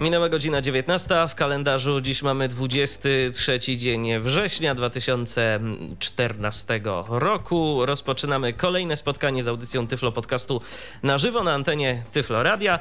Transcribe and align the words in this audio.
Minęła 0.00 0.28
godzina 0.28 0.60
19 0.60 1.14
w 1.28 1.34
kalendarzu. 1.34 2.00
Dziś 2.00 2.22
mamy 2.22 2.48
23 2.48 3.76
dzień 3.76 4.20
września 4.20 4.74
2014 4.74 6.80
roku. 7.08 7.86
Rozpoczynamy 7.86 8.52
kolejne 8.52 8.96
spotkanie 8.96 9.42
z 9.42 9.48
audycją 9.48 9.86
Tyflo 9.86 10.12
Podcastu 10.12 10.60
na 11.02 11.18
żywo 11.18 11.44
na 11.44 11.54
antenie 11.54 12.02
Tyflo 12.12 12.42
Radia. 12.42 12.78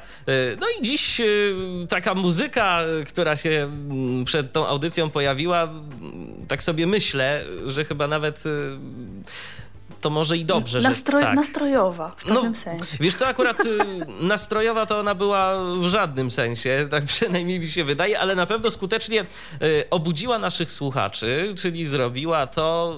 No 0.59 0.67
i 0.80 0.84
dziś 0.84 1.20
y, 1.20 1.55
taka 1.89 2.16
muzyka, 2.16 2.80
która 3.08 3.36
się 3.36 3.49
mm, 3.49 4.25
przed 4.25 4.52
tą 4.52 4.67
audycją 4.67 5.09
pojawiła, 5.09 5.70
tak 6.47 6.63
sobie 6.63 6.88
myślę, 6.88 7.45
że 7.66 7.86
chyba 7.86 8.08
nawet 8.08 8.45
y, 8.45 8.77
to 10.07 10.11
może 10.11 10.38
i 10.38 10.45
dobrze, 10.45 10.81
Nastroj, 10.81 11.21
że 11.21 11.27
tak. 11.27 11.35
Nastrojowa 11.35 12.09
w 12.09 12.16
pewnym 12.16 12.52
no, 12.52 12.55
sensie. 12.55 12.97
Wiesz 12.99 13.16
co, 13.16 13.27
akurat 13.27 13.66
y, 13.66 13.77
nastrojowa 14.21 14.85
to 14.85 14.99
ona 14.99 15.16
była 15.16 15.55
w 15.80 15.83
żadnym 15.88 16.31
sensie, 16.31 16.88
tak 16.91 17.05
przynajmniej 17.05 17.59
mi 17.59 17.70
się 17.70 17.83
wydaje, 17.83 18.20
ale 18.20 18.35
na 18.35 18.45
pewno 18.45 18.71
skutecznie 18.71 19.25
y, 19.61 19.89
obudziła 19.89 20.39
naszych 20.39 20.71
słuchaczy, 20.71 21.53
czyli 21.57 21.85
zrobiła 21.85 22.47
to 22.47 22.95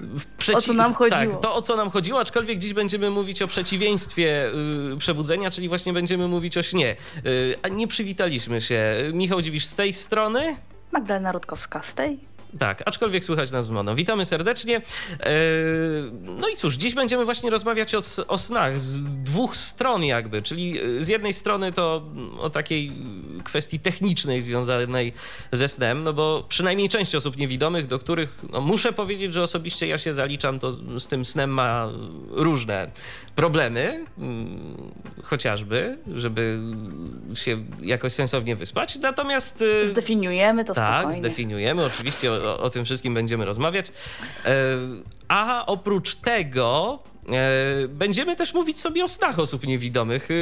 w 0.00 0.36
przeci- 0.38 0.56
o 0.56 0.60
co 0.60 0.72
nam 0.72 0.94
chodziło. 0.94 1.20
Tak, 1.20 1.40
to 1.40 1.54
o 1.54 1.62
co 1.62 1.76
nam 1.76 1.90
chodziło, 1.90 2.20
aczkolwiek 2.20 2.58
dziś 2.58 2.72
będziemy 2.72 3.10
mówić 3.10 3.42
o 3.42 3.46
przeciwieństwie 3.46 4.52
przebudzenia, 4.98 5.50
czyli 5.50 5.68
właśnie 5.68 5.92
będziemy 5.92 6.28
mówić 6.28 6.56
o 6.56 6.62
śnie. 6.62 6.96
A 7.62 7.68
nie 7.68 7.88
przywitaliśmy 7.88 8.60
się. 8.60 8.94
Michał 9.12 9.42
Dziwisz 9.42 9.66
z 9.66 9.74
tej 9.74 9.92
strony. 9.92 10.56
Magdalena 10.92 11.32
Rutkowska 11.32 11.82
z 11.82 11.94
tej. 11.94 12.27
Tak, 12.58 12.82
aczkolwiek 12.86 13.24
słychać 13.24 13.50
nas 13.50 13.66
w 13.66 13.70
mono. 13.70 13.94
Witamy 13.94 14.24
serdecznie. 14.24 14.76
E, 14.76 15.30
no 16.22 16.48
i 16.48 16.56
cóż, 16.56 16.74
dziś 16.76 16.94
będziemy 16.94 17.24
właśnie 17.24 17.50
rozmawiać 17.50 17.94
o, 17.94 18.00
o, 18.28 18.38
snach 18.38 18.80
z 18.80 19.04
dwóch 19.04 19.56
stron 19.56 20.04
jakby, 20.04 20.42
czyli 20.42 20.80
e, 20.80 21.02
z 21.02 21.08
jednej 21.08 21.32
strony 21.32 21.72
to 21.72 22.02
o 22.38 22.50
takiej 22.50 22.92
kwestii 23.44 23.80
technicznej 23.80 24.42
związanej 24.42 25.12
ze 25.52 25.68
snem, 25.68 26.02
no 26.02 26.12
bo 26.12 26.44
przynajmniej 26.48 26.88
część 26.88 27.14
osób 27.14 27.36
niewidomych, 27.36 27.86
do 27.86 27.98
których 27.98 28.38
no 28.52 28.60
muszę 28.60 28.92
powiedzieć, 28.92 29.34
że 29.34 29.42
osobiście 29.42 29.86
ja 29.86 29.98
się 29.98 30.14
zaliczam, 30.14 30.58
to 30.58 30.72
z 31.00 31.06
tym 31.06 31.24
snem 31.24 31.50
ma 31.50 31.88
różne 32.30 32.90
problemy, 33.36 34.04
mm, 34.18 34.92
chociażby, 35.22 35.98
żeby 36.14 36.58
się 37.34 37.64
jakoś 37.82 38.12
sensownie 38.12 38.56
wyspać, 38.56 38.96
natomiast... 38.96 39.64
E, 39.82 39.86
zdefiniujemy 39.86 40.64
to 40.64 40.74
Tak, 40.74 41.00
spokojnie. 41.00 41.18
zdefiniujemy, 41.28 41.84
oczywiście 41.84 42.30
o, 42.44 42.58
o 42.58 42.70
tym 42.70 42.84
wszystkim 42.84 43.14
będziemy 43.14 43.44
rozmawiać. 43.44 43.86
E, 44.44 44.52
a 45.28 45.66
oprócz 45.66 46.14
tego 46.14 46.98
E, 47.32 47.88
będziemy 47.88 48.36
też 48.36 48.54
mówić 48.54 48.80
sobie 48.80 49.04
o 49.04 49.08
snach 49.08 49.38
osób 49.38 49.66
niewidomych. 49.66 50.30
E, 50.30 50.34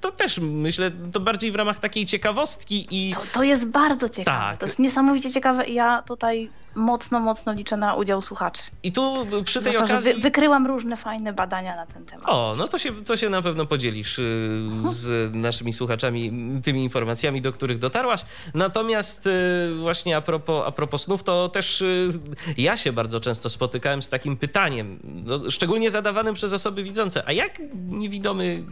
to 0.00 0.12
też 0.12 0.38
myślę, 0.42 0.90
to 1.12 1.20
bardziej 1.20 1.52
w 1.52 1.54
ramach 1.54 1.78
takiej 1.78 2.06
ciekawostki 2.06 2.86
i. 2.90 3.14
To, 3.14 3.20
to 3.32 3.42
jest 3.42 3.68
bardzo 3.68 4.08
ciekawe. 4.08 4.38
Tak. 4.38 4.60
To 4.60 4.66
jest 4.66 4.78
niesamowicie 4.78 5.32
ciekawe 5.32 5.66
ja 5.66 6.02
tutaj 6.02 6.50
mocno, 6.74 7.20
mocno 7.20 7.52
liczę 7.52 7.76
na 7.76 7.94
udział 7.94 8.22
słuchaczy. 8.22 8.62
I 8.82 8.92
tu 8.92 9.26
przy 9.44 9.62
tej 9.62 9.72
Zwłaszcza, 9.72 9.94
okazji... 9.94 10.14
Wy, 10.14 10.20
wykryłam 10.20 10.66
różne 10.66 10.96
fajne 10.96 11.32
badania 11.32 11.76
na 11.76 11.86
ten 11.86 12.04
temat. 12.04 12.28
O, 12.28 12.54
no 12.58 12.68
to 12.68 12.78
się, 12.78 13.04
to 13.04 13.16
się 13.16 13.28
na 13.30 13.42
pewno 13.42 13.66
podzielisz 13.66 14.18
y, 14.18 14.60
z 14.88 15.34
naszymi 15.34 15.72
słuchaczami 15.72 16.32
tymi 16.64 16.82
informacjami, 16.82 17.42
do 17.42 17.52
których 17.52 17.78
dotarłaś. 17.78 18.24
Natomiast 18.54 19.26
y, 19.26 19.74
właśnie 19.80 20.16
a 20.16 20.20
propos, 20.20 20.64
a 20.66 20.72
propos 20.72 21.02
snów, 21.02 21.22
to 21.22 21.48
też 21.48 21.82
y, 21.82 22.08
ja 22.56 22.76
się 22.76 22.92
bardzo 22.92 23.20
często 23.20 23.50
spotykałem 23.50 24.02
z 24.02 24.08
takim 24.08 24.36
pytaniem, 24.36 24.98
no, 25.04 25.50
szczególnie 25.50 25.90
zadawanym 25.90 26.34
przez 26.34 26.52
osoby 26.52 26.82
widzące, 26.82 27.22
a 27.26 27.32
jak 27.32 27.58
niewidomy 27.74 28.64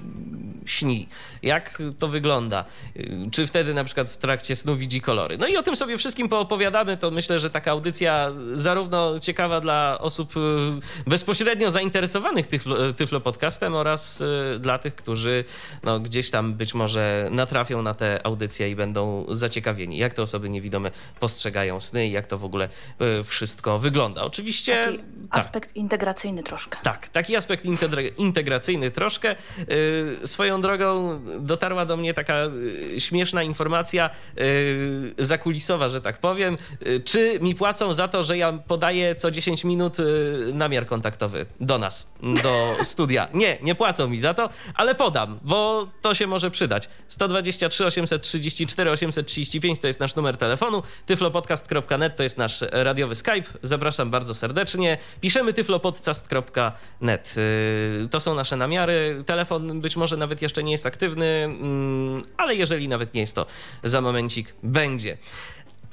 śni? 0.67 1.09
Jak 1.43 1.83
to 1.99 2.09
wygląda? 2.09 2.65
Czy 3.31 3.47
wtedy 3.47 3.75
na 3.75 3.85
przykład 3.85 4.11
w 4.11 4.17
trakcie 4.17 4.57
snu 4.57 4.77
widzi 4.77 5.01
kolory? 5.01 5.39
No 5.39 5.47
i 5.47 5.57
o 5.57 5.63
tym 5.63 5.77
sobie 5.77 5.99
wszystkim 5.99 6.29
poopowiadamy, 6.29 6.97
to 6.97 7.11
myślę, 7.11 7.39
że 7.39 7.51
taka 7.51 7.71
audycja 7.71 7.92
zarówno 8.55 9.21
ciekawa 9.21 9.61
dla 9.61 9.99
osób 10.01 10.37
y, 10.37 10.41
bezpośrednio 11.11 11.71
zainteresowanych 11.71 12.47
Tyflo 12.97 13.21
Podcastem 13.21 13.75
oraz 13.75 14.21
y, 14.21 14.59
dla 14.61 14.79
tych, 14.79 14.95
którzy 14.95 15.45
no, 15.83 16.01
gdzieś 16.01 16.31
tam 16.31 16.55
być 16.55 16.75
może 16.75 17.29
natrafią 17.31 17.83
na 17.83 17.95
te 17.95 18.27
audycje 18.27 18.71
i 18.71 18.77
będą 18.77 19.27
zaciekawieni, 19.29 19.99
jak 19.99 20.15
te 20.15 20.23
osoby 20.23 20.51
niewidome 20.51 20.91
postrzegają 21.21 21.81
sny 21.81 22.09
i 22.09 22.13
jak 22.13 22.27
to 22.27 22.39
w 22.39 22.45
ogóle 22.45 22.69
y, 23.21 23.25
wszystko 23.25 23.79
wygląda. 23.79 24.23
Oczywiście... 24.23 24.85
Taki 24.85 24.99
tak. 24.99 25.41
aspekt 25.41 25.77
integracyjny 25.77 26.43
troszkę. 26.43 26.79
Tak, 26.83 27.09
taki 27.09 27.37
aspekt 27.37 27.65
integracyjny 28.17 28.91
troszkę. 28.91 29.37
Swoją 30.25 30.61
drogą 30.61 31.21
dotarła 31.41 31.87
do 31.87 31.97
mnie 31.97 32.15
taka 32.15 32.35
śmieszna 32.99 33.43
informacja 33.43 34.11
zakulisowa, 35.19 35.89
że 35.89 36.01
tak 36.01 36.19
powiem. 36.19 36.57
Czy 37.05 37.39
mi 37.41 37.55
płacą 37.55 37.82
płacą 37.83 37.95
za 37.95 38.09
to, 38.09 38.25
że 38.25 38.39
ja 38.39 38.53
podaję 38.53 39.15
co 39.15 39.31
10 39.31 39.65
minut 39.65 40.01
y, 40.01 40.51
namiar 40.55 40.87
kontaktowy 40.87 41.47
do 41.61 41.79
nas, 41.79 42.07
do 42.43 42.77
studia. 42.93 43.29
Nie, 43.35 43.59
nie 43.63 43.75
płacą 43.75 44.09
mi 44.09 44.21
za 44.21 44.35
to, 44.35 44.49
ale 44.75 44.95
podam, 44.95 45.39
bo 45.43 45.89
to 46.03 46.15
się 46.15 46.27
może 46.27 46.51
przydać. 46.51 46.89
123 47.09 47.87
834 47.87 48.91
835 48.91 49.79
to 49.79 49.87
jest 49.87 50.01
nasz 50.01 50.15
numer 50.17 50.37
telefonu, 50.37 50.83
tyflopodcast.net 51.07 52.17
to 52.17 52.23
jest 52.23 52.39
nasz 52.39 52.65
radiowy 52.71 53.15
Skype. 53.15 53.49
Zapraszam 53.63 54.11
bardzo 54.11 54.35
serdecznie. 54.35 54.99
Piszemy 55.21 55.53
tyflopodcast.net. 55.53 57.35
Y, 57.37 58.09
to 58.11 58.21
są 58.21 58.35
nasze 58.35 58.57
namiary. 58.57 59.23
Telefon 59.27 59.81
być 59.81 59.97
może 59.97 60.17
nawet 60.17 60.43
jeszcze 60.43 60.63
nie 60.63 60.73
jest 60.73 60.87
aktywny, 60.87 61.27
mm, 61.27 62.23
ale 62.37 62.55
jeżeli 62.55 62.89
nawet 62.89 63.15
nie 63.15 63.21
jest, 63.21 63.35
to 63.35 63.47
za 63.85 64.01
momencik 64.01 64.55
będzie. 64.63 65.17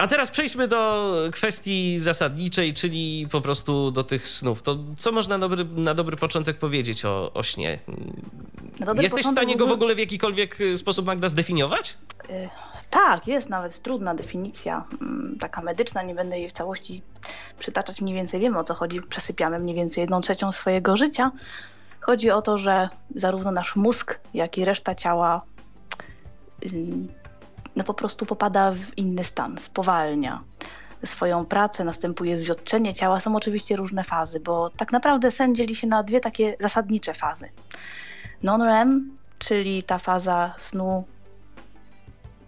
A 0.00 0.06
teraz 0.06 0.30
przejdźmy 0.30 0.68
do 0.68 1.12
kwestii 1.32 1.98
zasadniczej, 1.98 2.74
czyli 2.74 3.28
po 3.30 3.40
prostu 3.40 3.90
do 3.90 4.04
tych 4.04 4.28
snów. 4.28 4.62
To 4.62 4.78
co 4.96 5.12
można 5.12 5.38
na 5.38 5.48
dobry, 5.48 5.64
na 5.64 5.94
dobry 5.94 6.16
początek 6.16 6.58
powiedzieć 6.58 7.04
o, 7.04 7.32
o 7.32 7.42
śnie? 7.42 7.78
Jesteś 9.00 9.26
w 9.26 9.30
stanie 9.30 9.56
go 9.56 9.66
w 9.66 9.72
ogóle 9.72 9.94
w 9.94 9.98
jakikolwiek 9.98 10.60
y, 10.60 10.78
sposób, 10.78 11.06
Magda, 11.06 11.28
zdefiniować? 11.28 11.98
Yy, 12.28 12.48
tak, 12.90 13.26
jest 13.26 13.48
nawet 13.48 13.82
trudna 13.82 14.14
definicja, 14.14 14.84
yy, 15.00 15.38
taka 15.38 15.62
medyczna, 15.62 16.02
nie 16.02 16.14
będę 16.14 16.38
jej 16.38 16.48
w 16.48 16.52
całości 16.52 17.02
przytaczać. 17.58 18.00
Mniej 18.00 18.14
więcej 18.14 18.40
wiemy 18.40 18.58
o 18.58 18.64
co 18.64 18.74
chodzi, 18.74 19.02
przesypiamy 19.02 19.58
mniej 19.58 19.76
więcej 19.76 20.02
jedną 20.02 20.20
trzecią 20.20 20.52
swojego 20.52 20.96
życia. 20.96 21.30
Chodzi 22.00 22.30
o 22.30 22.42
to, 22.42 22.58
że 22.58 22.88
zarówno 23.14 23.50
nasz 23.50 23.76
mózg, 23.76 24.20
jak 24.34 24.58
i 24.58 24.64
reszta 24.64 24.94
ciała 24.94 25.42
no 27.76 27.84
po 27.84 27.94
prostu 27.94 28.26
popada 28.26 28.72
w 28.72 28.98
inny 28.98 29.24
stan, 29.24 29.58
spowalnia 29.58 30.42
swoją 31.04 31.46
pracę, 31.46 31.84
następuje 31.84 32.36
zwiotczenie 32.36 32.94
ciała. 32.94 33.20
Są 33.20 33.36
oczywiście 33.36 33.76
różne 33.76 34.04
fazy, 34.04 34.40
bo 34.40 34.70
tak 34.70 34.92
naprawdę 34.92 35.30
sen 35.30 35.54
dzieli 35.54 35.74
się 35.74 35.86
na 35.86 36.02
dwie 36.02 36.20
takie 36.20 36.56
zasadnicze 36.60 37.14
fazy. 37.14 37.48
Non-REM, 38.42 39.16
czyli 39.38 39.82
ta 39.82 39.98
faza 39.98 40.54
snu 40.58 41.04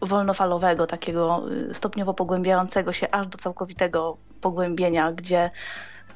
wolnofalowego, 0.01 0.87
takiego 0.87 1.43
y, 1.71 1.75
stopniowo 1.75 2.15
pogłębiającego 2.15 2.93
się 2.93 3.11
aż 3.11 3.27
do 3.27 3.39
całkowitego 3.39 4.17
pogłębienia, 4.41 5.13
gdzie 5.13 5.51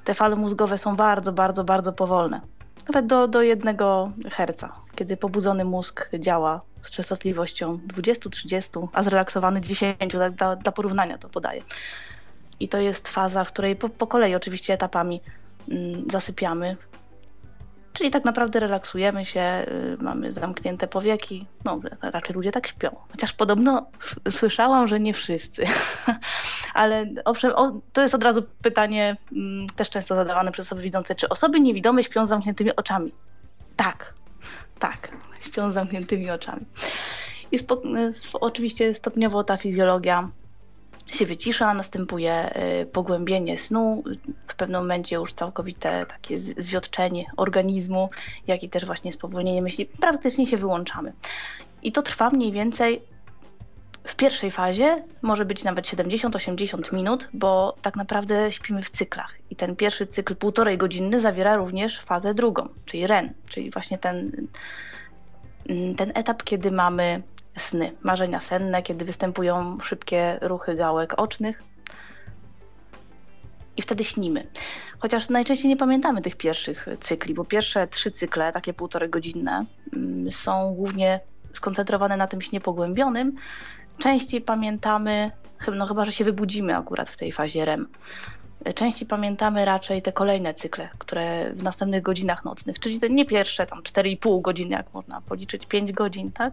te 0.05 0.15
fale 0.15 0.37
mózgowe 0.37 0.79
są 0.79 0.97
bardzo, 0.97 1.33
bardzo, 1.33 1.65
bardzo 1.65 1.93
powolne. 1.93 2.41
Nawet 2.89 3.07
do, 3.07 3.29
do 3.29 3.43
jednego 3.43 4.11
herca, 4.31 4.73
kiedy 4.95 5.17
pobudzony 5.17 5.65
mózg 5.65 6.11
działa 6.19 6.61
z 6.89 6.91
częstotliwością 6.91 7.79
20-30, 7.95 8.89
a 8.93 9.03
zrelaksowany 9.03 9.61
10, 9.61 9.97
tak 10.13 10.35
dla, 10.35 10.57
dla 10.57 10.73
porównania 10.73 11.19
to 11.19 11.29
podaję. 11.29 11.63
I 12.61 12.69
to 12.69 12.79
jest 12.79 13.09
faza, 13.09 13.45
w 13.45 13.53
której 13.53 13.77
po, 13.77 13.89
po 13.89 14.07
kolei 14.07 14.35
oczywiście 14.35 14.73
etapami 14.75 15.21
mm, 15.69 16.05
zasypiamy, 16.11 16.77
Czyli 17.97 18.11
tak 18.11 18.25
naprawdę 18.25 18.61
relaksujemy 18.61 19.25
się, 19.25 19.67
y, 19.69 20.05
mamy 20.05 20.33
zamknięte 20.33 20.89
powieki. 20.89 21.47
No, 21.65 21.81
raczej 22.03 22.37
ludzie 22.37 22.53
tak 22.53 22.67
śpią. 22.67 22.91
Chociaż 23.11 23.33
podobno 23.33 23.87
słyszałam, 24.31 24.89
że 24.89 25.01
nie 25.01 25.15
wszyscy. 25.15 25.65
Ale 26.75 27.07
owszem, 27.25 27.53
o, 27.55 27.81
to 27.93 28.03
jest 28.03 28.15
od 28.15 28.23
razu 28.23 28.43
pytanie 28.63 29.17
mm, 29.33 29.67
też 29.67 29.91
często 29.91 30.15
zadawane 30.15 30.53
przez 30.53 30.67
osoby 30.67 30.83
widzące, 30.83 31.15
czy 31.15 31.29
osoby 31.29 31.61
niewidome 31.61 32.03
śpią 32.03 32.27
z 32.27 32.29
zamkniętymi 32.29 32.77
oczami? 32.77 33.13
Tak, 33.77 34.15
tak, 34.79 35.11
śpią 35.47 35.71
z 35.71 35.75
zamkniętymi 35.75 36.31
oczami. 36.31 36.67
I 37.53 37.59
spo, 37.59 37.83
oczywiście 38.41 38.95
stopniowo 38.95 39.45
ta 39.45 39.57
fizjologia 39.57 40.29
się 41.07 41.27
wycisza, 41.27 41.75
następuje 41.75 42.55
pogłębienie 42.93 43.59
snu, 43.59 44.03
w 44.47 44.55
pewnym 44.55 44.81
momencie 44.81 45.17
już 45.17 45.33
całkowite 45.33 46.07
takie 46.07 46.39
zwiotczenie 46.39 47.25
organizmu, 47.37 48.11
jak 48.47 48.63
i 48.63 48.69
też 48.69 48.85
właśnie 48.85 49.13
spowolnienie 49.13 49.63
myśli. 49.63 49.87
Praktycznie 49.87 50.47
się 50.47 50.57
wyłączamy. 50.57 51.13
I 51.83 51.93
to 51.93 52.03
trwa 52.03 52.31
mniej 52.31 52.53
więcej 52.53 53.03
w 54.05 54.17
pierwszej 54.17 54.51
fazie 54.51 55.05
może 55.23 55.45
być 55.45 55.65
nawet 55.65 55.87
70-80 55.87 56.93
minut, 56.93 57.29
bo 57.33 57.77
tak 57.83 57.97
naprawdę 57.97 58.53
śpimy 58.53 58.83
w 58.83 58.91
cyklach. 58.91 59.35
I 59.51 59.57
ten 59.57 59.77
pierwszy 59.77 60.07
cykl 60.07 60.37
półtorej 60.37 60.79
godzinny 60.79 61.21
zawiera 61.21 61.57
również 61.57 62.01
fazę 62.01 62.35
drugą, 62.35 62.69
czyli 62.85 63.07
REN, 63.07 63.35
czyli 63.49 63.71
właśnie 63.71 63.99
ten, 63.99 64.47
ten 65.97 66.13
etap, 66.15 66.43
kiedy 66.43 66.71
mamy 66.71 67.23
sny, 67.57 67.93
marzenia 68.03 68.41
senne, 68.41 68.83
kiedy 68.83 69.05
występują 69.05 69.79
szybkie 69.83 70.39
ruchy 70.43 70.75
gałek 70.75 71.15
ocznych. 71.17 71.63
I 73.77 73.83
wtedy 73.83 74.05
śnimy. 74.05 74.47
Chociaż 74.99 75.29
najczęściej 75.29 75.69
nie 75.69 75.77
pamiętamy 75.77 76.23
tych 76.23 76.37
pierwszych 76.37 76.89
cykli, 77.01 77.35
bo 77.35 77.45
pierwsze 77.45 77.87
trzy 77.87 78.11
cykle, 78.11 78.53
takie 78.53 78.75
półtorej 78.75 79.11
godzinne, 79.11 79.65
mm, 79.93 80.33
są 80.33 80.75
głównie 80.75 81.21
skoncentrowane 81.53 82.17
na 82.17 82.27
tym 82.27 82.43
śnie 82.43 82.61
pogłębionym, 82.61 83.37
częściej 83.99 84.41
pamiętamy, 84.41 85.31
no 85.75 85.87
chyba, 85.87 86.05
że 86.05 86.13
się 86.13 86.25
wybudzimy 86.25 86.77
akurat 86.77 87.09
w 87.09 87.17
tej 87.17 87.33
fazie 87.33 87.65
REM, 87.65 87.89
częściej 88.75 89.09
pamiętamy 89.09 89.65
raczej 89.65 90.03
te 90.03 90.13
kolejne 90.13 90.55
cykle, 90.55 90.89
które 90.99 91.53
w 91.53 91.63
następnych 91.63 92.03
godzinach 92.03 92.45
nocnych, 92.45 92.79
czyli 92.79 93.01
te 93.01 93.11
nie 93.11 93.27
pierwsze 93.27 93.67
tam 93.67 93.83
4,5 93.83 94.43
godziny, 94.43 94.77
jak 94.77 94.95
można 94.95 95.21
policzyć 95.21 95.67
5 95.67 95.93
godzin, 95.93 96.33
tak? 96.33 96.53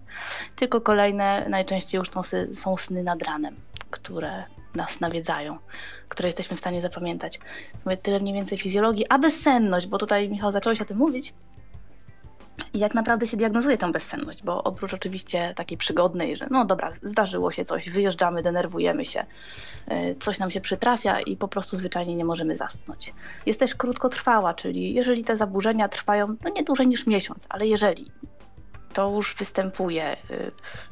Tylko 0.55 0.81
kolejne 0.81 1.45
najczęściej 1.49 1.99
już 1.99 2.09
są 2.53 2.77
sny 2.77 3.03
nad 3.03 3.23
ranem, 3.23 3.55
które 3.89 4.43
nas 4.75 4.99
nawiedzają, 4.99 5.57
które 6.09 6.27
jesteśmy 6.27 6.57
w 6.57 6.59
stanie 6.59 6.81
zapamiętać. 6.81 7.39
Mówię 7.85 7.97
tyle 7.97 8.19
mniej 8.19 8.33
więcej 8.33 8.57
fizjologii, 8.57 9.05
a 9.09 9.19
bezsenność, 9.19 9.87
bo 9.87 9.97
tutaj 9.97 10.29
Michał 10.29 10.51
zacząłeś 10.51 10.81
o 10.81 10.85
tym 10.85 10.97
mówić, 10.97 11.33
i 12.73 12.79
jak 12.79 12.93
naprawdę 12.93 13.27
się 13.27 13.37
diagnozuje 13.37 13.77
tę 13.77 13.91
bezsenność, 13.91 14.43
bo 14.43 14.63
oprócz 14.63 14.93
oczywiście 14.93 15.53
takiej 15.55 15.77
przygodnej, 15.77 16.35
że 16.35 16.47
no 16.51 16.65
dobra, 16.65 16.91
zdarzyło 17.03 17.51
się 17.51 17.65
coś, 17.65 17.89
wyjeżdżamy, 17.89 18.41
denerwujemy 18.41 19.05
się, 19.05 19.25
e, 19.87 20.15
coś 20.15 20.39
nam 20.39 20.51
się 20.51 20.61
przytrafia 20.61 21.19
i 21.19 21.37
po 21.37 21.47
prostu 21.47 21.77
zwyczajnie 21.77 22.15
nie 22.15 22.25
możemy 22.25 22.55
zasnąć. 22.55 23.13
Jest 23.45 23.59
też 23.59 23.75
krótkotrwała, 23.75 24.53
czyli 24.53 24.93
jeżeli 24.93 25.23
te 25.23 25.37
zaburzenia 25.37 25.89
trwają 25.89 26.27
no 26.27 26.49
nie 26.49 26.63
dłużej 26.63 26.87
niż 26.87 27.07
miesiąc, 27.07 27.45
ale 27.49 27.67
jeżeli 27.67 28.11
to 28.93 29.11
już 29.11 29.35
występuje 29.35 30.03
e, 30.03 30.17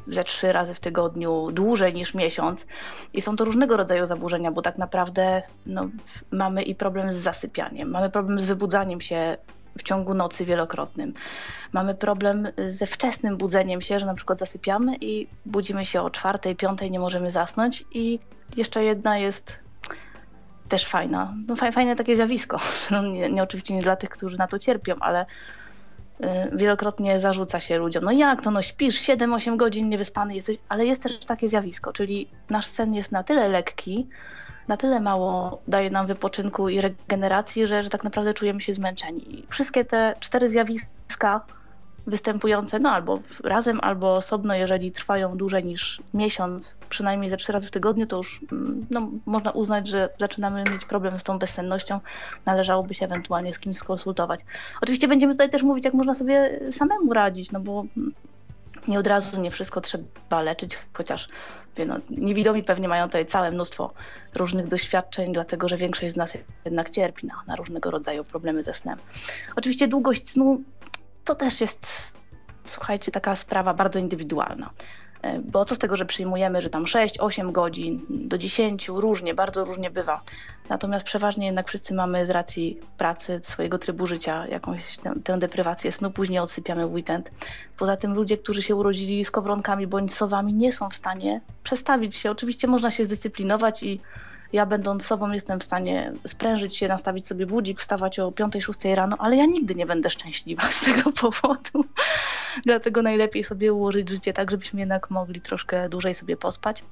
ze 0.07 0.23
trzy 0.23 0.51
razy 0.51 0.73
w 0.73 0.79
tygodniu, 0.79 1.51
dłużej 1.51 1.93
niż 1.93 2.13
miesiąc. 2.13 2.67
I 3.13 3.21
są 3.21 3.35
to 3.35 3.45
różnego 3.45 3.77
rodzaju 3.77 4.05
zaburzenia, 4.05 4.51
bo 4.51 4.61
tak 4.61 4.77
naprawdę 4.77 5.41
no, 5.65 5.89
mamy 6.31 6.63
i 6.63 6.75
problem 6.75 7.11
z 7.11 7.15
zasypianiem, 7.15 7.89
mamy 7.89 8.09
problem 8.09 8.39
z 8.39 8.45
wybudzaniem 8.45 9.01
się 9.01 9.37
w 9.77 9.83
ciągu 9.83 10.13
nocy 10.13 10.45
wielokrotnym. 10.45 11.13
Mamy 11.71 11.95
problem 11.95 12.47
ze 12.65 12.85
wczesnym 12.85 13.37
budzeniem 13.37 13.81
się, 13.81 13.99
że 13.99 14.05
na 14.05 14.15
przykład 14.15 14.39
zasypiamy 14.39 14.95
i 15.01 15.27
budzimy 15.45 15.85
się 15.85 16.01
o 16.01 16.09
czwartej, 16.09 16.55
piątej, 16.55 16.91
nie 16.91 16.99
możemy 16.99 17.31
zasnąć. 17.31 17.85
I 17.91 18.19
jeszcze 18.57 18.83
jedna 18.83 19.17
jest 19.17 19.59
też 20.69 20.85
fajna. 20.85 21.33
No, 21.47 21.55
fajne 21.55 21.95
takie 21.95 22.15
zjawisko. 22.15 22.59
No, 22.91 23.01
nie, 23.01 23.29
nie, 23.29 23.43
oczywiście 23.43 23.73
nie 23.73 23.81
dla 23.81 23.95
tych, 23.95 24.09
którzy 24.09 24.37
na 24.37 24.47
to 24.47 24.59
cierpią, 24.59 24.95
ale 24.99 25.25
y, 26.21 26.25
wielokrotnie 26.53 27.19
zarzuca 27.19 27.59
się 27.59 27.77
ludziom, 27.77 28.03
no 28.03 28.11
jak 28.11 28.41
to, 28.41 28.51
no 28.51 28.61
śpisz 28.61 29.01
7-8 29.01 29.57
godzin, 29.57 29.89
niewyspany 29.89 30.35
jesteś, 30.35 30.57
ale 30.69 30.85
jest 30.85 31.03
też 31.03 31.19
takie 31.19 31.47
zjawisko, 31.47 31.93
czyli 31.93 32.27
nasz 32.49 32.65
sen 32.65 32.93
jest 32.93 33.11
na 33.11 33.23
tyle 33.23 33.49
lekki, 33.49 34.07
na 34.71 34.77
tyle 34.77 34.99
mało 34.99 35.61
daje 35.67 35.89
nam 35.89 36.07
wypoczynku 36.07 36.69
i 36.69 36.81
regeneracji, 36.81 37.67
że, 37.67 37.83
że 37.83 37.89
tak 37.89 38.03
naprawdę 38.03 38.33
czujemy 38.33 38.61
się 38.61 38.73
zmęczeni. 38.73 39.45
Wszystkie 39.49 39.85
te 39.85 40.15
cztery 40.19 40.49
zjawiska 40.49 41.41
występujące 42.07 42.79
no 42.79 42.89
albo 42.89 43.19
razem, 43.43 43.79
albo 43.81 44.15
osobno, 44.15 44.55
jeżeli 44.55 44.91
trwają 44.91 45.37
dłużej 45.37 45.65
niż 45.65 46.01
miesiąc, 46.13 46.75
przynajmniej 46.89 47.29
ze 47.29 47.37
trzy 47.37 47.51
razy 47.51 47.67
w 47.67 47.71
tygodniu, 47.71 48.07
to 48.07 48.17
już 48.17 48.41
mm, 48.51 48.85
no, 48.89 49.09
można 49.25 49.51
uznać, 49.51 49.87
że 49.87 50.09
zaczynamy 50.19 50.63
mieć 50.71 50.85
problem 50.85 51.19
z 51.19 51.23
tą 51.23 51.39
bezsennością. 51.39 51.99
Należałoby 52.45 52.93
się 52.93 53.05
ewentualnie 53.05 53.53
z 53.53 53.59
kimś 53.59 53.77
skonsultować. 53.77 54.39
Oczywiście 54.81 55.07
będziemy 55.07 55.33
tutaj 55.33 55.49
też 55.49 55.63
mówić, 55.63 55.85
jak 55.85 55.93
można 55.93 56.15
sobie 56.15 56.59
samemu 56.71 57.13
radzić, 57.13 57.51
no 57.51 57.59
bo 57.59 57.85
nie 58.87 58.99
od 58.99 59.07
razu 59.07 59.41
nie 59.41 59.51
wszystko 59.51 59.81
trzeba 59.81 60.41
leczyć, 60.41 60.77
chociaż 60.93 61.29
no, 61.87 61.97
niewidomi 62.09 62.63
pewnie 62.63 62.87
mają 62.87 63.05
tutaj 63.05 63.25
całe 63.25 63.51
mnóstwo 63.51 63.93
różnych 64.35 64.67
doświadczeń, 64.67 65.33
dlatego 65.33 65.67
że 65.67 65.77
większość 65.77 66.13
z 66.13 66.17
nas 66.17 66.37
jednak 66.65 66.89
cierpi 66.89 67.27
na, 67.27 67.43
na 67.47 67.55
różnego 67.55 67.91
rodzaju 67.91 68.23
problemy 68.23 68.63
ze 68.63 68.73
snem. 68.73 68.99
Oczywiście 69.55 69.87
długość 69.87 70.29
snu 70.29 70.61
to 71.25 71.35
też 71.35 71.61
jest, 71.61 72.13
słuchajcie, 72.65 73.11
taka 73.11 73.35
sprawa 73.35 73.73
bardzo 73.73 73.99
indywidualna. 73.99 74.69
E, 75.21 75.39
bo 75.39 75.65
co 75.65 75.75
z 75.75 75.79
tego, 75.79 75.95
że 75.95 76.05
przyjmujemy, 76.05 76.61
że 76.61 76.69
tam 76.69 76.83
6-8 76.83 77.51
godzin 77.51 78.05
do 78.09 78.37
10, 78.37 78.87
różnie, 78.87 79.33
bardzo 79.33 79.65
różnie 79.65 79.91
bywa. 79.91 80.21
Natomiast 80.69 81.05
przeważnie 81.05 81.45
jednak 81.45 81.67
wszyscy 81.67 81.93
mamy 81.93 82.25
z 82.25 82.29
racji 82.29 82.79
pracy, 82.97 83.39
swojego 83.43 83.77
trybu 83.77 84.07
życia 84.07 84.47
jakąś 84.47 84.97
tę, 84.97 85.13
tę 85.23 85.39
deprywację 85.39 85.91
snu, 85.91 86.11
później 86.11 86.39
odsypiamy 86.39 86.87
w 86.87 86.93
weekend. 86.93 87.31
Poza 87.77 87.97
tym 87.97 88.13
ludzie, 88.13 88.37
którzy 88.37 88.61
się 88.61 88.75
urodzili 88.75 89.25
z 89.25 89.31
kowronkami 89.31 89.87
bądź 89.87 90.13
sowami, 90.13 90.53
nie 90.53 90.71
są 90.71 90.89
w 90.89 90.93
stanie 90.93 91.41
przestawić 91.63 92.15
się. 92.15 92.31
Oczywiście 92.31 92.67
można 92.67 92.91
się 92.91 93.05
zdyscyplinować 93.05 93.83
i 93.83 93.99
ja 94.53 94.65
będąc 94.65 95.05
sobą 95.05 95.31
jestem 95.31 95.59
w 95.59 95.63
stanie 95.63 96.13
sprężyć 96.27 96.77
się, 96.77 96.87
nastawić 96.87 97.27
sobie 97.27 97.45
budzik, 97.45 97.79
wstawać 97.79 98.19
o 98.19 98.31
5-6 98.31 98.95
rano, 98.95 99.17
ale 99.19 99.35
ja 99.37 99.45
nigdy 99.45 99.75
nie 99.75 99.85
będę 99.85 100.09
szczęśliwa 100.09 100.63
z 100.71 100.81
tego 100.81 101.11
powodu. 101.21 101.85
Dlatego 102.65 103.01
najlepiej 103.01 103.43
sobie 103.43 103.73
ułożyć 103.73 104.09
życie 104.09 104.33
tak, 104.33 104.51
żebyśmy 104.51 104.79
jednak 104.79 105.09
mogli 105.09 105.41
troszkę 105.41 105.89
dłużej 105.89 106.13
sobie 106.13 106.37
pospać, 106.37 106.83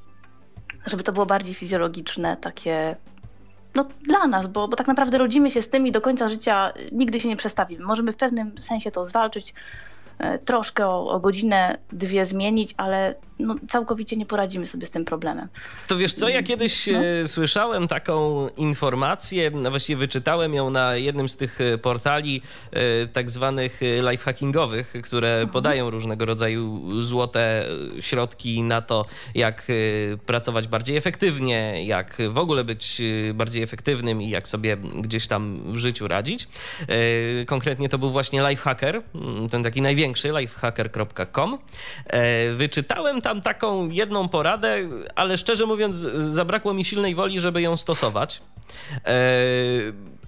żeby 0.85 1.03
to 1.03 1.11
było 1.11 1.25
bardziej 1.25 1.53
fizjologiczne, 1.53 2.37
takie 2.37 2.95
no, 3.75 3.85
dla 4.01 4.27
nas, 4.27 4.47
bo, 4.47 4.67
bo 4.67 4.75
tak 4.75 4.87
naprawdę 4.87 5.17
rodzimy 5.17 5.51
się 5.51 5.61
z 5.61 5.69
tym 5.69 5.87
i 5.87 5.91
do 5.91 6.01
końca 6.01 6.29
życia 6.29 6.73
nigdy 6.91 7.19
się 7.19 7.29
nie 7.29 7.35
przestawimy. 7.35 7.85
Możemy 7.85 8.13
w 8.13 8.17
pewnym 8.17 8.57
sensie 8.57 8.91
to 8.91 9.05
zwalczyć, 9.05 9.53
E, 10.19 10.39
troszkę 10.39 10.87
o, 10.87 11.09
o 11.09 11.19
godzinę, 11.19 11.77
dwie 11.91 12.25
zmienić, 12.25 12.73
ale 12.77 13.15
no, 13.39 13.55
całkowicie 13.67 14.17
nie 14.17 14.25
poradzimy 14.25 14.67
sobie 14.67 14.85
z 14.85 14.91
tym 14.91 15.05
problemem. 15.05 15.47
To 15.87 15.97
wiesz 15.97 16.13
co, 16.13 16.29
ja 16.29 16.43
kiedyś 16.43 16.87
no. 16.87 16.99
E, 16.99 17.27
słyszałem 17.27 17.87
taką 17.87 18.47
informację, 18.49 19.51
no 19.51 19.69
właściwie 19.69 19.99
wyczytałem 19.99 20.53
ją 20.53 20.69
na 20.69 20.95
jednym 20.95 21.29
z 21.29 21.37
tych 21.37 21.61
e, 21.61 21.77
portali 21.77 22.41
tak 23.13 23.29
zwanych 23.29 23.81
lifehackingowych, 24.11 24.93
które 25.03 25.29
mhm. 25.29 25.49
podają 25.49 25.89
różnego 25.89 26.25
rodzaju 26.25 26.81
złote 27.03 27.65
środki 27.99 28.63
na 28.63 28.81
to, 28.81 29.05
jak 29.35 29.67
pracować 30.25 30.67
bardziej 30.67 30.97
efektywnie, 30.97 31.85
jak 31.85 32.17
w 32.29 32.37
ogóle 32.37 32.63
być 32.63 33.01
bardziej 33.33 33.63
efektywnym 33.63 34.21
i 34.21 34.29
jak 34.29 34.47
sobie 34.47 34.77
gdzieś 34.77 35.27
tam 35.27 35.59
w 35.73 35.77
życiu 35.77 36.07
radzić. 36.07 36.47
Konkretnie 37.47 37.89
to 37.89 37.97
był 37.97 38.09
właśnie 38.09 38.49
lifehacker, 38.49 39.01
ten 39.51 39.63
taki 39.63 39.81
największy 39.81 40.31
lifehacker.com. 40.39 41.57
E, 42.05 42.51
wyczytałem 42.51 43.21
tam 43.21 43.28
taką 43.35 43.89
jedną 43.89 44.29
poradę, 44.29 44.77
ale 45.15 45.37
szczerze 45.37 45.65
mówiąc, 45.65 45.95
zabrakło 46.15 46.73
mi 46.73 46.85
silnej 46.85 47.15
woli, 47.15 47.39
żeby 47.39 47.61
ją 47.61 47.77
stosować. 47.77 48.41
E, 49.05 49.15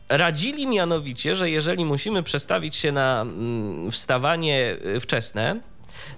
radzili 0.09 0.67
mianowicie, 0.67 1.35
że 1.35 1.49
jeżeli 1.49 1.85
musimy 1.85 2.23
przestawić 2.23 2.75
się 2.75 2.91
na 2.91 3.21
mm, 3.21 3.91
wstawanie 3.91 4.77
wczesne, 4.99 5.59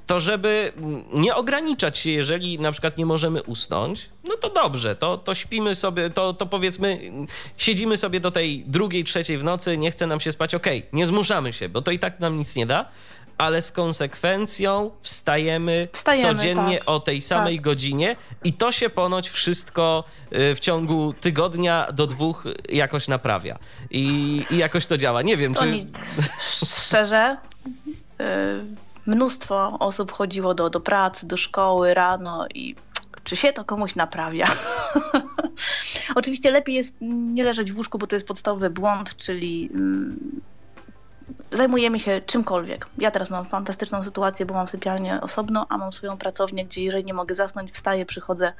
to 0.07 0.19
żeby 0.19 0.73
nie 1.13 1.35
ograniczać 1.35 1.97
się, 1.97 2.09
jeżeli 2.09 2.59
na 2.59 2.71
przykład 2.71 2.97
nie 2.97 3.05
możemy 3.05 3.43
usnąć, 3.43 4.09
no 4.23 4.37
to 4.37 4.49
dobrze, 4.49 4.95
to, 4.95 5.17
to 5.17 5.35
śpimy 5.35 5.75
sobie, 5.75 6.09
to, 6.09 6.33
to 6.33 6.45
powiedzmy, 6.45 6.99
siedzimy 7.57 7.97
sobie 7.97 8.19
do 8.19 8.31
tej 8.31 8.63
drugiej, 8.67 9.03
trzeciej 9.03 9.37
w 9.37 9.43
nocy, 9.43 9.77
nie 9.77 9.91
chce 9.91 10.07
nam 10.07 10.19
się 10.19 10.31
spać, 10.31 10.55
okej, 10.55 10.79
okay, 10.79 10.89
nie 10.93 11.05
zmuszamy 11.05 11.53
się, 11.53 11.69
bo 11.69 11.81
to 11.81 11.91
i 11.91 11.99
tak 11.99 12.19
nam 12.19 12.37
nic 12.37 12.55
nie 12.55 12.65
da, 12.65 12.85
ale 13.37 13.61
z 13.61 13.71
konsekwencją 13.71 14.91
wstajemy, 15.01 15.87
wstajemy 15.93 16.33
codziennie 16.33 16.77
tak. 16.79 16.89
o 16.89 16.99
tej 16.99 17.21
samej 17.21 17.55
tak. 17.55 17.63
godzinie 17.63 18.15
i 18.43 18.53
to 18.53 18.71
się 18.71 18.89
ponoć 18.89 19.29
wszystko 19.29 20.03
y, 20.33 20.55
w 20.55 20.59
ciągu 20.59 21.13
tygodnia 21.13 21.87
do 21.93 22.07
dwóch 22.07 22.43
jakoś 22.69 23.07
naprawia. 23.07 23.59
I, 23.91 24.41
i 24.51 24.57
jakoś 24.57 24.85
to 24.85 24.97
działa. 24.97 25.21
Nie 25.21 25.37
wiem, 25.37 25.53
to 25.53 25.61
czy... 25.61 25.87
Szczerze, 26.65 27.37
y, 28.21 28.23
mnóstwo 29.05 29.77
osób 29.79 30.11
chodziło 30.11 30.53
do, 30.53 30.69
do 30.69 30.79
pracy, 30.79 31.27
do 31.27 31.37
szkoły 31.37 31.93
rano 31.93 32.47
i 32.53 32.75
czy 33.23 33.35
się 33.35 33.53
to 33.53 33.65
komuś 33.65 33.95
naprawia? 33.95 34.47
Oczywiście 36.15 36.51
lepiej 36.51 36.75
jest 36.75 36.97
nie 37.01 37.43
leżeć 37.43 37.71
w 37.71 37.77
łóżku, 37.77 37.97
bo 37.97 38.07
to 38.07 38.15
jest 38.15 38.27
podstawowy 38.27 38.69
błąd, 38.69 39.15
czyli 39.15 39.69
mm, 39.73 40.41
zajmujemy 41.51 41.99
się 41.99 42.21
czymkolwiek. 42.21 42.87
Ja 42.97 43.11
teraz 43.11 43.29
mam 43.29 43.45
fantastyczną 43.45 44.03
sytuację, 44.03 44.45
bo 44.45 44.53
mam 44.53 44.67
sypialnię 44.67 45.21
osobno, 45.21 45.65
a 45.69 45.77
mam 45.77 45.93
swoją 45.93 46.17
pracownię, 46.17 46.65
gdzie 46.65 46.83
jeżeli 46.83 47.05
nie 47.05 47.13
mogę 47.13 47.35
zasnąć, 47.35 47.71
wstaję, 47.71 48.05
przychodzę, 48.05 48.53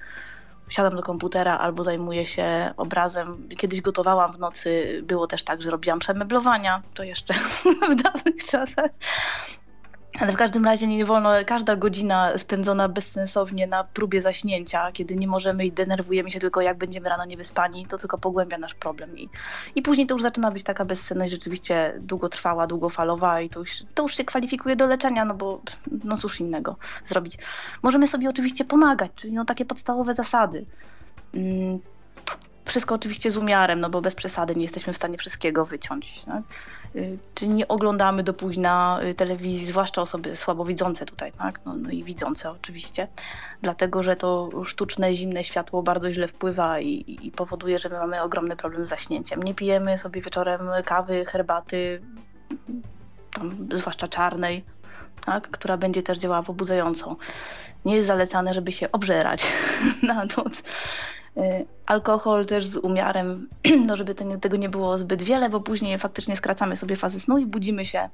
siadam 0.69 0.95
do 0.95 1.03
komputera 1.03 1.57
albo 1.57 1.83
zajmuję 1.83 2.25
się 2.25 2.73
obrazem. 2.77 3.49
Kiedyś 3.57 3.81
gotowałam 3.81 4.33
w 4.33 4.39
nocy, 4.39 5.01
było 5.03 5.27
też 5.27 5.43
tak, 5.43 5.61
że 5.61 5.69
robiłam 5.69 5.99
przemeblowania, 5.99 6.81
to 6.93 7.03
jeszcze 7.03 7.33
w 7.91 7.95
dawnych 8.03 8.45
czasach. 8.45 8.91
Ale 10.19 10.31
w 10.31 10.35
każdym 10.35 10.65
razie 10.65 10.87
nie 10.87 11.05
wolno, 11.05 11.29
każda 11.45 11.75
godzina 11.75 12.37
spędzona 12.37 12.89
bezsensownie 12.89 13.67
na 13.67 13.83
próbie 13.83 14.21
zaśnięcia, 14.21 14.91
kiedy 14.91 15.15
nie 15.15 15.27
możemy 15.27 15.65
i 15.65 15.71
denerwujemy 15.71 16.31
się 16.31 16.39
tylko, 16.39 16.61
jak 16.61 16.77
będziemy 16.77 17.09
rano 17.09 17.25
niewyspani, 17.25 17.85
to 17.85 17.97
tylko 17.97 18.17
pogłębia 18.17 18.57
nasz 18.57 18.73
problem. 18.73 19.17
I, 19.17 19.29
i 19.75 19.81
później 19.81 20.07
to 20.07 20.15
już 20.15 20.21
zaczyna 20.21 20.51
być 20.51 20.63
taka 20.63 20.85
bezsenność 20.85 21.31
rzeczywiście 21.31 21.93
długotrwała, 21.99 22.67
długofalowa 22.67 23.41
i 23.41 23.49
to 23.49 23.59
już, 23.59 23.71
to 23.93 24.03
już 24.03 24.17
się 24.17 24.23
kwalifikuje 24.23 24.75
do 24.75 24.87
leczenia, 24.87 25.25
no 25.25 25.33
bo 25.33 25.61
no 26.03 26.17
cóż 26.17 26.39
innego 26.39 26.75
zrobić. 27.05 27.37
Możemy 27.83 28.07
sobie 28.07 28.29
oczywiście 28.29 28.65
pomagać, 28.65 29.11
czyli 29.15 29.33
no 29.33 29.45
takie 29.45 29.65
podstawowe 29.65 30.13
zasady. 30.13 30.65
Mm, 31.33 31.79
wszystko 32.65 32.95
oczywiście 32.95 33.31
z 33.31 33.37
umiarem, 33.37 33.79
no 33.79 33.89
bo 33.89 34.01
bez 34.01 34.15
przesady 34.15 34.55
nie 34.55 34.63
jesteśmy 34.63 34.93
w 34.93 34.97
stanie 34.97 35.17
wszystkiego 35.17 35.65
wyciąć. 35.65 36.25
Tak? 36.25 36.43
Y, 36.95 37.17
czyli 37.35 37.51
nie 37.51 37.67
oglądamy 37.67 38.23
do 38.23 38.33
późna 38.33 38.99
y, 39.03 39.13
telewizji, 39.13 39.65
zwłaszcza 39.65 40.01
osoby 40.01 40.35
słabowidzące 40.35 41.05
tutaj, 41.05 41.31
tak? 41.31 41.59
No, 41.65 41.75
no, 41.75 41.89
i 41.89 42.03
widzące 42.03 42.51
oczywiście, 42.51 43.07
dlatego 43.61 44.03
że 44.03 44.15
to 44.15 44.49
sztuczne, 44.65 45.13
zimne 45.13 45.43
światło 45.43 45.83
bardzo 45.83 46.13
źle 46.13 46.27
wpływa 46.27 46.79
i, 46.79 47.19
i 47.21 47.31
powoduje, 47.31 47.79
że 47.79 47.89
my 47.89 47.97
mamy 47.97 48.21
ogromny 48.21 48.55
problem 48.55 48.85
z 48.85 48.89
zaśnięciem. 48.89 49.43
Nie 49.43 49.53
pijemy 49.53 49.97
sobie 49.97 50.21
wieczorem 50.21 50.61
kawy, 50.85 51.25
herbaty, 51.25 52.01
tam, 53.33 53.67
zwłaszcza 53.73 54.07
czarnej, 54.07 54.63
tak? 55.25 55.49
która 55.49 55.77
będzie 55.77 56.03
też 56.03 56.17
działała 56.17 56.43
pobudzająco. 56.43 57.15
Nie 57.85 57.95
jest 57.95 58.07
zalecane, 58.07 58.53
żeby 58.53 58.71
się 58.71 58.91
obżerać 58.91 59.47
na 60.03 60.25
noc. 60.25 60.63
Y, 61.37 61.65
alkohol 61.85 62.45
też 62.45 62.65
z 62.65 62.77
umiarem, 62.77 63.49
no 63.87 63.95
żeby 63.95 64.15
tego 64.15 64.57
nie 64.57 64.69
było 64.69 64.97
zbyt 64.97 65.23
wiele, 65.23 65.49
bo 65.49 65.59
później 65.59 65.99
faktycznie 65.99 66.35
skracamy 66.35 66.75
sobie 66.75 66.95
fazy 66.95 67.19
snu 67.19 67.37
i 67.37 67.45
budzimy 67.45 67.85
się 67.85 68.09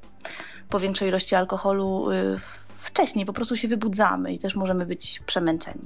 po 0.70 0.80
większej 0.80 1.10
ilości 1.10 1.36
alkoholu 1.36 2.12
y, 2.12 2.40
wcześniej, 2.78 3.26
po 3.26 3.34
prostu 3.34 3.58
się 3.58 3.68
wybudzamy 3.68 4.34
i 4.34 4.40
też 4.40 4.56
możemy 4.56 4.86
być 4.86 5.22
przemęczeni. 5.26 5.82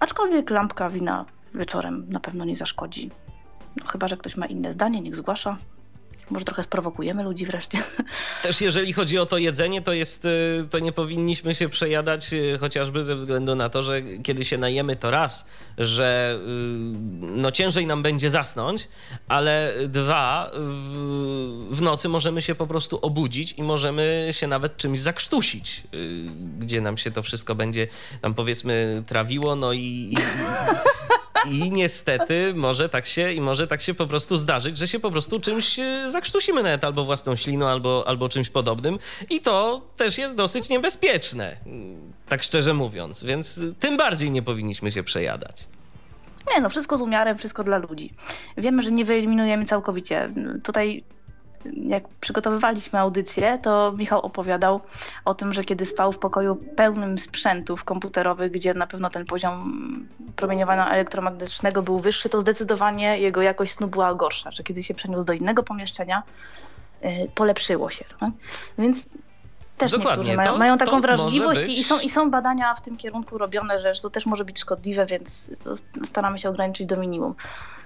Aczkolwiek 0.00 0.50
lampka 0.50 0.90
wina 0.90 1.24
wieczorem 1.54 2.06
na 2.08 2.20
pewno 2.20 2.44
nie 2.44 2.56
zaszkodzi. 2.56 3.10
No, 3.76 3.86
chyba, 3.86 4.08
że 4.08 4.16
ktoś 4.16 4.36
ma 4.36 4.46
inne 4.46 4.72
zdanie, 4.72 5.00
niech 5.00 5.16
zgłasza. 5.16 5.56
Może 6.30 6.44
trochę 6.44 6.62
sprowokujemy 6.62 7.22
ludzi 7.22 7.46
wreszcie. 7.46 7.78
Też 8.42 8.60
jeżeli 8.60 8.92
chodzi 8.92 9.18
o 9.18 9.26
to 9.26 9.38
jedzenie, 9.38 9.82
to 9.82 9.92
jest, 9.92 10.24
y, 10.24 10.66
to 10.70 10.78
nie 10.78 10.92
powinniśmy 10.92 11.54
się 11.54 11.68
przejadać 11.68 12.32
y, 12.32 12.58
chociażby 12.60 13.04
ze 13.04 13.16
względu 13.16 13.54
na 13.54 13.68
to, 13.68 13.82
że 13.82 14.02
kiedy 14.02 14.44
się 14.44 14.58
najemy 14.58 14.96
to 14.96 15.10
raz, 15.10 15.46
że 15.78 16.38
y, 16.38 16.48
no 17.20 17.50
ciężej 17.50 17.86
nam 17.86 18.02
będzie 18.02 18.30
zasnąć, 18.30 18.88
ale 19.28 19.74
dwa, 19.88 20.50
w, 20.54 21.68
w 21.70 21.82
nocy 21.82 22.08
możemy 22.08 22.42
się 22.42 22.54
po 22.54 22.66
prostu 22.66 22.98
obudzić 23.02 23.52
i 23.52 23.62
możemy 23.62 24.28
się 24.32 24.46
nawet 24.46 24.76
czymś 24.76 25.00
zakrztusić, 25.00 25.82
gdzie 26.58 26.80
nam 26.80 26.98
się 26.98 27.10
to 27.10 27.22
wszystko 27.22 27.54
będzie 27.54 27.86
tam 28.20 28.34
powiedzmy 28.34 29.02
trawiło, 29.06 29.56
no 29.56 29.72
i, 29.72 29.78
i 30.12 30.16
i 31.46 31.72
niestety 31.72 32.52
może 32.54 32.88
tak 32.88 33.06
się 33.06 33.32
i 33.32 33.40
może 33.40 33.66
tak 33.66 33.82
się 33.82 33.94
po 33.94 34.06
prostu 34.06 34.36
zdarzyć, 34.36 34.78
że 34.78 34.88
się 34.88 35.00
po 35.00 35.10
prostu 35.10 35.40
czymś 35.40 35.78
e, 35.78 36.10
zakrztusimy 36.10 36.62
nawet 36.62 36.84
albo 36.84 37.04
własną 37.04 37.36
śliną, 37.36 37.68
albo, 37.68 38.04
albo 38.06 38.28
czymś 38.28 38.50
podobnym. 38.50 38.98
I 39.30 39.40
to 39.40 39.82
też 39.96 40.18
jest 40.18 40.34
dosyć 40.34 40.68
niebezpieczne, 40.68 41.56
tak 42.28 42.42
szczerze 42.42 42.74
mówiąc. 42.74 43.24
Więc 43.24 43.60
tym 43.80 43.96
bardziej 43.96 44.30
nie 44.30 44.42
powinniśmy 44.42 44.92
się 44.92 45.02
przejadać. 45.02 45.66
Nie, 46.54 46.60
no 46.60 46.68
wszystko 46.68 46.96
z 46.96 47.02
umiarem, 47.02 47.38
wszystko 47.38 47.64
dla 47.64 47.78
ludzi. 47.78 48.12
Wiemy, 48.56 48.82
że 48.82 48.90
nie 48.90 49.04
wyeliminujemy 49.04 49.64
całkowicie. 49.64 50.32
Tutaj 50.62 51.04
jak 51.64 52.08
przygotowywaliśmy 52.08 52.98
audycję, 52.98 53.58
to 53.62 53.92
Michał 53.96 54.20
opowiadał 54.20 54.80
o 55.24 55.34
tym, 55.34 55.52
że 55.52 55.64
kiedy 55.64 55.86
spał 55.86 56.12
w 56.12 56.18
pokoju 56.18 56.56
pełnym 56.76 57.18
sprzętów 57.18 57.84
komputerowych, 57.84 58.52
gdzie 58.52 58.74
na 58.74 58.86
pewno 58.86 59.10
ten 59.10 59.24
poziom 59.24 60.08
promieniowania 60.36 60.90
elektromagnetycznego 60.90 61.82
był 61.82 61.98
wyższy, 61.98 62.28
to 62.28 62.40
zdecydowanie 62.40 63.18
jego 63.18 63.42
jakość 63.42 63.72
snu 63.72 63.88
była 63.88 64.14
gorsza, 64.14 64.50
że 64.50 64.62
kiedy 64.62 64.82
się 64.82 64.94
przeniósł 64.94 65.24
do 65.24 65.32
innego 65.32 65.62
pomieszczenia, 65.62 66.22
y, 67.04 67.30
polepszyło 67.34 67.90
się. 67.90 68.04
Tak? 68.20 68.30
Więc 68.78 69.08
też 69.80 69.92
Dokładnie, 69.92 70.16
niektórzy 70.16 70.36
mają, 70.36 70.52
to, 70.52 70.58
mają 70.58 70.78
taką 70.78 71.00
wrażliwość 71.00 71.60
być... 71.60 71.78
i, 71.78 71.84
są, 71.84 72.00
i 72.00 72.10
są 72.10 72.30
badania 72.30 72.74
w 72.74 72.80
tym 72.80 72.96
kierunku 72.96 73.38
robione, 73.38 73.80
że 73.80 73.92
to 74.02 74.10
też 74.10 74.26
może 74.26 74.44
być 74.44 74.60
szkodliwe, 74.60 75.06
więc 75.06 75.50
staramy 76.04 76.38
się 76.38 76.48
ograniczyć 76.48 76.86
do 76.86 76.96
minimum. 76.96 77.34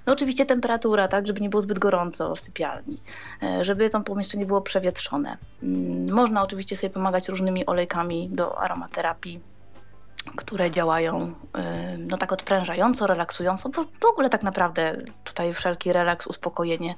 No 0.07 0.13
oczywiście 0.13 0.47
temperatura, 0.47 1.09
tak, 1.09 1.27
żeby 1.27 1.41
nie 1.41 1.49
było 1.49 1.63
zbyt 1.63 1.79
gorąco 1.79 2.35
w 2.35 2.41
sypialni, 2.41 3.01
e, 3.43 3.65
żeby 3.65 3.91
to 3.91 4.01
pomieszczenie 4.01 4.47
było 4.47 4.61
przewietrzone. 4.61 5.37
Mm, 5.63 6.13
można 6.13 6.43
oczywiście 6.43 6.77
sobie 6.77 6.91
pomagać 6.91 7.29
różnymi 7.29 7.67
olejkami 7.67 8.29
do 8.33 8.59
aromaterapii, 8.59 9.41
które 10.37 10.71
działają 10.71 11.35
e, 11.55 11.97
no 11.99 12.19
tak 12.19 12.33
odprężająco, 12.33 13.07
relaksująco, 13.07 13.69
bo 13.69 13.85
w 13.85 14.05
ogóle 14.13 14.31
tak 14.31 14.43
naprawdę 14.43 14.97
tutaj 15.25 15.55
wszelki 15.55 15.93
relaks, 15.93 16.27
uspokojenie 16.27 16.95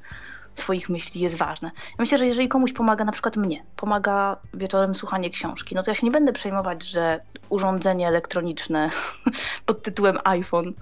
swoich 0.56 0.88
myśli 0.88 1.20
jest 1.20 1.36
ważne. 1.36 1.70
Ja 1.74 1.96
myślę, 1.98 2.18
że 2.18 2.26
jeżeli 2.26 2.48
komuś 2.48 2.72
pomaga, 2.72 3.04
na 3.04 3.12
przykład 3.12 3.36
mnie, 3.36 3.64
pomaga 3.76 4.36
wieczorem 4.54 4.94
słuchanie 4.94 5.30
książki, 5.30 5.74
no 5.74 5.82
to 5.82 5.90
ja 5.90 5.94
się 5.94 6.06
nie 6.06 6.12
będę 6.12 6.32
przejmować, 6.32 6.82
że 6.82 7.20
urządzenie 7.48 8.08
elektroniczne 8.08 8.90
pod 9.66 9.82
tytułem 9.82 10.18
iPhone 10.24 10.72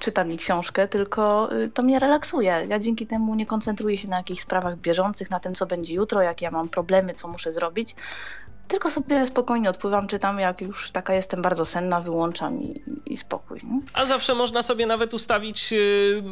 czyta 0.00 0.24
mi 0.24 0.38
książkę, 0.38 0.88
tylko 0.88 1.52
y, 1.56 1.68
to 1.68 1.82
mnie 1.82 1.98
relaksuje. 1.98 2.66
Ja 2.68 2.78
dzięki 2.78 3.06
temu 3.06 3.34
nie 3.34 3.46
koncentruję 3.46 3.98
się 3.98 4.08
na 4.08 4.16
jakichś 4.16 4.40
sprawach 4.40 4.78
bieżących, 4.78 5.30
na 5.30 5.40
tym, 5.40 5.54
co 5.54 5.66
będzie 5.66 5.94
jutro, 5.94 6.22
jakie 6.22 6.44
ja 6.44 6.50
mam 6.50 6.68
problemy, 6.68 7.14
co 7.14 7.28
muszę 7.28 7.52
zrobić, 7.52 7.96
tylko 8.70 8.90
sobie 8.90 9.26
spokojnie 9.26 9.70
odpływam, 9.70 10.06
czytam, 10.06 10.38
jak 10.38 10.60
już 10.60 10.90
taka 10.90 11.14
jestem 11.14 11.42
bardzo 11.42 11.64
senna, 11.64 12.00
wyłączam 12.00 12.62
i, 12.62 12.82
i 13.06 13.16
spokój. 13.16 13.60
Nie? 13.64 13.80
A 13.92 14.04
zawsze 14.04 14.34
można 14.34 14.62
sobie 14.62 14.86
nawet 14.86 15.14
ustawić 15.14 15.72
yy, 15.72 16.22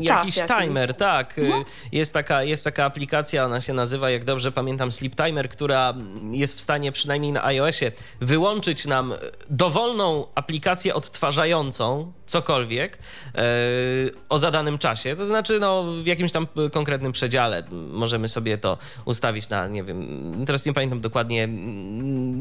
jakiś 0.00 0.34
Czas 0.34 0.48
timer, 0.48 0.88
jakiś. 0.88 0.98
tak. 0.98 1.38
Mhm. 1.38 1.64
Jest, 1.92 2.14
taka, 2.14 2.42
jest 2.42 2.64
taka 2.64 2.84
aplikacja, 2.84 3.44
ona 3.44 3.60
się 3.60 3.72
nazywa, 3.72 4.10
jak 4.10 4.24
dobrze 4.24 4.52
pamiętam, 4.52 4.92
Sleep 4.92 5.16
Timer, 5.16 5.48
która 5.48 5.94
jest 6.30 6.56
w 6.56 6.60
stanie 6.60 6.92
przynajmniej 6.92 7.32
na 7.32 7.44
iOSie 7.44 7.92
wyłączyć 8.20 8.86
nam 8.86 9.14
dowolną 9.50 10.26
aplikację 10.34 10.94
odtwarzającą 10.94 12.06
cokolwiek 12.26 12.98
yy, 13.34 13.42
o 14.28 14.38
zadanym 14.38 14.78
czasie. 14.78 15.16
To 15.16 15.26
znaczy, 15.26 15.60
no, 15.60 15.84
w 15.84 16.06
jakimś 16.06 16.32
tam 16.32 16.46
konkretnym 16.72 17.12
przedziale 17.12 17.62
możemy 17.70 18.28
sobie 18.28 18.58
to 18.58 18.78
ustawić 19.04 19.48
na, 19.48 19.68
nie 19.68 19.84
wiem, 19.84 20.44
teraz 20.46 20.66
nie 20.66 20.72
pamiętam 20.72 21.00
dokładnie 21.00 21.48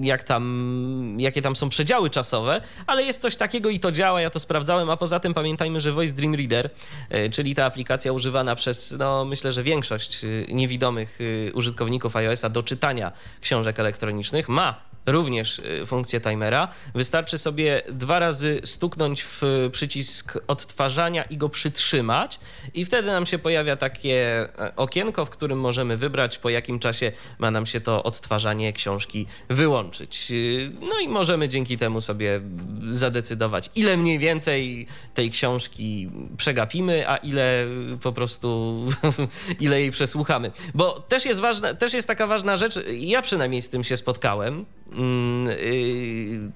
jak 0.03 0.23
tam, 0.23 1.15
jakie 1.19 1.41
tam 1.41 1.55
są 1.55 1.69
przedziały 1.69 2.09
czasowe, 2.09 2.61
ale 2.87 3.03
jest 3.03 3.21
coś 3.21 3.35
takiego 3.35 3.69
i 3.69 3.79
to 3.79 3.91
działa, 3.91 4.21
ja 4.21 4.29
to 4.29 4.39
sprawdzałem, 4.39 4.89
a 4.89 4.97
poza 4.97 5.19
tym 5.19 5.33
pamiętajmy, 5.33 5.81
że 5.81 5.91
Voice 5.91 6.13
Dream 6.13 6.35
Reader, 6.35 6.69
e, 7.09 7.29
czyli 7.29 7.55
ta 7.55 7.65
aplikacja 7.65 8.11
używana 8.11 8.55
przez, 8.55 8.95
no 8.99 9.25
myślę, 9.25 9.51
że 9.51 9.63
większość 9.63 10.23
e, 10.23 10.27
niewidomych 10.53 11.19
e, 11.49 11.53
użytkowników 11.53 12.15
iOS-a 12.15 12.49
do 12.49 12.63
czytania 12.63 13.11
książek 13.41 13.79
elektronicznych, 13.79 14.49
ma 14.49 14.90
również 15.05 15.59
y, 15.59 15.85
funkcję 15.85 16.21
timera. 16.21 16.67
Wystarczy 16.95 17.37
sobie 17.37 17.81
dwa 17.91 18.19
razy 18.19 18.61
stuknąć 18.63 19.23
w 19.23 19.41
przycisk 19.71 20.37
odtwarzania 20.47 21.23
i 21.23 21.37
go 21.37 21.49
przytrzymać 21.49 22.39
i 22.73 22.85
wtedy 22.85 23.07
nam 23.07 23.25
się 23.25 23.39
pojawia 23.39 23.75
takie 23.75 24.47
e, 24.59 24.75
okienko, 24.75 25.25
w 25.25 25.29
którym 25.29 25.59
możemy 25.59 25.97
wybrać 25.97 26.37
po 26.37 26.49
jakim 26.49 26.79
czasie 26.79 27.11
ma 27.39 27.51
nam 27.51 27.65
się 27.65 27.81
to 27.81 28.03
odtwarzanie 28.03 28.73
książki 28.73 29.25
wyłączyć. 29.49 30.31
Y, 30.31 30.71
no 30.79 30.99
i 30.99 31.07
możemy 31.07 31.49
dzięki 31.49 31.77
temu 31.77 32.01
sobie 32.01 32.41
zadecydować, 32.89 33.69
ile 33.75 33.97
mniej 33.97 34.19
więcej 34.19 34.87
tej 35.13 35.31
książki 35.31 36.11
przegapimy, 36.37 37.09
a 37.09 37.17
ile 37.17 37.65
po 38.01 38.11
prostu 38.13 38.77
ile 39.59 39.81
jej 39.81 39.91
przesłuchamy. 39.91 40.51
Bo 40.73 40.99
też 40.99 41.25
jest 41.25 41.39
ważna, 41.39 41.73
też 41.73 41.93
jest 41.93 42.07
taka 42.07 42.27
ważna 42.27 42.57
rzecz, 42.57 42.79
ja 42.91 43.21
przynajmniej 43.21 43.61
z 43.61 43.69
tym 43.69 43.83
się 43.83 43.97
spotkałem 43.97 44.65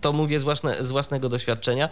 to 0.02 0.14
mówię 0.14 0.40
z, 0.40 0.44
własne, 0.44 0.84
z 0.84 0.92
własnego 0.92 1.30
doświadczenia, 1.30 1.90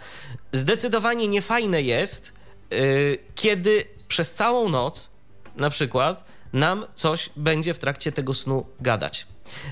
zdecydowanie 0.52 1.28
niefajne 1.28 1.82
jest, 1.82 2.32
y, 2.72 3.18
kiedy 3.34 3.84
przez 4.08 4.34
całą 4.34 4.68
noc 4.68 5.10
na 5.56 5.70
przykład 5.70 6.24
nam 6.52 6.86
coś 6.94 7.30
będzie 7.36 7.74
w 7.74 7.78
trakcie 7.78 8.12
tego 8.12 8.34
snu 8.34 8.66
gadać. 8.80 9.26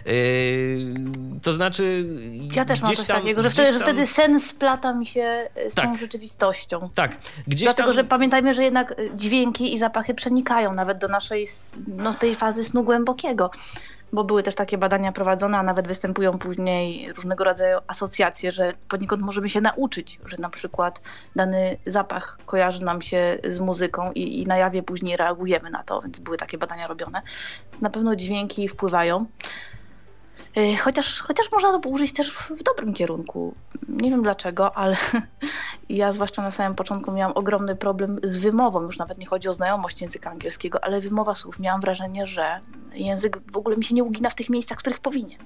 Yy, 0.07 0.95
to 1.43 1.53
znaczy. 1.53 2.07
Ja 2.55 2.65
też 2.65 2.83
mam 2.83 2.95
coś 2.95 3.07
tam, 3.07 3.17
takiego, 3.17 3.43
że 3.43 3.51
wtedy, 3.51 3.71
tam... 3.71 3.79
że 3.79 3.85
wtedy 3.85 4.07
sen 4.07 4.41
splata 4.41 4.93
mi 4.93 5.07
się 5.07 5.49
z 5.69 5.75
tak, 5.75 5.85
tą 5.85 5.95
rzeczywistością. 5.95 6.91
Tak, 6.95 7.17
gdzieś 7.47 7.67
Dlatego, 7.67 7.89
tam... 7.89 7.95
że 7.95 8.05
pamiętajmy, 8.05 8.55
że 8.55 8.65
jednak 8.65 8.95
dźwięki 9.15 9.75
i 9.75 9.79
zapachy 9.79 10.15
przenikają 10.15 10.75
nawet 10.75 10.99
do 10.99 11.09
naszej 11.09 11.47
no, 11.87 12.15
tej 12.15 12.35
fazy 12.35 12.65
snu 12.65 12.83
głębokiego. 12.83 13.51
Bo 14.13 14.25
były 14.25 14.43
też 14.43 14.55
takie 14.55 14.79
badania 14.79 15.13
prowadzone, 15.13 15.59
a 15.59 15.63
nawet 15.63 15.89
występują 15.89 16.39
później 16.39 17.13
różnego 17.13 17.45
rodzaju 17.45 17.79
asocjacje, 17.87 18.53
że 18.53 18.73
poniekąd 18.89 19.23
możemy 19.23 19.49
się 19.49 19.61
nauczyć, 19.61 20.21
że 20.27 20.37
na 20.37 20.51
przykład 20.51 21.01
dany 21.37 21.79
zapach 21.87 22.39
kojarzy 22.47 22.85
nam 22.85 23.03
się 23.03 23.39
z 23.49 23.61
muzyką 23.61 24.13
i, 24.13 24.41
i 24.43 24.47
na 24.47 24.57
jawie 24.57 24.83
później 24.83 25.17
reagujemy 25.17 25.71
na 25.71 25.83
to, 25.83 26.01
więc 26.01 26.21
były 26.21 26.37
takie 26.37 26.59
badania 26.59 26.87
robione. 26.87 27.23
Więc 27.71 27.83
na 27.83 27.91
pewno 27.91 28.17
dźwięki 28.17 28.69
wpływają. 28.69 29.27
Y, 30.59 30.77
chociaż, 30.77 31.21
chociaż 31.21 31.53
można 31.53 31.79
to 31.79 31.89
użyć 31.89 32.13
też 32.13 32.31
w 32.33 32.63
dobrym 32.63 32.95
kierunku. 32.95 33.55
Nie 33.89 34.11
wiem 34.11 34.23
dlaczego, 34.23 34.77
ale 34.77 34.97
ja 35.89 36.13
zwłaszcza 36.13 36.43
na 36.43 36.51
samym 36.51 36.75
początku 36.75 37.13
miałam 37.13 37.37
ogromny 37.37 37.77
problem 37.77 38.19
z 38.23 38.39
wymową. 38.39 38.83
Już 38.83 38.99
nawet 38.99 39.19
nie 39.19 39.27
chodzi 39.27 39.49
o 39.49 39.53
znajomość 39.53 40.03
języka 40.03 40.31
angielskiego, 40.31 40.85
ale 40.85 41.01
wymowa 41.01 41.35
słów. 41.35 41.59
Miałam 41.59 41.81
wrażenie, 41.81 42.27
że 42.27 42.61
język 42.95 43.39
w 43.53 43.57
ogóle 43.57 43.77
mi 43.77 43.85
się 43.85 43.95
nie 43.95 44.05
ugina 44.05 44.31
w 44.31 44.35
tych 44.35 44.51
miejscach, 44.51 44.79
w 44.79 44.81
których 44.81 45.01
powinien. 45.01 45.41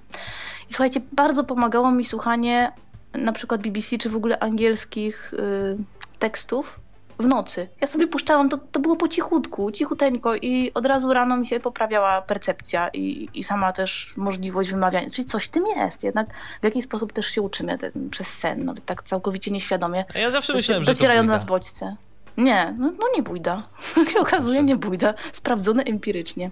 I 0.71 0.73
słuchajcie, 0.73 1.01
bardzo 1.13 1.45
pomagało 1.45 1.91
mi 1.91 2.05
słuchanie 2.05 2.73
na 3.15 3.33
przykład 3.33 3.63
BBC 3.63 3.99
czy 3.99 4.11
w 4.11 4.17
ogóle 4.17 4.39
angielskich 4.39 5.35
y, 5.35 5.77
tekstów 6.19 6.81
w 7.19 7.27
nocy. 7.27 7.69
Ja 7.81 7.87
sobie 7.87 8.07
puszczałam, 8.07 8.49
to, 8.49 8.59
to 8.73 8.81
było 8.81 8.97
po 8.97 9.09
cichutku, 9.09 9.73
cichuteńko 9.73 10.37
i 10.37 10.71
od 10.75 10.87
razu 10.87 11.13
rano 11.13 11.37
mi 11.37 11.47
się 11.47 11.61
poprawiała 11.61 12.23
percepcja 12.23 12.89
i, 12.89 13.29
i 13.35 13.43
sama 13.43 13.73
też 13.73 14.15
możliwość 14.17 14.71
wymawiania. 14.71 15.11
Czyli 15.11 15.29
coś 15.29 15.45
w 15.45 15.49
tym 15.49 15.65
jest, 15.67 16.05
jednak 16.05 16.27
w 16.61 16.65
jakiś 16.65 16.85
sposób 16.85 17.13
też 17.13 17.27
się 17.27 17.43
uczymy 17.43 17.79
ten, 17.79 18.11
przez 18.11 18.29
sen, 18.29 18.65
no, 18.65 18.75
tak 18.87 19.03
całkowicie 19.03 19.51
nieświadomie. 19.51 20.05
A 20.15 20.19
ja 20.19 20.31
zawsze 20.31 20.53
myślałem, 20.53 20.85
że 20.85 20.93
Docierają 20.93 21.27
do 21.27 21.33
nas 21.33 21.45
bodźce. 21.45 21.97
Nie, 22.37 22.75
no, 22.79 22.93
no 22.99 23.07
nie 23.17 23.23
bójda. 23.23 23.63
Jak 23.97 24.11
się 24.11 24.21
okazuje, 24.21 24.63
nie 24.63 24.77
bójda. 24.77 25.15
Sprawdzone 25.33 25.83
empirycznie. 25.83 26.51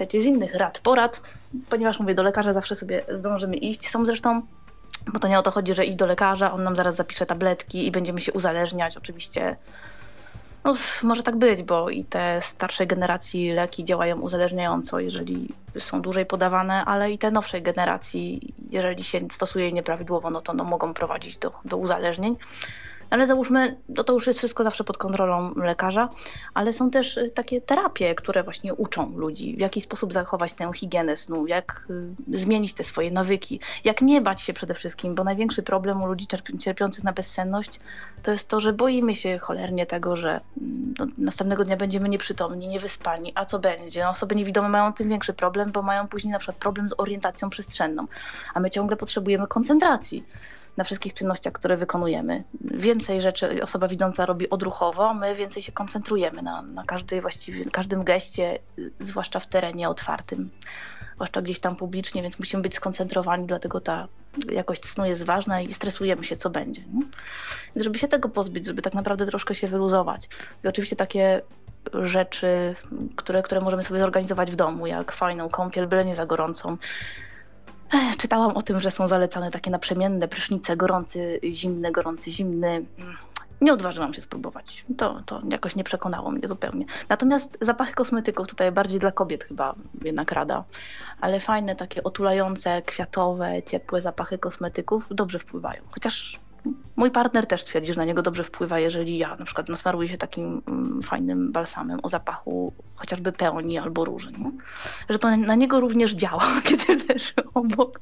Wiecie, 0.00 0.20
z 0.20 0.24
innych 0.24 0.54
rad, 0.54 0.80
porad, 0.80 1.20
ponieważ 1.70 2.00
mówię, 2.00 2.14
do 2.14 2.22
lekarza 2.22 2.52
zawsze 2.52 2.74
sobie 2.74 3.02
zdążymy 3.14 3.56
iść. 3.56 3.88
Są 3.88 4.04
zresztą 4.04 4.42
bo 5.12 5.18
to 5.18 5.28
nie 5.28 5.38
o 5.38 5.42
to 5.42 5.50
chodzi, 5.50 5.74
że 5.74 5.84
iść 5.84 5.96
do 5.96 6.06
lekarza, 6.06 6.52
on 6.52 6.62
nam 6.62 6.76
zaraz 6.76 6.96
zapisze 6.96 7.26
tabletki 7.26 7.86
i 7.86 7.90
będziemy 7.90 8.20
się 8.20 8.32
uzależniać. 8.32 8.96
Oczywiście 8.96 9.56
no, 10.64 10.74
może 11.02 11.22
tak 11.22 11.36
być, 11.36 11.62
bo 11.62 11.90
i 11.90 12.04
te 12.04 12.40
starszej 12.40 12.86
generacji 12.86 13.52
leki 13.52 13.84
działają 13.84 14.20
uzależniająco, 14.20 15.00
jeżeli 15.00 15.48
są 15.78 16.02
dłużej 16.02 16.26
podawane, 16.26 16.84
ale 16.84 17.12
i 17.12 17.18
te 17.18 17.30
nowszej 17.30 17.62
generacji, 17.62 18.54
jeżeli 18.70 19.04
się 19.04 19.20
stosuje 19.30 19.64
je 19.64 19.72
nieprawidłowo, 19.72 20.30
no 20.30 20.40
to 20.40 20.52
no, 20.52 20.64
mogą 20.64 20.94
prowadzić 20.94 21.38
do, 21.38 21.50
do 21.64 21.76
uzależnień. 21.76 22.36
Ale 23.10 23.26
załóżmy, 23.26 23.76
no 23.88 24.04
to 24.04 24.12
już 24.12 24.26
jest 24.26 24.38
wszystko 24.38 24.64
zawsze 24.64 24.84
pod 24.84 24.98
kontrolą 24.98 25.54
lekarza, 25.54 26.08
ale 26.54 26.72
są 26.72 26.90
też 26.90 27.16
y, 27.16 27.30
takie 27.30 27.60
terapie, 27.60 28.14
które 28.14 28.42
właśnie 28.42 28.74
uczą 28.74 29.12
ludzi, 29.16 29.56
w 29.56 29.60
jaki 29.60 29.80
sposób 29.80 30.12
zachować 30.12 30.52
tę 30.52 30.70
higienę 30.74 31.16
snu, 31.16 31.46
jak 31.46 31.86
y, 32.30 32.38
zmienić 32.38 32.74
te 32.74 32.84
swoje 32.84 33.10
nawyki, 33.10 33.60
jak 33.84 34.02
nie 34.02 34.20
bać 34.20 34.40
się 34.40 34.52
przede 34.52 34.74
wszystkim, 34.74 35.14
bo 35.14 35.24
największy 35.24 35.62
problem 35.62 36.02
u 36.02 36.06
ludzi 36.06 36.26
cierpiących 36.58 37.04
na 37.04 37.12
bezsenność 37.12 37.80
to 38.22 38.32
jest 38.32 38.48
to, 38.48 38.60
że 38.60 38.72
boimy 38.72 39.14
się 39.14 39.38
cholernie 39.38 39.86
tego, 39.86 40.16
że 40.16 40.40
mm, 40.60 40.94
no, 40.98 41.06
następnego 41.18 41.64
dnia 41.64 41.76
będziemy 41.76 42.08
nieprzytomni, 42.08 42.68
niewyspani, 42.68 43.32
a 43.34 43.44
co 43.44 43.58
będzie? 43.58 44.04
No, 44.04 44.10
osoby 44.10 44.34
niewidome 44.34 44.68
mają 44.68 44.92
tym 44.92 45.08
większy 45.08 45.32
problem, 45.32 45.72
bo 45.72 45.82
mają 45.82 46.08
później 46.08 46.32
na 46.32 46.38
przykład 46.38 46.56
problem 46.56 46.88
z 46.88 46.94
orientacją 46.98 47.50
przestrzenną, 47.50 48.06
a 48.54 48.60
my 48.60 48.70
ciągle 48.70 48.96
potrzebujemy 48.96 49.46
koncentracji 49.46 50.24
na 50.80 50.84
wszystkich 50.84 51.14
czynnościach, 51.14 51.52
które 51.52 51.76
wykonujemy. 51.76 52.44
Więcej 52.60 53.20
rzeczy 53.20 53.62
osoba 53.62 53.88
widząca 53.88 54.26
robi 54.26 54.50
odruchowo, 54.50 55.14
my 55.14 55.34
więcej 55.34 55.62
się 55.62 55.72
koncentrujemy 55.72 56.42
na, 56.42 56.62
na 56.62 56.84
każdej, 56.84 57.20
właściwie 57.20 57.64
każdym 57.64 58.04
geście, 58.04 58.58
zwłaszcza 59.00 59.40
w 59.40 59.46
terenie 59.46 59.88
otwartym, 59.88 60.50
zwłaszcza 61.14 61.42
gdzieś 61.42 61.60
tam 61.60 61.76
publicznie, 61.76 62.22
więc 62.22 62.38
musimy 62.38 62.62
być 62.62 62.74
skoncentrowani, 62.74 63.46
dlatego 63.46 63.80
ta 63.80 64.08
jakość 64.52 64.86
snu 64.86 65.06
jest 65.06 65.24
ważna 65.24 65.60
i 65.60 65.74
stresujemy 65.74 66.24
się, 66.24 66.36
co 66.36 66.50
będzie. 66.50 66.82
Nie? 66.82 67.02
Więc 67.74 67.84
żeby 67.84 67.98
się 67.98 68.08
tego 68.08 68.28
pozbyć, 68.28 68.66
żeby 68.66 68.82
tak 68.82 68.94
naprawdę 68.94 69.26
troszkę 69.26 69.54
się 69.54 69.66
wyluzować. 69.66 70.28
I 70.64 70.68
oczywiście 70.68 70.96
takie 70.96 71.42
rzeczy, 71.92 72.74
które, 73.16 73.42
które 73.42 73.60
możemy 73.60 73.82
sobie 73.82 74.00
zorganizować 74.00 74.50
w 74.50 74.56
domu, 74.56 74.86
jak 74.86 75.12
fajną 75.12 75.48
kąpiel, 75.48 75.86
byle 75.86 76.04
nie 76.04 76.14
za 76.14 76.26
gorącą, 76.26 76.76
Czytałam 78.18 78.56
o 78.56 78.62
tym, 78.62 78.80
że 78.80 78.90
są 78.90 79.08
zalecane 79.08 79.50
takie 79.50 79.70
naprzemienne 79.70 80.28
prysznice, 80.28 80.76
gorący, 80.76 81.40
zimny, 81.50 81.92
gorący, 81.92 82.30
zimny. 82.30 82.84
Nie 83.60 83.72
odważyłam 83.72 84.14
się 84.14 84.22
spróbować. 84.22 84.84
To, 84.96 85.20
to 85.26 85.42
jakoś 85.52 85.76
nie 85.76 85.84
przekonało 85.84 86.30
mnie 86.30 86.48
zupełnie. 86.48 86.84
Natomiast 87.08 87.58
zapachy 87.60 87.94
kosmetyków 87.94 88.48
tutaj 88.48 88.72
bardziej 88.72 89.00
dla 89.00 89.12
kobiet 89.12 89.44
chyba 89.44 89.74
jednak 90.04 90.32
rada. 90.32 90.64
Ale 91.20 91.40
fajne, 91.40 91.76
takie 91.76 92.04
otulające, 92.04 92.82
kwiatowe, 92.82 93.62
ciepłe 93.62 94.00
zapachy 94.00 94.38
kosmetyków 94.38 95.06
dobrze 95.10 95.38
wpływają. 95.38 95.82
Chociaż 95.90 96.40
Mój 96.96 97.10
partner 97.10 97.46
też 97.46 97.64
twierdzi, 97.64 97.92
że 97.92 98.00
na 98.00 98.04
niego 98.04 98.22
dobrze 98.22 98.44
wpływa, 98.44 98.78
jeżeli 98.78 99.18
ja 99.18 99.36
na 99.36 99.44
przykład 99.44 99.68
nasmaruję 99.68 100.08
się 100.08 100.16
takim 100.16 100.62
mm, 100.68 101.02
fajnym 101.02 101.52
balsamem 101.52 102.00
o 102.02 102.08
zapachu 102.08 102.72
chociażby 102.94 103.32
pełni 103.32 103.78
albo 103.78 104.04
róży. 104.04 104.32
Nie? 104.32 104.50
Że 105.08 105.18
to 105.18 105.36
na 105.36 105.54
niego 105.54 105.80
również 105.80 106.12
działa, 106.12 106.46
kiedy 106.68 107.04
leży 107.08 107.34
obok. 107.54 108.00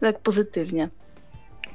Tak 0.00 0.20
pozytywnie. 0.20 0.88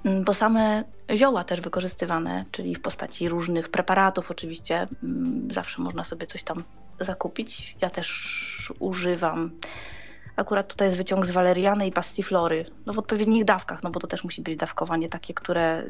Mm, 0.05 0.23
bo 0.23 0.33
same 0.33 0.83
zioła 1.15 1.43
też 1.43 1.61
wykorzystywane, 1.61 2.45
czyli 2.51 2.75
w 2.75 2.81
postaci 2.81 3.29
różnych 3.29 3.69
preparatów 3.69 4.31
oczywiście, 4.31 4.87
mm, 5.03 5.47
zawsze 5.51 5.81
można 5.81 6.03
sobie 6.03 6.27
coś 6.27 6.43
tam 6.43 6.63
zakupić. 6.99 7.77
Ja 7.81 7.89
też 7.89 8.73
używam 8.79 9.51
Akurat 10.35 10.67
tutaj 10.67 10.87
jest 10.87 10.97
wyciąg 10.97 11.25
z 11.25 11.31
waleriany 11.31 11.87
i 11.87 11.91
pastiflory, 11.91 12.65
no 12.85 12.93
w 12.93 12.99
odpowiednich 12.99 13.45
dawkach, 13.45 13.83
no 13.83 13.89
bo 13.89 13.99
to 13.99 14.07
też 14.07 14.23
musi 14.23 14.41
być 14.41 14.57
dawkowanie 14.57 15.09
takie, 15.09 15.33
które 15.33 15.83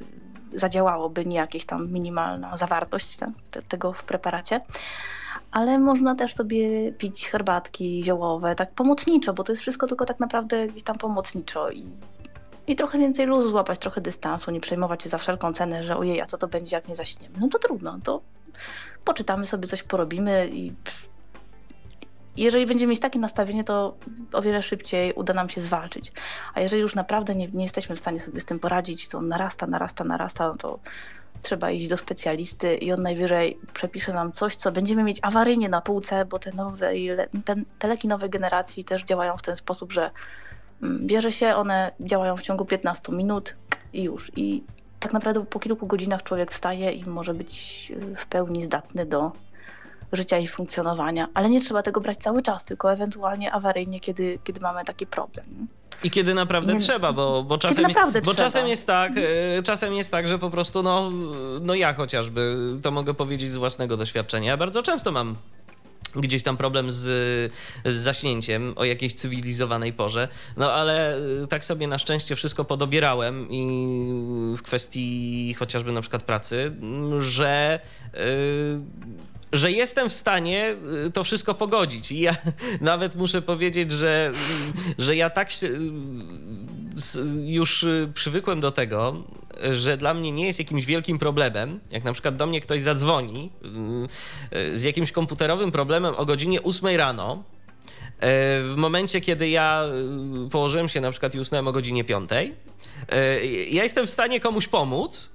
zadziałałoby, 0.53 1.25
nie 1.25 1.37
jakieś 1.37 1.65
tam 1.65 1.91
minimalna 1.91 2.57
zawartość 2.57 3.17
te, 3.17 3.61
tego 3.61 3.93
w 3.93 4.03
preparacie. 4.03 4.61
Ale 5.51 5.79
można 5.79 6.15
też 6.15 6.35
sobie 6.35 6.91
pić 6.91 7.27
herbatki 7.27 8.03
ziołowe, 8.03 8.55
tak 8.55 8.73
pomocniczo, 8.73 9.33
bo 9.33 9.43
to 9.43 9.51
jest 9.51 9.61
wszystko 9.61 9.87
tylko 9.87 10.05
tak 10.05 10.19
naprawdę 10.19 10.67
gdzieś 10.67 10.83
tam 10.83 10.97
pomocniczo 10.97 11.69
i, 11.69 11.85
i 12.67 12.75
trochę 12.75 12.99
więcej 12.99 13.25
luzu 13.25 13.47
złapać, 13.47 13.79
trochę 13.79 14.01
dystansu, 14.01 14.51
nie 14.51 14.59
przejmować 14.59 15.03
się 15.03 15.09
za 15.09 15.17
wszelką 15.17 15.53
cenę, 15.53 15.83
że 15.83 15.97
ojej, 15.97 16.21
a 16.21 16.25
co 16.25 16.37
to 16.37 16.47
będzie, 16.47 16.75
jak 16.75 16.87
nie 16.87 16.95
zaśniemy. 16.95 17.35
No 17.39 17.47
to 17.47 17.59
trudno, 17.59 17.99
to 18.03 18.21
poczytamy 19.05 19.45
sobie, 19.45 19.67
coś 19.67 19.83
porobimy 19.83 20.49
i 20.51 20.73
jeżeli 22.41 22.65
będziemy 22.65 22.89
mieć 22.89 22.99
takie 22.99 23.19
nastawienie, 23.19 23.63
to 23.63 23.95
o 24.33 24.41
wiele 24.41 24.63
szybciej 24.63 25.13
uda 25.13 25.33
nam 25.33 25.49
się 25.49 25.61
zwalczyć. 25.61 26.11
A 26.53 26.61
jeżeli 26.61 26.81
już 26.81 26.95
naprawdę 26.95 27.35
nie, 27.35 27.47
nie 27.47 27.63
jesteśmy 27.63 27.95
w 27.95 27.99
stanie 27.99 28.19
sobie 28.19 28.39
z 28.39 28.45
tym 28.45 28.59
poradzić, 28.59 29.07
to 29.07 29.21
narasta, 29.21 29.67
narasta, 29.67 30.03
narasta, 30.03 30.47
no 30.47 30.55
to 30.55 30.79
trzeba 31.41 31.71
iść 31.71 31.89
do 31.89 31.97
specjalisty 31.97 32.75
i 32.75 32.91
on 32.91 33.01
najwyżej 33.01 33.57
przepisze 33.73 34.13
nam 34.13 34.31
coś, 34.31 34.55
co 34.55 34.71
będziemy 34.71 35.03
mieć 35.03 35.19
awaryjnie 35.21 35.69
na 35.69 35.81
półce, 35.81 36.25
bo 36.25 36.39
te, 36.39 36.51
nowe, 36.51 36.91
te, 37.79 37.87
leki 37.87 38.07
nowej 38.07 38.29
generacji 38.29 38.83
też 38.83 39.03
działają 39.03 39.37
w 39.37 39.41
ten 39.41 39.55
sposób, 39.55 39.93
że 39.93 40.11
mm, 40.81 41.07
bierze 41.07 41.31
się, 41.31 41.55
one 41.55 41.91
działają 41.99 42.37
w 42.37 42.41
ciągu 42.41 42.65
15 42.65 43.11
minut 43.11 43.55
i 43.93 44.03
już. 44.03 44.31
I 44.35 44.63
tak 44.99 45.13
naprawdę 45.13 45.45
po 45.45 45.59
kilku 45.59 45.87
godzinach 45.87 46.23
człowiek 46.23 46.51
wstaje 46.51 46.91
i 46.91 47.09
może 47.09 47.33
być 47.33 47.91
w 48.17 48.25
pełni 48.25 48.63
zdatny 48.63 49.05
do 49.05 49.31
życia 50.11 50.37
i 50.37 50.47
funkcjonowania, 50.47 51.27
ale 51.33 51.49
nie 51.49 51.61
trzeba 51.61 51.83
tego 51.83 52.01
brać 52.01 52.17
cały 52.17 52.41
czas, 52.41 52.65
tylko 52.65 52.93
ewentualnie 52.93 53.51
awaryjnie, 53.51 53.99
kiedy, 53.99 54.39
kiedy 54.43 54.59
mamy 54.59 54.85
taki 54.85 55.07
problem. 55.07 55.67
I 56.03 56.11
kiedy 56.11 56.33
naprawdę 56.33 56.73
nie, 56.73 56.79
trzeba, 56.79 57.13
bo, 57.13 57.43
bo, 57.43 57.57
czasem, 57.57 57.85
bo 58.25 58.33
czasem 58.33 58.67
jest 58.67 58.87
tak, 58.87 59.11
e, 59.17 59.63
czasem 59.63 59.93
jest 59.93 60.11
tak, 60.11 60.27
że 60.27 60.39
po 60.39 60.49
prostu 60.49 60.83
no, 60.83 61.11
no 61.61 61.75
ja 61.75 61.93
chociażby 61.93 62.57
to 62.81 62.91
mogę 62.91 63.13
powiedzieć 63.13 63.51
z 63.51 63.57
własnego 63.57 63.97
doświadczenia. 63.97 64.49
Ja 64.49 64.57
bardzo 64.57 64.83
często 64.83 65.11
mam 65.11 65.35
gdzieś 66.15 66.43
tam 66.43 66.57
problem 66.57 66.91
z, 66.91 67.01
z 67.85 67.93
zaśnięciem 67.93 68.73
o 68.75 68.83
jakiejś 68.83 69.13
cywilizowanej 69.13 69.93
porze. 69.93 70.27
No 70.57 70.71
ale 70.71 71.15
e, 71.43 71.47
tak 71.47 71.65
sobie 71.65 71.87
na 71.87 71.97
szczęście 71.97 72.35
wszystko 72.35 72.65
podobierałem 72.65 73.47
i 73.49 74.55
w 74.57 74.61
kwestii 74.61 75.53
chociażby 75.59 75.91
na 75.91 76.01
przykład 76.01 76.23
pracy, 76.23 76.75
że 77.19 77.79
yy, 78.13 78.19
że 79.53 79.71
jestem 79.71 80.09
w 80.09 80.13
stanie 80.13 80.75
y, 81.07 81.11
to 81.11 81.23
wszystko 81.23 81.53
pogodzić. 81.53 82.11
I 82.11 82.19
ja 82.19 82.35
nawet 82.81 83.15
muszę 83.15 83.41
powiedzieć, 83.41 83.91
że, 83.91 84.31
że 84.97 85.15
ja 85.15 85.29
tak 85.29 85.51
się, 85.51 85.67
już 87.45 87.83
y, 87.83 88.11
przywykłem 88.13 88.59
do 88.59 88.71
tego, 88.71 89.23
że 89.71 89.97
dla 89.97 90.13
mnie 90.13 90.31
nie 90.31 90.45
jest 90.45 90.59
jakimś 90.59 90.85
wielkim 90.85 91.19
problemem, 91.19 91.79
jak 91.91 92.03
na 92.03 92.13
przykład 92.13 92.35
do 92.35 92.47
mnie 92.47 92.61
ktoś 92.61 92.81
zadzwoni 92.81 93.51
y, 94.53 94.77
z 94.77 94.83
jakimś 94.83 95.11
komputerowym 95.11 95.71
problemem 95.71 96.15
o 96.15 96.25
godzinie 96.25 96.63
8 96.63 96.95
rano, 96.95 97.43
w 98.63 98.73
momencie, 98.77 99.21
kiedy 99.21 99.49
ja 99.49 99.83
położyłem 100.51 100.89
się 100.89 101.01
na 101.01 101.11
przykład 101.11 101.35
i 101.35 101.39
usnąłem 101.39 101.67
o 101.67 101.71
godzinie 101.71 102.03
5, 102.03 102.29
ja 103.71 103.83
jestem 103.83 104.07
w 104.07 104.09
stanie 104.09 104.39
komuś 104.39 104.67
pomóc, 104.67 105.31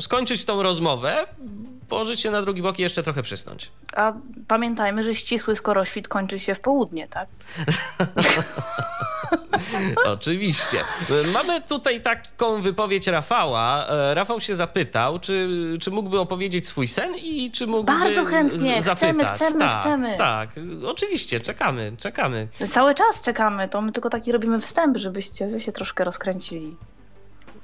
skończyć 0.00 0.44
tą 0.44 0.62
rozmowę, 0.62 1.26
położyć 1.88 2.20
się 2.20 2.30
na 2.30 2.42
drugi 2.42 2.62
bok 2.62 2.78
i 2.78 2.82
jeszcze 2.82 3.02
trochę 3.02 3.22
przysnąć. 3.22 3.70
A 3.96 4.12
pamiętajmy, 4.48 5.02
że 5.02 5.14
ścisły 5.14 5.56
skoroświt 5.56 6.08
kończy 6.08 6.38
się 6.38 6.54
w 6.54 6.60
południe, 6.60 7.08
tak? 7.08 7.28
Oczywiście. 10.06 10.78
Mamy 11.32 11.60
tutaj 11.62 12.00
taką 12.02 12.62
wypowiedź 12.62 13.06
Rafała. 13.06 13.86
E, 13.88 14.14
Rafał 14.14 14.40
się 14.40 14.54
zapytał, 14.54 15.18
czy, 15.18 15.48
czy 15.80 15.90
mógłby 15.90 16.20
opowiedzieć 16.20 16.66
swój 16.66 16.88
sen 16.88 17.14
i 17.22 17.50
czy 17.50 17.66
mógłby 17.66 17.92
Bardzo 17.92 18.24
chętnie. 18.24 18.82
z- 18.82 18.84
zapytać. 18.84 19.14
Chcemy, 19.16 19.34
chcemy, 19.36 19.58
tak, 19.60 19.80
chcemy. 19.80 20.14
Tak, 20.18 20.48
oczywiście, 20.86 21.40
czekamy, 21.40 21.92
czekamy. 21.98 22.48
Cały 22.70 22.94
czas 22.94 23.22
czekamy, 23.22 23.68
to 23.68 23.80
my 23.80 23.92
tylko 23.92 24.10
taki 24.10 24.32
robimy 24.32 24.60
wstęp, 24.60 24.96
żebyście 24.96 25.46
wy 25.46 25.60
się 25.60 25.72
troszkę 25.72 26.04
rozkręcili. 26.04 26.76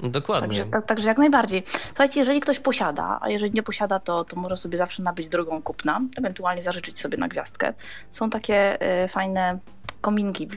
Dokładnie. 0.03 0.49
Także, 0.49 0.65
tak, 0.65 0.87
także 0.87 1.09
jak 1.09 1.19
najbardziej. 1.19 1.63
Słuchajcie, 1.87 2.21
jeżeli 2.21 2.41
ktoś 2.41 2.59
posiada, 2.59 3.19
a 3.23 3.31
jeżeli 3.31 3.53
nie 3.53 3.63
posiada, 3.63 3.99
to, 3.99 4.25
to 4.25 4.41
może 4.41 4.57
sobie 4.57 4.79
zawsze 4.79 5.03
nabyć 5.03 5.29
drogą 5.29 5.63
kupna, 5.63 6.01
ewentualnie 6.17 6.63
zażyczyć 6.63 7.01
sobie 7.01 7.19
na 7.19 7.29
gwiazdkę. 7.29 7.75
Są 8.11 8.31
takie 8.31 8.81
e, 8.81 9.09
fajne 9.09 9.59
kominki 10.01 10.49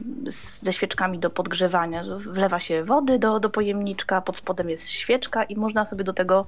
ze 0.62 0.74
świeczkami 0.74 1.20
do 1.20 1.30
podgrzewania. 1.30 2.02
Wlewa 2.18 2.60
się 2.60 2.84
wody 2.84 3.20
do, 3.20 3.40
do 3.40 3.50
pojemniczka, 3.50 4.22
pod 4.22 4.38
spodem 4.38 4.70
jest 4.70 4.90
świeczka 4.90 5.44
i 5.44 5.56
można 5.56 5.86
sobie 5.86 6.04
do 6.04 6.14
tego 6.14 6.46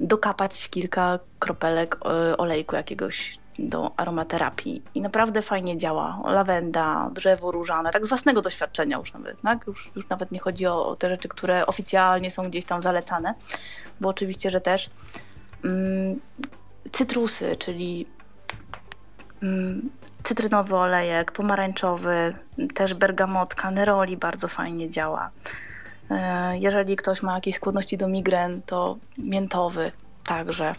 dokapać 0.00 0.68
kilka 0.68 1.18
kropelek 1.38 1.98
e, 2.04 2.36
olejku 2.36 2.76
jakiegoś 2.76 3.41
do 3.62 3.90
aromaterapii 3.96 4.82
i 4.94 5.00
naprawdę 5.00 5.42
fajnie 5.42 5.78
działa. 5.78 6.20
Lawenda, 6.24 7.10
drzewo 7.12 7.50
różane, 7.50 7.90
tak 7.90 8.06
z 8.06 8.08
własnego 8.08 8.42
doświadczenia 8.42 8.96
już 8.98 9.12
nawet, 9.12 9.42
tak? 9.42 9.66
Już, 9.66 9.90
już 9.96 10.08
nawet 10.08 10.32
nie 10.32 10.40
chodzi 10.40 10.66
o, 10.66 10.96
te 10.98 11.08
rzeczy, 11.08 11.28
które 11.28 11.66
oficjalnie 11.66 12.30
są 12.30 12.42
gdzieś 12.42 12.64
tam 12.64 12.82
zalecane, 12.82 13.34
bo 14.00 14.08
oczywiście, 14.08 14.50
że 14.50 14.60
też 14.60 14.90
mm, 15.64 16.20
cytrusy, 16.92 17.56
czyli 17.56 18.06
mm, 19.42 19.90
cytrynowy 20.22 20.76
olejek, 20.76 21.32
pomarańczowy, 21.32 22.34
też 22.74 22.94
bergamotka, 22.94 23.70
neroli 23.70 24.16
bardzo 24.16 24.48
fajnie 24.48 24.90
działa. 24.90 25.30
E, 26.10 26.58
Jeżeli 26.58 26.96
ktoś 26.96 27.22
ma 27.22 27.34
jakieś 27.34 27.54
skłonności 27.54 27.96
do 27.98 28.08
migren, 28.08 28.62
to 28.62 28.96
miętowy 29.18 29.92
także. 30.24 30.74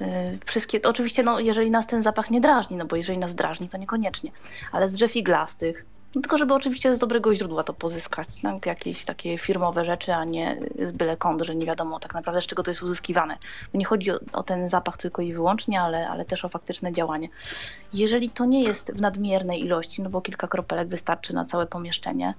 Y, 0.00 0.04
Wszystkie, 0.46 0.80
oczywiście, 0.82 1.22
no, 1.22 1.40
jeżeli 1.40 1.70
nas 1.70 1.86
ten 1.86 2.02
zapach 2.02 2.30
nie 2.30 2.40
drażni, 2.40 2.76
no 2.76 2.84
bo 2.84 2.96
jeżeli 2.96 3.18
nas 3.18 3.34
drażni, 3.34 3.68
to 3.68 3.78
niekoniecznie, 3.78 4.30
ale 4.72 4.88
z 4.88 4.92
drzew 4.92 5.16
iglastych, 5.16 5.84
no, 6.14 6.20
tylko 6.20 6.38
żeby 6.38 6.54
oczywiście 6.54 6.94
z 6.94 6.98
dobrego 6.98 7.34
źródła 7.34 7.64
to 7.64 7.72
pozyskać, 7.72 8.28
tak? 8.42 8.66
jakieś 8.66 9.04
takie 9.04 9.38
firmowe 9.38 9.84
rzeczy, 9.84 10.14
a 10.14 10.24
nie 10.24 10.60
z 10.82 10.92
byle 10.92 11.16
kąt, 11.16 11.42
że 11.42 11.54
nie 11.54 11.66
wiadomo 11.66 12.00
tak 12.00 12.14
naprawdę 12.14 12.42
z 12.42 12.46
czego 12.46 12.62
to 12.62 12.70
jest 12.70 12.82
uzyskiwane. 12.82 13.36
Nie 13.74 13.84
chodzi 13.84 14.10
o, 14.10 14.18
o 14.32 14.42
ten 14.42 14.68
zapach 14.68 14.96
tylko 14.96 15.22
i 15.22 15.32
wyłącznie, 15.32 15.80
ale, 15.80 16.08
ale 16.08 16.24
też 16.24 16.44
o 16.44 16.48
faktyczne 16.48 16.92
działanie. 16.92 17.28
Jeżeli 17.92 18.30
to 18.30 18.44
nie 18.44 18.62
jest 18.62 18.92
w 18.92 19.00
nadmiernej 19.00 19.64
ilości, 19.64 20.02
no 20.02 20.10
bo 20.10 20.20
kilka 20.20 20.48
kropelek 20.48 20.88
wystarczy 20.88 21.34
na 21.34 21.44
całe 21.44 21.66
pomieszczenie, 21.66 22.34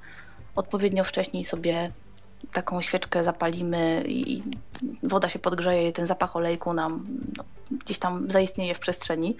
odpowiednio 0.55 1.03
wcześniej 1.03 1.43
sobie 1.43 1.91
taką 2.53 2.81
świeczkę 2.81 3.23
zapalimy 3.23 4.03
i 4.07 4.43
woda 5.03 5.29
się 5.29 5.39
podgrzeje 5.39 5.89
i 5.89 5.93
ten 5.93 6.07
zapach 6.07 6.35
olejku 6.35 6.73
nam 6.73 7.05
no, 7.37 7.43
gdzieś 7.71 7.99
tam 7.99 8.31
zaistnieje 8.31 8.75
w 8.75 8.79
przestrzeni, 8.79 9.37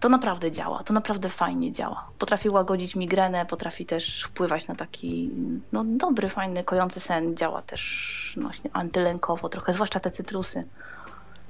to 0.00 0.08
naprawdę 0.08 0.50
działa, 0.50 0.84
to 0.84 0.92
naprawdę 0.92 1.28
fajnie 1.28 1.72
działa. 1.72 2.08
Potrafi 2.18 2.48
łagodzić 2.48 2.96
migrenę, 2.96 3.46
potrafi 3.46 3.86
też 3.86 4.22
wpływać 4.22 4.68
na 4.68 4.74
taki 4.74 5.30
no, 5.72 5.84
dobry, 5.84 6.28
fajny, 6.28 6.64
kojący 6.64 7.00
sen. 7.00 7.36
Działa 7.36 7.62
też 7.62 8.34
no, 8.36 8.50
antylękowo 8.72 9.48
trochę, 9.48 9.72
zwłaszcza 9.72 10.00
te 10.00 10.10
cytrusy. 10.10 10.64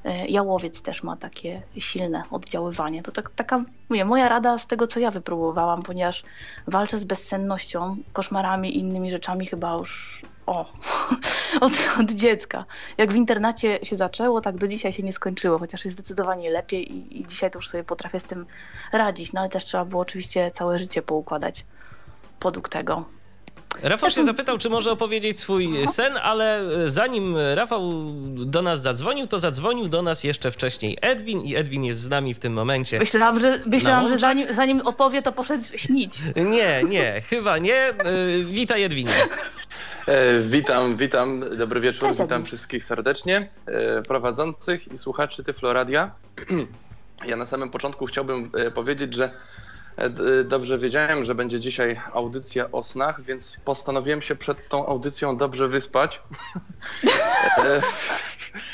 E, 0.04 0.26
Jałowiec 0.26 0.82
też 0.82 1.02
ma 1.02 1.16
takie 1.16 1.62
silne 1.78 2.22
oddziaływanie. 2.30 3.02
To 3.02 3.12
tak, 3.12 3.30
taka, 3.30 3.64
mówię, 3.88 4.04
moja 4.04 4.28
rada 4.28 4.58
z 4.58 4.66
tego, 4.66 4.86
co 4.86 5.00
ja 5.00 5.10
wypróbowałam, 5.10 5.82
ponieważ 5.82 6.22
walczę 6.66 6.98
z 6.98 7.04
bezsennością, 7.04 7.96
koszmarami 8.12 8.76
i 8.76 8.78
innymi 8.78 9.10
rzeczami 9.10 9.46
chyba 9.46 9.74
już 9.74 10.22
o, 10.46 10.72
od, 11.60 11.72
od 12.00 12.10
dziecka. 12.10 12.64
Jak 12.98 13.12
w 13.12 13.16
internacie 13.16 13.78
się 13.82 13.96
zaczęło, 13.96 14.40
tak 14.40 14.56
do 14.56 14.68
dzisiaj 14.68 14.92
się 14.92 15.02
nie 15.02 15.12
skończyło, 15.12 15.58
chociaż 15.58 15.84
jest 15.84 15.96
zdecydowanie 15.96 16.50
lepiej 16.50 16.92
i, 16.92 17.20
i 17.20 17.26
dzisiaj 17.26 17.50
to 17.50 17.58
już 17.58 17.68
sobie 17.68 17.84
potrafię 17.84 18.20
z 18.20 18.24
tym 18.24 18.46
radzić, 18.92 19.32
no 19.32 19.40
ale 19.40 19.48
też 19.48 19.64
trzeba 19.64 19.84
było 19.84 20.02
oczywiście 20.02 20.50
całe 20.50 20.78
życie 20.78 21.02
poukładać 21.02 21.64
podług 22.40 22.68
tego. 22.68 23.04
Rafał 23.82 24.10
się 24.10 24.24
zapytał, 24.24 24.58
czy 24.58 24.70
może 24.70 24.90
opowiedzieć 24.92 25.38
swój 25.38 25.88
sen, 25.88 26.12
ale 26.22 26.62
zanim 26.86 27.36
Rafał 27.54 27.82
do 28.34 28.62
nas 28.62 28.82
zadzwonił, 28.82 29.26
to 29.26 29.38
zadzwonił 29.38 29.88
do 29.88 30.02
nas 30.02 30.24
jeszcze 30.24 30.50
wcześniej 30.50 30.98
Edwin 31.00 31.40
i 31.40 31.56
Edwin 31.56 31.84
jest 31.84 32.00
z 32.00 32.08
nami 32.08 32.34
w 32.34 32.38
tym 32.38 32.52
momencie. 32.52 32.98
Myślałam, 32.98 33.40
że, 33.40 33.60
myślałam, 33.66 34.08
że 34.08 34.18
zanim, 34.18 34.54
zanim 34.54 34.80
opowie, 34.80 35.22
to 35.22 35.32
poszedł 35.32 35.64
śnić. 35.74 36.14
Nie, 36.36 36.84
nie, 36.84 37.22
chyba 37.30 37.58
nie. 37.58 37.90
Y, 37.90 38.44
Witaj 38.44 38.82
Edwinie. 38.82 39.12
E, 40.10 40.40
witam, 40.40 40.96
witam, 40.96 41.56
dobry 41.56 41.80
wieczór, 41.80 42.08
Cześć, 42.08 42.20
witam 42.20 42.44
wszystkich 42.44 42.84
serdecznie, 42.84 43.50
e, 43.66 44.02
prowadzących 44.02 44.92
i 44.92 44.98
słuchaczy 44.98 45.44
Tyfloradia. 45.44 46.10
Ja 47.26 47.36
na 47.36 47.46
samym 47.46 47.70
początku 47.70 48.06
chciałbym 48.06 48.50
e, 48.54 48.70
powiedzieć, 48.70 49.14
że 49.14 49.30
dobrze 50.44 50.78
wiedziałem, 50.78 51.24
że 51.24 51.34
będzie 51.34 51.60
dzisiaj 51.60 52.00
audycja 52.12 52.70
o 52.70 52.82
snach, 52.82 53.22
więc 53.22 53.56
postanowiłem 53.64 54.22
się 54.22 54.36
przed 54.36 54.68
tą 54.68 54.86
audycją 54.86 55.36
dobrze 55.36 55.68
wyspać. 55.68 56.22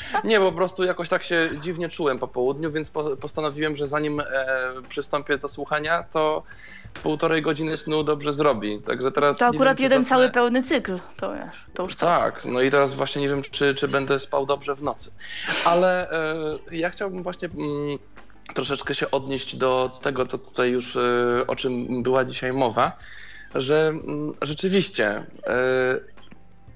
Nie, 0.23 0.39
po 0.39 0.51
prostu 0.51 0.83
jakoś 0.83 1.09
tak 1.09 1.23
się 1.23 1.49
dziwnie 1.59 1.89
czułem 1.89 2.19
po 2.19 2.27
południu, 2.27 2.71
więc 2.71 2.89
po, 2.89 3.17
postanowiłem, 3.17 3.75
że 3.75 3.87
zanim 3.87 4.19
e, 4.19 4.25
przystąpię 4.89 5.37
do 5.37 5.47
słuchania, 5.47 6.03
to 6.03 6.43
półtorej 6.97 7.41
godziny 7.41 7.77
snu 7.77 8.03
dobrze 8.03 8.33
zrobi. 8.33 8.81
Także 8.81 9.11
teraz 9.11 9.37
To 9.37 9.45
wiem, 9.45 9.55
akurat 9.55 9.77
czy 9.77 9.83
jeden 9.83 10.03
zasnę- 10.03 10.09
cały 10.09 10.29
pełny 10.29 10.63
cykl, 10.63 10.99
to 11.17 11.33
wiesz, 11.33 11.65
to 11.73 11.83
już 11.83 11.95
tak, 11.95 12.45
no 12.45 12.61
i 12.61 12.71
teraz 12.71 12.93
właśnie 12.93 13.21
nie 13.21 13.29
wiem, 13.29 13.41
czy, 13.51 13.75
czy 13.75 13.87
będę 13.87 14.19
spał 14.19 14.45
dobrze 14.45 14.75
w 14.75 14.81
nocy. 14.83 15.11
Ale 15.65 16.11
e, 16.11 16.35
ja 16.71 16.89
chciałbym 16.89 17.23
właśnie 17.23 17.47
mm, 17.57 17.97
troszeczkę 18.53 18.95
się 18.95 19.11
odnieść 19.11 19.55
do 19.55 19.91
tego, 20.01 20.25
co 20.25 20.37
tutaj 20.37 20.71
już, 20.71 20.95
e, 20.95 20.99
o 21.47 21.55
czym 21.55 22.03
była 22.03 22.25
dzisiaj 22.25 22.53
mowa, 22.53 22.91
że 23.55 23.87
mm, 23.87 24.33
rzeczywiście 24.41 25.07
e, 25.47 25.99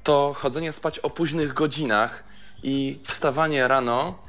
to 0.04 0.34
chodzenie 0.38 0.72
spać 0.72 1.00
o 1.00 1.10
późnych 1.10 1.54
godzinach 1.54 2.24
i 2.64 3.00
wstawanie 3.04 3.68
rano, 3.68 4.24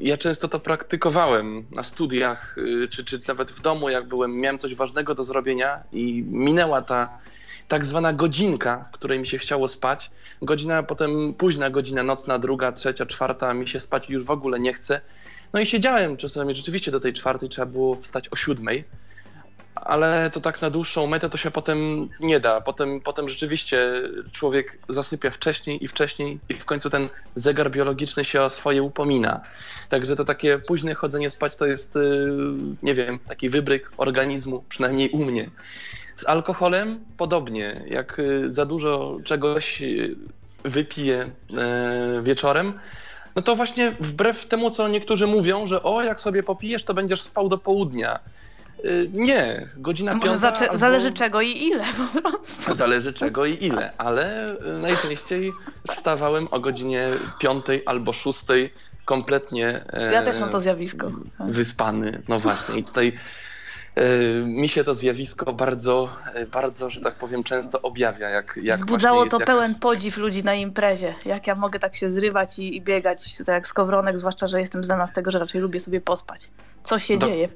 ja 0.00 0.16
często 0.16 0.48
to 0.48 0.60
praktykowałem 0.60 1.64
na 1.70 1.82
studiach, 1.82 2.56
e, 2.84 2.88
czy, 2.88 3.04
czy 3.04 3.20
nawet 3.28 3.50
w 3.50 3.60
domu, 3.60 3.88
jak 3.88 4.08
byłem, 4.08 4.40
miałem 4.40 4.58
coś 4.58 4.74
ważnego 4.74 5.14
do 5.14 5.24
zrobienia 5.24 5.82
i 5.92 6.24
minęła 6.28 6.80
ta 6.80 7.18
tak 7.68 7.84
zwana 7.84 8.12
godzinka, 8.12 8.88
w 8.88 8.94
której 8.94 9.18
mi 9.18 9.26
się 9.26 9.38
chciało 9.38 9.68
spać. 9.68 10.10
Godzina, 10.42 10.82
potem 10.82 11.34
późna 11.34 11.70
godzina 11.70 12.02
nocna, 12.02 12.38
druga, 12.38 12.72
trzecia, 12.72 13.06
czwarta, 13.06 13.54
mi 13.54 13.68
się 13.68 13.80
spać 13.80 14.10
już 14.10 14.24
w 14.24 14.30
ogóle 14.30 14.60
nie 14.60 14.72
chce. 14.72 15.00
No 15.52 15.60
i 15.60 15.66
siedziałem 15.66 16.16
czasami, 16.16 16.54
rzeczywiście 16.54 16.90
do 16.90 17.00
tej 17.00 17.12
czwartej 17.12 17.48
trzeba 17.48 17.66
było 17.66 17.96
wstać 17.96 18.28
o 18.28 18.36
siódmej, 18.36 18.84
ale 19.74 20.30
to 20.30 20.40
tak 20.40 20.62
na 20.62 20.70
dłuższą 20.70 21.06
metę 21.06 21.30
to 21.30 21.36
się 21.36 21.50
potem 21.50 22.08
nie 22.20 22.40
da. 22.40 22.60
Potem, 22.60 23.00
potem 23.00 23.28
rzeczywiście 23.28 23.88
człowiek 24.32 24.78
zasypia 24.88 25.30
wcześniej 25.30 25.84
i 25.84 25.88
wcześniej 25.88 26.38
i 26.48 26.54
w 26.54 26.64
końcu 26.64 26.90
ten 26.90 27.08
zegar 27.34 27.70
biologiczny 27.70 28.24
się 28.24 28.42
o 28.42 28.50
swoje 28.50 28.82
upomina. 28.82 29.40
Także 29.88 30.16
to 30.16 30.24
takie 30.24 30.58
późne 30.58 30.94
chodzenie 30.94 31.30
spać 31.30 31.56
to 31.56 31.66
jest, 31.66 31.94
yy, 31.94 32.54
nie 32.82 32.94
wiem, 32.94 33.18
taki 33.18 33.48
wybryk 33.48 33.90
organizmu, 33.96 34.64
przynajmniej 34.68 35.10
u 35.10 35.24
mnie. 35.24 35.50
Z 36.16 36.28
alkoholem 36.28 37.04
podobnie. 37.16 37.84
Jak 37.88 38.18
y, 38.18 38.50
za 38.50 38.66
dużo 38.66 39.18
czegoś 39.24 39.82
y, 39.82 40.16
wypiję 40.64 41.30
wieczorem, 42.22 42.78
no 43.36 43.42
to 43.42 43.56
właśnie 43.56 43.90
wbrew 44.00 44.46
temu, 44.46 44.70
co 44.70 44.88
niektórzy 44.88 45.26
mówią, 45.26 45.66
że 45.66 45.82
o, 45.82 46.02
jak 46.02 46.20
sobie 46.20 46.42
popijesz, 46.42 46.84
to 46.84 46.94
będziesz 46.94 47.22
spał 47.22 47.48
do 47.48 47.58
południa. 47.58 48.20
Y, 48.84 49.08
Nie, 49.12 49.68
godzina 49.76 50.12
może 50.14 50.26
piąta 50.26 50.50
zacze- 50.50 50.64
albo... 50.66 50.78
zależy 50.78 51.12
czego 51.12 51.40
i 51.40 51.50
ile 51.50 51.84
po 52.14 52.20
prostu. 52.20 52.74
Zależy 52.74 53.12
czego 53.12 53.46
i 53.46 53.64
ile, 53.64 53.92
ale 53.98 54.50
y, 54.50 54.78
najczęściej 54.78 55.52
wstawałem 55.90 56.48
o 56.50 56.60
godzinie 56.60 57.06
piątej 57.40 57.82
albo 57.86 58.12
szóstej 58.12 58.74
kompletnie 59.04 59.84
e, 59.92 60.12
Ja 60.12 60.22
też 60.22 60.38
mam 60.40 60.50
to 60.50 60.60
zjawisko. 60.60 61.08
wyspany. 61.40 62.22
No 62.28 62.38
właśnie 62.38 62.78
i 62.78 62.84
tutaj 62.84 63.12
e, 63.94 64.02
mi 64.44 64.68
się 64.68 64.84
to 64.84 64.94
zjawisko 64.94 65.52
bardzo, 65.52 66.08
e, 66.34 66.46
bardzo, 66.46 66.90
że 66.90 67.00
tak 67.00 67.14
powiem, 67.14 67.42
często 67.44 67.82
objawia. 67.82 68.28
Jak, 68.28 68.58
jak 68.62 68.78
Wzbudzało 68.80 69.16
właśnie 69.16 69.30
to 69.30 69.36
jest 69.36 69.46
pełen 69.46 69.70
jakaś- 69.72 69.80
podziw 69.80 70.16
ludzi 70.16 70.44
na 70.44 70.54
imprezie. 70.54 71.14
Jak 71.26 71.46
ja 71.46 71.54
mogę 71.54 71.78
tak 71.78 71.96
się 71.96 72.10
zrywać 72.10 72.58
i, 72.58 72.76
i 72.76 72.80
biegać, 72.80 73.36
tak 73.38 73.48
jak 73.48 73.66
skowronek, 73.66 74.18
zwłaszcza, 74.18 74.46
że 74.46 74.60
jestem 74.60 74.84
znana 74.84 75.06
z 75.06 75.12
tego, 75.12 75.30
że 75.30 75.38
raczej 75.38 75.60
lubię 75.60 75.80
sobie 75.80 76.00
pospać. 76.00 76.48
Co 76.84 76.98
się 76.98 77.18
Do- 77.18 77.26
dzieje? 77.26 77.48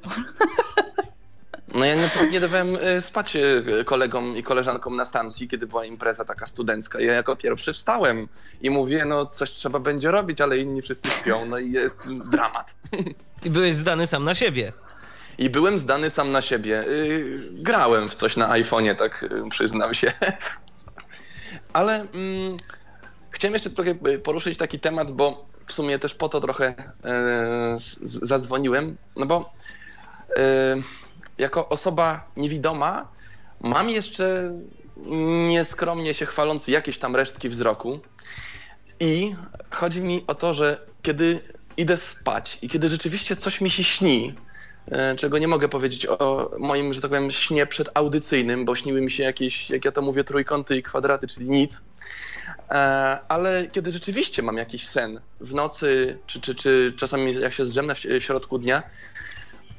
No 1.77 1.85
ja 1.85 1.95
nie, 1.95 2.31
nie 2.31 2.41
dawałem 2.41 2.77
e, 2.81 3.03
spać 3.03 3.37
e, 3.37 3.85
kolegom 3.85 4.37
i 4.37 4.43
koleżankom 4.43 4.97
na 4.97 5.05
stacji, 5.05 5.49
kiedy 5.49 5.67
była 5.67 5.85
impreza 5.85 6.25
taka 6.25 6.47
studencka. 6.47 7.01
Ja 7.01 7.13
jako 7.13 7.37
pierwszy 7.37 7.73
wstałem 7.73 8.29
i 8.61 8.71
mówię, 8.71 9.05
no 9.05 9.27
coś 9.27 9.51
trzeba 9.51 9.79
będzie 9.79 10.11
robić, 10.11 10.41
ale 10.41 10.59
inni 10.59 10.83
wszyscy 10.83 11.09
śpią, 11.11 11.47
no 11.47 11.59
i 11.59 11.73
jest 11.73 11.97
dramat. 12.31 12.75
I 13.45 13.51
byłeś 13.51 13.75
zdany 13.75 14.07
sam 14.07 14.25
na 14.25 14.35
siebie. 14.35 14.73
I 15.39 15.51
byłem 15.51 15.79
zdany 15.79 16.11
sam 16.11 16.33
na 16.33 16.41
siebie. 16.41 16.85
Y, 16.89 17.41
grałem 17.53 18.09
w 18.09 18.15
coś 18.15 18.37
na 18.37 18.49
iPhone'ie, 18.49 18.97
tak 18.97 19.25
przyznam 19.51 19.95
się. 19.95 20.13
Ale 21.73 21.95
mm, 21.95 22.57
chciałem 23.31 23.53
jeszcze 23.53 23.71
trochę 23.71 23.95
poruszyć 24.25 24.59
taki 24.59 24.81
temat, 24.81 25.11
bo 25.11 25.47
w 25.67 25.73
sumie 25.73 25.99
też 25.99 26.15
po 26.15 26.29
to 26.29 26.41
trochę 26.41 26.75
e, 27.05 27.77
zadzwoniłem, 28.03 28.97
no 29.17 29.27
bo 29.27 29.53
e, 30.37 30.77
jako 31.39 31.69
osoba 31.69 32.31
niewidoma 32.37 33.09
mam 33.61 33.91
jeszcze 33.91 34.53
nieskromnie 35.49 36.15
się 36.15 36.27
chwaląc 36.27 36.69
jakieś 36.69 36.99
tam 36.99 37.17
resztki 37.17 37.49
wzroku 37.49 38.01
i 39.01 39.35
chodzi 39.71 40.01
mi 40.01 40.25
o 40.27 40.35
to, 40.35 40.55
że 40.55 40.87
kiedy 41.03 41.41
idę 41.77 41.97
spać 41.97 42.59
i 42.63 42.69
kiedy 42.69 42.89
rzeczywiście 42.89 43.37
coś 43.37 43.61
mi 43.61 43.71
się 43.71 43.85
śni, 43.85 44.35
e, 44.91 45.17
czego 45.17 45.39
nie 45.39 45.49
mogę 45.49 45.69
powiedzieć 45.69 46.07
o 46.07 46.51
moim, 46.59 46.93
że 46.93 47.01
tak 47.01 47.11
powiem, 47.11 47.31
śnie 47.31 47.67
przedaudycyjnym, 47.67 48.65
bo 48.65 48.75
śniły 48.75 49.01
mi 49.01 49.11
się 49.11 49.23
jakieś, 49.23 49.71
jak 49.71 49.85
ja 49.85 49.93
to 49.93 50.03
mówię, 50.03 50.25
trójkąty 50.25 50.77
i 50.77 50.83
kwadraty, 50.83 51.27
czyli 51.27 51.51
nic. 51.51 51.85
E, 52.71 52.75
ale 53.29 53.67
kiedy 53.67 53.93
rzeczywiście 53.93 54.43
mam 54.43 54.57
jakiś 54.57 54.87
sen 54.87 55.21
w 55.41 55.55
nocy, 55.55 56.19
czy, 56.27 56.41
czy, 56.41 56.55
czy 56.55 56.93
czasami 56.97 57.35
jak 57.35 57.53
się 57.53 57.65
zdrzemnę 57.65 57.95
w 57.95 57.99
środku 58.19 58.59
dnia, 58.59 58.83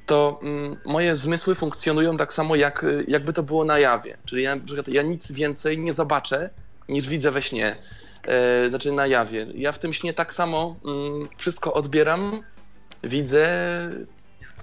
to 0.07 0.39
mm, 0.41 0.77
moje 0.85 1.15
zmysły 1.15 1.55
funkcjonują 1.55 2.17
tak 2.17 2.33
samo, 2.33 2.55
jak, 2.55 2.85
jakby 3.07 3.33
to 3.33 3.43
było 3.43 3.65
na 3.65 3.79
jawie. 3.79 4.17
Czyli 4.25 4.43
ja, 4.43 4.57
ja 4.87 5.01
nic 5.01 5.31
więcej 5.31 5.79
nie 5.79 5.93
zobaczę, 5.93 6.49
niż 6.89 7.07
widzę 7.07 7.31
we 7.31 7.41
śnie, 7.41 7.75
e, 8.23 8.69
znaczy 8.69 8.91
na 8.91 9.07
jawie. 9.07 9.47
Ja 9.55 9.71
w 9.71 9.79
tym 9.79 9.93
śnie 9.93 10.13
tak 10.13 10.33
samo 10.33 10.75
mm, 10.85 11.29
wszystko 11.37 11.73
odbieram, 11.73 12.43
widzę 13.03 13.49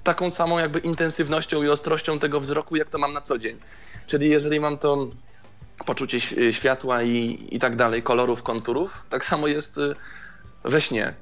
taką 0.04 0.30
samą 0.30 0.59
jakby 0.59 0.78
intensywnością 0.78 1.62
i 1.62 1.68
ostrością 1.68 2.18
tego 2.18 2.40
wzroku, 2.40 2.76
jak 2.76 2.88
to 2.88 2.98
mam 2.98 3.12
na 3.12 3.20
co 3.20 3.38
dzień. 3.38 3.59
Czyli 4.07 4.30
jeżeli 4.30 4.61
mam 4.61 4.78
to 4.78 5.09
poczucie 5.87 6.20
światła 6.52 7.02
i, 7.02 7.48
i 7.50 7.59
tak 7.59 7.76
dalej, 7.76 8.02
kolorów, 8.02 8.42
konturów, 8.42 9.04
tak 9.11 9.24
samo 9.24 9.46
jest 9.46 9.78
y, 9.78 9.94
we 10.64 10.80
śnie 10.80 11.14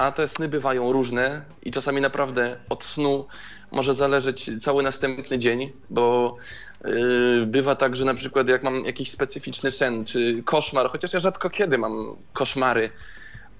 a 0.00 0.12
te 0.12 0.28
sny 0.28 0.48
bywają 0.48 0.92
różne 0.92 1.44
i 1.62 1.70
czasami 1.70 2.00
naprawdę 2.00 2.56
od 2.68 2.84
snu 2.84 3.26
może 3.72 3.94
zależeć 3.94 4.50
cały 4.60 4.82
następny 4.82 5.38
dzień, 5.38 5.72
bo 5.90 6.36
yy, 6.84 7.46
bywa 7.46 7.74
tak, 7.74 7.96
że 7.96 8.04
na 8.04 8.14
przykład 8.14 8.48
jak 8.48 8.62
mam 8.62 8.84
jakiś 8.84 9.10
specyficzny 9.10 9.70
sen 9.70 10.04
czy 10.04 10.42
koszmar, 10.44 10.90
chociaż 10.90 11.12
ja 11.12 11.20
rzadko 11.20 11.50
kiedy 11.50 11.78
mam 11.78 12.16
koszmary, 12.32 12.90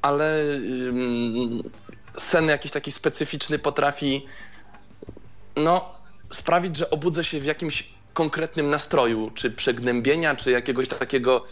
ale 0.03 0.45
sen 2.19 2.49
jakiś 2.49 2.71
taki 2.73 2.93
specyficzny 2.93 3.59
potrafi 3.59 4.27
no, 5.57 5.85
sprawić, 6.31 6.77
że 6.77 6.91
obudzę 6.91 7.25
się 7.25 7.41
w 7.41 7.45
jakimś 7.45 7.89
konkretnym 8.15 8.71
nastroju, 8.71 9.31
czy 9.35 9.51
przegnębienia, 9.51 10.37
czy 10.37 10.51
jakiegoś 10.51 10.89
takiego 10.89 11.45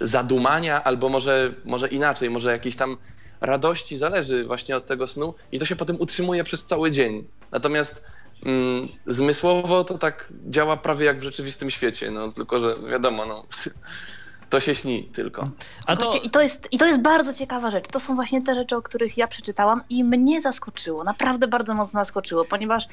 zadumania, 0.00 0.84
albo 0.84 1.08
może, 1.08 1.54
może 1.64 1.88
inaczej, 1.88 2.30
może 2.30 2.52
jakiejś 2.52 2.76
tam 2.76 2.96
radości 3.40 3.96
zależy 3.96 4.44
właśnie 4.44 4.76
od 4.76 4.86
tego 4.86 5.06
snu 5.06 5.34
i 5.52 5.58
to 5.58 5.64
się 5.64 5.76
potem 5.76 6.00
utrzymuje 6.00 6.44
przez 6.44 6.64
cały 6.64 6.90
dzień. 6.90 7.24
Natomiast 7.52 8.04
mm, 8.46 8.88
zmysłowo 9.06 9.84
to 9.84 9.98
tak 9.98 10.32
działa 10.46 10.76
prawie 10.76 11.06
jak 11.06 11.20
w 11.20 11.22
rzeczywistym 11.22 11.70
świecie, 11.70 12.10
no 12.10 12.32
tylko 12.32 12.58
że 12.58 12.76
wiadomo, 12.90 13.26
no 13.26 13.44
to 14.50 14.60
się 14.60 14.74
śni 14.74 15.04
tylko. 15.04 15.48
A 15.86 15.96
to... 15.96 16.14
I, 16.14 16.30
to 16.30 16.42
jest, 16.42 16.68
I 16.72 16.78
to 16.78 16.86
jest 16.86 17.00
bardzo 17.00 17.34
ciekawa 17.34 17.70
rzecz. 17.70 17.88
To 17.88 18.00
są 18.00 18.14
właśnie 18.14 18.42
te 18.42 18.54
rzeczy, 18.54 18.76
o 18.76 18.82
których 18.82 19.18
ja 19.18 19.28
przeczytałam 19.28 19.82
i 19.90 20.04
mnie 20.04 20.40
zaskoczyło. 20.40 21.04
Naprawdę 21.04 21.48
bardzo 21.48 21.74
mocno 21.74 22.00
zaskoczyło, 22.00 22.44
ponieważ 22.44 22.86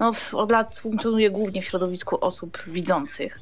no, 0.00 0.12
od 0.32 0.50
lat 0.50 0.78
funkcjonuję 0.78 1.30
głównie 1.30 1.62
w 1.62 1.64
środowisku 1.64 2.24
osób 2.24 2.62
widzących. 2.66 3.40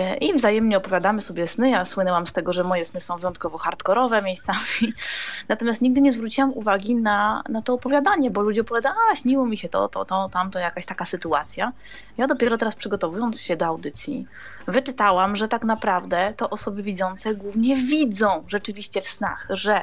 E, 0.00 0.16
i 0.16 0.34
wzajemnie 0.34 0.76
opowiadamy 0.76 1.20
sobie 1.20 1.46
sny. 1.46 1.70
Ja 1.70 1.84
słynęłam 1.84 2.26
z 2.26 2.32
tego, 2.32 2.52
że 2.52 2.64
moje 2.64 2.84
sny 2.84 3.00
są 3.00 3.18
wyjątkowo 3.18 3.58
hardkorowe 3.58 4.22
miejscami. 4.22 4.92
Natomiast 5.48 5.82
nigdy 5.82 6.00
nie 6.00 6.12
zwróciłam 6.12 6.52
uwagi 6.52 6.94
na, 6.94 7.42
na 7.48 7.62
to 7.62 7.74
opowiadanie, 7.74 8.30
bo 8.30 8.40
ludzie 8.40 8.60
opowiadają, 8.60 8.94
a 9.12 9.16
śniło 9.16 9.46
mi 9.46 9.56
się 9.56 9.68
to, 9.68 9.88
to, 9.88 10.04
to, 10.04 10.28
tamto, 10.32 10.58
jakaś 10.58 10.86
taka 10.86 11.04
sytuacja. 11.04 11.72
Ja 12.18 12.26
dopiero 12.26 12.58
teraz 12.58 12.74
przygotowując 12.74 13.40
się 13.40 13.56
do 13.56 13.66
audycji, 13.66 14.26
wyczytałam, 14.66 15.36
że 15.36 15.48
tak 15.48 15.64
naprawdę 15.64 16.34
to 16.36 16.50
osoby 16.50 16.82
widzące 16.82 17.34
głównie 17.34 17.76
widzą 17.76 18.44
rzeczywiście 18.48 19.02
w 19.02 19.08
snach, 19.08 19.46
że 19.50 19.82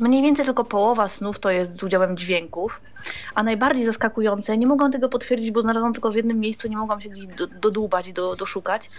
mniej 0.00 0.22
więcej 0.22 0.44
tylko 0.44 0.64
połowa 0.64 1.08
snów 1.08 1.38
to 1.38 1.50
jest 1.50 1.76
z 1.76 1.82
udziałem 1.82 2.16
dźwięków, 2.16 2.80
a 3.34 3.42
najbardziej 3.42 3.84
zaskakujące, 3.84 4.58
nie 4.58 4.66
mogłam 4.66 4.92
tego 4.92 5.08
potwierdzić, 5.08 5.50
bo 5.50 5.60
znalazłam 5.60 5.92
tylko 5.92 6.10
w 6.10 6.16
jednym 6.16 6.40
miejscu, 6.40 6.68
nie 6.68 6.76
mogłam 6.76 7.00
się 7.00 7.08
gdzieś 7.08 7.26
do, 7.26 7.46
dodłubać, 7.46 8.12
do, 8.12 8.36
doszukać, 8.36 8.90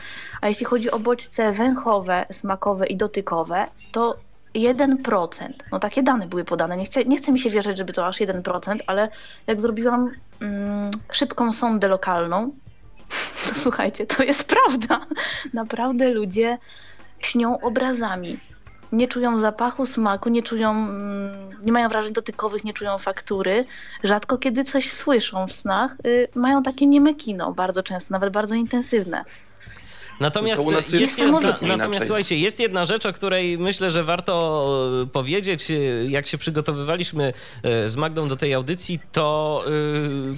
a 0.41 0.47
jeśli 0.47 0.65
chodzi 0.65 0.91
o 0.91 0.99
bodźce 0.99 1.51
węchowe, 1.51 2.25
smakowe 2.31 2.87
i 2.87 2.95
dotykowe, 2.95 3.67
to 3.91 4.15
1%. 4.55 5.49
No 5.71 5.79
takie 5.79 6.03
dane 6.03 6.27
były 6.27 6.43
podane. 6.43 6.77
Nie, 6.77 6.85
chcę, 6.85 7.05
nie 7.05 7.17
chce 7.17 7.31
mi 7.31 7.39
się 7.39 7.49
wierzyć, 7.49 7.77
żeby 7.77 7.93
to 7.93 8.07
aż 8.07 8.19
1%, 8.19 8.77
ale 8.87 9.09
jak 9.47 9.61
zrobiłam 9.61 10.11
mm, 10.41 10.91
szybką 11.11 11.51
sondę 11.51 11.87
lokalną, 11.87 12.51
to 13.47 13.55
słuchajcie, 13.55 14.05
to 14.05 14.23
jest 14.23 14.43
prawda. 14.43 15.05
Naprawdę 15.53 16.09
ludzie 16.09 16.57
śnią 17.19 17.59
obrazami. 17.59 18.39
Nie 18.91 19.07
czują 19.07 19.39
zapachu, 19.39 19.85
smaku, 19.85 20.29
nie 20.29 20.43
czują, 20.43 20.71
mm, 20.71 21.49
nie 21.65 21.71
mają 21.71 21.89
wrażeń 21.89 22.13
dotykowych, 22.13 22.63
nie 22.63 22.73
czują 22.73 22.97
faktury. 22.97 23.65
Rzadko 24.03 24.37
kiedy 24.37 24.63
coś 24.63 24.91
słyszą 24.91 25.47
w 25.47 25.51
snach. 25.51 25.95
Y, 26.05 26.27
mają 26.35 26.63
takie 26.63 26.87
nieme 26.87 27.13
kino, 27.13 27.51
bardzo 27.51 27.83
często, 27.83 28.13
nawet 28.13 28.33
bardzo 28.33 28.55
intensywne. 28.55 29.23
Natomiast, 30.19 30.71
jest 30.71 30.93
jest 30.93 31.19
jedna, 31.19 31.57
natomiast 31.61 32.05
słuchajcie, 32.05 32.37
jest 32.37 32.59
jedna 32.59 32.85
rzecz, 32.85 33.05
o 33.05 33.13
której 33.13 33.57
myślę, 33.57 33.91
że 33.91 34.03
warto 34.03 34.67
e, 35.03 35.07
powiedzieć. 35.07 35.71
E, 35.71 35.75
jak 36.05 36.27
się 36.27 36.37
przygotowywaliśmy 36.37 37.33
e, 37.63 37.87
z 37.87 37.95
Magdą 37.95 38.27
do 38.27 38.35
tej 38.35 38.53
audycji, 38.53 38.99
to, 39.11 39.65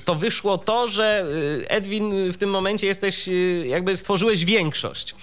to 0.05 0.15
wyszło 0.15 0.57
to, 0.57 0.87
że 0.87 1.25
Edwin 1.67 2.31
w 2.31 2.37
tym 2.37 2.49
momencie 2.49 2.87
jesteś, 2.87 3.29
jakby 3.65 3.97
stworzyłeś 3.97 4.45
większość. 4.45 5.15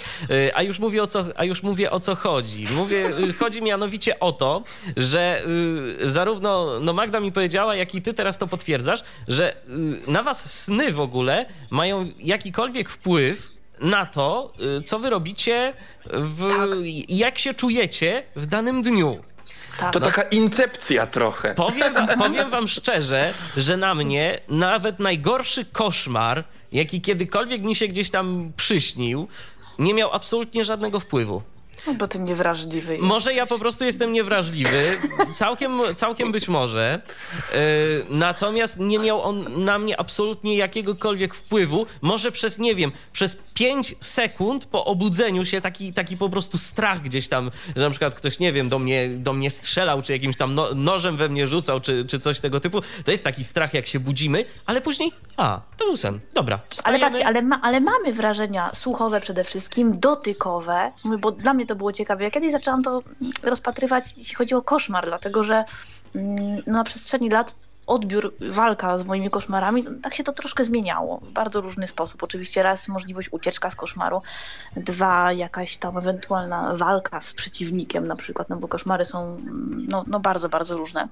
A 0.55 0.63
już 0.63 0.79
mówię 0.79 1.03
o 1.03 1.07
co, 1.07 1.25
a 1.37 1.45
już 1.45 1.63
mówię 1.63 1.91
o 1.91 2.01
co 2.01 2.15
chodzi. 2.15 2.67
Mówię, 2.77 3.11
chodzi 3.39 3.63
mianowicie 3.63 4.21
o 4.21 4.33
to, 4.33 4.63
że 4.97 5.43
zarówno 6.05 6.81
no 6.81 6.93
Magda 6.93 7.21
mi 7.21 7.33
powiedziała, 7.33 7.77
jak 7.77 7.95
i 7.95 8.03
ty 8.03 8.15
teraz 8.15 8.39
to 8.39 8.47
potwierdzasz, 8.47 9.03
że 9.29 9.57
na 10.07 10.23
was 10.23 10.63
sny 10.63 10.93
w 10.93 11.01
ogóle 11.01 11.47
mają 11.71 12.09
jakikolwiek 12.19 12.91
wpływ 12.91 13.58
na 13.81 14.07
to, 14.07 14.53
y, 14.79 14.83
co 14.83 14.99
wy 14.99 15.11
robicie, 15.11 15.75
w, 16.05 16.49
tak. 16.49 16.69
jak 17.09 17.39
się 17.39 17.55
czujecie 17.55 18.23
w 18.37 18.47
danym 18.47 18.83
dniu. 18.83 19.19
Tak. 19.79 19.93
To 19.93 19.99
no. 20.01 20.07
taka 20.07 20.23
incepcja 20.23 21.07
trochę. 21.07 21.55
Powiem 21.55 21.95
wam, 21.95 22.09
powiem 22.25 22.51
wam 22.51 22.69
szczerze, 22.69 23.33
że 23.57 23.77
na 23.77 23.95
mnie 23.95 24.41
nawet 24.49 24.99
najgorszy 24.99 25.65
koszmar, 25.65 26.45
jaki 26.73 27.01
kiedykolwiek 27.01 27.63
mi 27.63 27.77
się 27.77 27.89
gdzieś 27.89 28.11
tam 28.11 28.53
przyśnił, 28.57 29.29
nie 29.79 29.95
miał 29.95 30.13
absolutnie 30.13 30.65
żadnego 30.65 31.01
wpływu. 31.01 31.43
No 31.89 31.95
bo 31.95 32.09
ty 32.09 32.21
niewrażliwy. 32.21 32.93
Jest. 32.93 33.05
Może 33.05 33.35
ja 33.35 33.47
po 33.47 33.59
prostu 33.59 33.85
jestem 33.85 34.13
niewrażliwy, 34.13 34.97
całkiem, 35.35 35.73
całkiem 35.97 36.33
być 36.33 36.49
może. 36.49 37.03
Yy, 37.53 37.59
natomiast 38.11 38.79
nie 38.79 38.99
miał 38.99 39.23
on 39.23 39.65
na 39.65 39.79
mnie 39.79 40.01
absolutnie 40.01 40.57
jakiegokolwiek 40.57 41.35
wpływu. 41.35 41.87
Może 42.03 42.33
przez, 42.33 42.59
nie 42.59 42.75
wiem, 42.75 42.93
przez 43.13 43.37
5 43.55 43.95
sekund 44.01 44.65
po 44.65 44.85
obudzeniu 44.85 45.45
się 45.45 45.61
taki, 45.61 45.93
taki 45.93 46.17
po 46.17 46.29
prostu 46.29 46.59
strach 46.59 47.03
gdzieś 47.03 47.29
tam, 47.29 47.51
że 47.77 47.85
na 47.85 47.91
przykład 47.91 48.15
ktoś, 48.15 48.39
nie 48.39 48.53
wiem, 48.53 48.69
do 48.69 48.79
mnie, 48.79 49.09
do 49.17 49.33
mnie 49.33 49.51
strzelał, 49.51 50.03
czy 50.03 50.13
jakimś 50.13 50.37
tam 50.37 50.55
no, 50.55 50.75
nożem 50.75 51.17
we 51.17 51.29
mnie 51.29 51.49
rzucał, 51.49 51.81
czy, 51.81 52.07
czy 52.07 52.19
coś 52.19 52.41
tego 52.41 52.61
typu. 52.61 52.81
To 53.05 53.11
jest 53.11 53.25
taki 53.25 53.45
strach, 53.45 53.75
jak 53.75 53.87
się 53.87 54.01
budzimy, 54.01 54.45
ale 54.67 54.81
później, 54.81 55.13
a, 55.37 55.61
to 55.77 55.85
był 55.85 55.97
sen. 55.97 56.21
Dobra, 56.35 56.61
wstajemy. 56.69 57.07
Ale, 57.07 57.27
ale, 57.27 57.43
ma, 57.43 57.61
ale 57.63 57.81
mamy 57.81 58.13
wrażenia 58.13 58.71
słuchowe 58.75 59.21
przede 59.21 59.45
wszystkim, 59.45 60.01
dotykowe, 60.01 60.93
bo 61.19 61.31
dla 61.31 61.55
mnie 61.55 61.67
to 61.67 61.77
było 61.79 61.93
ciekawe. 61.93 62.25
Ja 62.25 62.31
kiedyś 62.31 62.53
zaczęłam 62.53 62.83
to 62.83 63.03
rozpatrywać, 63.43 64.15
jeśli 64.17 64.35
chodzi 64.35 64.55
o 64.55 64.63
koszmar, 64.63 65.05
dlatego 65.05 65.43
że 65.43 65.65
no, 66.15 66.57
na 66.67 66.85
przestrzeni 66.85 67.31
lat 67.31 67.55
odbiór, 67.89 68.35
walka 68.51 68.99
z 68.99 69.05
moimi 69.05 69.31
koszmarami, 69.31 69.85
tak 70.03 70.15
się 70.15 70.25
to 70.25 70.33
troszkę 70.33 70.65
zmieniało 70.65 71.19
w 71.19 71.33
bardzo 71.33 71.61
różny 71.61 71.87
sposób. 71.87 72.23
Oczywiście 72.23 72.63
raz 72.63 72.89
możliwość 72.89 73.29
ucieczka 73.33 73.71
z 73.71 73.77
koszmaru, 73.77 74.23
dwa 74.77 75.33
jakaś 75.33 75.77
tam 75.77 75.99
ewentualna 75.99 76.77
walka 76.77 77.21
z 77.21 77.35
przeciwnikiem 77.35 78.07
na 78.07 78.17
przykład, 78.17 78.49
no 78.49 78.57
bo 78.57 78.69
koszmary 78.69 79.05
są 79.05 79.25
mm, 79.25 79.87
no, 79.89 80.05
no 80.07 80.21
bardzo, 80.21 80.49
bardzo 80.49 80.77
różne. 80.77 81.09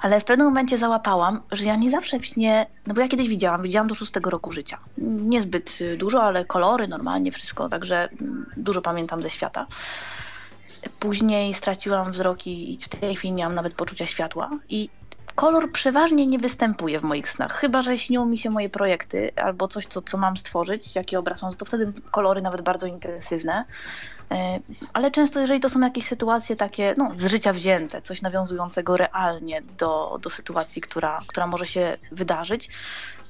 Ale 0.00 0.20
w 0.20 0.24
pewnym 0.24 0.46
momencie 0.46 0.78
załapałam, 0.78 1.40
że 1.52 1.64
ja 1.64 1.76
nie 1.76 1.90
zawsze 1.90 2.18
w 2.18 2.26
śnie, 2.26 2.66
no 2.86 2.94
bo 2.94 3.00
ja 3.00 3.08
kiedyś 3.08 3.28
widziałam, 3.28 3.62
widziałam 3.62 3.88
do 3.88 3.94
szóstego 3.94 4.30
roku 4.30 4.52
życia. 4.52 4.78
Niezbyt 4.98 5.78
dużo, 5.96 6.22
ale 6.22 6.44
kolory, 6.44 6.88
normalnie 6.88 7.32
wszystko, 7.32 7.68
także 7.68 8.08
mm, 8.20 8.46
dużo 8.56 8.82
pamiętam 8.82 9.22
ze 9.22 9.30
świata. 9.30 9.66
Później 10.98 11.54
straciłam 11.54 12.12
wzrok 12.12 12.46
i 12.46 12.78
w 12.82 12.88
tej 12.88 13.16
chwili 13.16 13.32
nie 13.32 13.44
mam 13.44 13.54
nawet 13.54 13.74
poczucia 13.74 14.06
światła 14.06 14.50
i 14.68 14.88
kolor 15.38 15.72
przeważnie 15.72 16.26
nie 16.26 16.38
występuje 16.38 17.00
w 17.00 17.02
moich 17.02 17.28
snach, 17.30 17.52
chyba 17.52 17.82
że 17.82 17.98
śnią 17.98 18.26
mi 18.26 18.38
się 18.38 18.50
moje 18.50 18.68
projekty 18.68 19.32
albo 19.36 19.68
coś, 19.68 19.86
co, 19.86 20.02
co 20.02 20.18
mam 20.18 20.36
stworzyć, 20.36 20.94
jaki 20.94 21.16
obraz 21.16 21.42
mam, 21.42 21.54
to 21.54 21.64
wtedy 21.64 21.92
kolory 22.10 22.42
nawet 22.42 22.62
bardzo 22.62 22.86
intensywne. 22.86 23.64
E, 24.30 24.60
ale 24.92 25.10
często, 25.10 25.40
jeżeli 25.40 25.60
to 25.60 25.68
są 25.68 25.80
jakieś 25.80 26.06
sytuacje 26.06 26.56
takie 26.56 26.94
no, 26.96 27.12
z 27.14 27.26
życia 27.26 27.52
wzięte, 27.52 28.02
coś 28.02 28.22
nawiązującego 28.22 28.96
realnie 28.96 29.62
do, 29.78 30.18
do 30.22 30.30
sytuacji, 30.30 30.82
która, 30.82 31.20
która 31.26 31.46
może 31.46 31.66
się 31.66 31.96
wydarzyć, 32.12 32.68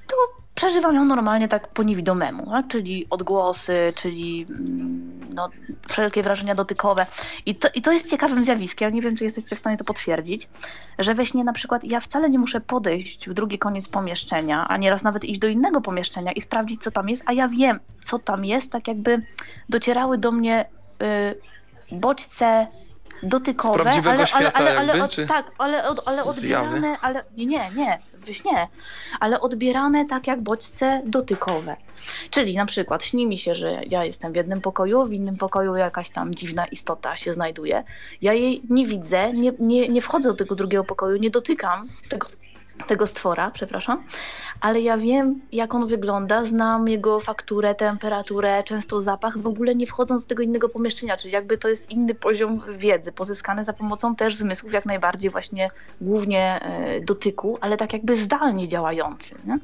to 0.07 0.17
przeżywam 0.59 0.95
ją 0.95 1.05
normalnie 1.05 1.49
tak 1.49 1.69
po 1.69 1.83
niewidomemu, 1.83 2.51
tak? 2.51 2.69
czyli 2.69 3.07
odgłosy, 3.11 3.93
czyli 3.97 4.47
mm, 4.51 5.21
no, 5.35 5.49
wszelkie 5.89 6.23
wrażenia 6.23 6.55
dotykowe. 6.55 7.07
I 7.47 7.55
to, 7.55 7.69
I 7.75 7.83
to 7.83 7.93
jest 7.93 8.11
ciekawym 8.11 8.45
zjawiskiem, 8.45 8.95
nie 8.95 9.03
wiem, 9.03 9.17
czy 9.17 9.25
jesteście 9.25 9.57
w 9.57 9.59
stanie 9.59 9.77
to 9.77 9.85
potwierdzić, 9.85 10.49
że 10.99 11.15
we 11.15 11.27
śnie 11.27 11.45
na 11.45 11.53
przykład 11.53 11.85
ja 11.85 12.01
wcale 12.01 12.31
nie 12.31 12.39
muszę 12.39 12.61
podejść 12.61 13.29
w 13.29 13.35
drugi 13.35 13.59
koniec 13.59 13.89
pomieszczenia, 13.89 14.69
a 14.69 14.77
nieraz 14.77 15.03
nawet 15.03 15.25
iść 15.25 15.41
do 15.41 15.49
innego 15.49 15.81
pomieszczenia 15.81 16.33
i 16.33 16.41
sprawdzić, 16.41 16.83
co 16.83 16.91
tam 16.91 17.09
jest, 17.09 17.23
a 17.27 17.33
ja 17.33 17.49
wiem, 17.49 17.81
co 18.01 18.19
tam 18.19 18.45
jest, 18.45 18.73
tak 18.73 18.89
jakby 18.89 19.23
docierały 19.69 20.19
do 20.19 20.33
mnie 20.33 20.65
bodźce 21.93 22.67
dotykowe, 23.23 23.85
Z 23.85 24.07
ale, 24.07 24.27
świata 24.27 24.53
ale, 24.55 24.71
ale, 24.71 24.87
jakby, 24.87 24.93
ale, 24.93 25.09
czy 25.09 25.27
tak, 25.27 25.53
ale, 25.59 25.83
ale 26.07 26.25
odbierane, 26.25 26.97
ale 27.03 27.25
nie, 27.37 27.47
nie, 27.47 27.71
nie, 27.77 27.99
we 28.27 28.35
śnie, 28.35 28.69
ale 29.21 29.41
odbierane 29.41 30.05
tak 30.05 30.27
jak 30.27 30.41
bodźce 30.41 31.03
dotykowe. 31.05 31.77
Czyli 32.31 32.57
na 32.57 32.67
przykład 32.67 33.05
śni 33.05 33.27
mi 33.27 33.39
się, 33.39 33.55
że 33.55 33.81
ja 33.87 34.05
jestem 34.05 34.33
w 34.33 34.37
jednym 34.37 34.61
pokoju, 34.61 35.07
w 35.07 35.13
innym 35.13 35.37
pokoju 35.37 35.77
jakaś 35.77 36.11
tam 36.11 36.35
dziwna 36.35 36.67
istota 36.67 37.17
się 37.17 37.33
znajduje. 37.33 37.85
Ja 38.23 38.33
jej 38.33 38.63
nie 38.71 38.87
widzę, 38.87 39.33
nie, 39.33 39.53
nie, 39.59 39.89
nie 39.89 40.03
wchodzę 40.03 40.29
do 40.29 40.35
tego 40.35 40.55
drugiego 40.55 40.85
pokoju, 40.85 41.17
nie 41.17 41.31
dotykam 41.31 41.89
tego, 42.09 42.27
tego 42.87 43.07
stwora, 43.07 43.51
przepraszam, 43.51 44.05
ale 44.61 44.81
ja 44.81 44.99
wiem, 44.99 45.41
jak 45.53 45.75
on 45.75 45.87
wygląda, 45.87 46.45
znam 46.45 46.89
jego 46.89 47.21
fakturę, 47.21 47.75
temperaturę, 47.75 48.65
często 48.65 49.01
zapach, 49.01 49.39
w 49.39 49.47
ogóle 49.47 49.75
nie 49.75 49.87
wchodząc 49.87 50.23
do 50.23 50.29
tego 50.29 50.43
innego 50.43 50.69
pomieszczenia, 50.69 51.17
czyli 51.17 51.35
jakby 51.35 51.59
to 51.59 51.69
jest 51.69 51.91
inny 51.91 52.15
poziom 52.15 52.61
wiedzy, 52.73 53.13
pozyskany 53.13 53.65
za 53.65 53.73
pomocą 53.73 54.17
też 54.17 54.37
zmysłów, 54.37 54.73
jak 54.73 54.87
najbardziej 54.87 55.31
właśnie 55.31 55.71
głównie 56.01 56.61
e, 56.63 57.01
dotyku, 57.01 57.59
ale 57.61 57.77
tak 57.77 57.93
jakby 57.93 58.17
zdalnie 58.17 58.69
działający. 58.69 59.35
Nie? 59.47 59.59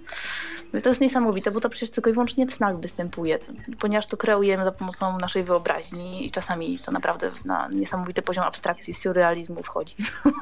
To 0.82 0.88
jest 0.88 1.00
niesamowite, 1.00 1.50
bo 1.50 1.60
to 1.60 1.68
przecież 1.68 1.90
tylko 1.90 2.10
i 2.10 2.12
wyłącznie 2.12 2.46
w 2.46 2.54
snach 2.54 2.80
występuje, 2.80 3.38
ponieważ 3.78 4.06
to 4.06 4.16
kreujemy 4.16 4.64
za 4.64 4.72
pomocą 4.72 5.18
naszej 5.18 5.44
wyobraźni 5.44 6.26
i 6.26 6.30
czasami 6.30 6.78
to 6.78 6.92
naprawdę 6.92 7.30
na 7.44 7.68
niesamowity 7.68 8.22
poziom 8.22 8.44
abstrakcji, 8.44 8.94
surrealizmu 8.94 9.62
wchodzi. 9.62 9.94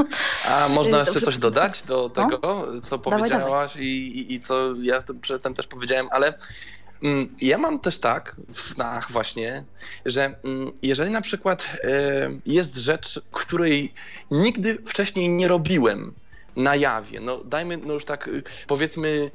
A 0.51 0.69
można 0.69 0.99
jeszcze 0.99 1.21
coś 1.21 1.39
dodać 1.39 1.83
do 1.83 2.11
tego, 2.11 2.39
No. 2.43 2.81
co 2.81 2.99
Dawaj, 2.99 3.21
powiedziałaś 3.21 3.77
I, 3.77 4.35
i, 4.35 4.41
co 4.41 4.75
ja 4.83 5.01
przedtem 5.21 5.55
też 5.55 5.67
powiedziałem, 5.67 6.07
ale 6.11 6.35
mm, 7.03 7.37
ja 7.41 7.59
mam 7.59 7.79
też 7.79 7.99
tak 7.99 8.37
w 8.49 8.61
snach 8.61 9.13
właśnie, 9.13 9.65
że 10.07 10.25
mm, 10.45 10.73
jeżeli 10.83 11.11
na 11.11 11.21
przykład 11.21 11.77
e, 11.85 11.89
jest 12.47 12.77
rzecz, 12.77 13.21
której 13.31 13.95
nigdy 14.31 14.79
wcześniej 14.87 15.29
nie 15.29 15.49
robiłem 15.49 16.15
na 16.57 16.77
jawie, 16.77 17.21
no 17.21 17.39
dajmy 17.45 17.77
no 17.77 17.93
już 17.93 18.05
tak 18.05 18.29
y, 18.29 18.43
powiedzmy 18.67 19.09
y, 19.09 19.31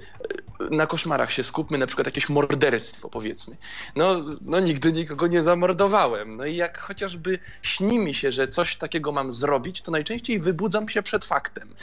na 0.72 0.88
koszmarach 0.88 1.32
się 1.32 1.44
skupmy, 1.44 1.78
na 1.78 1.88
przykład 1.88 2.08
jakieś 2.08 2.30
morderstwo 2.30 3.10
powiedzmy. 3.10 3.58
No, 3.96 4.16
no 4.42 4.60
nigdy 4.60 4.94
nikogo 4.94 5.28
nie 5.28 5.44
zamordowałem. 5.44 6.38
No 6.38 6.46
i 6.46 6.56
jak 6.56 6.78
chociażby 6.78 7.40
śni 7.62 8.00
mi 8.00 8.14
się, 8.14 8.32
że 8.32 8.48
coś 8.48 8.76
takiego 8.76 9.12
mam 9.12 9.34
zrobić, 9.34 9.82
to 9.82 9.92
najczęściej 9.92 10.40
wybudzam 10.40 10.90
się 10.90 11.04
przed 11.04 11.26
faktem. 11.26 11.74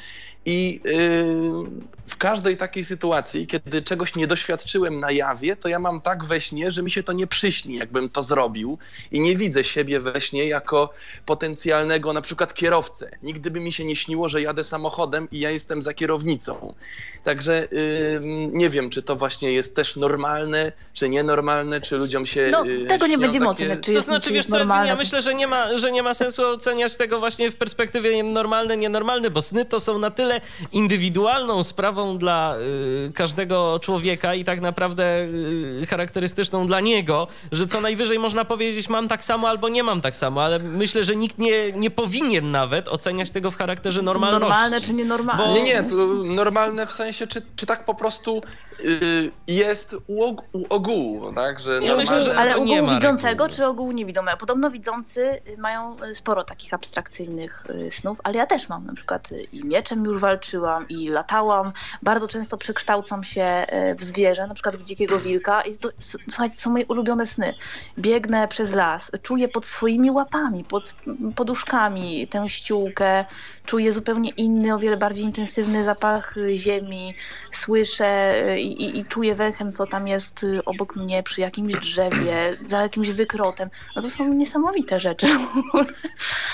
I 0.47 0.81
yy, 0.85 1.71
w 2.07 2.17
każdej 2.17 2.57
takiej 2.57 2.85
sytuacji, 2.85 3.47
kiedy 3.47 3.83
czegoś 3.83 4.15
nie 4.15 4.27
doświadczyłem 4.27 5.01
na 5.01 5.11
jawie, 5.11 5.57
to 5.57 5.69
ja 5.69 5.79
mam 5.79 6.01
tak 6.01 6.25
we 6.25 6.41
śnie, 6.41 6.71
że 6.71 6.83
mi 6.83 6.91
się 6.91 7.03
to 7.03 7.13
nie 7.13 7.27
przyśni, 7.27 7.75
jakbym 7.75 8.09
to 8.09 8.23
zrobił 8.23 8.79
i 9.13 9.21
nie 9.21 9.37
widzę 9.37 9.65
siebie 9.65 10.01
we 10.01 10.21
śnie 10.21 10.49
jako 10.49 10.93
potencjalnego 11.27 12.13
na 12.13 12.21
przykład 12.21 12.55
kierowcę. 12.55 13.11
Nigdy 13.23 13.51
by 13.51 13.61
mi 13.61 13.73
się 13.73 13.85
nie 13.85 13.97
śniło, 13.97 14.29
że 14.29 14.43
jadę 14.43 14.65
samochodem 14.65 15.24
i 15.33 15.39
ja 15.39 15.51
jestem 15.51 15.83
za 15.83 15.95
kierownicą. 15.95 16.75
Także 17.25 17.69
yy, 17.73 18.21
nie 18.53 18.71
wiem, 18.71 18.91
czy 18.91 19.03
to 19.03 19.17
właśnie 19.17 19.53
jest 19.53 19.77
też 19.77 19.97
normalne, 19.97 20.73
czy 20.93 21.09
nienormalne, 21.09 21.81
czy 21.81 21.97
ludziom 21.97 22.27
się 22.27 22.49
No, 22.53 22.65
yy, 22.65 22.87
tego 22.87 23.07
nie 23.07 23.15
śnią 23.15 23.21
będziemy 23.21 23.47
takie... 23.47 23.55
oceniać, 23.55 23.79
czy 23.79 23.87
To 23.87 23.93
jest, 23.93 24.07
znaczy, 24.07 24.29
czy 24.29 24.35
wiesz 24.35 24.47
co, 24.47 24.59
normalne. 24.59 24.87
ja 24.87 24.97
myślę, 24.97 25.23
że 25.23 25.35
nie, 25.35 25.47
ma, 25.47 25.79
że 25.79 25.93
nie 25.93 26.03
ma 26.03 26.15
sensu 26.15 26.43
oceniać 26.47 26.97
tego 26.97 27.19
właśnie 27.19 27.51
w 27.51 27.57
perspektywie 27.57 28.23
normalne, 28.23 28.77
nienormalne, 28.77 29.31
bo 29.31 29.43
sny 29.43 29.65
to 29.65 29.81
są 29.81 29.99
na 29.99 30.11
tyle 30.11 30.41
indywidualną 30.73 31.65
sprawą 31.65 32.19
dla 32.19 32.57
y, 33.09 33.13
każdego 33.13 33.79
człowieka 33.83 34.35
i 34.35 34.45
tak 34.45 34.61
naprawdę 34.61 35.23
y, 35.83 35.87
charakterystyczną 35.87 36.67
dla 36.67 36.81
niego, 36.81 37.29
że 37.53 37.67
co 37.67 37.81
najwyżej 37.81 38.19
można 38.19 38.45
powiedzieć 38.45 38.89
mam 38.89 39.09
tak 39.09 39.25
samo 39.25 39.49
albo 39.49 39.69
nie 39.69 39.83
mam 39.83 40.01
tak 40.01 40.17
samo, 40.17 40.43
ale 40.45 40.59
myślę, 40.59 41.05
że 41.05 41.17
nikt 41.17 41.39
nie, 41.39 41.73
nie 41.73 41.91
powinien 41.91 42.51
nawet 42.51 42.89
oceniać 42.89 43.31
tego 43.31 43.51
w 43.51 43.57
charakterze 43.57 44.03
normalności. 44.03 44.41
Normalne 44.41 44.81
czy 44.81 44.93
nienormalne. 44.93 45.14
Bo- 45.23 45.53
Nie, 45.55 45.63
nie, 45.63 45.83
to 45.83 45.95
normalne 46.25 46.87
w 46.87 46.93
sensie, 46.93 47.27
czy, 47.27 47.43
czy 47.57 47.67
tak 47.67 47.85
po 47.85 47.95
prostu 47.95 48.43
y, 48.81 49.31
jest 49.47 49.97
u, 50.07 50.23
og- 50.25 50.43
u 50.53 50.65
ogółu, 50.75 51.33
tak? 51.35 51.61
Że 51.61 51.73
Ja 51.73 51.81
normalne... 51.81 52.03
myślę, 52.03 52.23
że- 52.23 52.37
Ale 52.37 52.55
to 52.55 52.65
nie 52.65 52.79
ogół 52.81 52.87
ma 52.91 52.95
widzącego 52.95 53.45
reguły. 53.45 53.57
czy 53.57 53.67
ogół 53.67 53.93
niewidomego? 53.93 54.37
Podobno 54.37 54.71
widzący 54.71 55.41
mają 55.59 55.97
y, 56.05 56.15
sporo 56.15 56.45
takich 56.45 56.75
abstrakcyjnych 56.75 57.65
y, 57.71 57.91
snów, 57.91 58.19
ale 58.25 58.37
ja 58.39 58.47
też 58.47 58.69
mam. 58.69 58.87
Na 58.87 58.95
przykład 58.95 59.29
i 59.53 59.65
mieczem 59.67 60.05
już 60.05 60.19
walczyłam, 60.21 60.89
i 60.89 61.09
latałam. 61.09 61.73
Bardzo 62.03 62.29
często 62.29 62.59
przekształcam 62.59 63.23
się 63.25 63.67
w 63.99 64.05
zwierzę, 64.05 64.47
na 64.47 64.55
przykład 64.55 64.77
w 64.77 64.83
dzikiego 64.83 65.19
wilka. 65.19 65.63
I 65.63 65.77
to, 65.79 65.89
słuchajcie, 66.31 66.57
to 66.57 66.63
są 66.63 66.71
moje 66.71 66.87
ulubione 66.87 67.27
sny. 67.27 67.55
Biegnę 67.99 68.49
przez 68.49 68.73
las, 68.75 69.11
czuję 69.23 69.49
pod 69.49 69.67
swoimi 69.67 70.11
łapami, 70.11 70.65
pod 70.65 70.95
poduszkami 71.37 72.29
tę 72.29 72.49
ściółkę, 72.49 73.25
czuję 73.67 73.93
zupełnie 73.93 74.31
inny, 74.31 74.75
o 74.75 74.79
wiele 74.79 74.97
bardziej 74.97 75.25
intensywny 75.25 75.85
zapach 75.85 76.35
ziemi, 76.55 77.15
słyszę 77.53 78.43
y, 78.53 78.61
i, 78.61 78.85
i, 78.85 78.99
i 78.99 79.05
czuję 79.05 79.35
węchem, 79.35 79.73
co 79.73 79.87
tam 79.87 80.09
jest 80.09 80.45
y, 80.45 80.65
obok 80.65 80.97
mnie, 80.97 81.23
przy 81.23 81.41
jakimś 81.41 81.75
drzewie, 81.75 82.57
za 82.61 82.83
jakimś 82.83 83.11
wykrotem. 83.11 83.71
No 83.97 84.03
to 84.03 84.11
są 84.11 84.35
niesamowite 84.35 85.01
rzeczy. 85.01 85.27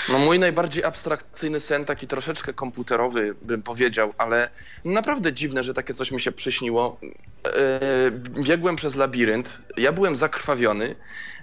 No 0.09 0.19
mój 0.19 0.39
najbardziej 0.39 0.85
abstrakcyjny 0.85 1.61
sen, 1.61 1.85
taki 1.85 2.07
troszeczkę 2.07 2.53
komputerowy 2.53 3.35
bym 3.43 3.63
powiedział, 3.63 4.13
ale 4.19 4.51
naprawdę 4.85 5.33
dziwne, 5.33 5.63
że 5.63 5.75
takie 5.75 5.95
coś 5.95 6.11
mi 6.13 6.21
się 6.21 6.33
przyśniło. 6.33 6.99
E, 7.45 8.11
biegłem 8.43 8.77
przez 8.77 8.97
labirynt, 8.97 9.59
ja 9.77 9.93
byłem 9.93 10.17
zakrwawiony, 10.17 10.97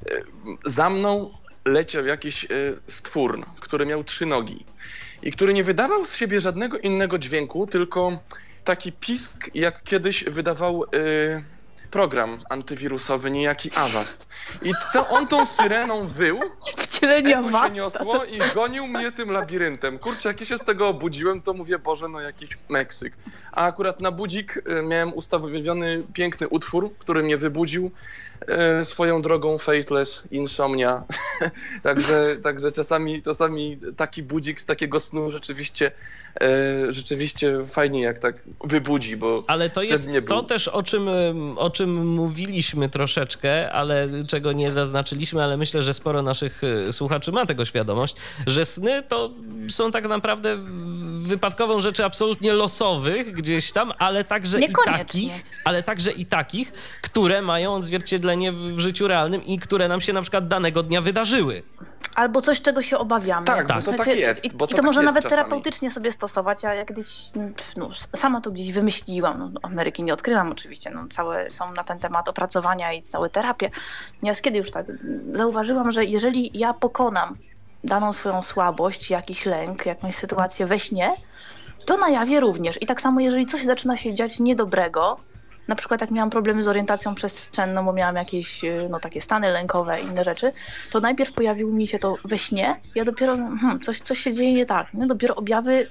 e, 0.06 0.21
za 0.65 0.89
mną 0.89 1.34
leciał 1.65 2.06
jakiś 2.06 2.45
e, 2.45 2.47
stwór, 2.88 3.45
który 3.60 3.86
miał 3.86 4.03
trzy 4.03 4.25
nogi 4.25 4.65
i 5.28 5.32
który 5.32 5.54
nie 5.54 5.63
wydawał 5.63 6.06
z 6.06 6.16
siebie 6.16 6.42
żadnego 6.42 6.78
innego 6.78 7.20
dźwięku, 7.20 7.68
tylko 7.68 8.20
taki 8.63 8.92
pisk, 8.92 9.50
jak 9.54 9.84
kiedyś 9.84 10.24
wydawał 10.24 10.84
e, 10.84 10.88
program 11.92 12.40
antywirusowy, 12.50 13.32
niejaki 13.32 13.72
Avast. 13.76 14.28
I 14.62 14.72
to 14.94 15.08
on 15.08 15.28
tą 15.28 15.46
syreną 15.46 16.08
wył, 16.08 16.40
Wcielenia 16.78 17.40
Echo 17.40 17.63
się 17.63 17.72
niosło 17.72 18.26
i 18.26 18.40
gonił 18.56 18.88
mnie 18.88 19.12
tym 19.12 19.32
labiryntem. 19.32 20.00
Kurczę, 20.00 20.30
jak 20.30 20.40
ja 20.40 20.46
się 20.46 20.58
z 20.58 20.63
tego 20.63 20.88
obudziłem, 20.88 21.42
to 21.42 21.54
mówię, 21.54 21.80
Boże, 21.80 22.08
no 22.08 22.22
jakiś 22.22 22.50
Meksyk. 22.70 23.13
A 23.52 23.66
akurat 23.66 24.02
na 24.02 24.12
budzik 24.12 24.58
y, 24.58 24.82
miałem 24.82 25.13
ustawiony 25.13 26.04
piękny 26.13 26.48
utwór, 26.50 26.98
który 27.00 27.24
mnie 27.24 27.38
wybudził. 27.38 27.92
Y, 28.82 28.86
Swoją 28.86 29.21
drogą 29.21 29.58
Fateless, 29.58 30.23
Insomnia. 30.32 31.04
także, 31.84 32.36
także 32.43 32.71
czasami, 32.71 33.21
czasami 33.21 33.80
taki 33.97 34.23
budzik 34.23 34.62
z 34.62 34.65
takiego 34.65 35.00
snu 35.00 35.32
rzeczywiście, 35.32 35.91
y, 36.43 36.91
rzeczywiście 36.93 37.65
fajnie 37.65 38.02
jak 38.02 38.19
tak 38.19 38.36
wybudzi, 38.63 39.17
bo 39.17 39.43
Ale 39.47 39.69
to 39.69 39.82
jest 39.82 40.13
to 40.13 40.21
był. 40.21 40.43
też, 40.43 40.67
o 40.67 40.84
czym, 40.84 41.08
ym, 41.08 41.58
o 41.58 41.69
czym 41.69 42.08
mówiliśmy 42.08 42.89
troszeczkę, 42.89 43.71
ale 43.71 44.10
czego 44.28 44.52
nie 44.52 44.71
zaznaczyliśmy, 44.71 45.43
ale 45.43 45.58
myślę, 45.58 45.82
że 45.82 45.93
sporo 45.93 46.21
naszych 46.21 46.63
y, 46.63 46.93
słuchaczy 46.93 47.32
ma 47.32 47.45
tego 47.45 47.65
świadomość, 47.65 48.15
że 48.47 48.65
sny 48.65 49.04
to 49.04 49.32
są 49.69 49.91
tak 49.91 50.08
naprawdę 50.08 50.58
wypadkową 51.28 51.80
rzeczy 51.80 52.06
absolutnie 52.06 52.54
losowych 52.54 53.32
gdzieś 53.32 53.71
tam, 53.71 53.94
ale 54.00 54.23
także 54.23 54.60
i 54.60 54.73
takich, 54.86 55.32
ale 55.65 55.84
także 55.84 56.12
i 56.12 56.25
takich, 56.25 56.71
które 57.02 57.42
mają 57.42 57.73
odzwierciedlenie 57.73 58.52
w, 58.52 58.56
w 58.56 58.80
życiu 58.80 59.08
realnym 59.08 59.44
i 59.44 59.60
które 59.60 59.88
nam 59.88 60.02
się 60.02 60.13
na 60.13 60.21
przykład 60.21 60.48
danego 60.48 60.84
dnia 60.84 61.02
wydarzyły. 61.02 61.63
Albo 62.15 62.42
coś, 62.42 62.62
czego 62.62 62.82
się 62.82 62.98
obawiamy. 62.98 63.48
Tak, 63.48 63.67
bo 63.67 63.82
to 63.82 63.94
tak 63.94 64.17
jest, 64.17 64.46
I, 64.46 64.50
bo 64.50 64.65
i 64.65 64.67
to 64.67 64.71
to 64.71 64.75
tak 64.75 64.86
może 64.86 65.02
jest 65.02 65.06
nawet 65.06 65.23
czasami. 65.23 65.42
terapeutycznie 65.44 65.92
sobie 65.92 66.12
stosować. 66.12 66.65
a 66.65 66.73
Ja 66.73 66.86
kiedyś 66.86 67.32
no, 67.78 67.90
sama 68.15 68.42
to 68.42 68.52
gdzieś 68.52 68.71
wymyśliłam. 68.71 69.52
No, 69.54 69.60
Ameryki 69.63 70.04
nie 70.04 70.13
odkryłam 70.13 70.52
oczywiście. 70.52 70.92
No, 70.92 71.06
całe 71.10 71.52
są 71.52 71.71
na 71.71 71.84
ten 71.84 72.00
temat 72.00 72.28
opracowania 72.30 72.94
i 72.94 73.02
całe 73.02 73.30
terapie. 73.30 73.69
Natomiast 74.13 74.42
kiedy 74.42 74.58
już 74.58 74.71
tak 74.71 74.86
zauważyłam, 75.34 75.92
że 75.92 76.06
jeżeli 76.06 76.52
ja 76.54 76.73
pokonam 76.73 77.38
daną 77.84 78.13
swoją 78.13 78.44
słabość, 78.44 79.10
jakiś 79.10 79.46
lęk, 79.46 79.86
jakąś 79.86 80.15
sytuację 80.15 80.65
we 80.65 80.80
śnie, 80.80 81.12
to 81.86 81.98
na 81.98 82.10
jawie 82.10 82.40
również. 82.40 82.82
I 82.82 82.86
tak 82.86 83.02
samo, 83.02 83.19
jeżeli 83.19 83.46
coś 83.46 83.65
zaczyna 83.65 83.98
się 83.98 84.13
dziać 84.13 84.40
niedobrego, 84.40 85.17
na 85.67 85.75
przykład 85.75 86.02
jak 86.02 86.12
miałam 86.12 86.30
problemy 86.30 86.63
z 86.63 86.67
orientacją 86.67 87.15
przestrzenną, 87.15 87.86
bo 87.86 87.94
miałam 87.94 88.15
jakieś 88.15 88.63
y, 88.63 88.88
no, 88.90 89.00
takie 89.00 89.21
stany 89.21 89.50
lękowe 89.50 90.02
i 90.02 90.06
inne 90.06 90.23
rzeczy, 90.23 90.52
to 90.92 91.00
najpierw 91.00 91.32
pojawiło 91.32 91.71
mi 91.71 91.88
się 91.88 92.00
to 92.00 92.15
we 92.25 92.38
śnie, 92.38 92.75
ja 92.96 93.06
dopiero, 93.06 93.36
hmm, 93.36 93.80
coś, 93.80 94.02
coś 94.02 94.19
się 94.19 94.34
dzieje 94.34 94.54
nie 94.54 94.65
tak. 94.65 94.88
No, 94.94 95.08
dopiero 95.08 95.36
objawy 95.36 95.88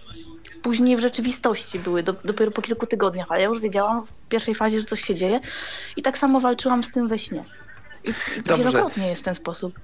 później 0.63 0.97
w 0.97 1.01
rzeczywistości 1.01 1.79
były, 1.79 2.03
do, 2.03 2.13
dopiero 2.13 2.51
po 2.51 2.63
kilku 2.63 2.87
tygodniach, 2.87 3.27
ale 3.31 3.41
ja 3.41 3.49
już 3.49 3.61
wiedziałam 3.61 4.07
w 4.07 4.13
pierwszej 4.29 4.55
fazie, 4.55 4.81
że 4.81 4.87
coś 4.87 5.05
się 5.05 5.15
dzieje 5.15 5.41
i 5.97 6.03
tak 6.03 6.19
samo 6.19 6.41
walczyłam 6.41 6.85
z 6.85 6.91
tym 6.91 7.09
we 7.09 7.19
śnie. 7.19 7.45
I, 8.05 8.11
i 8.11 8.59
wielokrotnie 8.59 9.09
jest 9.09 9.25
ten 9.25 9.35
sposób. 9.35 9.81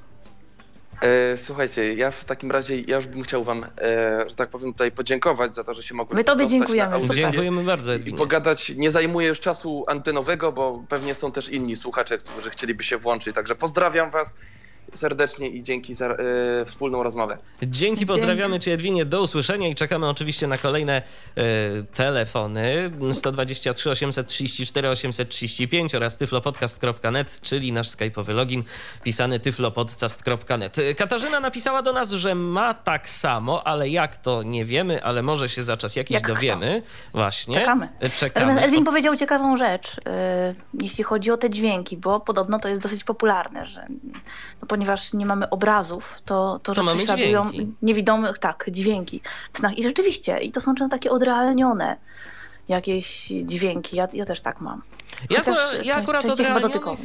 E, 1.03 1.37
słuchajcie, 1.37 1.95
ja 1.95 2.11
w 2.11 2.25
takim 2.25 2.51
razie, 2.51 2.81
ja 2.81 2.97
już 2.97 3.07
bym 3.07 3.23
chciał 3.23 3.45
wam, 3.45 3.65
e, 3.65 4.25
że 4.29 4.35
tak 4.35 4.51
powiem, 4.51 4.73
tutaj 4.73 4.93
podziękować 4.93 5.55
za 5.55 5.65
to, 5.65 5.75
że 5.75 5.83
się 5.83 5.95
mogłem 5.95 6.17
My 6.17 6.25
tobie 6.25 6.47
dziękujemy. 6.47 7.09
Dziękujemy 7.09 7.65
bardzo, 7.65 7.93
I 7.93 7.97
Edwinie. 7.97 8.19
pogadać, 8.19 8.73
nie 8.77 8.91
zajmuję 8.91 9.29
już 9.29 9.41
czasu 9.41 9.85
antenowego, 9.89 10.53
bo 10.53 10.85
pewnie 10.89 11.15
są 11.15 11.33
też 11.33 11.49
inni 11.49 11.77
słuchacze, 11.77 12.19
którzy 12.19 12.51
chcieliby 12.51 12.85
się 12.85 12.99
włączyć, 12.99 13.35
także 13.35 13.55
pozdrawiam 13.55 14.11
was 14.11 14.37
serdecznie 14.93 15.49
i 15.49 15.63
dzięki 15.63 15.95
za 15.95 16.07
e, 16.07 16.17
wspólną 16.65 17.03
rozmowę. 17.03 17.39
Dzięki, 17.63 18.07
pozdrawiamy 18.07 18.61
Cię 18.61 18.73
Edwinie, 18.73 19.05
do 19.05 19.23
usłyszenia 19.23 19.69
i 19.69 19.75
czekamy 19.75 20.09
oczywiście 20.09 20.47
na 20.47 20.59
kolejne 20.59 21.03
e, 21.37 21.43
telefony 21.95 22.91
123 23.13 23.91
834 23.91 24.89
835 24.89 25.95
oraz 25.95 26.17
tyflopodcast.net, 26.17 27.41
czyli 27.41 27.73
nasz 27.73 27.89
skype'owy 27.89 28.35
login 28.35 28.63
pisany 29.03 29.41
tyflopodcast.net. 29.41 30.77
Katarzyna 30.97 31.41
napisała 31.41 31.83
do 31.83 31.93
nas, 31.93 32.11
że 32.11 32.35
ma 32.35 32.75
tak 32.75 33.11
samo, 33.11 33.67
ale 33.67 33.89
jak 33.89 34.17
to 34.17 34.43
nie 34.43 34.65
wiemy, 34.65 35.05
ale 35.05 35.23
może 35.23 35.49
się 35.49 35.63
za 35.63 35.77
czas 35.77 35.97
jakiś 35.97 36.15
Jak 36.15 36.23
kto? 36.23 36.35
dowiemy. 36.35 36.83
Właśnie. 37.13 37.55
Czekamy. 37.55 37.85
E, 37.85 37.89
Natomiast 37.93 38.21
Czekamy. 38.21 38.61
Elwin 38.61 38.85
powiedział 38.85 39.17
ciekawą 39.17 39.57
rzecz, 39.57 39.97
y, 39.99 40.01
jeśli 40.83 41.05
chodzi 41.05 41.31
o 41.31 41.37
te 41.37 41.51
dźwięki, 41.51 41.97
bo 41.97 42.21
podobno 42.21 42.59
to 42.59 42.69
jest 42.69 42.83
dosyć 42.83 43.05
popularne, 43.05 43.67
że 43.67 43.87
no, 44.61 44.67
ponieważ 44.83 45.13
nie 45.13 45.27
mamy 45.27 45.51
obrazów, 45.51 46.23
to, 46.25 46.61
to, 46.63 46.75
że 46.75 46.83
mamy 46.83 46.97
prześladują 46.97 47.51
niewidomych, 47.83 48.39
tak, 48.39 48.67
dźwięki 48.69 49.21
w 49.53 49.59
snach. 49.59 49.79
I 49.79 49.83
rzeczywiście, 49.83 50.39
i 50.39 50.53
to 50.53 50.61
są 50.61 50.75
często 50.75 50.97
takie 50.97 51.11
odrealnione 51.11 51.97
jakieś 52.69 53.33
dźwięki. 53.45 53.97
Ja, 53.97 54.09
ja 54.13 54.25
też 54.25 54.41
tak 54.41 54.61
mam. 54.61 54.83
Ja, 55.31 55.39
akurat, 55.41 55.85
ja, 55.85 55.97
akurat 55.97 56.25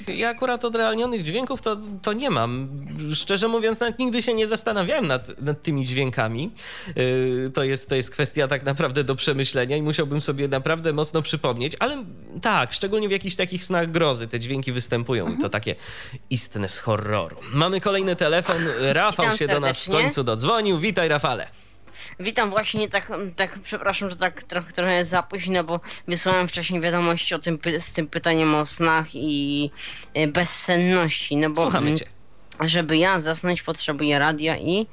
ja 0.07 0.29
akurat 0.29 0.65
odrealnionych 0.65 1.23
dźwięków 1.23 1.61
to, 1.61 1.77
to 2.01 2.13
nie 2.13 2.29
mam. 2.29 2.69
Szczerze 3.15 3.47
mówiąc, 3.47 3.79
nawet 3.79 3.99
nigdy 3.99 4.21
się 4.21 4.33
nie 4.33 4.47
zastanawiałem 4.47 5.07
nad, 5.07 5.41
nad 5.41 5.61
tymi 5.63 5.85
dźwiękami. 5.85 6.51
Yy, 6.95 7.51
to, 7.53 7.63
jest, 7.63 7.89
to 7.89 7.95
jest 7.95 8.11
kwestia 8.11 8.47
tak 8.47 8.63
naprawdę 8.65 9.03
do 9.03 9.15
przemyślenia 9.15 9.77
i 9.77 9.81
musiałbym 9.81 10.21
sobie 10.21 10.47
naprawdę 10.47 10.93
mocno 10.93 11.21
przypomnieć, 11.21 11.73
ale 11.79 12.03
tak, 12.41 12.73
szczególnie 12.73 13.07
w 13.07 13.11
jakichś 13.11 13.35
takich 13.35 13.63
snach 13.63 13.91
grozy 13.91 14.27
te 14.27 14.39
dźwięki 14.39 14.71
występują 14.71 15.23
Mhm. 15.23 15.39
i 15.39 15.43
to 15.43 15.49
takie 15.49 15.75
istne 16.29 16.69
z 16.69 16.77
horroru. 16.79 17.37
Mamy 17.53 17.81
kolejny 17.81 18.15
telefon. 18.15 18.57
Rafał 18.79 19.25
Witam 19.25 19.37
się 19.37 19.47
do 19.47 19.59
nas 19.59 19.79
w 19.79 19.83
serdecznie. 19.83 20.03
końcu 20.03 20.23
dodzwonił. 20.23 20.77
Witaj, 20.77 21.07
Rafale. 21.09 21.47
Witam 22.19 22.49
właśnie 22.49 22.89
tak, 22.89 23.11
tak 23.35 23.59
przepraszam, 23.59 24.09
że 24.09 24.15
tak 24.17 24.43
trochę, 24.43 24.71
trochę 24.71 25.05
za 25.05 25.23
późno, 25.23 25.63
bo 25.63 25.79
wysłałem 26.07 26.47
wcześniej 26.47 26.81
wiadomość 26.81 27.33
o 27.33 27.39
tym, 27.39 27.59
z 27.79 27.93
tym 27.93 28.07
pytaniem 28.07 28.55
o 28.55 28.65
snach 28.65 29.07
i 29.13 29.69
e, 30.13 30.27
bezsenności, 30.27 31.37
no 31.37 31.49
bo 31.49 31.61
Słuchamy 31.61 31.87
mm, 31.87 31.97
cię. 31.97 32.05
żeby 32.61 32.97
ja 32.97 33.19
zasnąć 33.19 33.61
potrzebuję 33.61 34.19
radia 34.19 34.57
i 34.57 34.87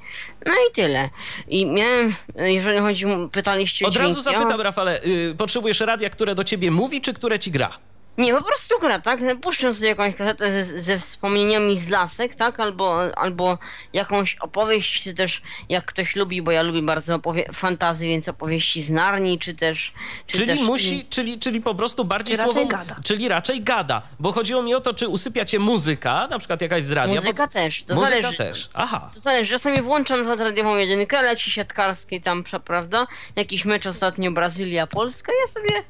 no 0.45 0.53
i 0.53 0.73
tyle. 0.73 1.09
I 1.47 1.65
miałem, 1.65 2.15
jeżeli 2.35 2.79
chodzi, 2.79 3.05
pytaliście 3.31 3.85
o 3.85 3.89
Od 3.89 3.95
razu 3.95 4.21
zapytam, 4.21 4.61
Rafale, 4.61 5.01
yy, 5.03 5.35
potrzebujesz 5.35 5.79
radia, 5.79 6.09
które 6.09 6.35
do 6.35 6.43
ciebie 6.43 6.71
mówi, 6.71 7.01
czy 7.01 7.13
które 7.13 7.39
ci 7.39 7.51
gra? 7.51 7.77
Nie, 8.17 8.33
po 8.33 8.43
prostu 8.43 8.79
gra, 8.79 8.99
tak? 8.99 9.19
Puszczę 9.41 9.73
sobie 9.73 9.87
jakąś 9.87 10.15
kasetę 10.15 10.51
ze, 10.51 10.63
ze 10.63 10.99
wspomnieniami 10.99 11.77
z 11.77 11.89
lasek, 11.89 12.35
tak? 12.35 12.59
Albo, 12.59 13.17
albo 13.17 13.57
jakąś 13.93 14.35
opowieść, 14.35 15.03
czy 15.03 15.13
też 15.13 15.41
jak 15.69 15.85
ktoś 15.85 16.15
lubi, 16.15 16.41
bo 16.41 16.51
ja 16.51 16.61
lubię 16.61 16.81
bardzo 16.81 17.15
opowie- 17.15 17.53
fantazy, 17.53 18.05
więc 18.05 18.29
opowieści 18.29 18.81
z 18.81 18.91
Narni, 18.91 19.39
czy 19.39 19.53
też... 19.53 19.93
Czy 20.27 20.37
Czyli 20.37 20.47
też, 20.47 20.61
musi, 20.61 21.05
czyli, 21.09 21.39
czyli 21.39 21.61
po 21.61 21.75
prostu 21.75 22.05
bardziej 22.05 22.37
raczej 22.37 22.53
słowo, 22.53 22.67
gada. 22.67 22.95
czyli 23.03 23.27
raczej 23.27 23.61
gada, 23.61 24.01
bo 24.19 24.31
chodziło 24.31 24.61
mi 24.61 24.75
o 24.75 24.81
to, 24.81 24.93
czy 24.93 25.07
usypia 25.07 25.45
cię 25.45 25.59
muzyka, 25.59 26.27
na 26.27 26.39
przykład 26.39 26.61
jakaś 26.61 26.83
z 26.83 26.91
radia. 26.91 27.15
Muzyka 27.15 27.47
bo... 27.47 27.53
też, 27.53 27.83
to 27.83 27.95
muzyka 27.95 28.21
zależy. 28.21 28.37
też, 28.37 28.69
aha. 28.73 29.11
To 29.13 29.19
zależy, 29.19 29.51
czasami 29.51 29.81
włączam 29.81 30.25
na 30.25 30.35
radiową 30.35 30.77
jedynkę, 30.77 31.21
leci 31.21 31.51
siatkarskiej 31.51 32.21
tam, 32.21 32.43
prawda? 32.65 33.07
Jakiś 33.35 33.65
mecz 33.65 33.87
ostatnio 33.87 34.31
Brazylia-Polska, 34.31 35.31
ja 35.41 35.47
sobie... 35.47 35.83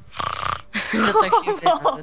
że 1.06 1.12
tak 1.12 1.32
się. 1.44 1.54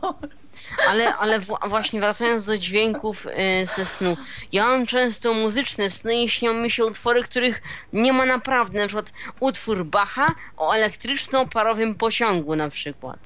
Ale, 0.89 1.15
ale 1.15 1.39
w- 1.39 1.57
właśnie 1.67 1.99
wracając 1.99 2.45
do 2.45 2.57
dźwięków 2.57 3.27
y, 3.27 3.65
ze 3.65 3.85
snu. 3.85 4.17
Ja 4.51 4.65
mam 4.65 4.85
często 4.85 5.33
muzyczne 5.33 5.89
sny 5.89 6.23
i 6.23 6.29
śnią 6.29 6.53
mi 6.53 6.71
się 6.71 6.85
utwory, 6.85 7.23
których 7.23 7.61
nie 7.93 8.13
ma 8.13 8.25
naprawdę. 8.25 8.79
Na 8.79 8.87
przykład 8.87 9.13
utwór 9.39 9.85
Bacha 9.85 10.27
o 10.57 10.71
elektryczno-parowym 10.73 11.95
pociągu 11.95 12.55
na 12.55 12.69
przykład. 12.69 13.19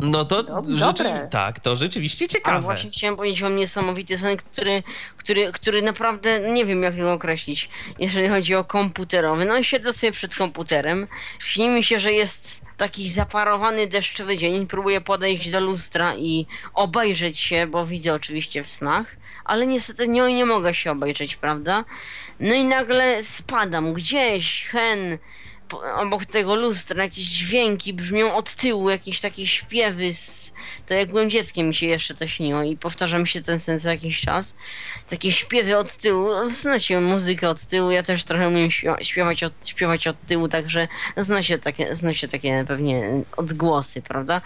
No 0.00 0.24
to 0.24 0.42
Dob- 0.42 0.70
rzeczy... 0.70 1.04
dobre. 1.04 1.28
tak, 1.30 1.60
to 1.60 1.76
rzeczywiście 1.76 2.24
Ale 2.24 2.28
ciekawe. 2.28 2.60
właśnie 2.60 2.90
chciałem 2.90 3.16
powiedzieć 3.16 3.42
wam 3.42 3.56
niesamowity 3.56 4.18
sen, 4.18 4.36
który, 4.36 4.82
który, 5.16 5.52
który 5.52 5.82
naprawdę 5.82 6.40
nie 6.52 6.64
wiem 6.66 6.82
jak 6.82 6.96
go 6.96 7.12
określić, 7.12 7.68
jeżeli 7.98 8.28
chodzi 8.28 8.54
o 8.54 8.64
komputerowy. 8.64 9.44
No 9.44 9.62
siedzę 9.62 9.92
sobie 9.92 10.12
przed 10.12 10.34
komputerem, 10.34 11.06
śni 11.38 11.68
mi 11.68 11.84
się, 11.84 11.98
że 12.00 12.12
jest 12.12 12.60
taki 12.78 13.08
zaparowany 13.08 13.86
deszczowy 13.86 14.36
dzień, 14.36 14.66
próbuję 14.66 15.00
podejść 15.00 15.50
do 15.50 15.60
lustra 15.60 16.14
i 16.16 16.46
obejrzeć 16.74 17.38
się, 17.38 17.66
bo 17.66 17.86
widzę 17.86 18.14
oczywiście 18.14 18.62
w 18.62 18.66
snach, 18.66 19.16
ale 19.44 19.66
niestety 19.66 20.08
nie, 20.08 20.22
nie 20.34 20.46
mogę 20.46 20.74
się 20.74 20.90
obejrzeć, 20.90 21.36
prawda? 21.36 21.84
No 22.40 22.54
i 22.54 22.64
nagle 22.64 23.22
spadam 23.22 23.92
gdzieś, 23.92 24.66
hen, 24.66 25.18
obok 25.96 26.26
tego 26.26 26.54
lustra 26.54 27.02
jakieś 27.02 27.24
dźwięki 27.24 27.92
brzmią 27.92 28.34
od 28.34 28.54
tyłu, 28.54 28.90
jakieś 28.90 29.20
takie 29.20 29.46
śpiewy. 29.46 30.14
Z... 30.14 30.52
To 30.86 30.94
jak 30.94 31.08
byłem 31.08 31.30
dzieckiem 31.30 31.68
mi 31.68 31.74
się 31.74 31.86
jeszcze 31.86 32.14
to 32.14 32.26
śniło 32.26 32.62
i 32.62 32.76
powtarza 32.76 33.18
mi 33.18 33.28
się 33.28 33.40
ten 33.42 33.58
sen 33.58 33.80
co 33.80 33.90
jakiś 33.90 34.20
czas. 34.20 34.56
Takie 35.10 35.32
śpiewy 35.32 35.76
od 35.78 35.96
tyłu, 35.96 36.50
znacie 36.50 37.00
muzykę 37.00 37.48
od 37.48 37.60
tyłu, 37.66 37.90
ja 37.90 38.02
też 38.02 38.24
trochę 38.24 38.48
umiem 38.48 38.68
śpiewa- 38.68 39.02
śpiewać 39.02 39.44
od, 39.44 39.52
śpiewać 39.68 40.06
od 40.06 40.16
tyłu, 40.26 40.48
także 40.48 40.88
znacie 41.16 41.58
takie, 41.58 41.94
znacie 41.94 42.28
takie 42.28 42.64
pewnie 42.68 43.22
odgłosy, 43.36 44.02
prawda? 44.02 44.40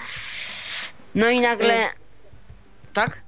No 1.15 1.31
i 1.31 1.41
nagle... 1.41 1.89
Tak? 2.93 3.23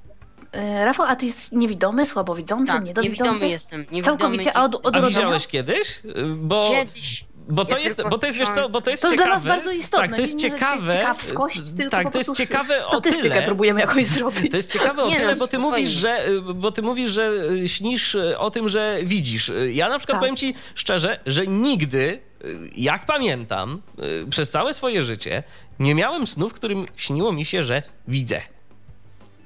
Y, 0.56 0.84
Rafał, 0.84 1.06
a 1.06 1.16
ty 1.16 1.26
jest 1.26 1.52
niewidomy, 1.52 2.06
słabowidzący, 2.06 2.72
Tak, 2.72 2.84
niedowidzący? 2.84 3.22
niewidomy 3.22 3.48
jestem. 3.48 3.80
Niewidomy 3.80 4.18
Całkowicie, 4.18 4.56
a 4.56 4.64
od, 4.64 4.74
od 4.86 4.96
A 4.96 5.06
widziałeś 5.06 5.46
kiedyś? 5.46 6.00
Y, 6.04 6.24
Bo... 6.36 6.70
Kiedyś... 6.70 7.24
Bo 7.48 7.64
to, 7.64 7.78
Ja 7.78 7.84
jest, 7.84 8.02
bo 8.10 8.18
to 8.18 8.26
jest, 8.26 8.38
wiesz 8.38 8.48
co, 8.50 8.68
bo 8.68 8.80
to 8.82 8.90
jest 8.90 9.02
To 9.02 9.10
ciekawe. 9.10 9.26
dla 9.30 9.34
nas 9.36 9.44
bardzo 9.44 9.70
istotne. 9.70 10.06
Tak, 10.08 10.16
to 10.16 10.22
jest 10.22 10.34
nie, 10.34 10.40
ciekawe. 10.40 10.92
Ciekawskość, 10.96 11.60
tylko 11.76 11.90
tak, 11.90 12.04
po 12.06 12.10
to 12.10 12.18
jest 12.18 12.28
prostu 12.30 12.46
ciekawe 12.46 12.86
o 12.86 12.90
statystykę 12.90 13.22
tyle. 13.28 13.42
próbujemy 13.42 13.80
jakoś 13.80 14.06
zrobić. 14.06 14.50
To 14.50 14.56
jest 14.56 14.72
ciekawe 14.72 15.02
o 15.02 15.08
Nie, 15.08 15.16
tyle, 15.16 15.32
no, 15.32 15.38
bo 15.38 15.46
ty 15.48 15.58
mówisz, 15.58 15.90
że 15.90 16.26
bo 16.54 16.70
ty 16.72 16.82
mówisz, 16.82 17.10
że 17.10 17.32
y, 17.64 17.68
śnisz 17.68 18.14
y, 18.14 18.38
o 18.38 18.50
tym, 18.50 18.68
że 18.68 18.98
widzisz. 19.02 19.48
Y, 19.48 19.72
Ja 19.72 19.88
na 19.88 19.98
przykład 19.98 20.14
Tak. 20.14 20.20
powiem 20.20 20.36
ci 20.36 20.54
szczerze, 20.74 21.20
że 21.26 21.46
nigdy, 21.46 22.20
y, 22.44 22.70
jak 22.76 23.06
pamiętam, 23.06 23.82
y, 24.24 24.26
przez 24.30 24.50
całe 24.50 24.74
swoje 24.74 25.04
życie 25.04 25.42
nie 25.78 25.94
miałem 25.94 26.26
snu, 26.26 26.48
w 26.48 26.52
którym 26.52 26.86
śniło 26.96 27.32
mi 27.32 27.44
się, 27.44 27.64
że 27.64 27.82
widzę. 28.08 28.42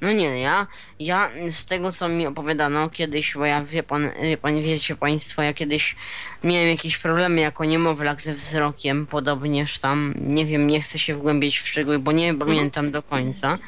No 0.00 0.12
nie, 0.12 0.40
ja, 0.40 0.66
ja 1.00 1.30
z 1.50 1.66
tego 1.66 1.92
co 1.92 2.08
mi 2.08 2.26
opowiadano 2.26 2.90
kiedyś, 2.90 3.34
bo 3.34 3.46
ja 3.46 3.64
wie 3.64 3.82
pan, 3.82 4.10
wie 4.22 4.36
pan, 4.36 4.62
wiecie 4.62 4.96
państwo, 4.96 5.42
ja 5.42 5.54
kiedyś 5.54 5.96
miałem 6.44 6.68
jakieś 6.68 6.98
problemy 6.98 7.40
jako 7.40 7.64
niemowlak 7.64 8.22
ze 8.22 8.34
wzrokiem, 8.34 9.06
podobnież 9.06 9.78
tam, 9.78 10.14
nie 10.20 10.46
wiem, 10.46 10.66
nie 10.66 10.80
chcę 10.80 10.98
się 10.98 11.14
wgłębiać 11.14 11.58
w 11.58 11.68
szczegóły, 11.68 11.98
bo 11.98 12.12
nie 12.12 12.34
pamiętam 12.34 12.90
do 12.90 13.02
końca. 13.02 13.58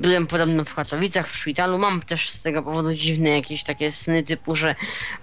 Byłem 0.00 0.26
podobno 0.26 0.64
w 0.64 0.74
Katowicach, 0.74 1.28
w 1.28 1.36
szpitalu. 1.36 1.78
Mam 1.78 2.00
też 2.00 2.30
z 2.30 2.42
tego 2.42 2.62
powodu 2.62 2.94
dziwne 2.94 3.30
jakieś 3.30 3.64
takie 3.64 3.90
sny 3.90 4.22
typu, 4.22 4.56
że 4.56 4.74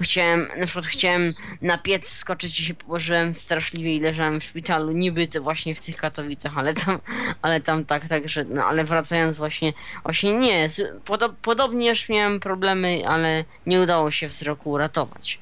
chciałem, 0.01 0.47
na 0.57 0.65
przykład 0.65 0.85
chciałem 0.85 1.33
na 1.61 1.77
piec 1.77 2.09
skoczyć 2.09 2.59
i 2.59 2.65
się 2.65 2.73
położyłem 2.73 3.33
straszliwie 3.33 3.95
i 3.95 3.99
leżałem 3.99 4.39
w 4.39 4.43
szpitalu, 4.43 4.91
niby 4.91 5.27
to 5.27 5.41
właśnie 5.41 5.75
w 5.75 5.81
tych 5.81 5.97
Katowicach, 5.97 6.57
ale 6.57 6.73
tam, 6.73 6.99
ale 7.41 7.61
tam 7.61 7.85
tak, 7.85 8.07
także, 8.07 8.45
no 8.49 8.65
ale 8.65 8.83
wracając 8.83 9.37
właśnie, 9.37 9.73
właśnie 10.03 10.33
nie, 10.33 10.67
podo 11.05 11.29
podobnież 11.41 12.09
miałem 12.09 12.39
problemy, 12.39 13.01
ale 13.07 13.45
nie 13.65 13.81
udało 13.81 14.11
się 14.11 14.27
wzroku 14.27 14.71
uratować. 14.71 15.39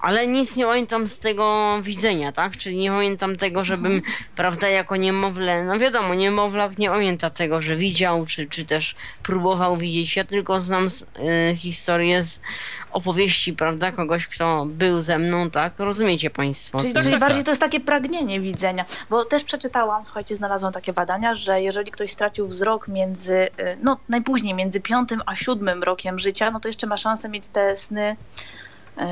Ale 0.00 0.26
nic 0.26 0.56
nie 0.56 0.64
pamiętam 0.64 1.06
z 1.06 1.18
tego 1.18 1.78
widzenia, 1.82 2.32
tak? 2.32 2.56
Czyli 2.56 2.76
nie 2.76 2.90
pamiętam 2.90 3.36
tego, 3.36 3.64
żebym, 3.64 3.92
mhm. 3.92 4.14
prawda, 4.36 4.68
jako 4.68 4.96
niemowlę, 4.96 5.64
no 5.64 5.78
wiadomo, 5.78 6.14
niemowlak 6.14 6.78
nie 6.78 6.88
pamięta 6.88 7.30
tego, 7.30 7.62
że 7.62 7.76
widział, 7.76 8.26
czy, 8.26 8.46
czy 8.46 8.64
też 8.64 8.75
próbował 9.22 9.76
widzieć. 9.76 10.16
Ja 10.16 10.24
tylko 10.24 10.60
znam 10.60 10.86
y, 10.86 11.56
historię 11.56 12.22
z 12.22 12.40
opowieści, 12.92 13.52
prawda, 13.52 13.92
kogoś, 13.92 14.26
kto 14.26 14.66
był 14.66 15.00
ze 15.00 15.18
mną, 15.18 15.50
tak? 15.50 15.72
Rozumiecie 15.78 16.30
Państwo? 16.30 16.78
Czyli, 16.80 16.92
tak, 16.92 17.02
czyli 17.02 17.12
tak, 17.12 17.20
bardziej 17.20 17.38
tak. 17.38 17.44
to 17.44 17.50
jest 17.50 17.60
takie 17.60 17.80
pragnienie 17.80 18.40
widzenia, 18.40 18.84
bo 19.10 19.24
też 19.24 19.44
przeczytałam, 19.44 20.04
słuchajcie, 20.04 20.36
znalazłam 20.36 20.72
takie 20.72 20.92
badania, 20.92 21.34
że 21.34 21.62
jeżeli 21.62 21.90
ktoś 21.90 22.10
stracił 22.10 22.46
wzrok 22.46 22.88
między, 22.88 23.34
y, 23.34 23.76
no 23.82 23.98
najpóźniej 24.08 24.54
między 24.54 24.80
piątym 24.80 25.22
a 25.26 25.34
siódmym 25.34 25.82
rokiem 25.82 26.18
życia, 26.18 26.50
no 26.50 26.60
to 26.60 26.68
jeszcze 26.68 26.86
ma 26.86 26.96
szansę 26.96 27.28
mieć 27.28 27.48
te 27.48 27.76
sny 27.76 28.16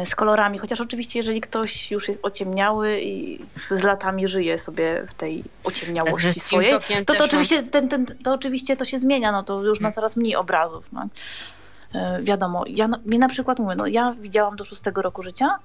z 0.04 0.14
kolorami, 0.14 0.58
chociaż 0.58 0.80
oczywiście 0.80 1.18
jeżeli 1.18 1.40
ktoś 1.40 1.90
już 1.90 2.08
jest 2.08 2.20
ociemniały 2.22 3.00
i 3.00 3.38
z 3.70 3.82
latami 3.82 4.28
żyje 4.28 4.58
sobie 4.58 5.06
w 5.08 5.14
tej 5.14 5.44
ociemniałości 5.64 6.12
Także 6.12 6.32
swojej, 6.32 6.70
to, 7.06 7.14
to, 7.14 7.24
oczywiście, 7.24 7.56
mam... 7.56 7.70
ten, 7.70 7.88
ten, 7.88 8.06
to 8.24 8.32
oczywiście 8.32 8.76
to 8.76 8.84
się 8.84 8.98
zmienia, 8.98 9.32
no 9.32 9.42
to 9.42 9.62
już 9.62 9.80
ma 9.80 9.92
coraz 9.92 10.16
mniej 10.16 10.36
obrazów. 10.36 10.92
No. 10.92 11.08
E, 11.94 12.22
wiadomo, 12.22 12.64
ja, 12.66 12.88
mi 13.06 13.18
na 13.18 13.28
przykład 13.28 13.58
mówię, 13.58 13.76
no 13.76 13.86
ja 13.86 14.14
widziałam 14.20 14.56
do 14.56 14.64
szóstego 14.64 15.02
roku 15.02 15.22
życia 15.22 15.58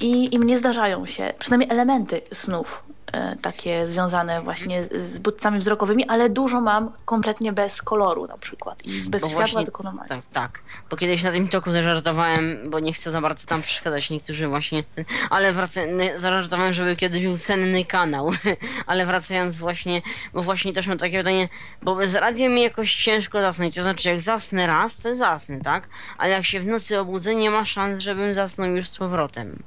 i, 0.00 0.34
i 0.34 0.38
mnie 0.38 0.58
zdarzają 0.58 1.06
się 1.06 1.34
przynajmniej 1.38 1.70
elementy 1.70 2.20
snów 2.32 2.84
e, 2.90 2.97
takie 3.42 3.86
związane 3.86 4.42
właśnie 4.42 4.88
z 4.90 5.18
bodźcami 5.18 5.58
wzrokowymi, 5.58 6.08
ale 6.08 6.30
dużo 6.30 6.60
mam 6.60 6.92
kompletnie 7.04 7.52
bez 7.52 7.82
koloru 7.82 8.26
na 8.26 8.38
przykład 8.38 8.82
i 8.84 8.90
bez 8.90 9.22
bo 9.22 9.28
światła, 9.28 9.46
właśnie, 9.46 9.64
tylko 9.64 9.82
normalnie. 9.82 10.08
Tak, 10.08 10.26
tak. 10.32 10.60
Bo 10.90 10.96
kiedyś 10.96 11.22
na 11.22 11.30
tym 11.30 11.48
toku 11.48 11.72
zażartowałem, 11.72 12.70
bo 12.70 12.80
nie 12.80 12.92
chcę 12.92 13.10
za 13.10 13.20
bardzo 13.20 13.46
tam 13.46 13.62
przeszkadzać 13.62 14.10
niektórzy 14.10 14.48
właśnie, 14.48 14.84
ale 15.30 15.52
wracając, 15.52 16.20
zażartowałem, 16.20 16.72
żeby 16.72 16.96
kiedyś 16.96 17.22
był 17.22 17.38
senny 17.38 17.84
kanał, 17.84 18.30
ale 18.86 19.06
wracając 19.06 19.58
właśnie, 19.58 20.02
bo 20.32 20.42
właśnie 20.42 20.72
też 20.72 20.86
mam 20.86 20.98
takie 20.98 21.18
pytanie, 21.18 21.48
bo 21.82 21.94
bez 21.94 22.14
radia 22.14 22.48
mi 22.48 22.62
jakoś 22.62 22.94
ciężko 22.94 23.40
zasnąć, 23.40 23.74
to 23.74 23.82
znaczy 23.82 24.08
jak 24.08 24.20
zasnę 24.20 24.66
raz, 24.66 24.98
to 24.98 25.14
zasnę, 25.14 25.60
tak? 25.60 25.88
Ale 26.18 26.30
jak 26.30 26.44
się 26.44 26.60
w 26.60 26.66
nocy 26.66 27.00
obudzę, 27.00 27.34
nie 27.34 27.50
ma 27.50 27.66
szans, 27.66 27.98
żebym 27.98 28.34
zasnął 28.34 28.76
już 28.76 28.88
z 28.88 28.96
powrotem. 28.96 29.62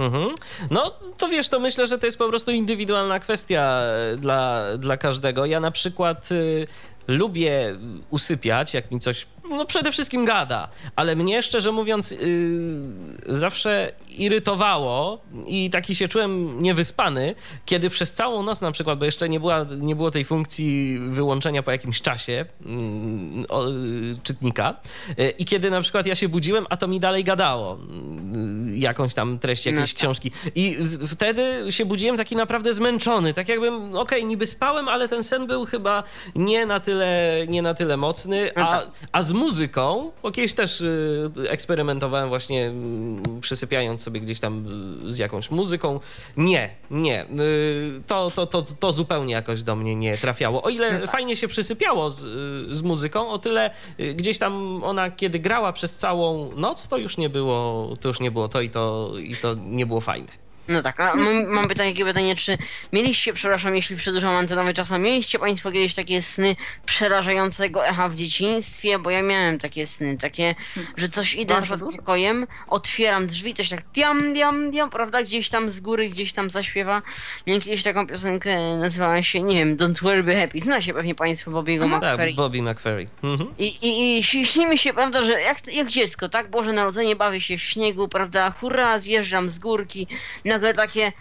Mhm. 0.00 0.34
No, 0.70 0.92
to 1.18 1.28
wiesz, 1.28 1.48
to 1.48 1.60
myślę, 1.60 1.86
że 1.86 1.98
to 1.98 2.06
jest 2.06 2.18
po 2.18 2.28
prostu 2.28 2.50
indywidualna 2.50 3.18
kwestia 3.18 3.80
e, 3.82 4.16
dla, 4.16 4.64
dla 4.78 4.96
każdego. 4.96 5.46
Ja 5.46 5.60
na 5.60 5.70
przykład 5.70 6.32
y, 6.32 6.66
lubię 7.08 7.76
usypiać, 8.10 8.74
jak 8.74 8.90
mi 8.90 9.00
coś 9.00 9.26
no 9.50 9.64
przede 9.64 9.92
wszystkim 9.92 10.24
gada, 10.24 10.68
ale 10.96 11.16
mnie 11.16 11.42
szczerze 11.42 11.72
mówiąc 11.72 12.10
yy, 12.10 12.18
zawsze 13.26 13.92
irytowało 14.20 15.20
i 15.46 15.70
taki 15.70 15.94
się 15.94 16.08
czułem 16.08 16.62
niewyspany, 16.62 17.34
kiedy 17.64 17.90
przez 17.90 18.12
całą 18.12 18.42
noc 18.42 18.60
na 18.60 18.72
przykład, 18.72 18.98
bo 18.98 19.04
jeszcze 19.04 19.28
nie, 19.28 19.40
była, 19.40 19.66
nie 19.80 19.96
było 19.96 20.10
tej 20.10 20.24
funkcji 20.24 20.98
wyłączenia 20.98 21.62
po 21.62 21.70
jakimś 21.70 22.02
czasie 22.02 22.44
yy, 22.60 23.48
o, 23.48 23.64
czytnika 24.22 24.80
i 25.38 25.44
kiedy 25.44 25.70
na 25.70 25.80
przykład 25.80 26.06
ja 26.06 26.14
się 26.14 26.28
budziłem, 26.28 26.66
a 26.70 26.76
to 26.76 26.88
mi 26.88 27.00
dalej 27.00 27.24
gadało 27.24 27.78
y, 28.66 28.76
jakąś 28.76 29.14
tam 29.14 29.38
treść 29.38 29.66
jakiejś 29.66 29.90
no 29.90 29.94
tak. 29.94 29.96
książki 29.96 30.30
i 30.54 30.76
wtedy 31.06 31.66
się 31.70 31.84
budziłem 31.84 32.16
taki 32.16 32.36
naprawdę 32.36 32.74
zmęczony, 32.74 33.34
tak 33.34 33.48
jakbym, 33.48 33.76
okej, 33.76 34.00
okay, 34.00 34.24
niby 34.24 34.46
spałem, 34.46 34.88
ale 34.88 35.08
ten 35.08 35.24
sen 35.24 35.46
był 35.46 35.66
chyba 35.66 36.02
nie 36.34 36.66
na 36.66 36.80
tyle, 36.80 37.36
nie 37.48 37.62
na 37.62 37.74
tyle 37.74 37.96
mocny, 37.96 38.50
no 38.56 38.68
a, 38.68 38.70
tak. 38.70 38.90
a 39.12 39.22
z 39.22 39.32
muzyką, 39.32 40.12
bo 40.22 40.30
kiedyś 40.30 40.54
też 40.54 40.80
y, 40.80 41.30
eksperymentowałem 41.48 42.28
właśnie 42.28 42.68
y, 43.38 43.40
przysypiając 43.40 44.02
sobie 44.02 44.09
gdzieś 44.12 44.40
tam 44.40 44.66
y, 45.06 45.12
z 45.12 45.18
jakąś 45.18 45.50
muzyką. 45.50 46.00
Nie, 46.36 46.70
nie. 46.90 47.24
Y, 47.24 48.02
to, 48.06 48.30
to, 48.30 48.46
to, 48.46 48.62
to 48.62 48.92
zupełnie 48.92 49.34
jakoś 49.34 49.62
do 49.62 49.76
mnie 49.76 49.94
nie 49.94 50.16
trafiało. 50.16 50.62
O 50.62 50.70
ile 50.70 50.92
no 50.92 51.00
tak. 51.00 51.10
fajnie 51.10 51.36
się 51.36 51.48
przysypiało 51.48 52.10
z, 52.10 52.22
y, 52.22 52.74
z 52.74 52.82
muzyką, 52.82 53.28
o 53.28 53.38
tyle 53.38 53.70
gdzieś 54.14 54.38
tam 54.38 54.84
ona, 54.84 55.10
kiedy 55.10 55.38
grała 55.38 55.72
przez 55.72 55.96
całą 55.96 56.56
noc, 56.56 56.88
to 56.88 56.96
już 56.96 57.16
nie 57.16 57.28
było 57.28 57.94
to, 58.00 58.08
już 58.08 58.20
nie 58.20 58.30
było 58.30 58.48
to 58.48 58.60
i 58.60 58.70
to, 58.70 59.12
i 59.18 59.36
to 59.36 59.54
nie 59.54 59.86
było 59.86 60.00
fajne. 60.00 60.49
No 60.68 60.82
tak, 60.82 61.00
a 61.00 61.14
mam, 61.14 61.46
mam 61.46 61.68
pytanie, 61.68 61.90
takie 61.92 62.04
pytanie, 62.04 62.36
czy 62.36 62.58
mieliście, 62.92 63.32
przepraszam, 63.32 63.76
jeśli 63.76 63.96
przedłużam 63.96 64.36
antenowy 64.36 64.74
czas, 64.74 64.92
a 64.92 64.98
mieliście 64.98 65.38
Państwo 65.38 65.72
kiedyś 65.72 65.94
takie 65.94 66.22
sny 66.22 66.56
przerażającego 66.86 67.86
echa 67.86 68.08
w 68.08 68.16
dzieciństwie? 68.16 68.98
Bo 68.98 69.10
ja 69.10 69.22
miałem 69.22 69.58
takie 69.58 69.86
sny, 69.86 70.18
takie, 70.18 70.54
że 70.96 71.08
coś 71.08 71.34
idę 71.34 71.62
przed 71.62 71.80
pokojem, 71.80 72.46
otwieram 72.68 73.26
drzwi, 73.26 73.54
coś 73.54 73.68
tak 73.68 73.82
diam, 73.94 74.32
diam, 74.32 74.70
diam, 74.70 74.90
prawda, 74.90 75.22
gdzieś 75.22 75.48
tam 75.48 75.70
z 75.70 75.80
góry, 75.80 76.08
gdzieś 76.08 76.32
tam 76.32 76.50
zaśpiewa. 76.50 77.02
Miałem 77.46 77.62
kiedyś 77.62 77.82
taką 77.82 78.06
piosenkę, 78.06 78.76
nazywała 78.76 79.22
się, 79.22 79.42
nie 79.42 79.56
wiem, 79.56 79.76
Don't 79.76 80.02
Worry 80.02 80.22
Be 80.22 80.40
Happy. 80.40 80.60
Zna 80.60 80.80
się 80.80 80.94
pewnie 80.94 81.14
Państwo 81.14 81.50
Bobby'ego 81.50 81.82
mhm. 81.82 81.90
McFerry. 81.90 82.26
Tak, 82.26 82.36
Bobby 82.36 82.62
McFerry. 82.62 83.08
Mhm. 83.22 83.54
I, 83.58 83.66
i, 83.66 84.18
I 84.18 84.24
śni 84.24 84.66
mi 84.66 84.78
się, 84.78 84.92
prawda, 84.92 85.22
że 85.22 85.40
jak, 85.40 85.72
jak 85.72 85.88
dziecko, 85.88 86.28
tak, 86.28 86.50
Boże 86.50 86.72
Narodzenie, 86.72 87.16
bawię 87.16 87.40
się 87.40 87.58
w 87.58 87.62
śniegu, 87.62 88.08
prawda, 88.08 88.50
hurra, 88.50 88.98
zjeżdżam 88.98 89.48
z 89.48 89.58
górki, 89.58 90.06
na 90.44 90.59
nagle 90.60 90.74
takie 90.74 91.12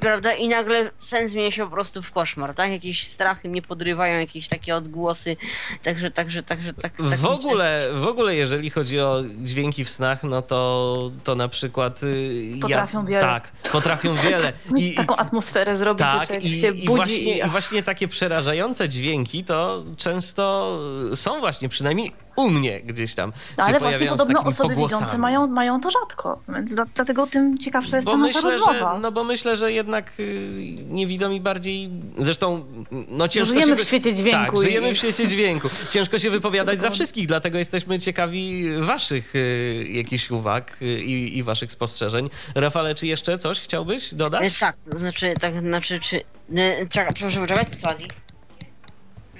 prawda? 0.00 0.32
I 0.32 0.48
nagle 0.48 0.90
sen 0.98 1.28
zmienia 1.28 1.50
się 1.50 1.64
po 1.64 1.70
prostu 1.70 2.02
w 2.02 2.12
koszmar, 2.12 2.54
tak? 2.54 2.70
Jakieś 2.70 3.06
strachy 3.06 3.48
mnie 3.48 3.62
podrywają, 3.62 4.18
jakieś 4.20 4.48
takie 4.48 4.76
odgłosy, 4.76 5.36
także, 5.82 6.10
także, 6.10 6.42
także, 6.42 6.72
tak. 6.72 6.96
tak 6.96 7.18
w 7.18 7.24
ogóle, 7.24 7.88
w 7.94 8.06
ogóle, 8.06 8.34
jeżeli 8.34 8.70
chodzi 8.70 9.00
o 9.00 9.22
dźwięki 9.38 9.84
w 9.84 9.90
snach, 9.90 10.22
no 10.22 10.42
to, 10.42 10.96
to 11.24 11.34
na 11.34 11.48
przykład... 11.48 12.02
Y, 12.02 12.58
potrafią 12.60 13.00
ja, 13.00 13.06
wiele. 13.06 13.20
Tak, 13.20 13.52
potrafią 13.72 14.14
wiele. 14.14 14.52
I, 14.78 14.94
Taką 14.94 15.16
atmosferę 15.16 15.76
zrobić, 15.76 16.06
tak, 16.06 16.28
że 16.28 16.36
i, 16.36 16.60
się 16.60 16.68
i 16.68 16.86
budzi. 16.86 16.86
Właśnie, 16.86 17.38
i... 17.38 17.48
właśnie 17.48 17.82
takie 17.82 18.08
przerażające 18.08 18.88
dźwięki 18.88 19.44
to 19.44 19.84
często 19.96 20.78
są 21.14 21.40
właśnie, 21.40 21.68
przynajmniej 21.68 22.12
u 22.36 22.50
mnie 22.50 22.80
gdzieś 22.80 23.14
tam 23.14 23.32
no, 23.58 23.64
Ale 23.64 23.78
właśnie 23.78 24.06
podobno 24.06 24.42
osoby 24.44 24.74
widzące 24.74 25.18
mają, 25.18 25.46
mają 25.46 25.80
to 25.80 25.90
rzadko, 25.90 26.38
więc 26.48 26.74
dlatego 26.74 27.26
tym 27.26 27.58
ciekawsza 27.58 27.96
jest 27.96 28.06
Bo 28.06 28.16
nasza 28.16 28.31
myślę. 28.34 28.74
Że, 28.74 28.98
no 29.00 29.12
bo 29.12 29.24
myślę, 29.24 29.56
że 29.56 29.72
jednak 29.72 30.12
y, 30.20 30.50
niewidomi 30.88 31.40
bardziej, 31.40 31.90
zresztą 32.18 32.64
no 33.08 33.28
ciężko 33.28 33.54
żyjemy 33.54 33.78
się... 33.78 33.84
w 33.84 33.86
świecie 33.86 34.14
dźwięku. 34.14 34.52
Tak, 34.52 34.60
i... 34.60 34.62
żyjemy 34.62 34.94
w 34.94 34.98
świecie 34.98 35.28
dźwięku. 35.28 35.68
Ciężko 35.90 36.18
się 36.18 36.30
wypowiadać 36.30 36.80
za 36.80 36.90
wszystkich, 36.90 37.26
dlatego 37.26 37.58
jesteśmy 37.58 37.98
ciekawi 37.98 38.64
waszych 38.80 39.34
y, 39.34 39.86
jakichś 39.90 40.30
uwag 40.30 40.76
y, 40.82 41.00
i, 41.00 41.38
i 41.38 41.42
waszych 41.42 41.72
spostrzeżeń. 41.72 42.30
Rafale, 42.54 42.94
czy 42.94 43.06
jeszcze 43.06 43.38
coś 43.38 43.60
chciałbyś 43.60 44.14
dodać? 44.14 44.52
E, 44.56 44.58
tak, 44.60 44.76
znaczy, 44.96 45.34
tak, 45.40 45.60
znaczy, 45.60 46.00
czy... 46.00 46.24
E, 46.56 46.86
czekaj, 46.86 47.14
proszę 47.20 47.40
poczekać, 47.40 47.68
co 47.80 47.88
Adi? 47.88 48.08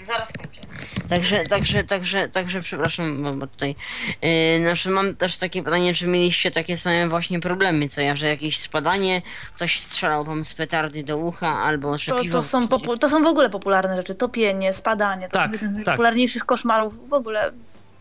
Zaraz 0.03 0.33
kończę. 0.33 0.62
Także, 1.09 1.45
także, 1.47 1.85
także, 1.85 2.29
także 2.29 2.61
przepraszam, 2.61 3.39
bo 3.39 3.47
tutaj 3.47 3.77
yy, 4.23 4.63
znaczy 4.63 4.91
mam 4.91 5.17
też 5.17 5.37
takie 5.37 5.63
pytanie, 5.63 5.95
czy 5.95 6.07
mieliście 6.07 6.51
takie 6.51 6.77
same 6.77 7.09
właśnie 7.09 7.41
problemy, 7.41 7.89
co 7.89 8.01
ja, 8.01 8.17
że 8.17 8.27
jakieś 8.27 8.59
spadanie, 8.59 9.23
ktoś 9.55 9.81
strzelał 9.81 10.25
wam 10.25 10.45
z 10.45 10.55
petardy 10.55 11.05
do 11.05 11.17
ucha 11.17 11.63
albo 11.63 11.99
szepiwo. 11.99 12.25
To, 12.25 12.43
to, 12.43 12.43
są, 12.43 12.69
to 13.01 13.11
są 13.11 13.23
w 13.23 13.27
ogóle 13.27 13.51
popularne 13.51 13.97
rzeczy, 13.97 14.15
topienie, 14.15 14.73
spadanie, 14.73 15.29
to 15.29 15.33
tak, 15.33 15.53
jeden 15.53 15.71
z 15.71 15.77
tak. 15.77 15.85
popularniejszych 15.85 16.45
koszmarów 16.45 17.09
w 17.09 17.13
ogóle 17.13 17.53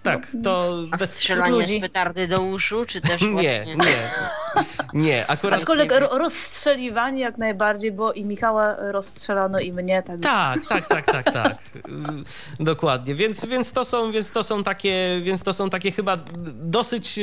tak, 0.03 0.27
to... 0.43 0.77
A 0.91 0.97
strzelanie 0.97 1.67
z 1.67 1.81
petardy 1.81 2.27
do 2.27 2.41
uszu, 2.41 2.85
czy 2.85 3.01
też 3.01 3.21
Nie, 3.41 3.65
nie. 3.65 4.11
Nie, 4.93 5.27
akurat... 5.27 5.59
Aczkolwiek 5.59 5.91
rozstrzeliwanie 6.11 7.21
jak 7.21 7.37
najbardziej, 7.37 7.91
bo 7.91 8.13
i 8.13 8.25
Michała 8.25 8.75
rozstrzelano 8.79 9.59
i 9.59 9.73
mnie. 9.73 10.03
Tak, 10.03 10.21
tak, 10.21 10.67
tak, 10.67 10.87
tak, 10.87 11.05
tak, 11.05 11.33
tak. 11.33 11.57
Dokładnie, 12.59 13.15
więc, 13.15 13.45
więc, 13.45 13.71
to 13.71 13.85
są, 13.85 14.11
więc, 14.11 14.31
to 14.31 14.43
są 14.43 14.63
takie, 14.63 15.21
więc 15.23 15.43
to 15.43 15.53
są 15.53 15.69
takie 15.69 15.91
chyba 15.91 16.17
dosyć, 16.53 17.19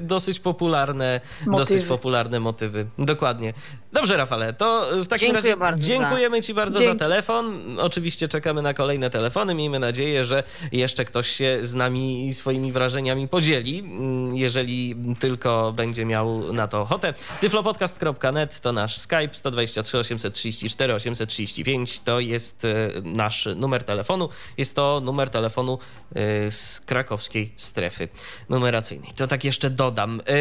dosyć 0.00 0.40
popularne 0.40 1.20
motywy. 1.46 1.56
dosyć 1.56 1.88
popularne 1.88 2.40
motywy. 2.40 2.86
Dokładnie. 2.98 3.52
Dobrze, 3.92 4.16
Rafale, 4.16 4.52
to 4.52 4.86
w 5.04 5.08
takim 5.08 5.26
Dziękuję 5.28 5.50
razie 5.50 5.56
bardzo 5.56 5.82
dziękujemy 5.82 6.36
za... 6.36 6.42
Ci 6.42 6.54
bardzo 6.54 6.78
Dzięki. 6.78 6.98
za 6.98 7.04
telefon. 7.04 7.76
Oczywiście 7.80 8.28
czekamy 8.28 8.62
na 8.62 8.74
kolejne 8.74 9.10
telefony. 9.10 9.54
Miejmy 9.54 9.78
nadzieję, 9.78 10.24
że 10.24 10.42
jeszcze 10.72 11.04
ktoś 11.04 11.28
się 11.28 11.58
z 11.62 11.74
nami 11.74 12.15
swoimi 12.34 12.72
wrażeniami 12.72 13.28
podzieli, 13.28 13.84
jeżeli 14.32 14.96
tylko 15.20 15.72
będzie 15.72 16.04
miał 16.04 16.52
na 16.52 16.68
to 16.68 16.80
ochotę. 16.80 17.14
tyflopodcast.net 17.40 18.60
to 18.60 18.72
nasz 18.72 18.98
Skype, 18.98 19.28
123 19.32 19.98
834 19.98 20.94
835 20.94 22.00
to 22.00 22.20
jest 22.20 22.64
e, 22.64 22.90
nasz 23.02 23.48
numer 23.56 23.84
telefonu. 23.84 24.28
Jest 24.58 24.76
to 24.76 25.00
numer 25.04 25.30
telefonu 25.30 25.78
e, 26.14 26.50
z 26.50 26.80
krakowskiej 26.80 27.52
strefy 27.56 28.08
numeracyjnej. 28.48 29.12
To 29.16 29.26
tak 29.26 29.44
jeszcze 29.44 29.70
dodam. 29.70 30.20
E, 30.26 30.38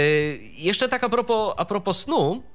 jeszcze 0.57 0.89
tak 0.89 1.03
a 1.03 1.09
propos, 1.09 1.53
a 1.57 1.65
propos 1.65 1.99
snu, 1.99 2.43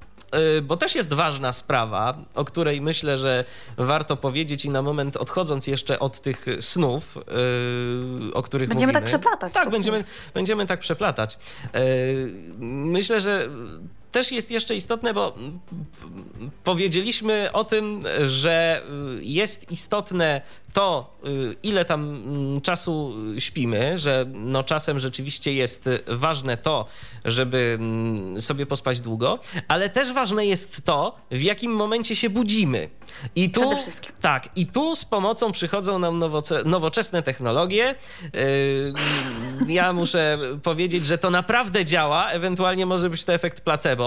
bo 0.63 0.77
też 0.77 0.95
jest 0.95 1.13
ważna 1.13 1.53
sprawa, 1.53 2.17
o 2.35 2.45
której 2.45 2.81
myślę, 2.81 3.17
że 3.17 3.45
warto 3.77 4.17
powiedzieć 4.17 4.65
i 4.65 4.69
na 4.69 4.81
moment 4.81 5.17
odchodząc 5.17 5.67
jeszcze 5.67 5.99
od 5.99 6.21
tych 6.21 6.45
snów, 6.59 7.17
y, 8.29 8.33
o 8.33 8.41
których 8.43 8.69
będziemy 8.69 8.93
mówimy. 8.93 9.01
tak 9.01 9.09
przeplatać. 9.09 9.53
Tak, 9.53 9.69
będziemy, 9.69 10.03
będziemy 10.33 10.65
tak 10.65 10.79
przeplatać. 10.79 11.37
Y, 11.75 12.31
myślę, 12.59 13.21
że 13.21 13.49
też 14.11 14.31
jest 14.31 14.51
jeszcze 14.51 14.75
istotne, 14.75 15.13
bo 15.13 15.33
powiedzieliśmy 16.63 17.49
o 17.53 17.63
tym, 17.63 17.99
że 18.25 18.83
jest 19.21 19.71
istotne 19.71 20.41
to, 20.73 21.17
ile 21.63 21.85
tam 21.85 22.01
mm, 22.09 22.61
czasu 22.61 23.15
śpimy, 23.39 23.99
że 23.99 24.25
no 24.33 24.63
czasem 24.63 24.99
rzeczywiście 24.99 25.53
jest 25.53 25.89
ważne 26.07 26.57
to, 26.57 26.85
żeby 27.25 27.77
mm, 27.79 28.41
sobie 28.41 28.65
pospać 28.65 29.01
długo, 29.01 29.39
ale 29.67 29.89
też 29.89 30.13
ważne 30.13 30.45
jest 30.45 30.85
to, 30.85 31.15
w 31.31 31.41
jakim 31.41 31.71
momencie 31.71 32.15
się 32.15 32.29
budzimy. 32.29 32.89
I 33.35 33.49
tu, 33.49 33.61
Przede 33.61 33.81
wszystkim. 33.81 34.11
tak, 34.21 34.49
i 34.55 34.65
tu 34.65 34.95
z 34.95 35.05
pomocą 35.05 35.51
przychodzą 35.51 35.99
nam 35.99 36.19
nowoce, 36.19 36.63
nowoczesne 36.65 37.23
technologie. 37.23 37.95
Ja 39.67 39.93
muszę 39.93 40.37
powiedzieć, 40.63 41.05
że 41.05 41.17
to 41.17 41.29
naprawdę 41.29 41.85
działa, 41.85 42.29
ewentualnie 42.29 42.85
może 42.85 43.09
być 43.09 43.23
to 43.23 43.33
efekt 43.33 43.61
placebo. 43.61 44.00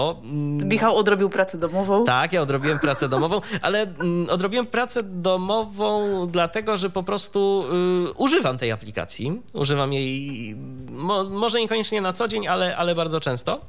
Michał 0.65 0.97
odrobił 0.97 1.29
pracę 1.29 1.57
domową. 1.57 2.03
Tak, 2.03 2.33
ja 2.33 2.41
odrobiłem 2.41 2.79
pracę 2.79 3.09
domową, 3.09 3.41
ale 3.61 3.81
mm, 3.81 4.29
odrobiłem 4.29 4.65
pracę 4.65 5.03
domową 5.03 6.27
dlatego, 6.27 6.77
że 6.77 6.89
po 6.89 7.03
prostu 7.03 7.65
y, 8.09 8.13
używam 8.13 8.57
tej 8.57 8.71
aplikacji. 8.71 9.41
Używam 9.53 9.93
jej 9.93 10.55
mo, 10.89 11.23
może 11.23 11.59
niekoniecznie 11.59 12.01
na 12.01 12.13
co 12.13 12.27
dzień, 12.27 12.47
ale, 12.47 12.77
ale 12.77 12.95
bardzo 12.95 13.19
często. 13.19 13.61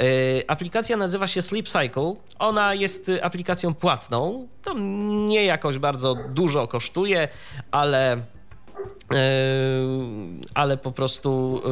Y, 0.00 0.44
aplikacja 0.48 0.96
nazywa 0.96 1.26
się 1.26 1.42
Sleep 1.42 1.68
Cycle. 1.68 2.14
Ona 2.38 2.74
jest 2.74 3.10
aplikacją 3.22 3.74
płatną. 3.74 4.48
To 4.62 4.74
nie 5.18 5.44
jakoś 5.44 5.78
bardzo 5.78 6.14
dużo 6.28 6.66
kosztuje, 6.66 7.28
ale 7.70 8.22
ale 10.54 10.76
po 10.76 10.92
prostu 10.92 11.62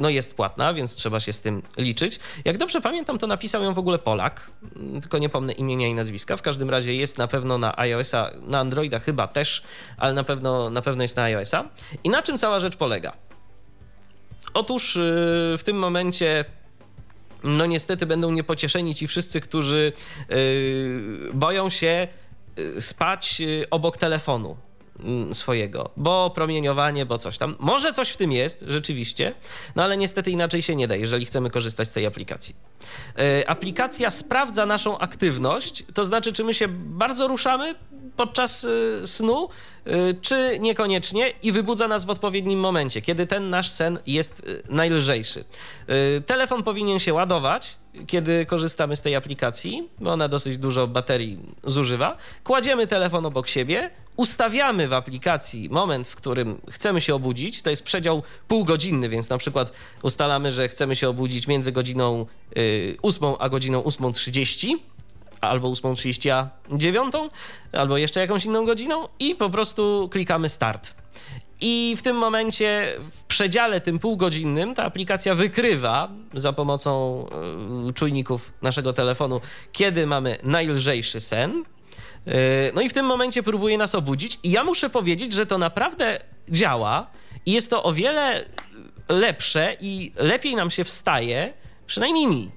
no 0.00 0.08
jest 0.08 0.34
płatna, 0.34 0.74
więc 0.74 0.94
trzeba 0.94 1.20
się 1.20 1.32
z 1.32 1.40
tym 1.40 1.62
liczyć. 1.76 2.20
Jak 2.44 2.58
dobrze 2.58 2.80
pamiętam, 2.80 3.18
to 3.18 3.26
napisał 3.26 3.62
ją 3.62 3.74
w 3.74 3.78
ogóle 3.78 3.98
Polak, 3.98 4.50
tylko 5.00 5.18
nie 5.18 5.28
pomnę 5.28 5.52
imienia 5.52 5.88
i 5.88 5.94
nazwiska. 5.94 6.36
W 6.36 6.42
każdym 6.42 6.70
razie 6.70 6.94
jest 6.94 7.18
na 7.18 7.28
pewno 7.28 7.58
na 7.58 7.78
iOS-a, 7.78 8.30
na 8.42 8.58
Androida 8.58 8.98
chyba 8.98 9.26
też, 9.26 9.62
ale 9.98 10.12
na 10.12 10.24
pewno, 10.24 10.70
na 10.70 10.82
pewno 10.82 11.02
jest 11.02 11.16
na 11.16 11.22
iOS-a. 11.22 11.64
I 12.04 12.10
na 12.10 12.22
czym 12.22 12.38
cała 12.38 12.60
rzecz 12.60 12.76
polega? 12.76 13.12
Otóż 14.54 14.98
w 15.58 15.62
tym 15.64 15.78
momencie 15.78 16.44
no 17.44 17.66
niestety 17.66 18.06
będą 18.06 18.30
niepocieszeni 18.30 18.94
ci 18.94 19.06
wszyscy, 19.06 19.40
którzy 19.40 19.92
boją 21.34 21.70
się 21.70 22.08
spać 22.78 23.42
obok 23.70 23.96
telefonu 23.96 24.56
Mm, 24.56 24.73
swojego, 25.32 25.90
bo 25.96 26.30
promieniowanie, 26.30 27.06
bo 27.06 27.18
coś 27.18 27.38
tam. 27.38 27.56
Może 27.58 27.92
coś 27.92 28.10
w 28.10 28.16
tym 28.16 28.32
jest, 28.32 28.64
rzeczywiście, 28.68 29.34
no 29.76 29.82
ale 29.82 29.96
niestety 29.96 30.30
inaczej 30.30 30.62
się 30.62 30.76
nie 30.76 30.88
da, 30.88 30.96
jeżeli 30.96 31.26
chcemy 31.26 31.50
korzystać 31.50 31.88
z 31.88 31.92
tej 31.92 32.06
aplikacji. 32.06 32.54
Yy, 33.16 33.48
aplikacja 33.48 34.10
sprawdza 34.10 34.66
naszą 34.66 34.98
aktywność, 34.98 35.84
to 35.94 36.04
znaczy, 36.04 36.32
czy 36.32 36.44
my 36.44 36.54
się 36.54 36.68
bardzo 36.68 37.28
ruszamy 37.28 37.74
podczas 38.16 38.62
yy, 38.62 39.06
snu, 39.06 39.48
czy 40.20 40.58
niekoniecznie 40.60 41.32
i 41.42 41.52
wybudza 41.52 41.88
nas 41.88 42.04
w 42.04 42.10
odpowiednim 42.10 42.60
momencie, 42.60 43.02
kiedy 43.02 43.26
ten 43.26 43.50
nasz 43.50 43.68
sen 43.68 43.98
jest 44.06 44.42
najlżejszy. 44.68 45.44
Telefon 46.26 46.62
powinien 46.62 46.98
się 46.98 47.14
ładować, 47.14 47.78
kiedy 48.06 48.46
korzystamy 48.46 48.96
z 48.96 49.02
tej 49.02 49.16
aplikacji, 49.16 49.88
bo 50.00 50.12
ona 50.12 50.28
dosyć 50.28 50.58
dużo 50.58 50.86
baterii 50.86 51.38
zużywa. 51.64 52.16
Kładziemy 52.44 52.86
telefon 52.86 53.26
obok 53.26 53.48
siebie, 53.48 53.90
ustawiamy 54.16 54.88
w 54.88 54.92
aplikacji 54.92 55.68
moment, 55.70 56.08
w 56.08 56.16
którym 56.16 56.60
chcemy 56.70 57.00
się 57.00 57.14
obudzić. 57.14 57.62
To 57.62 57.70
jest 57.70 57.82
przedział 57.82 58.22
półgodzinny, 58.48 59.08
więc 59.08 59.28
na 59.28 59.38
przykład 59.38 59.72
ustalamy, 60.02 60.52
że 60.52 60.68
chcemy 60.68 60.96
się 60.96 61.08
obudzić 61.08 61.46
między 61.46 61.72
godziną 61.72 62.26
y, 62.58 62.96
8 63.02 63.34
a 63.38 63.48
godziną 63.48 63.80
8.30 63.80 64.76
albo 65.48 65.68
8.30 65.68 66.30
a 66.30 66.48
9, 66.76 67.14
albo 67.72 67.96
jeszcze 67.96 68.20
jakąś 68.20 68.44
inną 68.44 68.64
godziną 68.64 69.08
i 69.18 69.34
po 69.34 69.50
prostu 69.50 70.08
klikamy 70.12 70.48
start. 70.48 70.94
I 71.60 71.94
w 71.98 72.02
tym 72.02 72.16
momencie, 72.16 72.96
w 73.10 73.24
przedziale 73.24 73.80
tym 73.80 73.98
półgodzinnym, 73.98 74.74
ta 74.74 74.84
aplikacja 74.84 75.34
wykrywa 75.34 76.08
za 76.34 76.52
pomocą 76.52 77.26
y, 77.88 77.92
czujników 77.92 78.52
naszego 78.62 78.92
telefonu, 78.92 79.40
kiedy 79.72 80.06
mamy 80.06 80.38
najlżejszy 80.42 81.20
sen. 81.20 81.64
Y, 82.28 82.32
no 82.74 82.80
i 82.80 82.88
w 82.88 82.92
tym 82.92 83.06
momencie 83.06 83.42
próbuje 83.42 83.78
nas 83.78 83.94
obudzić. 83.94 84.38
I 84.42 84.50
ja 84.50 84.64
muszę 84.64 84.90
powiedzieć, 84.90 85.32
że 85.32 85.46
to 85.46 85.58
naprawdę 85.58 86.20
działa 86.48 87.06
i 87.46 87.52
jest 87.52 87.70
to 87.70 87.82
o 87.82 87.92
wiele 87.92 88.44
lepsze 89.08 89.76
i 89.80 90.12
lepiej 90.16 90.56
nam 90.56 90.70
się 90.70 90.84
wstaje, 90.84 91.52
przynajmniej 91.86 92.26
mi. 92.26 92.50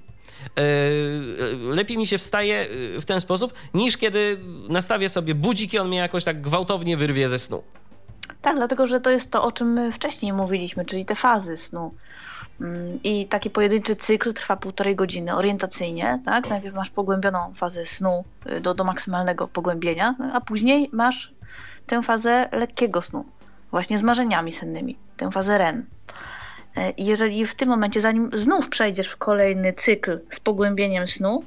Y, 0.58 1.74
lepiej 1.74 1.98
mi 1.98 2.06
się 2.06 2.18
wstaje 2.18 2.66
w 3.00 3.04
ten 3.04 3.20
sposób, 3.20 3.52
niż 3.74 3.96
kiedy 3.96 4.38
nastawię 4.68 5.08
sobie 5.08 5.34
budzik 5.34 5.74
i 5.74 5.78
on 5.78 5.88
mnie 5.88 5.98
jakoś 5.98 6.24
tak 6.24 6.40
gwałtownie 6.40 6.96
wyrwie 6.96 7.28
ze 7.28 7.38
snu. 7.38 7.62
Tak, 8.42 8.56
dlatego 8.56 8.86
że 8.86 9.00
to 9.00 9.10
jest 9.10 9.30
to, 9.30 9.42
o 9.42 9.52
czym 9.52 9.72
my 9.72 9.92
wcześniej 9.92 10.32
mówiliśmy, 10.32 10.84
czyli 10.84 11.04
te 11.04 11.14
fazy 11.14 11.56
snu. 11.56 11.94
Mm, 12.60 13.02
I 13.04 13.26
taki 13.26 13.50
pojedynczy 13.50 13.96
cykl 13.96 14.32
trwa 14.32 14.56
półtorej 14.56 14.96
godziny 14.96 15.36
orientacyjnie, 15.36 16.20
tak? 16.24 16.50
Najpierw 16.50 16.74
masz 16.74 16.90
pogłębioną 16.90 17.54
fazę 17.54 17.84
snu 17.84 18.24
y, 18.46 18.60
do, 18.60 18.74
do 18.74 18.84
maksymalnego 18.84 19.48
pogłębienia, 19.48 20.14
a 20.32 20.40
później 20.40 20.90
masz 20.92 21.32
tę 21.86 22.02
fazę 22.02 22.48
lekkiego 22.52 23.02
snu, 23.02 23.24
właśnie 23.70 23.98
z 23.98 24.02
marzeniami 24.02 24.52
sennymi, 24.52 24.96
tę 25.16 25.30
fazę 25.30 25.58
REM. 25.58 25.86
I 26.96 27.04
jeżeli 27.06 27.46
w 27.46 27.54
tym 27.54 27.68
momencie, 27.68 28.00
zanim 28.00 28.30
znów 28.34 28.68
przejdziesz 28.68 29.08
w 29.08 29.16
kolejny 29.16 29.72
cykl 29.72 30.20
z 30.30 30.40
pogłębieniem 30.40 31.08
snu, 31.08 31.44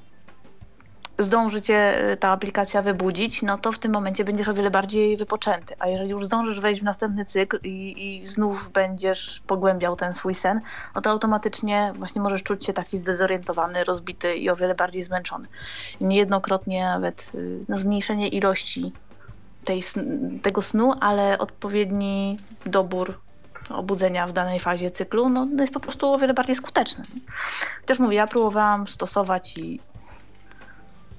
zdąży 1.24 1.62
cię 1.62 2.12
y, 2.12 2.18
ta 2.18 2.30
aplikacja 2.30 2.82
wybudzić, 2.82 3.42
no 3.42 3.58
to 3.58 3.72
w 3.72 3.80
tym 3.80 3.92
momencie 3.92 4.24
będziesz 4.24 4.48
o 4.48 4.54
wiele 4.54 4.72
bardziej 4.72 5.18
wypoczęty. 5.18 5.76
A 5.80 5.88
jeżeli 5.88 6.10
już 6.10 6.26
zdążysz 6.26 6.60
wejść 6.60 6.82
w 6.82 6.84
następny 6.84 7.26
cykl 7.26 7.60
i, 7.64 7.96
i 8.22 8.28
znów 8.28 8.72
będziesz 8.74 9.42
pogłębiał 9.48 9.96
ten 9.96 10.14
swój 10.14 10.34
sen, 10.34 10.62
no 10.96 11.02
to 11.02 11.10
automatycznie 11.10 11.94
właśnie 11.96 12.22
możesz 12.22 12.44
czuć 12.44 12.66
się 12.66 12.74
taki 12.74 12.98
zdezorientowany, 12.98 13.84
rozbity 13.84 14.36
i 14.36 14.50
o 14.50 14.56
wiele 14.56 14.76
bardziej 14.76 15.04
zmęczony. 15.04 15.48
Niejednokrotnie 16.02 16.84
nawet 16.84 17.32
y, 17.36 17.60
no, 17.70 17.78
zmniejszenie 17.78 18.28
ilości 18.28 18.92
tej, 19.66 19.84
tego 20.42 20.62
snu, 20.62 20.94
ale 21.00 21.38
odpowiedni 21.38 22.38
dobór 22.66 23.20
obudzenia 23.76 24.28
w 24.28 24.34
danej 24.34 24.60
fazie 24.60 24.92
cyklu 24.92 25.30
no, 25.30 25.48
jest 25.58 25.74
po 25.74 25.80
prostu 25.80 26.14
o 26.14 26.18
wiele 26.18 26.34
bardziej 26.34 26.56
skuteczny. 26.56 27.06
Chociaż 27.82 28.00
mówię, 28.00 28.16
ja 28.16 28.28
próbowałam 28.28 28.88
stosować 28.88 29.58
i 29.58 29.80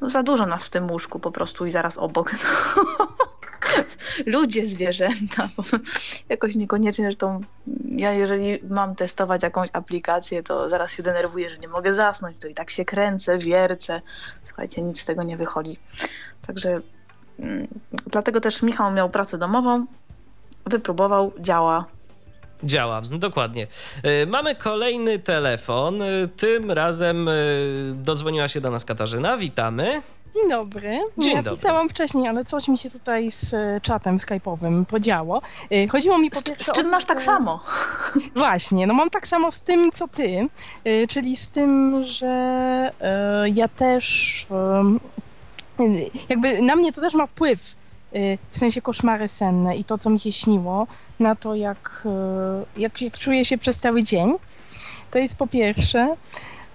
no 0.00 0.11
za 0.11 0.22
dużo 0.22 0.46
nas 0.46 0.64
w 0.64 0.70
tym 0.70 0.90
łóżku 0.90 1.18
po 1.18 1.30
prostu 1.30 1.66
i 1.66 1.70
zaraz 1.70 1.98
obok. 1.98 2.30
Ludzie, 4.26 4.68
zwierzęta. 4.68 5.48
Jakoś 6.28 6.55
niekoniecznie, 6.55 7.05
zresztą 7.05 7.40
ja 7.96 8.12
jeżeli 8.12 8.59
mam 8.68 8.94
testować 8.94 9.42
jakąś 9.42 9.68
aplikację, 9.72 10.42
to 10.42 10.70
zaraz 10.70 10.92
się 10.92 11.03
denerwuję, 11.03 11.50
że 11.50 11.59
nie 11.59 11.68
mogę 11.68 11.94
zasnąć, 11.94 12.36
to 12.40 12.48
i 12.48 12.55
tak 12.55 12.70
się 12.70 12.84
kręcę, 12.84 13.38
wiercę. 13.38 14.00
Słuchajcie, 14.44 14.82
nic 14.82 15.00
z 15.00 15.05
tego 15.05 15.22
nie 15.22 15.36
wychodzi. 15.36 15.76
Także 16.46 16.80
mm, 17.38 17.68
dlatego 18.07 18.40
też 18.40 18.62
Michał 18.62 18.92
miał 18.92 19.11
pracę 19.11 19.38
domową, 19.38 19.86
wypróbował, 20.66 21.32
działa, 21.40 21.84
Działa, 22.64 23.00
dokładnie. 23.10 23.66
E, 24.02 24.26
mamy 24.26 24.54
kolejny 24.54 25.18
telefon. 25.18 26.02
E, 26.02 26.06
tym 26.36 26.70
razem 26.70 27.28
e, 27.28 27.32
dodzwoniła 27.94 28.48
się 28.48 28.60
do 28.60 28.70
nas 28.70 28.84
Katarzyna. 28.84 29.36
Witamy. 29.36 30.02
Dzień 30.34 30.50
dobry. 30.50 31.00
Dzień 31.18 31.36
ja 31.36 31.42
dobry. 31.42 31.56
pisałam 31.56 31.88
wcześniej, 31.88 32.28
ale 32.28 32.44
coś 32.44 32.68
mi 32.68 32.78
się 32.78 32.90
tutaj 32.90 33.30
z 33.30 33.54
czatem 33.82 34.16
skype'owym 34.16 34.84
podziało. 34.84 35.42
Chodziło 35.90 36.18
mi 36.18 36.30
po 36.30 36.40
z, 36.40 36.42
pierwsze 36.42 36.72
Z 36.72 36.74
czym 36.74 36.86
o... 36.86 36.90
masz 36.90 37.04
tak 37.04 37.22
samo? 37.22 37.60
Właśnie, 38.36 38.86
no 38.86 38.94
mam 38.94 39.10
tak 39.10 39.26
samo 39.26 39.52
z 39.52 39.62
tym, 39.62 39.92
co 39.92 40.08
ty, 40.08 40.48
czyli 41.08 41.36
z 41.36 41.48
tym, 41.48 42.02
że 42.06 42.90
ja 43.54 43.68
też 43.68 44.46
jakby 46.28 46.62
na 46.62 46.76
mnie 46.76 46.92
to 46.92 47.00
też 47.00 47.14
ma 47.14 47.26
wpływ 47.26 47.74
w 48.50 48.58
sensie 48.58 48.82
koszmary 48.82 49.28
senne 49.28 49.76
i 49.76 49.84
to, 49.84 49.98
co 49.98 50.10
mi 50.10 50.20
się 50.20 50.32
śniło, 50.32 50.86
na 51.20 51.34
to, 51.34 51.54
jak, 51.54 52.08
jak, 52.76 53.02
jak 53.02 53.18
czuję 53.18 53.44
się 53.44 53.58
przez 53.58 53.78
cały 53.78 54.02
dzień. 54.02 54.32
To 55.10 55.18
jest 55.18 55.36
po 55.36 55.46
pierwsze. 55.46 56.16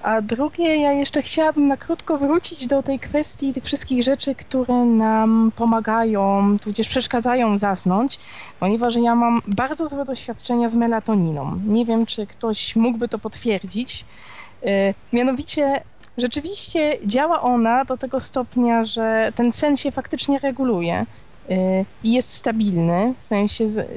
A 0.03 0.21
drugie, 0.21 0.77
ja 0.77 0.93
jeszcze 0.93 1.21
chciałabym 1.21 1.67
na 1.67 1.77
krótko 1.77 2.17
wrócić 2.17 2.67
do 2.67 2.83
tej 2.83 2.99
kwestii 2.99 3.53
tych 3.53 3.63
wszystkich 3.63 4.03
rzeczy, 4.03 4.35
które 4.35 4.73
nam 4.85 5.51
pomagają, 5.55 6.57
tudzież 6.59 6.89
przeszkadzają 6.89 7.57
zasnąć, 7.57 8.19
ponieważ 8.59 8.95
ja 8.95 9.15
mam 9.15 9.41
bardzo 9.47 9.87
złe 9.87 10.05
doświadczenia 10.05 10.67
z 10.67 10.75
melatoniną. 10.75 11.59
Nie 11.65 11.85
wiem, 11.85 12.05
czy 12.05 12.27
ktoś 12.27 12.75
mógłby 12.75 13.07
to 13.07 13.19
potwierdzić. 13.19 14.05
E, 14.65 14.93
mianowicie, 15.13 15.81
rzeczywiście 16.17 16.97
działa 17.05 17.41
ona 17.41 17.85
do 17.85 17.97
tego 17.97 18.19
stopnia, 18.19 18.83
że 18.83 19.31
ten 19.35 19.51
sen 19.51 19.77
się 19.77 19.91
faktycznie 19.91 20.39
reguluje 20.39 20.95
e, 20.95 21.05
i 22.03 22.13
jest 22.13 22.33
stabilny, 22.33 23.13
w 23.19 23.23
sensie 23.23 23.67
z, 23.67 23.89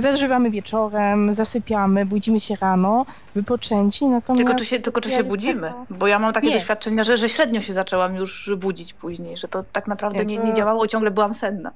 zażywamy 0.00 0.50
wieczorem, 0.50 1.34
zasypiamy, 1.34 2.06
budzimy 2.06 2.40
się 2.40 2.54
rano, 2.60 3.06
wypoczęci, 3.34 4.06
natomiast... 4.06 4.46
Tylko 4.46 4.58
czy 4.58 4.66
się, 4.66 4.80
tylko 4.80 5.00
czy 5.00 5.10
się 5.10 5.24
budzimy? 5.24 5.72
Bo 5.90 6.06
ja 6.06 6.18
mam 6.18 6.32
takie 6.32 6.48
nie. 6.48 6.54
doświadczenia, 6.54 7.04
że, 7.04 7.16
że 7.16 7.28
średnio 7.28 7.60
się 7.60 7.72
zaczęłam 7.72 8.16
już 8.16 8.50
budzić 8.56 8.92
później, 8.92 9.36
że 9.36 9.48
to 9.48 9.64
tak 9.72 9.86
naprawdę 9.86 10.24
nie, 10.24 10.38
nie, 10.38 10.52
działało, 10.52 10.86
ciągle 10.86 11.10
byłam 11.10 11.34
senna. 11.34 11.70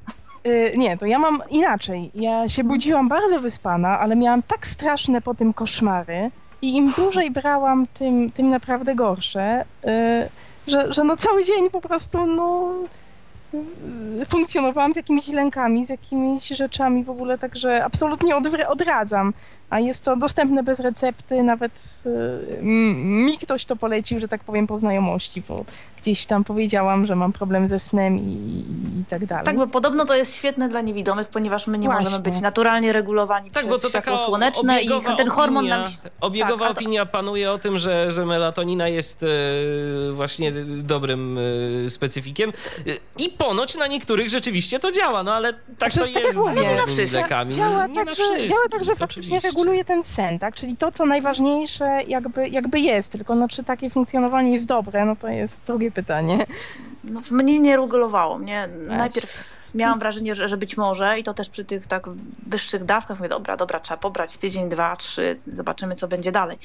Yy, 0.45 0.73
nie, 0.77 0.97
to 0.97 1.07
ja 1.07 1.19
mam 1.19 1.43
inaczej. 1.51 2.11
Ja 2.15 2.49
się 2.49 2.65
budziłam 2.65 3.09
bardzo 3.09 3.41
wyspana, 3.41 3.99
ale 4.01 4.17
miałam 4.17 4.43
tak 4.43 4.67
straszne 4.67 5.21
po 5.21 5.35
tym 5.35 5.53
koszmary 5.53 6.31
i 6.63 6.77
im 6.77 6.93
dłużej 6.99 7.31
brałam, 7.31 7.87
tym, 7.87 8.31
tym 8.31 8.51
naprawdę 8.51 8.95
gorsze, 8.95 9.65
yy, 9.85 9.93
że, 10.69 10.93
że 10.93 11.05
no 11.05 11.17
cały 11.17 11.45
dzień 11.45 11.71
po 11.71 11.81
prostu, 11.81 12.27
no 12.27 12.73
funkcjonowałam 14.29 14.95
z 14.95 14.97
jakimiś 14.97 15.29
lękami, 15.29 15.87
z 15.87 15.89
jakimiś 15.89 16.49
rzeczami 16.49 17.05
w 17.05 17.11
ogóle, 17.11 17.39
także 17.39 17.85
absolutnie 17.85 18.37
odradzam 18.69 19.33
a 19.71 19.81
jest 19.81 20.05
to 20.05 20.17
dostępne 20.17 20.63
bez 20.63 20.81
recepty, 20.81 21.43
nawet 21.43 22.03
y, 22.07 22.63
mi 22.63 23.39
ktoś 23.39 23.65
to 23.65 23.77
polecił, 23.77 24.21
że 24.21 24.29
tak 24.29 24.45
powiem, 24.45 24.67
po 24.67 24.79
znajomości, 24.79 25.43
bo 25.49 25.65
gdzieś 26.03 26.27
tam 26.27 26.45
powiedziałam, 26.45 27.07
że 27.07 27.17
mam 27.17 27.33
problem 27.33 27.69
ze 27.69 27.79
snem 27.79 28.19
i, 28.19 28.65
i 29.01 29.05
tak 29.09 29.27
dalej. 29.27 29.45
Tak, 29.45 29.57
bo 29.57 29.67
podobno 29.67 30.07
to 30.07 30.15
jest 30.15 30.35
świetne 30.35 30.69
dla 30.69 30.81
niewidomych, 30.81 31.29
ponieważ 31.29 31.67
my 31.67 31.79
nie 31.79 31.89
Właśnie. 31.89 32.05
możemy 32.05 32.23
być 32.23 32.41
naturalnie 32.41 32.93
regulowani 32.93 33.51
tak, 33.51 33.67
przez 33.67 33.77
bo 33.77 33.79
to 33.79 33.89
światło 33.89 34.19
słoneczne 34.19 34.83
i 34.83 34.89
ten 35.17 35.29
hormon 35.29 35.59
opinia, 35.59 35.79
nam... 35.79 35.93
Obiegowa 36.21 36.69
tak, 36.69 36.77
opinia 36.77 37.07
panuje 37.07 37.53
o 37.53 37.59
tym, 37.59 37.79
że, 37.79 38.11
że 38.11 38.27
melatonina 38.27 38.89
jest 38.89 39.23
e, 39.23 39.27
właśnie 40.13 40.53
dobrym 40.83 41.39
e, 41.87 41.91
specyfikiem 41.91 42.53
i 43.19 43.29
ponoć 43.29 43.77
na 43.77 43.87
niektórych 43.87 44.29
rzeczywiście 44.29 44.79
to 44.81 44.93
działa, 44.93 45.23
no 45.23 45.35
ale 45.35 45.53
tak 45.53 45.93
znaczy, 45.93 45.99
to 45.99 46.15
tak 46.15 46.23
jest 46.25 46.35
z 46.35 46.39
różnymi 46.39 46.67
lekami. 47.13 47.55
Działa, 47.55 47.87
nie 47.87 48.05
tak, 48.05 48.15
że, 48.15 48.49
działa 48.49 48.69
tak, 48.71 48.85
że 48.85 48.97
faktycznie 48.97 49.41
reguluje 49.59 49.85
ten 49.85 50.03
sen, 50.03 50.39
tak? 50.39 50.55
Czyli 50.55 50.77
to, 50.77 50.93
co 50.93 51.07
najważniejsze 51.07 51.99
jakby, 52.09 52.49
jakby 52.49 52.81
jest, 52.81 53.13
tylko 53.13 53.35
no, 53.35 53.49
czy 53.49 53.65
takie 53.65 53.91
funkcjonowanie 53.91 54.53
jest 54.53 54.67
dobre, 54.67 55.05
no 55.05 55.17
to 55.17 55.29
jest 55.29 55.65
drugie 55.67 55.91
pytanie. 55.91 56.47
No, 57.05 57.21
mnie 57.31 57.59
nie 57.59 57.77
regulowało. 57.77 58.39
Mnie 58.39 58.69
najpierw 58.89 59.59
miałam 59.75 59.99
wrażenie, 59.99 60.35
że, 60.35 60.49
że 60.49 60.57
być 60.57 60.77
może 60.77 61.19
i 61.19 61.23
to 61.23 61.35
też 61.35 61.51
przy 61.51 61.65
tych 61.65 61.87
tak 61.87 62.07
wyższych 62.47 62.85
dawkach 62.85 63.19
mówię, 63.19 63.29
dobra, 63.29 63.57
dobra, 63.57 63.81
trzeba 63.81 63.99
pobrać 63.99 64.39
tydzień, 64.39 64.69
dwa, 64.69 64.97
trzy, 64.97 65.37
zobaczymy 65.53 65.97
co 65.97 66.09
będzie 66.09 66.33
dalej. 66.33 66.59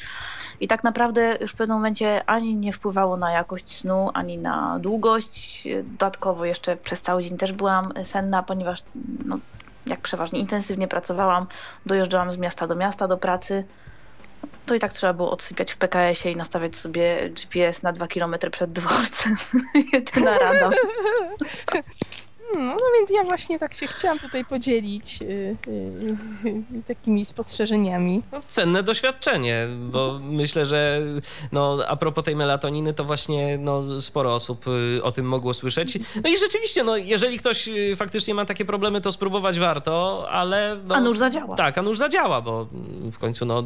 I 0.60 0.68
tak 0.68 0.84
naprawdę 0.84 1.38
już 1.42 1.52
w 1.52 1.56
pewnym 1.56 1.78
momencie 1.78 2.30
ani 2.30 2.56
nie 2.56 2.74
wpływało 2.74 3.18
na 3.18 3.32
jakość 3.32 3.78
snu, 3.78 4.10
ani 4.14 4.38
na 4.38 4.80
długość. 4.80 5.68
Dodatkowo 5.84 6.46
jeszcze 6.46 6.78
przez 6.78 7.02
cały 7.02 7.24
dzień 7.24 7.38
też 7.38 7.54
byłam 7.54 7.94
senna, 8.04 8.44
ponieważ 8.44 8.80
no, 9.26 9.38
jak 9.86 10.02
przeważnie 10.02 10.40
intensywnie 10.40 10.88
pracowałam, 10.88 11.48
dojeżdżałam 11.86 12.32
z 12.32 12.38
miasta 12.38 12.68
do 12.68 12.76
miasta 12.76 13.08
do 13.08 13.18
pracy, 13.18 13.64
to 14.66 14.76
i 14.76 14.80
tak 14.80 14.94
trzeba 14.94 15.14
było 15.14 15.32
odsypiać 15.32 15.72
w 15.72 15.78
PKS-ie 15.78 16.34
i 16.34 16.38
nastawiać 16.38 16.76
sobie 16.76 17.30
GPS 17.30 17.84
na 17.84 17.92
dwa 17.92 18.08
kilometry 18.08 18.50
przed 18.50 18.72
dworcem. 18.72 19.36
Jedyna 19.94 20.38
rada. 20.38 20.70
No, 22.56 22.62
no 22.62 22.86
więc 23.00 23.10
ja 23.12 23.24
właśnie 23.24 23.60
tak 23.60 23.74
się 23.74 23.88
chciałam 23.88 24.20
tutaj 24.20 24.46
podzielić 24.46 25.22
yy, 25.22 25.58
yy, 26.44 26.84
takimi 26.88 27.26
spostrzeżeniami. 27.26 28.22
No, 28.32 28.42
cenne 28.48 28.84
doświadczenie, 28.84 29.68
bo 29.92 30.20
myślę, 30.24 30.66
że 30.66 31.02
no, 31.52 31.78
a 31.88 31.96
propos 31.96 32.24
tej 32.24 32.36
melatoniny, 32.36 32.94
to 32.94 33.04
właśnie 33.04 33.58
no, 33.58 34.02
sporo 34.02 34.36
osób 34.36 34.66
y, 34.68 35.04
o 35.04 35.12
tym 35.12 35.26
mogło 35.26 35.54
słyszeć. 35.54 36.00
No 36.24 36.30
i 36.30 36.38
rzeczywiście, 36.38 36.84
no, 36.84 36.98
jeżeli 36.98 37.40
ktoś 37.40 37.68
y, 37.68 37.96
faktycznie 37.96 38.34
ma 38.34 38.46
takie 38.46 38.66
problemy, 38.66 39.02
to 39.02 39.12
spróbować 39.12 39.60
warto, 39.60 40.26
ale... 40.30 40.78
No, 40.86 40.96
a 40.96 41.02
nóż 41.02 41.18
zadziała. 41.18 41.56
Tak, 41.56 41.78
a 41.78 41.82
nóż 41.82 41.98
zadziała, 41.98 42.42
bo 42.42 42.68
w 43.12 43.18
końcu 43.18 43.46
no, 43.46 43.64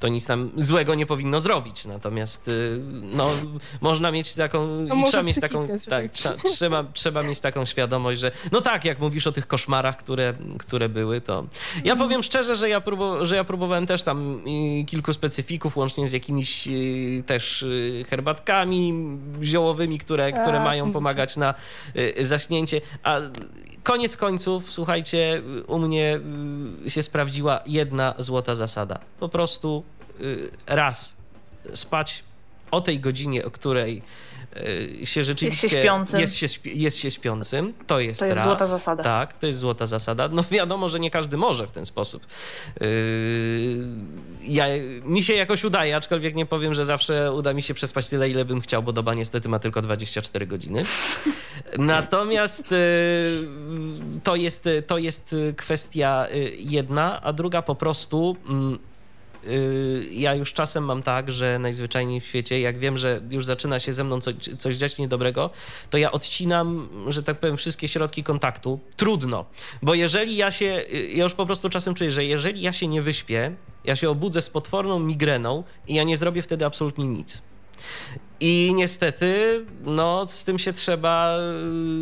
to 0.00 0.08
nic 0.08 0.28
nam 0.28 0.50
złego 0.56 0.94
nie 0.94 1.06
powinno 1.06 1.40
zrobić. 1.40 1.86
Natomiast 1.86 2.48
y, 2.48 2.80
no, 3.02 3.30
można 3.80 4.10
mieć 4.10 4.34
taką... 4.34 4.66
No, 4.66 4.94
i 4.94 5.04
trzeba 5.04 5.22
mieć 5.22 5.40
taką... 5.40 5.66
Tak, 5.88 6.10
trzeba, 6.44 6.84
trzeba 6.84 7.22
mieć 7.22 7.40
taką 7.40 7.64
świadomość, 7.64 8.23
że 8.24 8.30
no 8.52 8.60
tak, 8.60 8.84
jak 8.84 8.98
mówisz 8.98 9.26
o 9.26 9.32
tych 9.32 9.46
koszmarach, 9.46 9.96
które, 9.96 10.34
które 10.58 10.88
były, 10.88 11.20
to 11.20 11.46
ja 11.74 11.92
mhm. 11.92 11.98
powiem 11.98 12.22
szczerze, 12.22 12.56
że 12.56 12.68
ja, 12.68 12.80
próbu, 12.80 13.26
że 13.26 13.36
ja 13.36 13.44
próbowałem 13.44 13.86
też 13.86 14.02
tam 14.02 14.40
kilku 14.86 15.12
specyfików, 15.12 15.76
łącznie 15.76 16.08
z 16.08 16.12
jakimiś 16.12 16.68
y, 16.68 17.22
też 17.26 17.62
y, 17.62 18.04
herbatkami 18.08 18.94
ziołowymi, 19.42 19.98
które, 19.98 20.32
które 20.32 20.60
mają 20.60 20.92
pomagać 20.92 21.36
na 21.36 21.54
y, 21.96 22.26
zaśnięcie, 22.26 22.80
a 23.02 23.20
koniec 23.82 24.16
końców, 24.16 24.72
słuchajcie, 24.72 25.42
u 25.66 25.78
mnie 25.78 26.20
się 26.88 27.02
sprawdziła 27.02 27.60
jedna 27.66 28.14
złota 28.18 28.54
zasada. 28.54 28.98
Po 29.20 29.28
prostu 29.28 29.84
raz 30.66 31.16
spać 31.74 32.24
o 32.70 32.80
tej 32.80 33.00
godzinie, 33.00 33.44
o 33.44 33.50
której 33.50 34.02
się 35.04 35.24
rzeczywiście 35.24 35.66
jest 35.66 35.74
się 35.74 35.82
śpiącym. 35.82 36.20
Jest 36.20 36.36
się, 36.36 36.46
jest 36.64 36.98
się 36.98 37.10
śpiącym. 37.10 37.74
To 37.86 38.00
jest, 38.00 38.20
to 38.20 38.26
jest 38.26 38.36
raz. 38.36 38.44
złota 38.44 38.66
zasada. 38.66 39.02
Tak, 39.02 39.32
to 39.32 39.46
jest 39.46 39.58
złota 39.58 39.86
zasada. 39.86 40.28
No 40.28 40.44
wiadomo, 40.50 40.88
że 40.88 41.00
nie 41.00 41.10
każdy 41.10 41.36
może 41.36 41.66
w 41.66 41.70
ten 41.70 41.86
sposób. 41.86 42.26
Yy, 42.80 42.86
ja, 44.42 44.66
mi 45.04 45.22
się 45.22 45.34
jakoś 45.34 45.64
udaje, 45.64 45.96
aczkolwiek 45.96 46.34
nie 46.34 46.46
powiem, 46.46 46.74
że 46.74 46.84
zawsze 46.84 47.32
uda 47.32 47.54
mi 47.54 47.62
się 47.62 47.74
przespać 47.74 48.08
tyle, 48.08 48.30
ile 48.30 48.44
bym 48.44 48.60
chciał, 48.60 48.82
bo 48.82 48.92
doba 48.92 49.14
niestety 49.14 49.48
ma 49.48 49.58
tylko 49.58 49.82
24 49.82 50.46
godziny. 50.46 50.82
Natomiast 51.78 52.70
yy, 52.70 52.78
to, 54.22 54.36
jest, 54.36 54.68
to 54.86 54.98
jest 54.98 55.36
kwestia 55.56 56.26
y, 56.34 56.56
jedna, 56.58 57.22
a 57.22 57.32
druga 57.32 57.62
po 57.62 57.74
prostu. 57.74 58.36
Yy, 58.48 58.54
Y, 58.54 58.78
ja 60.10 60.34
już 60.34 60.52
czasem 60.52 60.84
mam 60.84 61.02
tak, 61.02 61.32
że 61.32 61.58
najzwyczajniej 61.58 62.20
w 62.20 62.24
świecie, 62.24 62.60
jak 62.60 62.78
wiem, 62.78 62.98
że 62.98 63.20
już 63.30 63.44
zaczyna 63.44 63.78
się 63.78 63.92
ze 63.92 64.04
mną 64.04 64.20
coś, 64.20 64.34
coś 64.58 64.76
dziać 64.76 64.98
niedobrego, 64.98 65.50
to 65.90 65.98
ja 65.98 66.12
odcinam, 66.12 66.88
że 67.08 67.22
tak 67.22 67.40
powiem, 67.40 67.56
wszystkie 67.56 67.88
środki 67.88 68.22
kontaktu. 68.22 68.80
Trudno, 68.96 69.44
bo 69.82 69.94
jeżeli 69.94 70.36
ja 70.36 70.50
się, 70.50 70.84
y, 70.94 71.08
ja 71.14 71.22
już 71.22 71.34
po 71.34 71.46
prostu 71.46 71.68
czasem 71.68 71.94
czuję, 71.94 72.10
że 72.10 72.24
jeżeli 72.24 72.60
ja 72.60 72.72
się 72.72 72.88
nie 72.88 73.02
wyśpię, 73.02 73.54
ja 73.84 73.96
się 73.96 74.10
obudzę 74.10 74.40
z 74.40 74.50
potworną 74.50 74.98
migreną 74.98 75.64
i 75.86 75.94
ja 75.94 76.02
nie 76.04 76.16
zrobię 76.16 76.42
wtedy 76.42 76.66
absolutnie 76.66 77.06
nic. 77.08 77.42
I 78.40 78.72
niestety, 78.74 79.64
no, 79.84 80.26
z 80.26 80.44
tym 80.44 80.58
się 80.58 80.72
trzeba, 80.72 81.36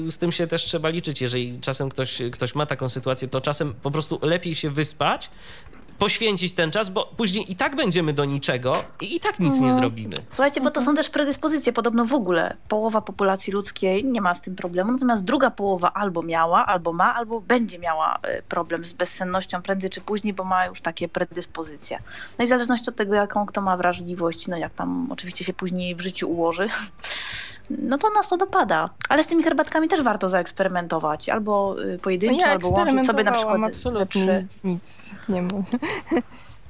z 0.09 0.19
tym 0.19 0.33
się 0.33 0.47
też 0.47 0.65
trzeba 0.65 0.89
liczyć. 0.89 1.21
Jeżeli 1.21 1.61
czasem 1.61 1.89
ktoś, 1.89 2.23
ktoś 2.33 2.55
ma 2.55 2.67
taką 2.67 2.89
sytuację, 2.89 3.29
to 3.29 3.41
czasem 3.41 3.75
po 3.75 3.91
prostu 3.91 4.19
lepiej 4.23 4.55
się 4.55 4.71
wyspać, 4.71 5.31
poświęcić 5.99 6.53
ten 6.53 6.71
czas, 6.71 6.89
bo 6.89 7.13
później 7.17 7.53
i 7.53 7.57
tak 7.57 7.77
będziemy 7.77 8.13
do 8.13 8.25
niczego 8.25 8.77
i 9.01 9.17
i 9.17 9.21
tak 9.21 9.41
nic 9.41 9.53
nie 9.53 9.67
mhm. 9.67 9.77
zrobimy. 9.77 10.17
Słuchajcie, 10.29 10.61
bo 10.61 10.71
to 10.71 10.83
są 10.83 10.95
też 10.95 11.11
predyspozycje. 11.11 11.73
Podobno 11.73 12.05
w 12.05 12.15
ogóle 12.15 12.57
połowa 12.69 13.01
populacji 13.01 13.53
ludzkiej 13.53 14.05
nie 14.05 14.21
ma 14.21 14.35
z 14.35 14.41
tym 14.41 14.57
problemu, 14.57 14.93
natomiast 14.93 15.25
druga 15.25 15.51
połowa 15.51 15.93
albo 15.93 16.23
miała, 16.23 16.67
albo 16.67 16.93
ma, 16.93 17.15
albo 17.15 17.41
będzie 17.41 17.79
miała 17.79 18.19
e, 18.23 18.43
problem 18.43 18.85
z 18.85 18.93
bezsennością 18.93 19.63
prędzej 19.63 19.91
czy 19.91 20.01
później, 20.01 20.33
bo 20.33 20.45
ma 20.45 20.67
już 20.67 20.81
takie 20.81 21.09
predyspozycje. 21.09 22.03
No 22.39 22.45
i 22.45 22.47
w 22.47 22.51
zależności 22.51 22.91
od 22.91 22.97
tego, 22.97 23.15
jaką 23.15 23.47
kto 23.47 23.61
ma 23.61 23.77
wrażliwość, 23.77 24.49
no 24.49 24.57
jak 24.57 24.73
tam 24.73 25.09
oczywiście 25.13 25.45
się 25.45 25.53
później 25.53 25.95
w 25.95 26.01
życiu 26.01 26.31
ułoży, 26.31 26.69
no 27.71 27.99
to 27.99 28.11
nas 28.11 28.29
to 28.29 28.37
dopada. 28.37 28.89
Ale 29.09 29.25
z 29.25 29.27
tymi 29.27 29.43
herbatkami 29.43 29.89
też 29.89 30.03
warto 30.03 30.29
zaeksperymentować. 30.29 31.29
Albo 31.29 31.77
y, 31.83 31.99
pojedynczo, 31.99 32.37
no 32.37 32.47
ja 32.47 32.53
albo 32.53 32.69
łączyć 32.69 33.07
sobie 33.07 33.25
na 33.25 33.33
przykład 33.33 33.65
absolutnie 33.65 34.41
nic, 34.43 34.59
nic 34.65 35.11
nie 35.29 35.43
mówię. 35.43 35.79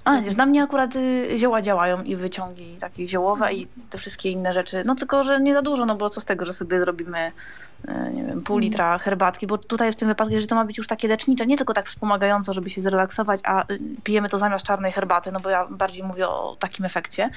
A, 0.04 0.20
wiesz, 0.20 0.36
na 0.36 0.46
mnie 0.46 0.62
akurat 0.62 0.96
y, 0.96 1.28
zioła 1.38 1.62
działają 1.62 2.02
i 2.02 2.16
wyciągi 2.16 2.76
takie 2.80 3.08
ziołowe 3.08 3.52
i 3.52 3.68
te 3.90 3.98
wszystkie 3.98 4.30
inne 4.30 4.54
rzeczy. 4.54 4.82
No 4.84 4.94
tylko, 4.94 5.22
że 5.22 5.40
nie 5.40 5.54
za 5.54 5.62
dużo, 5.62 5.86
no 5.86 5.94
bo 5.94 6.10
co 6.10 6.20
z 6.20 6.24
tego, 6.24 6.44
że 6.44 6.52
sobie 6.52 6.80
zrobimy 6.80 7.32
y, 7.88 7.92
nie 8.14 8.24
wiem, 8.24 8.42
pół 8.42 8.58
litra 8.58 8.98
herbatki, 8.98 9.46
bo 9.46 9.58
tutaj 9.58 9.92
w 9.92 9.96
tym 9.96 10.08
wypadku, 10.08 10.32
jeżeli 10.32 10.48
to 10.48 10.54
ma 10.54 10.64
być 10.64 10.78
już 10.78 10.86
takie 10.86 11.08
lecznicze, 11.08 11.46
nie 11.46 11.56
tylko 11.56 11.74
tak 11.74 11.88
wspomagająco, 11.88 12.52
żeby 12.52 12.70
się 12.70 12.80
zrelaksować, 12.80 13.40
a 13.44 13.64
pijemy 14.04 14.28
to 14.28 14.38
zamiast 14.38 14.64
czarnej 14.64 14.92
herbaty, 14.92 15.32
no 15.32 15.40
bo 15.40 15.50
ja 15.50 15.66
bardziej 15.66 16.02
mówię 16.02 16.28
o 16.28 16.56
takim 16.58 16.84
efekcie, 16.84 17.30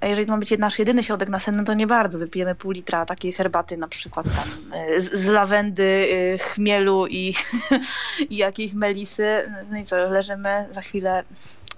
a 0.00 0.06
jeżeli 0.06 0.26
to 0.26 0.32
ma 0.32 0.38
być 0.38 0.58
nasz 0.58 0.78
jedyny 0.78 1.02
środek 1.02 1.28
nasenny, 1.28 1.64
to 1.64 1.74
nie 1.74 1.86
bardzo. 1.86 2.18
Wypijemy 2.18 2.54
pół 2.54 2.70
litra 2.70 3.06
takiej 3.06 3.32
herbaty 3.32 3.76
na 3.76 3.88
przykład 3.88 4.26
tam 4.26 4.80
e, 4.80 5.00
z, 5.00 5.12
z 5.12 5.26
lawendy, 5.26 6.08
e, 6.34 6.38
chmielu 6.38 7.06
i, 7.06 7.34
i 8.30 8.36
jakiejś 8.36 8.72
melisy. 8.72 9.52
No 9.70 9.78
i 9.78 9.84
co, 9.84 9.96
leżymy 9.96 10.66
za 10.70 10.80
chwilę 10.80 11.24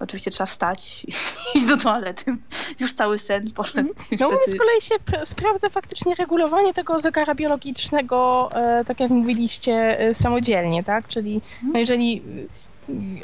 Oczywiście 0.00 0.30
trzeba 0.30 0.46
wstać 0.46 1.04
i 1.04 1.12
iść 1.58 1.66
do 1.66 1.76
toalety. 1.76 2.36
Już 2.80 2.92
cały 2.92 3.18
sen 3.18 3.50
poszedł. 3.52 3.88
No 3.88 4.04
Niestety. 4.10 4.34
u 4.34 4.38
mnie 4.38 4.56
z 4.56 4.58
kolei 4.58 4.80
się 4.80 4.94
pr- 4.94 5.26
sprawdza 5.26 5.68
faktycznie 5.68 6.14
regulowanie 6.14 6.74
tego 6.74 7.00
zegara 7.00 7.34
biologicznego, 7.34 8.48
e, 8.54 8.84
tak 8.84 9.00
jak 9.00 9.10
mówiliście, 9.10 10.00
e, 10.00 10.14
samodzielnie, 10.14 10.84
tak? 10.84 11.08
Czyli 11.08 11.40
no 11.72 11.78
jeżeli 11.78 12.18
e, 12.18 12.22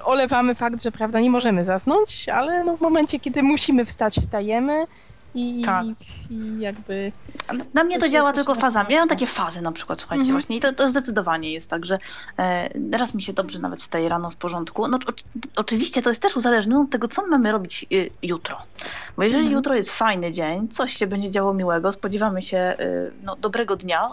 olewamy 0.04 0.54
fakt, 0.54 0.82
że 0.82 0.92
prawda, 0.92 1.20
nie 1.20 1.30
możemy 1.30 1.64
zasnąć, 1.64 2.28
ale 2.28 2.64
no 2.64 2.76
w 2.76 2.80
momencie, 2.80 3.20
kiedy 3.20 3.42
musimy 3.42 3.84
wstać, 3.84 4.14
wstajemy 4.14 4.84
i, 5.34 5.62
Tak. 5.64 5.84
i, 6.30 6.34
i 6.34 6.60
jakby... 6.60 7.12
Na- 7.74 7.84
mnie 7.84 7.98
to 7.98 8.08
działa 8.08 8.32
tylko 8.32 8.52
tak- 8.52 8.60
fazami. 8.60 8.92
Ja 8.94 8.98
mam 8.98 9.08
takie 9.08 9.26
fazy 9.26 9.62
na 9.62 9.72
przykład, 9.72 10.00
słuchajcie, 10.00 10.20
Mhm. 10.20 10.34
właśnie 10.38 10.56
i 10.56 10.60
to, 10.60 10.72
to 10.72 10.88
zdecydowanie 10.88 11.52
jest 11.52 11.70
tak, 11.70 11.86
że 11.86 11.98
e, 12.38 12.70
raz 12.98 13.14
mi 13.14 13.22
się 13.22 13.32
dobrze 13.32 13.58
nawet 13.58 13.80
wstaje 13.80 14.08
rano 14.08 14.30
w 14.30 14.36
porządku. 14.36 14.88
No 14.88 14.96
o, 15.08 15.12
oczywiście 15.56 16.02
to 16.02 16.08
jest 16.10 16.22
też 16.22 16.36
uzależnione 16.36 16.84
od 16.84 16.90
tego, 16.90 17.08
co 17.08 17.26
mamy 17.26 17.52
robić 17.52 17.86
y, 17.92 18.10
jutro. 18.22 18.56
Bo 19.16 19.22
jeżeli 19.22 19.42
Mhm. 19.42 19.56
jutro 19.58 19.74
jest 19.74 19.90
fajny 19.90 20.32
dzień, 20.32 20.68
coś 20.68 20.92
się 20.96 21.06
będzie 21.06 21.30
działo 21.30 21.54
miłego, 21.54 21.92
spodziewamy 21.92 22.42
się 22.42 22.76
y, 22.80 23.10
no, 23.22 23.36
dobrego 23.36 23.76
dnia, 23.76 24.10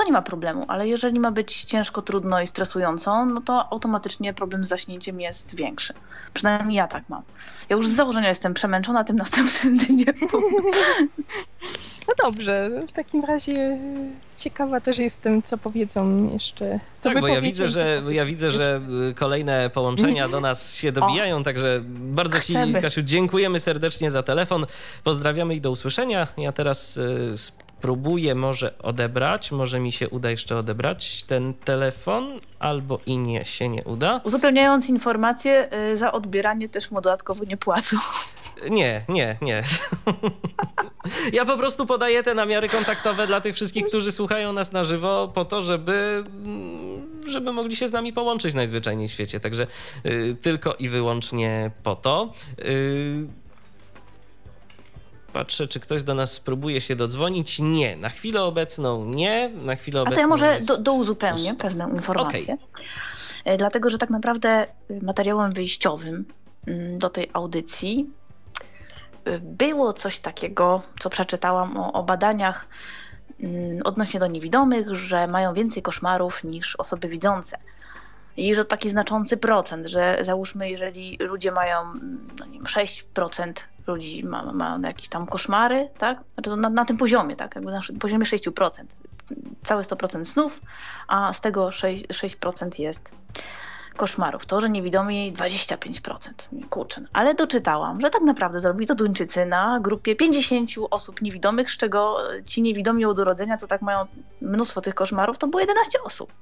to 0.00 0.06
nie 0.06 0.12
ma 0.12 0.22
problemu, 0.22 0.64
ale 0.68 0.88
jeżeli 0.88 1.20
ma 1.20 1.30
być 1.30 1.64
ciężko, 1.64 2.02
trudno 2.02 2.40
i 2.40 2.46
stresująco, 2.46 3.26
no 3.26 3.40
to 3.40 3.72
automatycznie 3.72 4.34
problem 4.34 4.64
z 4.64 4.68
zaśnięciem 4.68 5.20
jest 5.20 5.54
większy. 5.54 5.94
Przynajmniej 6.34 6.76
ja 6.76 6.86
tak 6.86 7.04
mam. 7.08 7.22
Ja 7.68 7.76
już 7.76 7.88
z 7.88 7.94
założenia 7.94 8.28
jestem 8.28 8.54
przemęczona 8.54 9.04
tym 9.04 9.16
następnym 9.24 9.76
dniem. 9.76 10.14
No 12.08 12.30
dobrze, 12.30 12.70
w 12.88 12.92
takim 12.92 13.24
razie 13.24 13.78
ciekawa 14.36 14.80
też 14.80 14.98
jestem, 14.98 15.42
co 15.42 15.58
powiedzą 15.58 16.24
jeszcze... 16.32 16.80
Co 16.98 17.10
Tak, 17.10 17.20
bo 17.20 17.28
ja 17.28 17.40
widzę, 17.40 17.68
że 17.68 18.02
ja 18.08 18.24
widzę, 18.24 18.50
że 18.50 18.80
y, 19.10 19.14
kolejne 19.14 19.70
połączenia 19.70 20.28
do 20.28 20.40
nas 20.40 20.74
się 20.74 20.92
dobijają, 21.00 21.42
także 21.42 21.80
bardzo 21.86 22.40
Ci, 22.40 22.52
chcemy. 22.52 22.82
Kasiu, 22.82 23.02
dziękujemy 23.02 23.60
serdecznie 23.60 24.10
za 24.10 24.22
telefon. 24.22 24.66
Pozdrawiamy 25.04 25.54
i 25.54 25.60
do 25.60 25.70
usłyszenia. 25.70 26.28
Ja 26.38 26.52
teraz 26.52 26.98
spróbuję 27.80 28.34
może 28.34 28.78
odebrać, 28.78 29.52
może 29.52 29.80
mi 29.80 29.92
się 29.92 30.08
uda 30.08 30.30
jeszcze 30.30 30.56
odebrać 30.56 31.22
ten 31.22 31.54
telefon, 31.54 32.40
albo 32.58 33.00
i 33.06 33.18
nie 33.18 33.44
się 33.44 33.68
nie 33.68 33.84
uda. 33.84 34.20
Uzupełniając 34.24 34.88
informację, 34.88 35.68
y, 35.92 35.96
za 35.96 36.12
odbieranie 36.12 36.68
też 36.68 36.90
mu 36.90 37.00
dodatkowo 37.00 37.44
nie 37.44 37.56
płacą. 37.56 37.96
Nie, 38.70 39.04
nie, 39.08 39.36
nie. 39.42 39.62
Ja 41.32 41.44
po 41.44 41.56
prostu 41.56 41.86
podaję 41.86 42.22
te 42.22 42.34
namiary 42.34 42.68
kontaktowe 42.68 43.26
dla 43.26 43.40
tych 43.40 43.54
wszystkich, 43.54 43.86
którzy 43.86 44.12
słuchają 44.12 44.52
nas 44.52 44.72
na 44.72 44.84
żywo, 44.84 45.32
po 45.34 45.44
to, 45.44 45.62
żeby, 45.62 46.24
mm, 46.44 47.30
żeby 47.30 47.52
mogli 47.52 47.76
się 47.76 47.88
z 47.88 47.92
nami 47.92 48.12
połączyć 48.12 48.54
najzwyczajniej 48.54 49.08
w 49.08 49.12
świecie. 49.12 49.40
Także 49.40 49.66
y, 50.06 50.36
tylko 50.42 50.74
i 50.74 50.88
wyłącznie 50.88 51.70
po 51.82 51.96
to. 51.96 52.32
Y, 52.58 53.26
Patrzę, 55.32 55.68
czy 55.68 55.80
ktoś 55.80 56.02
do 56.02 56.14
nas 56.14 56.32
spróbuje 56.32 56.80
się 56.80 56.96
dodzwonić. 56.96 57.58
Nie, 57.58 57.96
na 57.96 58.08
chwilę 58.08 58.42
obecną 58.42 59.04
nie. 59.04 59.48
Na 59.48 59.76
chwilę 59.76 60.00
A 60.00 60.02
obecną 60.02 60.16
to 60.16 60.20
ja 60.20 60.28
może 60.28 60.60
do, 60.60 60.78
do 60.78 60.92
uzupełnię 60.92 61.50
pusto. 61.50 61.62
pewną 61.62 61.94
informację. 61.94 62.56
E, 63.44 63.56
Dlatego, 63.56 63.90
że 63.90 63.98
tak 63.98 64.10
naprawdę 64.10 64.66
y, 64.90 64.98
materiałem 65.02 65.52
wyjściowym 65.52 66.24
mm, 66.66 66.98
do 66.98 67.10
tej 67.10 67.30
audycji 67.32 68.10
y, 69.28 69.40
było 69.42 69.92
coś 69.92 70.18
takiego, 70.18 70.82
co 71.00 71.10
przeczytałam 71.10 71.76
o, 71.76 71.92
o 71.92 72.02
badaniach 72.02 72.66
mm, 73.40 73.80
odnośnie 73.84 74.20
do 74.20 74.26
niewidomych, 74.26 74.94
że 74.94 75.26
mają 75.26 75.54
więcej 75.54 75.82
koszmarów 75.82 76.44
niż 76.44 76.76
osoby 76.76 77.08
widzące. 77.08 77.58
I 78.36 78.54
że 78.54 78.64
taki 78.64 78.90
znaczący 78.90 79.36
procent, 79.36 79.86
że 79.86 80.18
załóżmy, 80.22 80.70
jeżeli 80.70 81.16
ludzie 81.20 81.52
mają 81.52 81.80
mm, 81.80 82.28
no 82.38 82.46
nie 82.46 82.52
wiem, 82.52 82.64
6% 82.64 83.52
ludzi 83.90 84.26
ma, 84.26 84.52
ma 84.52 84.78
jakieś 84.82 85.08
tam 85.08 85.26
koszmary, 85.26 85.88
tak? 85.98 86.18
Znaczy 86.34 86.56
na, 86.56 86.70
na 86.70 86.84
tym 86.84 86.96
poziomie, 86.96 87.36
tak? 87.36 87.54
Jakby 87.54 87.72
na 87.72 87.80
poziomie 88.00 88.24
6%. 88.24 88.70
Całe 89.62 89.82
100% 89.82 90.24
snów, 90.24 90.60
a 91.08 91.32
z 91.32 91.40
tego 91.40 91.68
6%, 91.68 92.06
6% 92.08 92.80
jest 92.80 93.12
koszmarów. 93.96 94.46
To, 94.46 94.60
że 94.60 94.70
niewidomi 94.70 95.34
25%. 95.36 96.30
Kurczę. 96.70 97.00
Ale 97.12 97.34
doczytałam, 97.34 98.00
że 98.00 98.10
tak 98.10 98.22
naprawdę 98.22 98.60
zrobili 98.60 98.86
to 98.86 98.94
Duńczycy 98.94 99.46
na 99.46 99.80
grupie 99.80 100.16
50 100.16 100.70
osób 100.90 101.22
niewidomych, 101.22 101.70
z 101.70 101.76
czego 101.76 102.18
ci 102.46 102.62
niewidomi 102.62 103.04
od 103.04 103.18
urodzenia, 103.18 103.56
co 103.56 103.66
tak 103.66 103.82
mają 103.82 104.06
mnóstwo 104.40 104.80
tych 104.80 104.94
koszmarów, 104.94 105.38
to 105.38 105.46
było 105.46 105.60
11 105.60 106.02
osób. 106.04 106.32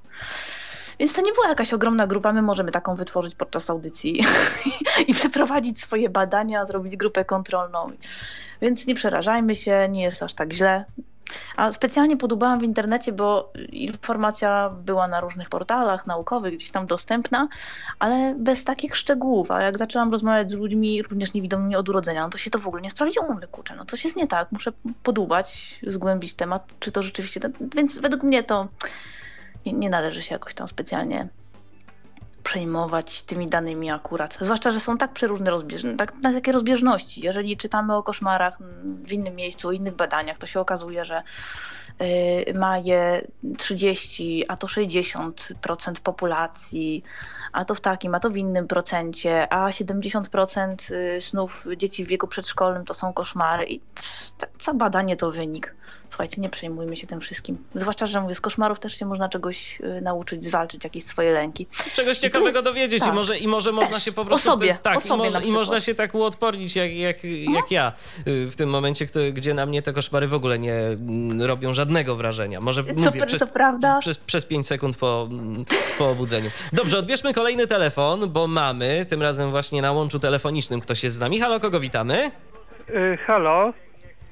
Więc 0.99 1.13
to 1.13 1.21
nie 1.21 1.33
była 1.33 1.47
jakaś 1.47 1.73
ogromna 1.73 2.07
grupa. 2.07 2.33
My 2.33 2.41
możemy 2.41 2.71
taką 2.71 2.95
wytworzyć 2.95 3.35
podczas 3.35 3.69
audycji 3.69 4.23
i 5.07 5.13
przeprowadzić 5.13 5.81
swoje 5.81 6.09
badania, 6.09 6.65
zrobić 6.65 6.97
grupę 6.97 7.25
kontrolną. 7.25 7.91
Więc 8.61 8.87
nie 8.87 8.95
przerażajmy 8.95 9.55
się, 9.55 9.87
nie 9.89 10.03
jest 10.03 10.23
aż 10.23 10.33
tak 10.33 10.53
źle. 10.53 10.85
A 11.55 11.73
specjalnie 11.73 12.17
podubałam 12.17 12.59
w 12.59 12.63
internecie, 12.63 13.11
bo 13.11 13.53
informacja 13.71 14.69
była 14.69 15.07
na 15.07 15.21
różnych 15.21 15.49
portalach 15.49 16.07
naukowych, 16.07 16.53
gdzieś 16.53 16.71
tam 16.71 16.87
dostępna, 16.87 17.47
ale 17.99 18.35
bez 18.37 18.63
takich 18.63 18.95
szczegółów. 18.95 19.51
A 19.51 19.61
jak 19.61 19.77
zaczęłam 19.77 20.11
rozmawiać 20.11 20.51
z 20.51 20.53
ludźmi, 20.53 21.03
również 21.03 21.33
niewidomymi 21.33 21.75
od 21.75 21.89
urodzenia, 21.89 22.23
no 22.23 22.29
to 22.29 22.37
się 22.37 22.49
to 22.49 22.59
w 22.59 22.67
ogóle 22.67 22.81
nie 22.81 22.89
sprawdziło. 22.89 23.33
Mówię, 23.33 23.47
kurczę, 23.47 23.75
no 23.75 23.85
coś 23.85 24.03
jest 24.03 24.15
nie 24.15 24.27
tak, 24.27 24.51
muszę 24.51 24.71
podubać, 25.03 25.79
zgłębić 25.87 26.33
temat, 26.33 26.73
czy 26.79 26.91
to 26.91 27.03
rzeczywiście... 27.03 27.39
tak- 27.39 27.51
Więc 27.75 27.99
według 27.99 28.23
mnie 28.23 28.43
to 28.43 28.67
nie, 29.65 29.73
nie 29.73 29.89
należy 29.89 30.23
się 30.23 30.35
jakoś 30.35 30.53
tam 30.53 30.67
specjalnie 30.67 31.29
przejmować 32.43 33.21
tymi 33.21 33.47
danymi 33.47 33.91
akurat. 33.91 34.37
Zwłaszcza, 34.41 34.71
że 34.71 34.79
są 34.79 34.97
tak 34.97 35.13
przeróżne 35.13 35.49
rozbieżne, 35.49 35.95
tak, 35.95 36.13
na 36.15 36.33
takie 36.33 36.51
rozbieżności. 36.51 37.21
Jeżeli 37.21 37.57
czytamy 37.57 37.95
o 37.95 38.03
koszmarach 38.03 38.61
mm, 38.61 39.05
w 39.05 39.13
innym 39.13 39.35
miejscu, 39.35 39.67
o 39.67 39.71
innych 39.71 39.95
badaniach, 39.95 40.37
to 40.37 40.47
się 40.47 40.59
okazuje, 40.59 41.05
że 41.05 41.23
y, 42.01 42.53
ma 42.53 42.77
je 42.77 43.27
30, 43.57 44.45
a 44.47 44.57
to 44.57 44.67
60% 44.67 45.99
populacji, 46.03 47.03
a 47.51 47.65
to 47.65 47.75
w 47.75 47.81
takim, 47.81 48.15
a 48.15 48.19
to 48.19 48.29
w 48.29 48.37
innym 48.37 48.67
procencie, 48.67 49.53
a 49.53 49.69
70% 49.69 50.93
y, 50.93 51.21
snów 51.21 51.65
dzieci 51.77 52.05
w 52.05 52.07
wieku 52.07 52.27
przedszkolnym 52.27 52.85
to 52.85 52.93
są 52.93 53.13
koszmary. 53.13 53.65
I 53.65 53.81
co 54.59 54.73
badanie 54.73 55.17
to 55.17 55.31
wynik. 55.31 55.75
Słuchajcie, 56.09 56.41
nie 56.41 56.49
przejmujmy 56.49 56.95
się 56.95 57.07
tym 57.07 57.19
wszystkim. 57.19 57.57
Zwłaszcza, 57.75 58.05
że 58.05 58.21
mówię, 58.21 58.35
z 58.35 58.41
koszmarów 58.41 58.79
też 58.79 58.99
się 58.99 59.05
można 59.05 59.29
czegoś 59.29 59.81
y, 59.81 60.01
nauczyć, 60.01 60.45
zwalczyć 60.45 60.83
jakieś 60.83 61.03
swoje 61.03 61.31
lęki. 61.31 61.67
Czegoś 61.93 62.17
ciekawego 62.17 62.61
dowiedzieć 62.61 62.97
i 62.97 63.05
tak. 63.05 63.13
może, 63.13 63.37
i 63.37 63.47
może 63.47 63.71
można 63.71 63.99
się 63.99 64.11
po 64.11 64.21
O 64.21 64.25
prostu... 64.25 64.49
w 64.49 64.53
sobie, 64.53 64.67
ten- 64.67 64.77
tak, 64.77 64.97
o 64.97 65.01
sobie 65.01 65.29
i, 65.29 65.31
na 65.31 65.41
i 65.41 65.51
można 65.51 65.79
się 65.81 65.95
tak 65.95 66.15
uodpornić 66.15 66.75
jak, 66.75 66.93
jak, 66.93 67.17
jak 67.53 67.71
ja 67.71 67.91
y, 68.27 68.47
w 68.47 68.55
tym 68.55 68.69
momencie, 68.69 69.05
kto, 69.05 69.19
gdzie 69.33 69.53
na 69.53 69.65
mnie 69.65 69.81
te 69.81 69.93
koszmary 69.93 70.27
w 70.27 70.33
ogóle 70.33 70.59
nie 70.59 70.73
mm, 70.73 71.41
robią 71.41 71.73
żadnego 71.73 72.15
wrażenia. 72.15 72.61
Może 72.61 72.83
Co, 72.83 72.93
mówię 72.93 73.25
przez, 73.25 73.39
co 73.39 73.47
prawda, 73.47 73.99
przez, 73.99 74.17
przez 74.17 74.45
5 74.45 74.67
sekund 74.67 74.97
po, 74.97 75.27
mm, 75.31 75.65
po 75.97 76.09
obudzeniu. 76.09 76.49
Dobrze, 76.73 76.97
odbierzmy 76.97 77.33
kolejny 77.33 77.67
telefon, 77.67 78.29
bo 78.29 78.47
mamy 78.47 79.05
tym 79.09 79.21
razem 79.21 79.51
właśnie 79.51 79.81
na 79.81 79.91
łączu 79.91 80.19
telefonicznym 80.19 80.81
ktoś 80.81 81.03
jest 81.03 81.15
z 81.15 81.19
nami. 81.19 81.39
Halo, 81.39 81.59
kogo 81.59 81.79
witamy? 81.79 82.31
E, 82.93 83.17
Halo, 83.17 83.73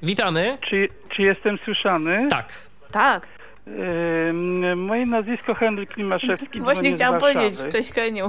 Witamy. 0.04 0.58
czy, 0.70 0.88
czy 1.10 1.22
jestem 1.22 1.58
słyszany? 1.66 2.28
Tak. 2.30 2.54
tak. 2.91 3.28
E, 3.68 3.72
m, 4.30 4.80
Moje 4.80 5.06
nazwisko 5.06 5.54
Henryk 5.54 5.89
Klimaszewski. 5.93 6.62
Właśnie 6.62 6.91
chciałam 6.91 7.20
Warszawy. 7.20 7.34
powiedzieć, 7.45 7.72
cześć 7.72 7.93
Heniu. 7.93 8.26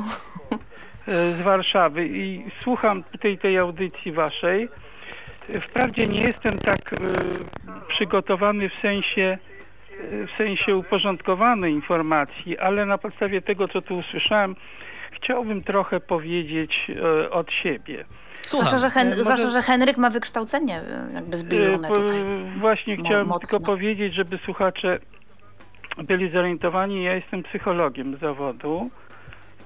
E, 1.09 1.37
Z 1.37 1.41
Warszawy 1.41 2.07
i 2.09 2.45
słucham 2.62 3.03
tutaj 3.12 3.39
tej 3.39 3.59
audycji 3.59 4.12
waszej. 4.12 4.69
Wprawdzie 5.61 6.07
nie 6.07 6.21
jestem 6.21 6.59
tak 6.59 6.93
e, 6.93 6.97
przygotowany 7.89 8.69
w 8.69 8.83
sensie 8.83 9.39
e, 9.91 10.27
w 10.27 10.31
sensie 10.39 10.77
uporządkowanej 10.77 11.73
informacji, 11.73 12.59
ale 12.59 12.87
na 12.87 12.99
podstawie 12.99 13.43
tego, 13.43 13.69
co 13.69 13.83
tu 13.83 13.97
usłyszałem, 13.99 14.57
chciałbym 15.12 15.62
trochę 15.62 16.01
powiedzieć 16.01 16.73
e, 17.25 17.31
od 17.31 17.53
siebie. 17.53 18.05
Słucham. 18.49 18.66
Zwłaszcza 18.68 18.86
że, 18.88 18.94
Hen- 18.94 19.07
E, 19.07 19.11
może- 19.11 19.24
zwłaszcza, 19.24 19.51
że 19.51 19.62
Henryk 19.62 19.96
ma 19.96 20.11
wykształcenie 20.11 20.80
y, 21.11 21.14
jakby 21.14 21.36
zbliżone 21.36 21.88
E, 21.88 21.92
tutaj. 21.94 22.18
Właśnie 22.61 22.96
chciałem 22.96 23.26
mocne. 23.26 23.49
tylko 23.49 23.66
powiedzieć, 23.66 24.14
żeby 24.14 24.38
słuchacze 24.44 24.99
byli 25.99 26.30
zorientowani. 26.30 27.03
Ja 27.05 27.14
jestem 27.14 27.42
psychologiem 27.42 28.16
z 28.16 28.20
zawodu 28.20 28.90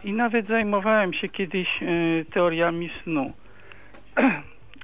i 0.05 0.13
nawet 0.13 0.47
zajmowałem 0.47 1.13
się 1.13 1.29
kiedyś 1.29 1.69
e, 1.83 1.87
teoriami 2.33 2.91
snu. 3.03 3.33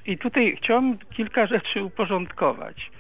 I 0.06 0.18
tutaj 0.18 0.56
chciałbym 0.62 0.98
kilka 0.98 1.46
rzeczy 1.46 1.82
uporządkować. 1.84 2.90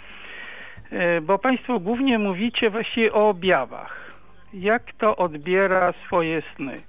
E, 0.90 1.20
Bo 1.20 1.38
Państwo 1.38 1.80
głównie 1.80 2.18
mówicie 2.18 2.70
właściwie 2.70 3.12
o 3.12 3.28
objawach. 3.28 3.96
Jak 4.54 4.82
to 4.98 5.16
odbiera 5.16 5.92
swoje 6.06 6.42
sny. 6.56 6.80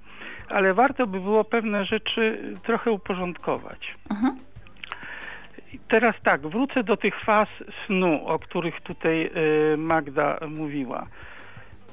Ale 0.50 0.74
warto 0.74 1.06
by 1.06 1.20
było 1.20 1.44
pewne 1.44 1.84
rzeczy 1.84 2.54
trochę 2.62 2.90
uporządkować. 2.90 3.94
Mhm. 4.10 4.36
Teraz 5.88 6.14
tak, 6.22 6.40
wrócę 6.40 6.84
do 6.84 6.96
tych 6.96 7.20
faz 7.20 7.48
snu, 7.86 8.26
o 8.26 8.38
których 8.38 8.80
tutaj 8.80 9.30
y, 9.72 9.76
Magda 9.76 10.38
mówiła. 10.48 11.06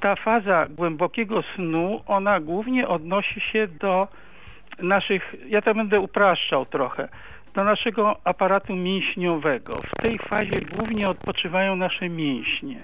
Ta 0.00 0.16
faza 0.16 0.66
głębokiego 0.70 1.42
snu, 1.54 2.02
ona 2.06 2.40
głównie 2.40 2.88
odnosi 2.88 3.40
się 3.40 3.66
do 3.66 4.08
naszych, 4.78 5.34
ja 5.48 5.62
to 5.62 5.74
będę 5.74 6.00
upraszczał 6.00 6.66
trochę, 6.66 7.08
do 7.54 7.64
naszego 7.64 8.16
aparatu 8.24 8.76
mięśniowego. 8.76 9.72
W 9.76 10.02
tej 10.02 10.18
fazie 10.18 10.60
głównie 10.60 11.08
odpoczywają 11.08 11.76
nasze 11.76 12.08
mięśnie. 12.08 12.82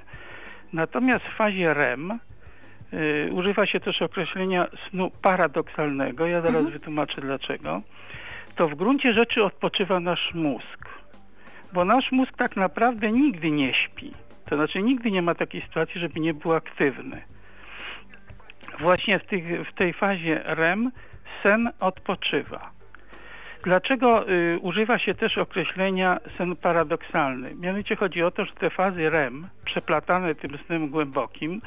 Natomiast 0.72 1.24
w 1.24 1.36
fazie 1.36 1.74
REM 1.74 2.18
używa 3.32 3.66
się 3.66 3.80
też 3.80 4.02
określenia 4.02 4.66
snu 4.90 5.10
paradoksalnego. 5.22 6.26
Ja 6.26 6.40
zaraz 6.40 6.68
wytłumaczę 6.68 7.20
dlaczego. 7.20 7.82
To 8.56 8.68
w 8.68 8.74
gruncie 8.74 9.12
rzeczy 9.12 9.44
odpoczywa 9.44 10.00
nasz 10.00 10.34
mózg. 10.34 10.88
Bo 11.72 11.84
nasz 11.84 12.12
mózg 12.12 12.32
tak 12.36 12.56
naprawdę 12.56 13.12
nigdy 13.12 13.50
nie 13.50 13.74
śpi. 13.74 14.12
To 14.48 14.56
znaczy 14.56 14.82
nigdy 14.82 15.10
nie 15.10 15.22
ma 15.22 15.34
takiej 15.34 15.62
sytuacji, 15.62 16.00
żeby 16.00 16.20
nie 16.20 16.34
był 16.34 16.52
aktywny. 16.52 17.22
Właśnie 18.80 19.18
w, 19.18 19.24
tych, 19.24 19.68
w 19.68 19.74
tej 19.74 19.92
fazie 19.92 20.42
REM 20.44 20.90
sen 21.42 21.70
odpoczywa. 21.80 22.70
Dlaczego 23.64 24.30
y, 24.30 24.58
używa 24.62 24.98
się 24.98 25.14
też 25.14 25.38
określenia 25.38 26.18
sen 26.38 26.56
paradoksalny? 26.56 27.54
Mianowicie 27.54 27.96
chodzi 27.96 28.22
o 28.22 28.30
to, 28.30 28.44
że 28.44 28.52
te 28.52 28.70
fazy 28.70 29.10
REM, 29.10 29.48
przeplatane 29.64 30.34
tym 30.34 30.58
snem 30.66 30.88
głębokim, 30.88 31.60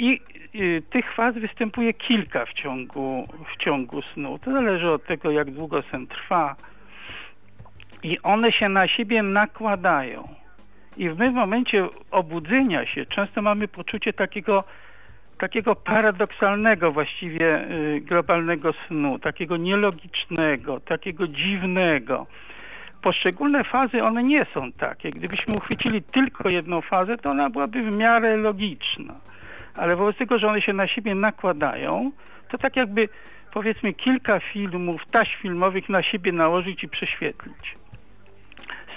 i 0.00 0.20
y, 0.54 0.82
tych 0.90 1.14
faz 1.14 1.34
występuje 1.34 1.94
kilka 1.94 2.46
w 2.46 2.52
ciągu, 2.52 3.28
w 3.54 3.62
ciągu 3.64 4.02
snu. 4.02 4.38
To 4.38 4.52
zależy 4.52 4.90
od 4.90 5.04
tego, 5.04 5.30
jak 5.30 5.50
długo 5.50 5.82
sen 5.82 6.06
trwa. 6.06 6.56
I 8.02 8.18
one 8.22 8.52
się 8.52 8.68
na 8.68 8.88
siebie 8.88 9.22
nakładają. 9.22 10.28
I 10.96 11.10
w 11.10 11.18
momencie 11.18 11.88
obudzenia 12.10 12.86
się 12.86 13.06
często 13.06 13.42
mamy 13.42 13.68
poczucie 13.68 14.12
takiego 14.12 14.64
takiego 15.38 15.76
paradoksalnego 15.76 16.92
właściwie 16.92 17.70
y, 17.70 18.00
globalnego 18.00 18.72
snu, 18.72 19.18
takiego 19.18 19.56
nielogicznego, 19.56 20.80
takiego 20.80 21.28
dziwnego. 21.28 22.26
Poszczególne 23.02 23.64
fazy, 23.64 24.02
one 24.02 24.22
nie 24.22 24.46
są 24.54 24.72
takie. 24.72 25.10
Gdybyśmy 25.10 25.54
uchwycili 25.54 26.02
tylko 26.02 26.48
jedną 26.48 26.80
fazę, 26.80 27.16
to 27.16 27.30
ona 27.30 27.50
byłaby 27.50 27.82
w 27.82 27.92
miarę 27.92 28.36
logiczna. 28.36 29.14
Ale 29.74 29.96
wobec 29.96 30.16
tego, 30.16 30.38
że 30.38 30.48
one 30.48 30.62
się 30.62 30.72
na 30.72 30.86
siebie 30.86 31.14
nakładają, 31.14 32.12
to 32.48 32.58
tak 32.58 32.76
jakby 32.76 33.08
powiedzmy 33.52 33.92
kilka 33.92 34.40
filmów, 34.40 35.02
taś 35.10 35.36
filmowych 35.36 35.88
na 35.88 36.02
siebie 36.02 36.32
nałożyć 36.32 36.84
i 36.84 36.88
prześwietlić. 36.88 37.76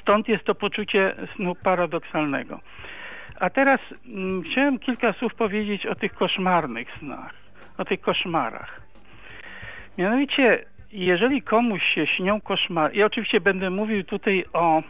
Stąd 0.01 0.27
jest 0.27 0.43
to 0.43 0.55
poczucie 0.55 1.15
snu 1.35 1.55
paradoksalnego. 1.55 2.59
A 3.39 3.49
teraz 3.49 3.79
mm, 4.05 4.43
chciałem 4.43 4.79
kilka 4.79 5.13
słów 5.13 5.35
powiedzieć 5.35 5.85
o 5.85 5.95
tych 5.95 6.13
koszmarnych 6.13 6.87
snach, 6.99 7.33
o 7.77 7.85
tych 7.85 8.01
koszmarach. 8.01 8.81
Mianowicie, 9.97 10.65
jeżeli 10.91 11.41
komuś 11.41 11.83
się 11.95 12.07
śnią 12.07 12.41
koszmary, 12.41 12.95
i 12.95 13.03
oczywiście 13.03 13.41
będę 13.41 13.69
mówił 13.69 14.03
tutaj 14.03 14.45
o 14.53 14.83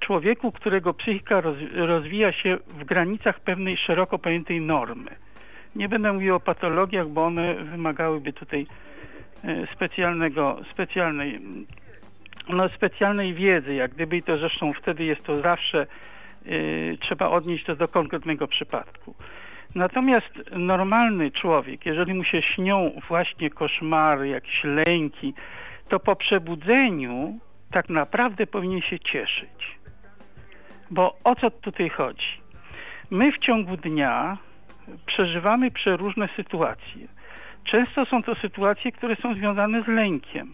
człowieku, 0.00 0.52
którego 0.52 0.94
psychika 0.94 1.40
roz, 1.40 1.56
rozwija 1.74 2.32
się 2.32 2.56
w 2.68 2.84
granicach 2.84 3.40
pewnej 3.40 3.76
szeroko 3.76 4.18
pojętej 4.18 4.60
normy. 4.60 5.10
Nie 5.76 5.88
będę 5.88 6.12
mówił 6.12 6.34
o 6.34 6.40
patologiach, 6.40 7.08
bo 7.08 7.24
one 7.24 7.54
wymagałyby 7.54 8.32
tutaj 8.32 8.66
e, 9.44 9.66
specjalnego, 9.74 10.58
specjalnej, 10.72 11.40
no, 12.48 12.68
specjalnej 12.68 13.34
wiedzy, 13.34 13.74
jak 13.74 13.94
gdyby 13.94 14.16
i 14.16 14.22
to 14.22 14.38
zresztą 14.38 14.72
wtedy 14.72 15.04
jest 15.04 15.22
to 15.22 15.42
zawsze 15.42 15.86
Y, 16.50 16.98
trzeba 17.00 17.28
odnieść 17.28 17.64
to 17.64 17.76
do 17.76 17.88
konkretnego 17.88 18.48
przypadku. 18.48 19.14
Natomiast 19.74 20.50
normalny 20.52 21.30
człowiek, 21.30 21.86
jeżeli 21.86 22.14
mu 22.14 22.24
się 22.24 22.42
śnią 22.42 22.90
właśnie 23.08 23.50
koszmary, 23.50 24.28
jakieś 24.28 24.64
lęki, 24.64 25.34
to 25.88 26.00
po 26.00 26.16
przebudzeniu 26.16 27.38
tak 27.70 27.88
naprawdę 27.88 28.46
powinien 28.46 28.80
się 28.80 28.98
cieszyć. 28.98 29.78
Bo 30.94 31.16
o 31.24 31.34
co 31.34 31.50
tutaj 31.50 31.88
chodzi? 31.88 32.40
My 33.10 33.32
w 33.32 33.38
ciągu 33.38 33.76
dnia 33.76 34.36
przeżywamy 35.06 35.70
przeróżne 35.70 36.28
sytuacje. 36.36 37.08
Często 37.64 38.06
są 38.06 38.22
to 38.22 38.34
sytuacje, 38.34 38.92
które 38.92 39.16
są 39.16 39.34
związane 39.34 39.82
z 39.82 39.86
lękiem. 39.86 40.52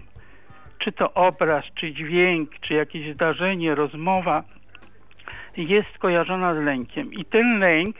Czy 0.78 0.92
to 0.92 1.14
obraz, 1.14 1.64
czy 1.74 1.92
dźwięk, 1.92 2.50
czy 2.60 2.74
jakieś 2.74 3.14
zdarzenie, 3.14 3.74
rozmowa 3.74 4.42
jest 5.56 5.98
kojarzona 5.98 6.54
z 6.54 6.58
lękiem. 6.58 7.12
I 7.12 7.24
ten 7.24 7.58
lęk 7.58 7.96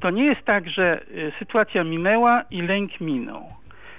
to 0.00 0.10
nie 0.10 0.24
jest 0.24 0.42
tak, 0.44 0.70
że 0.70 1.00
y, 1.10 1.32
sytuacja 1.38 1.84
minęła 1.84 2.42
i 2.50 2.62
lęk 2.62 3.00
minął. 3.00 3.52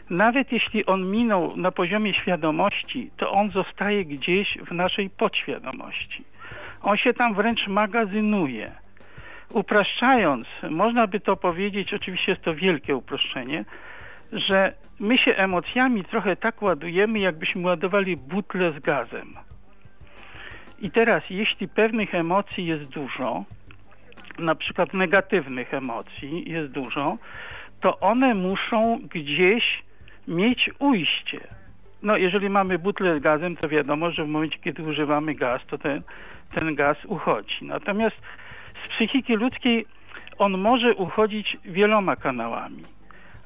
Nawet 0.10 0.52
jeśli 0.52 0.86
on 0.86 1.12
minął 1.12 1.58
na 1.58 1.72
poziomie 1.72 2.14
świadomości, 2.14 3.12
to 3.18 3.32
on 3.32 3.52
zostaje 3.52 4.06
gdzieś 4.06 4.58
w 4.58 4.72
naszej 4.72 5.10
podświadomości. 5.10 6.35
On 6.82 6.98
się 6.98 7.14
tam 7.14 7.34
wręcz 7.34 7.68
magazynuje. 7.68 8.72
Upraszczając, 9.54 10.48
można 10.70 11.08
by 11.08 11.20
to 11.20 11.36
powiedzieć, 11.36 11.94
oczywiście 11.94 12.32
jest 12.32 12.44
to 12.44 12.56
wielkie 12.56 12.96
uproszczenie, 12.96 13.66
że 14.32 14.74
my 15.00 15.18
się 15.18 15.36
emocjami 15.36 16.04
trochę 16.04 16.36
tak 16.36 16.62
ładujemy, 16.62 17.20
jakbyśmy 17.20 17.62
ładowali 17.62 18.18
butle 18.18 18.72
z 18.72 18.80
gazem. 18.80 19.36
I 20.80 20.92
teraz, 20.92 21.24
jeśli 21.30 21.68
pewnych 21.68 22.16
emocji 22.16 22.66
jest 22.66 22.84
dużo, 22.84 23.44
na 24.40 24.56
przykład 24.56 24.94
negatywnych 24.94 25.74
emocji 25.74 26.52
jest 26.52 26.72
dużo, 26.72 27.18
to 27.82 28.00
one 28.00 28.34
muszą 28.34 29.00
gdzieś 29.14 29.84
mieć 30.28 30.70
ujście. 30.80 31.40
No, 32.06 32.18
jeżeli 32.18 32.50
mamy 32.50 32.80
butlę 32.80 33.20
z 33.20 33.22
gazem, 33.22 33.56
to 33.56 33.70
wiadomo, 33.70 34.12
że 34.12 34.26
w 34.26 34.28
momencie, 34.28 34.58
kiedy 34.60 34.84
używamy 34.84 35.36
gaz, 35.36 35.62
to 35.68 35.78
ten, 35.78 36.02
ten 36.56 36.76
gaz 36.76 36.98
uchodzi. 37.06 37.56
Natomiast 37.62 38.16
z 38.86 38.96
psychiki 38.96 39.36
ludzkiej 39.36 39.86
on 40.38 40.58
może 40.58 40.96
uchodzić 40.96 41.58
wieloma 41.66 42.16
kanałami, 42.16 42.84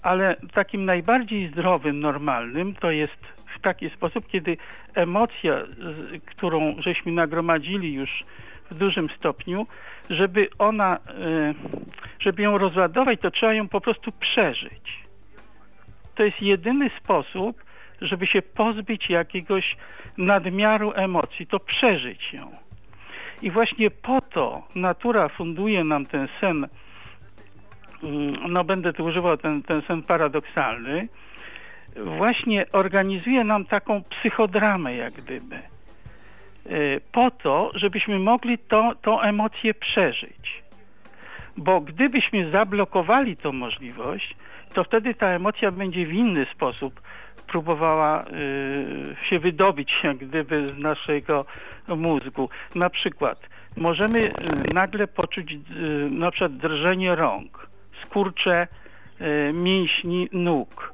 ale 0.01 0.35
takim 0.53 0.85
najbardziej 0.85 1.47
zdrowym, 1.47 1.99
normalnym 1.99 2.75
to 2.75 2.91
jest 2.91 3.19
w 3.57 3.61
taki 3.61 3.89
sposób, 3.89 4.27
kiedy 4.27 4.57
emocja, 4.95 5.61
którą 6.25 6.75
żeśmy 6.79 7.11
nagromadzili 7.11 7.93
już 7.93 8.23
w 8.71 8.75
dużym 8.75 9.09
stopniu, 9.17 9.67
żeby 10.09 10.47
ona, 10.57 10.97
e, 10.97 11.53
żeby 12.19 12.41
ją 12.41 12.57
rozładować, 12.57 13.19
to 13.21 13.31
trzeba 13.31 13.53
ją 13.53 13.67
po 13.67 13.81
prostu 13.81 14.11
przeżyć. 14.11 15.03
To 16.15 16.23
jest 16.23 16.41
jedyny 16.41 16.89
sposób, 17.03 17.68
żeby 18.01 18.27
się 18.27 18.41
pozbyć 18.41 19.09
jakiegoś 19.09 19.75
nadmiaru 20.17 20.91
emocji, 20.95 21.47
to 21.47 21.59
przeżyć 21.59 22.33
ją. 22.33 22.51
I 23.41 23.51
właśnie 23.51 23.91
po 23.91 24.21
to 24.21 24.63
natura 24.75 25.29
funduje 25.29 25.83
nam 25.83 26.05
ten 26.05 26.27
sen, 26.41 26.67
mm, 28.03 28.51
no 28.53 28.63
będę 28.63 28.93
tu 28.93 29.05
używał 29.05 29.37
ten, 29.37 29.63
ten 29.63 29.81
sen 29.81 30.03
paradoksalny, 30.03 31.07
właśnie 31.95 32.65
organizuje 32.71 33.43
nam 33.43 33.65
taką 33.65 34.03
psychodramę, 34.03 34.95
jak 34.95 35.13
gdyby. 35.13 35.55
E, 35.55 35.61
po 37.11 37.31
to, 37.31 37.71
żebyśmy 37.73 38.19
mogli 38.19 38.57
to, 38.57 38.93
tą 39.01 39.21
emocję 39.21 39.73
przeżyć. 39.73 40.63
Bo 41.57 41.81
gdybyśmy 41.81 42.51
zablokowali 42.51 43.37
tą 43.37 43.51
możliwość, 43.51 44.35
to 44.73 44.83
wtedy 44.83 45.13
ta 45.13 45.27
emocja 45.27 45.71
będzie 45.71 46.05
w 46.05 46.13
inny 46.13 46.45
sposób 46.55 47.01
próbowała 47.51 48.23
y, 48.23 49.15
się 49.29 49.39
wydobyć 49.39 49.91
jak 50.03 50.17
gdyby 50.17 50.69
z 50.69 50.77
naszego 50.77 51.45
mózgu. 51.87 52.49
Na 52.75 52.89
przykład 52.89 53.49
możemy 53.77 54.19
y, 54.19 54.31
nagle 54.73 55.07
poczuć 55.07 55.51
y, 55.51 55.57
na 56.11 56.31
przykład 56.31 56.57
drżenie 56.57 57.15
rąk, 57.15 57.67
skurcze 58.05 58.67
mięśni 59.53 60.29
nóg, 60.31 60.93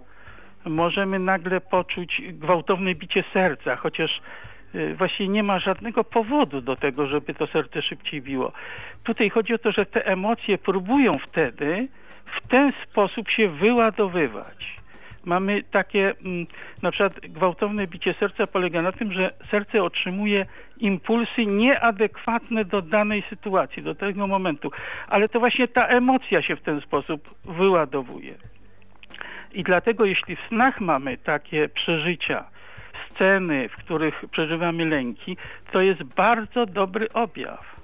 możemy 0.66 1.20
nagle 1.20 1.62
poczuć 1.62 2.22
gwałtowne 2.28 2.96
bicie 2.96 3.24
serca, 3.34 3.76
chociaż 3.76 4.22
właściwie 4.98 5.30
nie 5.30 5.44
ma 5.44 5.60
żadnego 5.60 6.04
powodu 6.04 6.62
do 6.62 6.76
tego, 6.76 7.08
żeby 7.08 7.34
to 7.34 7.48
serce 7.48 7.82
szybciej 7.82 8.22
biło. 8.22 8.52
Tutaj 9.04 9.30
chodzi 9.30 9.54
o 9.54 9.58
to, 9.58 9.72
że 9.72 9.86
te 9.86 10.06
emocje 10.06 10.58
próbują 10.58 11.18
wtedy 11.18 11.88
w 12.26 12.48
ten 12.48 12.74
sposób 12.84 13.30
się 13.30 13.50
wyładowywać. 13.50 14.76
Mamy 15.26 15.64
takie, 15.64 16.14
mm, 16.26 16.48
na 16.82 16.92
przykład 16.92 17.20
gwałtowne 17.20 17.88
bicie 17.88 18.14
serca 18.20 18.48
polega 18.48 18.82
na 18.82 18.92
tym, 18.92 19.14
że 19.14 19.32
serce 19.52 19.84
otrzymuje 19.84 20.46
impulsy 20.78 21.46
nieadekwatne 21.46 22.66
do 22.66 22.82
danej 22.82 23.24
sytuacji, 23.30 23.84
do 23.84 23.96
tego 23.96 24.28
momentu. 24.28 24.72
Ale 25.08 25.30
to 25.30 25.40
właśnie 25.40 25.68
ta 25.68 25.88
emocja 25.88 26.42
się 26.42 26.56
w 26.56 26.62
ten 26.62 26.82
sposób 26.82 27.36
wyładowuje. 27.46 28.34
I 29.54 29.64
dlatego 29.64 30.06
jeśli 30.06 30.36
w 30.36 30.48
snach 30.48 30.82
mamy 30.82 31.18
takie 31.18 31.70
przeżycia, 31.70 32.44
sceny, 33.10 33.70
w 33.70 33.76
których 33.76 34.26
przeżywamy 34.32 34.86
lęki, 34.86 35.38
to 35.72 35.82
jest 35.82 36.04
bardzo 36.04 36.66
dobry 36.66 37.14
objaw. 37.14 37.76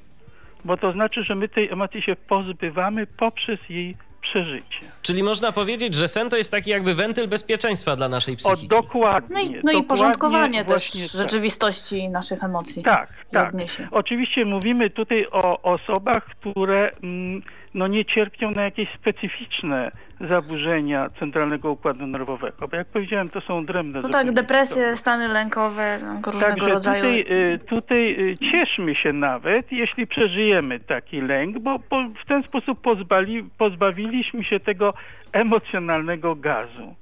Bo 0.65 0.77
to 0.77 0.91
znaczy, 0.91 1.23
że 1.23 1.35
my 1.35 1.47
tej 1.47 1.69
emocji 1.69 2.01
się 2.01 2.15
pozbywamy 2.15 3.07
poprzez 3.07 3.69
jej 3.69 3.97
przeżycie. 4.31 4.79
Czyli 5.01 5.23
można 5.23 5.51
powiedzieć, 5.51 5.95
że 5.95 6.07
sen 6.07 6.29
to 6.29 6.37
jest 6.37 6.51
taki 6.51 6.69
jakby 6.69 6.93
wentyl 6.93 7.27
bezpieczeństwa 7.27 7.95
dla 7.95 8.09
naszej 8.09 8.33
O, 8.33 8.37
psychiki. 8.37 8.67
dokładnie. 8.67 9.35
No 9.35 9.41
i, 9.41 9.49
no 9.49 9.55
i 9.55 9.59
dokładnie 9.59 9.83
porządkowanie 9.83 10.65
też 10.65 10.91
tak. 10.91 11.01
rzeczywistości 11.01 12.09
naszych 12.09 12.43
emocji. 12.43 12.83
Tak, 12.83 13.09
i 13.29 13.33
tak. 13.33 13.49
odniesień. 13.49 13.87
Oczywiście 13.91 14.45
mówimy 14.45 14.89
tutaj 14.89 15.27
o 15.31 15.61
osobach, 15.61 16.25
które 16.25 16.91
mm, 17.03 17.41
no, 17.73 17.87
nie 17.87 18.05
cierpią 18.05 18.51
na 18.51 18.63
jakieś 18.63 18.89
specyficzne 18.99 19.91
zaburzenia 20.29 21.09
centralnego 21.19 21.71
układu 21.71 22.07
nerwowego, 22.07 22.67
bo 22.67 22.77
jak 22.77 22.87
powiedziałem, 22.87 23.29
to 23.29 23.41
są 23.41 23.57
odrębne 23.57 24.01
No 24.01 24.09
tak, 24.09 24.31
depresje, 24.31 24.97
stany 24.97 25.27
lękowe, 25.27 25.99
no, 26.03 26.31
różnego 26.31 26.39
Także 26.39 26.69
rodzaju. 26.69 27.03
tutaj, 27.03 27.25
y, 27.53 27.59
tutaj 27.59 28.29
y, 28.31 28.37
cieszmy 28.51 28.95
się 28.95 29.13
nawet, 29.13 29.71
jeśli 29.71 30.07
przeżyjemy 30.07 30.79
taki 30.79 31.21
lęk, 31.21 31.59
bo 31.59 31.79
po, 31.79 32.03
w 32.23 32.27
ten 32.27 32.43
sposób 32.43 32.81
pozbali, 32.81 33.43
pozbawiliśmy 33.57 34.43
się 34.43 34.59
tego 34.59 34.93
emocjonalnego 35.31 36.35
gazu. 36.35 36.95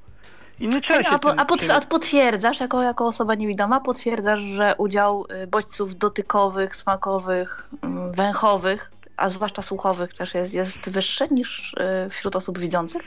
I 0.59 0.67
nie 0.67 0.81
trzeba 0.81 1.03
się 1.03 1.09
a, 1.09 1.19
po, 1.19 1.39
a 1.39 1.81
potwierdzasz, 1.89 2.59
jako, 2.59 2.81
jako 2.81 3.05
osoba 3.05 3.35
niewidoma, 3.35 3.79
potwierdzasz, 3.79 4.39
że 4.39 4.75
udział 4.77 5.25
y, 5.43 5.47
bodźców 5.47 5.95
dotykowych, 5.95 6.75
smakowych, 6.75 7.69
mm, 7.81 8.11
węchowych, 8.11 8.91
a 9.19 9.29
zwłaszcza 9.29 9.61
słuchowych 9.61 10.13
też 10.13 10.33
jest, 10.33 10.53
jest 10.53 10.93
wyższy 10.93 11.27
niż 11.31 11.73
y, 11.73 12.09
wśród 12.09 12.35
osób 12.35 12.59
widzących? 12.59 13.01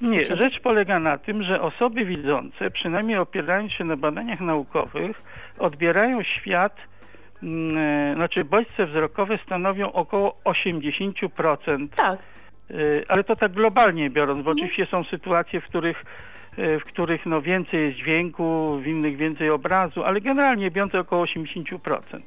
Nie, 0.00 0.24
rzecz 0.24 0.60
polega 0.62 0.98
na 0.98 1.18
tym, 1.18 1.42
że 1.42 1.60
osoby 1.60 2.04
widzące, 2.04 2.70
przynajmniej 2.70 3.18
opierając 3.18 3.72
się 3.72 3.84
na 3.84 3.96
badaniach 3.96 4.40
naukowych, 4.40 5.22
odbierają 5.58 6.22
świat, 6.22 6.76
mm, 7.42 7.78
e, 7.78 8.14
znaczy 8.14 8.44
bodźce 8.44 8.86
wzrokowe 8.86 9.38
stanowią 9.46 9.92
około 9.92 10.36
80%, 10.44 11.88
Tak. 11.96 12.18
y, 12.70 13.04
ale 13.08 13.24
to 13.24 13.36
tak 13.36 13.52
globalnie 13.52 14.10
biorąc, 14.10 14.44
bo 14.44 14.50
oczywiście 14.50 14.86
są 14.86 15.04
sytuacje, 15.04 15.60
w 15.60 15.64
których 15.64 16.04
w 16.56 16.84
których 16.84 17.26
no 17.26 17.42
więcej 17.42 17.80
jest 17.86 17.98
dźwięku, 17.98 18.78
w 18.82 18.86
innych 18.86 19.16
więcej 19.16 19.50
obrazu, 19.50 20.04
ale 20.04 20.20
generalnie 20.20 20.70
biorąc 20.70 20.94
około 20.94 21.24
80%. 21.24 22.20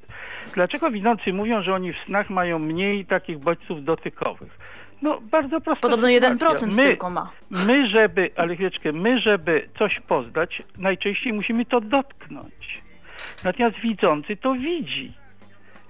Dlaczego 0.53 0.89
widzący 0.89 1.33
mówią, 1.33 1.63
że 1.63 1.73
oni 1.73 1.93
w 1.93 1.97
snach 2.05 2.29
mają 2.29 2.59
mniej 2.59 3.05
takich 3.05 3.39
bodźców 3.39 3.83
dotykowych? 3.83 4.57
No 5.01 5.21
bardzo 5.31 5.61
prosto. 5.61 5.81
Podobno 5.81 6.07
1% 6.07 6.75
My, 6.75 6.83
tylko 6.83 7.09
ma. 7.09 7.31
My, 7.67 7.89
żeby, 7.89 8.31
ale 8.35 8.55
chwileczkę, 8.55 8.91
my, 8.91 9.19
żeby 9.19 9.69
coś 9.79 9.99
poznać, 9.99 10.63
najczęściej 10.77 11.33
musimy 11.33 11.65
to 11.65 11.81
dotknąć. 11.81 12.81
Natomiast 13.43 13.79
widzący 13.79 14.37
to 14.37 14.53
widzi. 14.53 15.13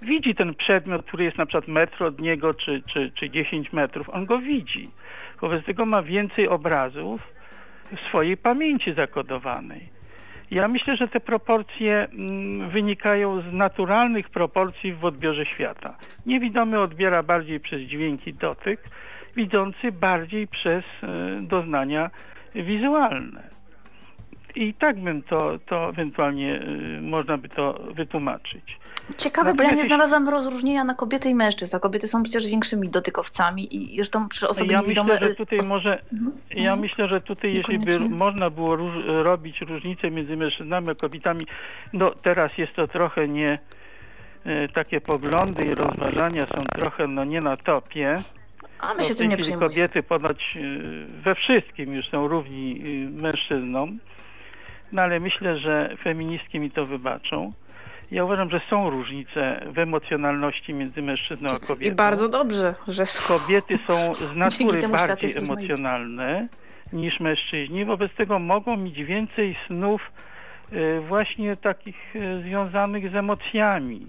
Widzi 0.02 0.36
ten 0.36 0.56
przedmiot, 0.56 1.06
który 1.06 1.24
jest 1.24 1.38
na 1.38 1.46
przykład 1.46 1.68
metr 1.68 2.04
od 2.04 2.20
niego, 2.20 2.54
czy, 2.54 2.84
czy, 2.94 3.12
czy 3.16 3.30
10 3.30 3.74
metrów. 3.74 4.10
On 4.10 4.26
go 4.26 4.40
widzi. 4.40 4.90
Wobec 5.42 5.66
tego 5.66 5.86
ma 5.86 6.02
więcej 6.02 6.48
obrazów 6.48 7.33
w 7.98 8.00
swojej 8.10 8.38
pamięci 8.38 8.94
zakodowanej. 8.94 9.90
Ja 10.52 10.68
myślę, 10.68 10.98
że 10.98 11.08
te 11.08 11.20
proporcje 11.20 12.08
mm, 12.08 12.70
wynikają 12.70 13.42
z 13.42 13.54
naturalnych 13.54 14.30
proporcji 14.30 14.94
w 14.94 15.06
odbiorze 15.06 15.46
świata. 15.46 15.98
Niewidomy 16.26 16.80
odbiera 16.80 17.24
bardziej 17.24 17.60
przez 17.60 17.82
dźwięki 17.82 18.34
dotyk, 18.34 18.80
widzący 19.36 19.92
bardziej 19.92 20.48
przez 20.48 20.84
e, 21.04 21.08
doznania 21.42 22.10
wizualne. 22.56 23.44
I 24.56 24.74
tak 24.74 25.00
bym 25.00 25.22
to, 25.22 25.60
to 25.66 25.90
ewentualnie 25.90 26.62
e, 26.62 27.02
można 27.02 27.38
by 27.38 27.50
to 27.50 27.74
wytłumaczyć. 27.74 28.78
Ciekawe, 29.18 29.54
bo 29.54 29.64
ja 29.64 29.72
nie 29.72 29.84
znalazłam 29.84 30.30
rozróżnienia 30.30 30.84
na 30.84 30.94
kobiety 30.96 31.30
i 31.30 31.36
mężczyzn, 31.36 31.76
a 31.76 31.80
kobiety 31.80 32.08
są 32.08 32.24
przecież 32.24 32.48
większymi 32.48 32.90
dotykowcami 32.90 33.76
i 33.76 33.96
zresztą 33.96 34.30
przy 34.30 34.48
osoby 34.50 34.74
Ja 34.74 34.82
niewidome... 34.82 35.14
myślę, 35.14 35.28
że 35.30 35.36
tutaj 35.36 35.60
może, 35.68 36.02
Mhm. 36.14 36.32
ja 36.52 36.76
myślę, 36.76 37.08
że 37.08 37.22
tutaj 37.22 37.54
jeśli 37.54 37.80
by 37.80 38.00
można 38.00 38.50
było 38.50 38.76
róż, 38.76 38.94
robić 39.06 39.62
różnicę 39.62 40.12
między 40.12 40.38
mężczyznami 40.38 40.90
a 40.90 40.96
kobietami, 40.96 41.48
no 41.94 42.12
teraz 42.12 42.58
jest 42.58 42.74
to 42.76 42.88
trochę 42.88 43.28
nie, 43.28 43.60
e, 44.46 44.68
takie 44.68 45.02
poglądy 45.02 45.64
i 45.66 45.76
rozważania 45.76 46.46
są 46.46 46.64
trochę 46.64 47.08
no 47.08 47.24
nie 47.24 47.42
na 47.42 47.58
topie. 47.58 48.22
A 48.80 48.94
my 48.94 49.00
No, 49.02 49.04
się 49.04 49.16
tym 49.16 49.30
nie 49.30 49.36
chwili 49.36 49.44
przejmujemy. 49.50 49.70
kobiety 49.74 50.04
ponoć 50.04 50.58
e, 50.58 50.60
we 51.24 51.36
wszystkim 51.36 51.94
już 51.94 52.10
są 52.10 52.28
równi 52.28 52.82
e, 52.82 53.22
mężczyznom, 53.22 54.00
no 54.92 55.02
ale 55.02 55.20
myślę, 55.20 55.60
że 55.60 55.96
feministki 56.04 56.60
mi 56.60 56.72
to 56.72 56.86
wybaczą. 56.86 57.54
Ja 58.14 58.24
uważam, 58.24 58.50
że 58.50 58.62
są 58.70 58.90
różnice 58.90 59.66
w 59.74 59.80
emocjonalności 59.80 60.74
między 60.74 61.02
mężczyzną 61.02 61.50
a 61.50 61.68
kobietą. 61.68 61.94
I 61.94 61.96
bardzo 61.96 62.30
dobrze, 62.30 62.76
że 62.88 63.06
są. 63.06 63.40
Kobiety 63.40 63.80
są 63.88 64.16
z 64.28 64.36
natury 64.36 64.88
bardziej 64.88 65.38
emocjonalne 65.38 66.48
niż 66.94 67.20
mężczyźni, 67.20 67.86
wobec 67.86 68.14
tego 68.14 68.40
mogą 68.40 68.78
mieć 68.78 69.04
więcej 69.04 69.56
snów 69.68 70.12
e, 70.72 71.00
właśnie 71.00 71.58
takich 71.58 72.16
e, 72.16 72.42
związanych 72.42 73.12
z 73.12 73.16
emocjami 73.16 74.08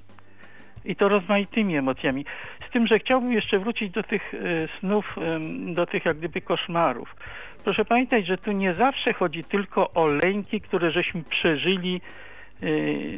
i 0.85 0.97
to 0.97 1.09
rozmaitymi 1.09 1.77
emocjami. 1.77 2.25
Z 2.69 2.73
tym, 2.73 2.87
że 2.87 2.99
chciałbym 2.99 3.33
jeszcze 3.33 3.59
wrócić 3.59 3.91
do 3.91 4.03
tych 4.03 4.35
e, 4.35 4.39
snów, 4.81 5.17
do 5.75 5.87
tych 5.87 6.05
jak 6.05 6.19
gdyby 6.19 6.41
koszmarów. 6.41 7.17
Proszę 7.65 7.85
pamiętać, 7.85 8.27
że 8.27 8.39
tu 8.39 8.53
nie 8.53 8.75
zawsze 8.75 9.13
chodzi 9.13 9.45
tylko 9.45 9.91
o 9.91 10.07
lęki, 10.07 10.61
które 10.61 10.91
żeśmy 10.91 11.23
przeżyli 11.23 12.01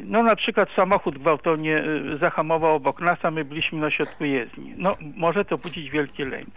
No 0.05 0.23
na 0.23 0.37
przykład 0.37 0.69
samochód 0.77 1.19
gwałtownie 1.19 1.71
yy, 1.71 2.19
zahamował 2.19 2.75
obok 2.75 3.01
nas, 3.01 3.25
a 3.25 3.31
my 3.31 3.45
byliśmy 3.45 3.81
na 3.81 3.91
środku 3.91 4.25
jezdni. 4.25 4.75
No 4.77 4.97
może 5.17 5.45
to 5.45 5.59
budzić 5.59 5.91
wielki 5.91 6.25
lęk. 6.25 6.51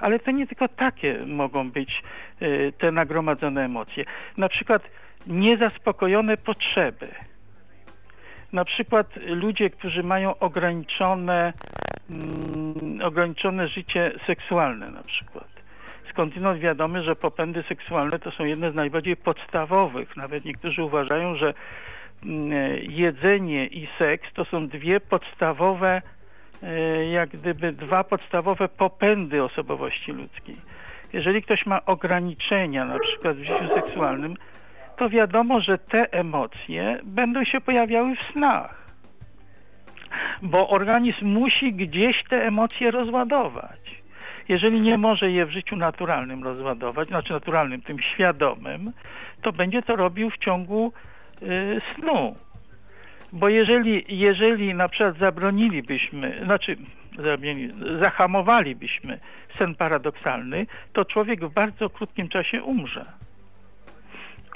Ale 0.00 0.18
to 0.18 0.30
nie 0.30 0.46
tylko 0.46 0.68
takie 0.68 1.18
mogą 1.26 1.70
być 1.70 2.02
yy, 2.40 2.72
te 2.78 2.92
nagromadzone 2.92 3.64
emocje. 3.64 4.04
Na 4.36 4.48
przykład 4.48 4.82
niezaspokojone 5.26 6.36
potrzeby. 6.36 7.08
Na 8.52 8.64
przykład 8.64 9.06
ludzie, 9.26 9.70
którzy 9.70 10.02
mają 10.02 10.38
ograniczone, 10.38 11.52
mm, 12.10 13.00
ograniczone 13.02 13.68
życie 13.68 14.12
seksualne 14.26 14.90
na 14.90 15.02
przykład. 15.02 15.48
Skądinąd 16.10 16.60
wiadomo, 16.60 17.02
że 17.02 17.16
popędy 17.16 17.64
seksualne 17.68 18.18
to 18.18 18.30
są 18.30 18.44
jedne 18.44 18.72
z 18.72 18.74
najbardziej 18.74 19.16
podstawowych. 19.16 20.16
Nawet 20.16 20.44
niektórzy 20.44 20.84
uważają, 20.84 21.36
że 21.36 21.54
jedzenie 22.88 23.66
i 23.66 23.88
seks 23.98 24.32
to 24.34 24.44
są 24.44 24.68
dwie 24.68 25.00
podstawowe, 25.00 26.02
e, 26.62 27.06
jak 27.06 27.28
gdyby 27.28 27.72
dwa 27.72 28.04
podstawowe 28.04 28.68
popędy 28.68 29.42
osobowości 29.42 30.12
ludzkiej. 30.12 30.56
Jeżeli 31.12 31.42
ktoś 31.42 31.66
ma 31.66 31.84
ograniczenia, 31.84 32.84
na 32.84 32.98
przykład 32.98 33.36
w 33.36 33.44
życiu 33.44 33.74
seksualnym, 33.74 34.36
to 34.96 35.08
wiadomo, 35.08 35.60
że 35.60 35.78
te 35.78 36.12
emocje 36.12 36.98
będą 37.02 37.44
się 37.44 37.60
pojawiały 37.60 38.16
w 38.16 38.32
snach. 38.32 38.82
Bo 40.42 40.68
organizm 40.68 41.26
musi 41.26 41.72
gdzieś 41.72 42.24
te 42.28 42.46
emocje 42.46 42.90
rozładować. 42.90 44.02
Jeżeli 44.48 44.80
nie 44.80 44.98
może 44.98 45.30
je 45.30 45.46
w 45.46 45.50
życiu 45.50 45.76
naturalnym 45.76 46.44
rozładować, 46.44 47.08
znaczy 47.08 47.32
naturalnym, 47.32 47.82
tym 47.82 47.98
świadomym, 48.00 48.92
to 49.42 49.52
będzie 49.52 49.82
to 49.82 49.96
robił 49.96 50.30
w 50.30 50.38
ciągu 50.38 50.92
snu. 51.94 52.34
Bo 53.32 53.48
jeżeli, 53.48 54.04
jeżeli 54.08 54.74
na 54.74 54.88
przykład 54.88 55.18
zabronilibyśmy, 55.18 56.40
znaczy 56.44 56.76
zahamowalibyśmy 58.00 59.18
sen 59.58 59.74
paradoksalny, 59.74 60.66
to 60.92 61.04
człowiek 61.04 61.44
w 61.44 61.52
bardzo 61.54 61.90
krótkim 61.90 62.28
czasie 62.28 62.62
umrze. 62.62 63.04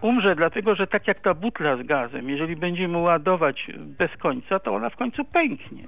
Umrze 0.03 0.35
dlatego, 0.35 0.75
że 0.75 0.87
tak 0.87 1.09
jak 1.09 1.21
ta 1.21 1.35
butla 1.35 1.77
z 1.77 1.83
gazem, 1.83 2.31
jeżeli 2.31 2.57
będziemy 2.57 2.99
ładować 2.99 3.67
bez 3.79 4.17
końca, 4.17 4.59
to 4.59 4.75
ona 4.75 4.91
w 4.91 4.97
końcu 4.97 5.25
pęknie. 5.25 5.83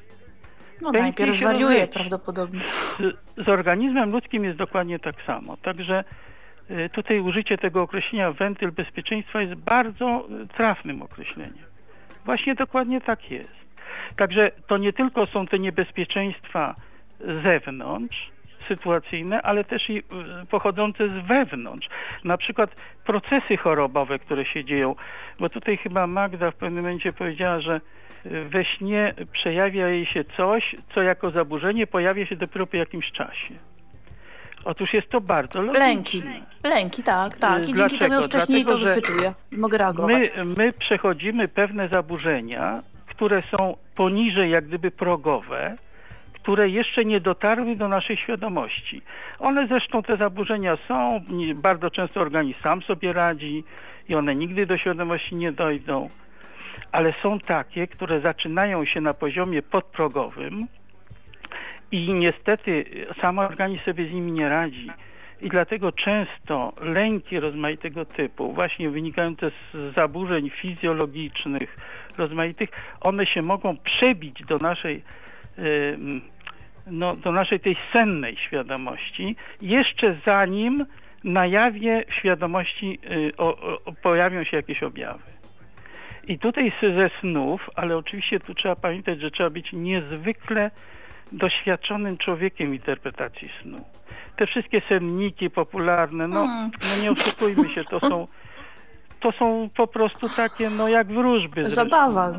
No 0.83 0.93
Pęknie 0.93 1.03
najpierw 1.03 1.37
zwariuje 1.37 1.87
prawdopodobnie. 1.87 2.61
Z, 2.69 2.99
z 3.45 3.49
organizmem 3.49 4.11
ludzkim 4.11 4.45
jest 4.45 4.59
dokładnie 4.59 4.99
tak 4.99 5.23
samo. 5.27 5.57
Także 5.57 6.01
y, 6.01 6.05
tutaj 6.93 7.21
użycie 7.21 7.59
tego 7.59 7.83
określenia 7.83 8.33
wentyl 8.33 8.73
bezpieczeństwa 8.73 9.43
jest 9.43 9.55
bardzo 9.55 10.29
y, 10.43 10.47
trafnym 10.47 11.03
określeniem. 11.03 11.69
Właśnie 12.25 12.55
dokładnie 12.55 13.01
tak 13.01 13.31
jest. 13.31 13.59
Także 14.17 14.51
to 14.67 14.77
nie 14.77 14.93
tylko 14.93 15.27
są 15.27 15.47
te 15.47 15.59
niebezpieczeństwa 15.59 16.75
z 17.21 17.43
zewnątrz, 17.43 18.31
sytuacyjne, 18.69 19.43
ale 19.43 19.65
też 19.65 19.91
i 19.91 19.99
y, 19.99 20.03
pochodzące 20.51 21.09
z 21.09 21.27
wewnątrz. 21.27 21.89
Na 22.25 22.37
przykład 22.37 22.71
procesy 23.05 23.57
chorobowe, 23.57 24.19
które 24.19 24.45
się 24.45 24.65
dzieją. 24.65 24.95
Bo 25.39 25.49
tutaj 25.49 25.77
chyba 25.77 26.07
Magda 26.07 26.51
w 26.51 26.55
pewnym 26.55 26.85
momencie 26.85 27.13
powiedziała, 27.13 27.61
że 27.61 27.81
y, 28.27 28.45
we 28.45 28.65
śnie 28.65 29.15
przejawia 29.33 29.89
jej 29.89 30.07
się 30.07 30.25
coś, 30.25 30.77
co 30.95 31.03
jako 31.03 31.31
zaburzenie 31.31 31.87
pojawia 31.87 32.27
się 32.27 32.37
dopiero 32.37 32.67
po 32.67 32.77
jakimś 32.77 33.13
czasie. 33.13 33.55
Otóż 34.69 34.95
jest 34.95 35.09
to 35.09 35.21
bardzo 35.21 35.63
logiczne. 35.63 35.87
Lęki. 35.87 36.23
Lęki, 36.65 37.03
tak, 37.03 37.39
tak. 37.39 37.63
I 37.63 37.67
dzięki 37.67 37.75
Dlaczego? 37.75 38.05
temu 38.05 38.15
już 38.15 38.27
wcześniej 38.27 38.65
Dlatego, 38.65 38.89
to 38.89 38.95
wychwytuję. 38.95 39.35
Mogę 39.53 39.79
reagować. 39.79 40.31
My, 40.37 40.45
my 40.45 40.73
przechodzimy 40.73 41.49
pewne 41.49 41.89
zaburzenia, 41.89 42.83
które 43.07 43.43
są 43.51 43.77
poniżej 43.95 44.51
jak 44.51 44.67
gdyby 44.67 44.91
progowe, 44.91 45.77
które 46.33 46.69
jeszcze 46.69 47.05
nie 47.05 47.21
dotarły 47.21 47.77
do 47.77 47.89
naszej 47.89 48.17
świadomości. 48.17 49.03
One 49.39 49.67
zresztą, 49.67 50.03
te 50.03 50.17
zaburzenia 50.17 50.77
są, 50.89 51.21
bardzo 51.55 51.91
często 51.91 52.21
organizm 52.21 52.63
sam 52.63 52.83
sobie 52.83 53.13
radzi 53.13 53.65
i 54.09 54.15
one 54.15 54.35
nigdy 54.35 54.67
do 54.67 54.79
świadomości 54.79 55.35
nie 55.35 55.53
dojdą, 55.53 56.09
ale 56.93 57.15
są 57.23 57.39
takie, 57.39 57.87
które 57.87 58.21
zaczynają 58.21 58.85
się 58.85 59.01
na 59.01 59.15
poziomie 59.15 59.63
podprogowym 59.63 60.67
i 61.93 62.13
niestety 62.13 62.85
sam 63.21 63.39
organizm 63.39 63.85
sobie 63.85 64.09
z 64.09 64.13
nimi 64.13 64.33
nie 64.33 64.49
radzi. 64.49 64.91
I 65.41 65.49
dlatego 65.49 65.93
często 65.93 66.73
lęki 66.81 67.41
rozmaitego 67.41 68.05
typu, 68.05 68.53
właśnie 68.53 68.91
wynikające 68.91 69.51
z 69.51 69.95
zaburzeń 69.95 70.51
fizjologicznych, 70.51 71.77
rozmaitych, 72.19 72.71
one 73.01 73.27
się 73.27 73.43
mogą 73.43 73.77
przebić 73.77 74.45
do 74.45 74.59
naszej 74.59 75.03
no, 76.91 77.17
do 77.17 77.33
naszej 77.33 77.61
tej 77.61 77.77
sennej 77.93 78.37
świadomości, 78.37 79.37
jeszcze 79.63 80.17
zanim 80.27 80.87
na 81.25 81.47
jawie 81.47 82.05
świadomości 82.19 82.99
y, 83.11 83.37
o, 83.37 83.77
o, 83.85 83.93
pojawią 84.03 84.45
się 84.45 84.57
jakieś 84.57 84.83
objawy. 84.83 85.23
I 86.29 86.39
tutaj 86.39 86.73
ze 86.83 87.11
snów, 87.21 87.71
ale 87.75 87.97
oczywiście 87.97 88.41
tu 88.41 88.55
trzeba 88.55 88.77
pamiętać, 88.77 89.21
że 89.21 89.31
trzeba 89.31 89.51
być 89.51 89.73
niezwykle 89.73 90.71
doświadczonym 91.33 92.19
człowiekiem 92.19 92.75
interpretacji 92.75 93.51
snu. 93.63 93.85
Te 94.37 94.47
wszystkie 94.47 94.83
senniki 94.89 95.51
popularne, 95.51 96.29
no, 96.29 96.45
mm. 96.45 96.71
no 96.81 97.03
nie 97.03 97.13
oszukujmy 97.13 97.69
się, 97.69 97.85
to 97.85 98.01
są, 98.01 98.27
to 99.21 99.33
są 99.33 99.71
po 99.77 99.87
prostu 99.87 100.29
takie, 100.37 100.71
no 100.71 100.89
jak 100.89 101.07
wróżby. 101.07 101.71
Zabawa. 101.71 102.33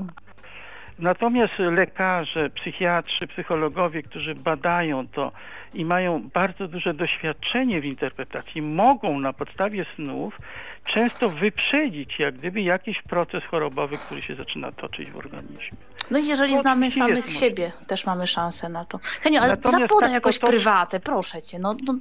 Natomiast 0.99 1.53
lekarze, 1.59 2.49
psychiatrzy, 2.49 3.27
psychologowie, 3.27 4.03
którzy 4.03 4.35
badają 4.35 5.07
to 5.07 5.31
i 5.73 5.85
mają 5.85 6.29
bardzo 6.33 6.67
duże 6.67 6.93
doświadczenie 6.93 7.81
w 7.81 7.85
interpretacji, 7.85 8.61
mogą 8.61 9.19
na 9.19 9.33
podstawie 9.33 9.85
snów 9.95 10.37
często 10.83 11.29
wyprzedzić 11.29 12.19
jak 12.19 12.35
gdyby 12.37 12.61
jakiś 12.61 13.01
proces 13.01 13.43
chorobowy, 13.51 13.97
który 13.97 14.21
się 14.21 14.35
zaczyna 14.35 14.71
toczyć 14.71 15.11
w 15.11 15.17
organizmie. 15.17 15.77
No 16.11 16.19
i 16.19 16.27
jeżeli 16.27 16.53
to 16.53 16.61
znamy 16.61 16.91
samych 16.91 17.31
siebie, 17.33 17.71
też 17.87 18.05
mamy 18.05 18.27
szansę 18.27 18.69
na 18.69 18.85
to. 18.85 18.99
Henio, 19.03 19.41
ale 19.41 19.55
zapodaj 19.55 19.87
tak, 20.01 20.11
jakoś 20.11 20.39
to... 20.39 20.47
prywatę, 20.47 20.99
proszę 20.99 21.41
cię. 21.41 21.59
No, 21.59 21.75
no, 21.87 21.95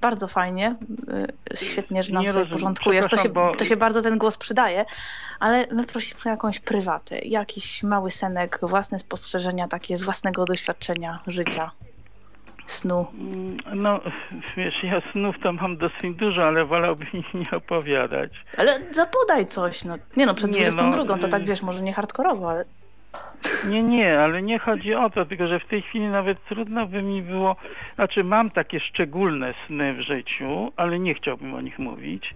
bardzo 0.00 0.28
fajnie, 0.28 0.74
y, 1.52 1.56
świetnie, 1.56 2.02
że 2.02 2.12
nam 2.12 2.26
tutaj 2.26 2.46
porządkujesz. 2.46 3.06
To 3.08 3.16
się, 3.16 3.28
bo... 3.28 3.54
to 3.54 3.64
się 3.64 3.76
bardzo 3.76 4.02
ten 4.02 4.18
głos 4.18 4.36
przydaje, 4.36 4.84
ale 5.40 5.66
my 5.72 5.84
prosimy 5.84 6.20
o 6.26 6.28
jakąś 6.28 6.60
prywatę, 6.60 7.18
jakiś 7.18 7.82
mały 7.82 8.10
senek, 8.10 8.58
własne 8.62 8.98
spostrzeżenia 8.98 9.68
takie 9.68 9.96
z 9.96 10.02
własnego 10.02 10.44
doświadczenia 10.44 11.20
życia 11.26 11.70
snu? 12.72 13.06
Mm, 13.14 13.56
no, 13.74 14.00
wiesz, 14.56 14.82
ja 14.82 15.02
snów 15.12 15.36
to 15.42 15.52
mam 15.52 15.76
dosyć 15.76 16.16
dużo, 16.16 16.46
ale 16.46 16.64
wolałbym 16.64 17.08
nie 17.34 17.50
opowiadać. 17.56 18.32
Ale 18.56 18.72
zapodaj 18.90 19.46
coś, 19.46 19.84
no. 19.84 19.96
Nie 20.16 20.26
no, 20.26 20.34
przed 20.34 20.50
nie, 20.50 20.60
22 20.60 21.04
no, 21.04 21.18
to 21.18 21.28
tak, 21.28 21.42
y- 21.42 21.44
wiesz, 21.44 21.62
może 21.62 21.82
nie 21.82 21.92
hardkorowo, 21.92 22.50
ale... 22.50 22.64
Nie, 23.68 23.82
nie, 23.82 24.20
ale 24.20 24.42
nie 24.42 24.58
chodzi 24.58 24.94
o 24.94 25.10
to, 25.10 25.24
tylko 25.24 25.46
że 25.46 25.60
w 25.60 25.66
tej 25.66 25.82
chwili 25.82 26.06
nawet 26.06 26.44
trudno 26.44 26.86
by 26.86 27.02
mi 27.02 27.22
było, 27.22 27.56
znaczy 27.94 28.24
mam 28.24 28.50
takie 28.50 28.80
szczególne 28.80 29.54
sny 29.66 29.94
w 29.94 30.00
życiu, 30.00 30.72
ale 30.76 30.98
nie 30.98 31.14
chciałbym 31.14 31.54
o 31.54 31.60
nich 31.60 31.78
mówić. 31.78 32.34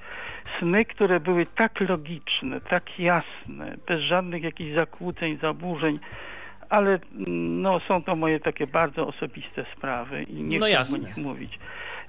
Sny, 0.59 0.85
które 0.85 1.21
były 1.21 1.47
tak 1.47 1.81
logiczne, 1.81 2.61
tak 2.61 2.99
jasne, 2.99 3.77
bez 3.87 4.01
żadnych 4.01 4.43
jakichś 4.43 4.75
zakłóceń, 4.75 5.39
zaburzeń, 5.43 5.99
ale 6.71 6.99
no, 7.27 7.81
są 7.81 8.03
to 8.03 8.17
moje 8.17 8.41
takie 8.41 8.67
bardzo 8.67 9.07
osobiste 9.07 9.65
sprawy 9.77 10.23
i 10.23 10.43
nie 10.43 10.59
no 10.59 10.67
chcę 10.67 10.97
o 10.97 11.07
nich 11.07 11.17
mówić. 11.17 11.59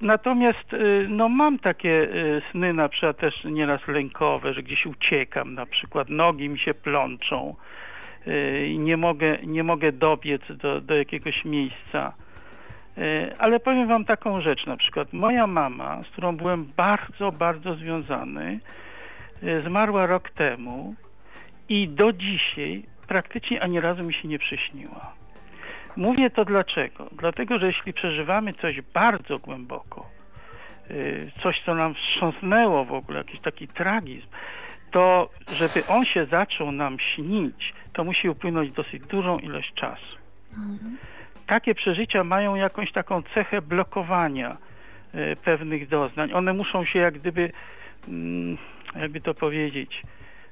Natomiast 0.02 0.74
y, 0.74 1.06
no, 1.10 1.30
mam 1.30 1.60
takie 1.60 1.90
y, 1.90 2.42
sny 2.52 2.74
na 2.74 2.90
przykład 2.90 3.18
też 3.18 3.44
nieraz 3.44 3.88
lękowe, 3.88 4.54
że 4.54 4.64
gdzieś 4.64 4.86
uciekam 4.86 5.54
na 5.54 5.66
przykład, 5.66 6.10
nogi 6.10 6.50
mi 6.50 6.60
się 6.60 6.74
plączą 6.74 7.56
y, 8.28 8.68
i 8.68 8.80
nie 8.80 8.98
mogę, 8.98 9.38
nie 9.44 9.64
mogę 9.64 9.92
dobiec 9.92 10.42
do, 10.50 10.82
do 10.82 10.96
jakiegoś 10.96 11.46
miejsca. 11.46 12.14
Ale 13.40 13.60
powiem 13.60 13.88
wam 13.88 14.06
taką 14.06 14.42
rzecz 14.42 14.66
na 14.66 14.78
przykład. 14.78 15.14
Moja 15.14 15.48
mama, 15.48 16.04
z 16.04 16.12
którą 16.12 16.38
byłem 16.38 16.66
bardzo, 16.78 17.32
bardzo 17.32 17.76
związany, 17.76 18.60
zmarła 19.66 20.06
rok 20.06 20.30
temu 20.30 20.96
i 21.70 21.88
do 21.88 22.14
dzisiaj 22.14 22.84
praktycznie 23.08 23.62
ani 23.62 23.80
razu 23.80 24.04
mi 24.04 24.14
się 24.14 24.28
nie 24.28 24.40
przyśniła. 24.40 25.14
Mówię 25.98 26.30
to 26.30 26.46
dlaczego? 26.46 27.10
Dlatego, 27.12 27.60
że 27.60 27.68
jeśli 27.68 27.94
przeżywamy 27.94 28.54
coś 28.54 28.82
bardzo 28.82 29.40
głęboko, 29.40 30.10
y, 30.92 31.32
coś, 31.44 31.62
co 31.66 31.76
nam 31.76 31.96
wstrząsnęło 31.96 32.86
w 32.86 32.94
ogóle, 32.94 33.18
jakiś 33.18 33.40
taki 33.40 33.68
tragizm, 33.68 34.28
to 34.92 35.30
żeby 35.54 35.88
on 35.88 36.06
się 36.06 36.26
zaczął 36.26 36.72
nam 36.72 37.00
śnić, 37.00 37.74
to 37.94 38.04
musi 38.04 38.30
upłynąć 38.30 38.72
dosyć 38.72 39.04
dużą 39.04 39.40
ilość 39.40 39.74
czasu. 39.74 40.18
Mhm. 40.58 40.98
Takie 41.48 41.76
przeżycia 41.76 42.24
mają 42.24 42.56
jakąś 42.56 42.92
taką 42.92 43.24
cechę 43.34 43.62
blokowania 43.62 44.58
y, 45.16 45.36
pewnych 45.44 45.88
doznań. 45.88 46.34
One 46.34 46.54
muszą 46.54 46.86
się 46.86 47.00
jak 47.00 47.14
gdyby, 47.14 47.52
mm, 48.08 48.58
jakby 48.96 49.22
to 49.22 49.34
powiedzieć, 49.34 50.04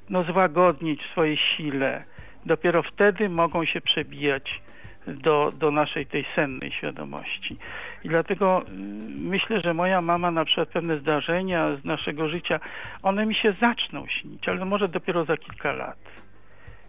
no 0.09 0.23
złagodnić 0.23 1.01
w 1.03 1.11
swojej 1.11 1.37
sile, 1.37 2.03
dopiero 2.45 2.83
wtedy 2.83 3.29
mogą 3.29 3.65
się 3.65 3.81
przebijać 3.81 4.61
do, 5.07 5.53
do 5.55 5.71
naszej 5.71 6.05
tej 6.05 6.25
sennej 6.35 6.71
świadomości. 6.71 7.57
I 8.03 8.09
dlatego 8.09 8.61
y, 8.61 8.71
myślę, 9.09 9.61
że 9.61 9.73
moja 9.73 10.01
mama 10.01 10.31
na 10.31 10.45
przykład 10.45 10.69
pewne 10.69 10.97
zdarzenia 10.97 11.75
z 11.75 11.85
naszego 11.85 12.29
życia, 12.29 12.59
one 13.03 13.25
mi 13.25 13.35
się 13.35 13.53
zaczną 13.61 14.07
śnić, 14.07 14.49
ale 14.49 14.65
może 14.65 14.87
dopiero 14.87 15.25
za 15.25 15.37
kilka 15.37 15.71
lat. 15.71 15.97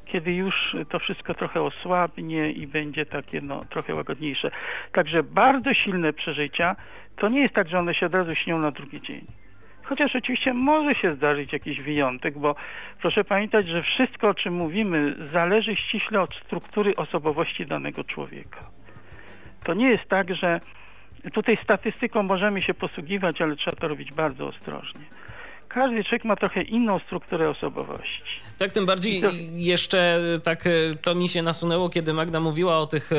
Kiedy 0.04 0.32
już 0.32 0.76
to 0.88 0.98
wszystko 0.98 1.34
trochę 1.34 1.62
osłabnie 1.62 2.50
i 2.50 2.66
będzie 2.66 3.06
takie 3.06 3.40
no, 3.40 3.64
trochę 3.64 3.94
łagodniejsze. 3.94 4.50
Także 4.92 5.22
bardzo 5.22 5.74
silne 5.74 6.12
przeżycia, 6.12 6.76
to 7.16 7.28
nie 7.28 7.40
jest 7.40 7.54
tak, 7.54 7.68
że 7.68 7.78
one 7.78 7.94
się 7.94 8.06
od 8.06 8.14
razu 8.14 8.34
śnią 8.34 8.58
na 8.58 8.70
drugi 8.70 9.00
dzień. 9.00 9.26
Chociaż 9.88 10.16
oczywiście 10.16 10.54
może 10.54 10.94
się 10.94 11.14
zdarzyć 11.14 11.52
jakiś 11.52 11.80
wyjątek, 11.80 12.38
bo 12.38 12.54
proszę 13.00 13.24
pamiętać, 13.24 13.68
że 13.68 13.82
wszystko, 13.82 14.28
o 14.28 14.34
czym 14.34 14.54
mówimy, 14.54 15.14
zależy 15.32 15.76
ściśle 15.76 16.20
od 16.20 16.34
struktury 16.34 16.96
osobowości 16.96 17.66
danego 17.66 18.04
człowieka. 18.04 18.60
To 19.64 19.74
nie 19.74 19.90
jest 19.90 20.04
tak, 20.08 20.34
że 20.34 20.60
tutaj 21.32 21.58
statystyką 21.64 22.22
możemy 22.22 22.62
się 22.62 22.74
posługiwać, 22.74 23.42
ale 23.42 23.56
trzeba 23.56 23.76
to 23.76 23.88
robić 23.88 24.12
bardzo 24.12 24.46
ostrożnie 24.46 25.00
każdy 25.76 26.04
człowiek 26.04 26.24
ma 26.24 26.36
trochę 26.36 26.62
inną 26.62 26.98
strukturę 26.98 27.50
osobowości. 27.50 28.22
Tak, 28.58 28.72
tym 28.72 28.86
bardziej 28.86 29.22
to... 29.22 29.28
jeszcze 29.52 30.20
tak 30.42 30.66
e, 30.66 30.70
to 31.02 31.14
mi 31.14 31.28
się 31.28 31.42
nasunęło, 31.42 31.88
kiedy 31.88 32.12
Magda 32.12 32.40
mówiła 32.40 32.78
o 32.78 32.86
tych 32.86 33.12
e, 33.12 33.16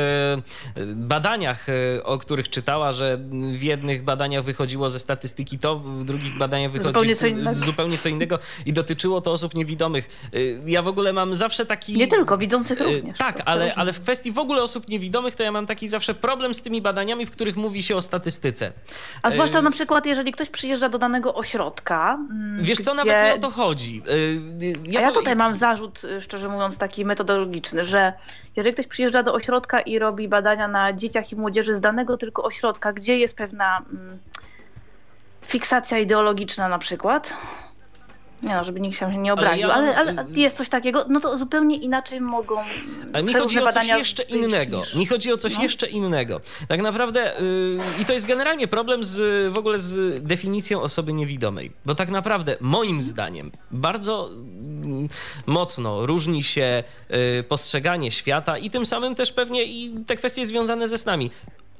badaniach, 0.95 1.67
e, 1.69 2.03
o 2.03 2.17
których 2.17 2.49
czytała, 2.49 2.91
że 2.91 3.17
w 3.53 3.63
jednych 3.63 4.03
badaniach 4.03 4.43
wychodziło 4.43 4.89
ze 4.89 4.99
statystyki 4.99 5.59
to, 5.59 5.75
w 5.75 6.05
drugich 6.05 6.37
badaniach 6.37 6.71
wychodziło 6.71 6.93
zupełnie 6.93 7.15
co 7.15 7.27
innego, 7.27 7.53
zupełnie 7.53 7.97
co 7.97 8.09
innego 8.09 8.39
i 8.65 8.73
dotyczyło 8.73 9.21
to 9.21 9.31
osób 9.31 9.55
niewidomych. 9.55 10.31
Ja 10.65 10.81
w 10.81 10.87
ogóle 10.87 11.13
mam 11.13 11.35
zawsze 11.35 11.65
taki... 11.65 11.97
Nie 11.97 12.07
tylko, 12.07 12.37
widzących 12.37 12.79
również. 12.79 13.17
Tak, 13.17 13.41
ale, 13.45 13.75
ale 13.75 13.93
w 13.93 14.01
kwestii 14.01 14.31
w 14.31 14.39
ogóle 14.39 14.63
osób 14.63 14.89
niewidomych 14.89 15.35
to 15.35 15.43
ja 15.43 15.51
mam 15.51 15.65
taki 15.65 15.89
zawsze 15.89 16.13
problem 16.13 16.53
z 16.53 16.61
tymi 16.61 16.81
badaniami, 16.81 17.25
w 17.25 17.31
których 17.31 17.55
mówi 17.55 17.83
się 17.83 17.95
o 17.95 18.01
statystyce. 18.01 18.71
A 19.21 19.31
zwłaszcza 19.31 19.61
na 19.61 19.71
przykład, 19.71 20.05
jeżeli 20.05 20.31
ktoś 20.31 20.49
przyjeżdża 20.49 20.89
do 20.89 20.97
danego 20.97 21.35
ośrodka, 21.35 22.17
Wiesz 22.59 22.79
co, 22.79 22.93
nawet 22.93 23.25
nie 23.25 23.33
o 23.33 23.37
to 23.37 23.49
chodzi. 23.49 24.03
Y, 24.09 24.73
ja, 24.83 25.01
ja 25.01 25.11
tutaj 25.11 25.35
mam 25.35 25.55
zarzut, 25.55 26.03
y, 26.03 26.21
szczerze 26.21 26.49
mówiąc, 26.49 26.77
taki 26.77 27.05
metodologiczny, 27.05 27.83
że 27.83 28.13
jeżeli 28.55 28.73
ktoś 28.73 28.87
przyjeżdża 28.87 29.23
do 29.23 29.33
ośrodka 29.33 29.79
i 29.79 29.99
robi 29.99 30.27
badania 30.27 30.67
na 30.67 30.93
dzieciach 30.93 31.31
i 31.31 31.35
młodzieży 31.35 31.75
z 31.75 31.81
danego 31.81 32.17
tylko 32.17 32.43
ośrodka, 32.43 32.93
gdzie 32.93 33.17
jest 33.17 33.37
pewna 33.37 33.77
mm, 33.77 34.19
fiksacja 35.45 35.99
ideologiczna 35.99 36.69
na 36.69 36.79
przykład, 36.79 37.33
nie 38.43 38.55
no, 38.55 38.63
żeby 38.63 38.79
nikt 38.79 38.97
się 38.97 39.17
nie 39.17 39.33
obraził, 39.33 39.71
ale, 39.71 39.87
ja 39.87 39.95
ale, 39.95 40.15
ale, 40.19 40.31
jest 40.31 40.57
coś 40.57 40.69
takiego, 40.69 41.05
no 41.09 41.19
to 41.19 41.37
zupełnie 41.37 41.75
inaczej 41.75 42.21
mogą. 42.21 42.55
Ale 43.13 43.23
mi 43.23 43.33
chodzi 43.33 43.59
o 43.59 43.71
coś 43.71 43.87
jeszcze 43.87 44.23
innego. 44.23 44.77
Niż... 44.77 44.95
Mi 44.95 45.05
chodzi 45.05 45.33
o 45.33 45.37
coś 45.37 45.55
no. 45.55 45.63
jeszcze 45.63 45.87
innego. 45.87 46.41
Tak 46.67 46.81
naprawdę, 46.81 47.33
yy, 47.39 48.01
i 48.01 48.05
to 48.05 48.13
jest 48.13 48.25
generalnie 48.25 48.67
problem 48.67 49.03
z, 49.03 49.53
w 49.53 49.57
ogóle 49.57 49.79
z 49.79 50.23
definicją 50.23 50.81
osoby 50.81 51.13
niewidomej. 51.13 51.71
Bo 51.85 51.95
tak 51.95 52.09
naprawdę, 52.09 52.57
moim 52.61 53.01
zdaniem, 53.01 53.51
bardzo 53.71 54.29
yy, 54.85 55.07
mocno 55.45 56.05
różni 56.05 56.43
się 56.43 56.83
yy, 57.09 57.43
postrzeganie 57.43 58.11
świata 58.11 58.57
i 58.57 58.69
tym 58.69 58.85
samym 58.85 59.15
też 59.15 59.31
pewnie 59.31 59.63
i 59.63 60.03
te 60.07 60.15
kwestie 60.15 60.45
związane 60.45 60.87
ze 60.87 60.97
snami. 60.97 61.31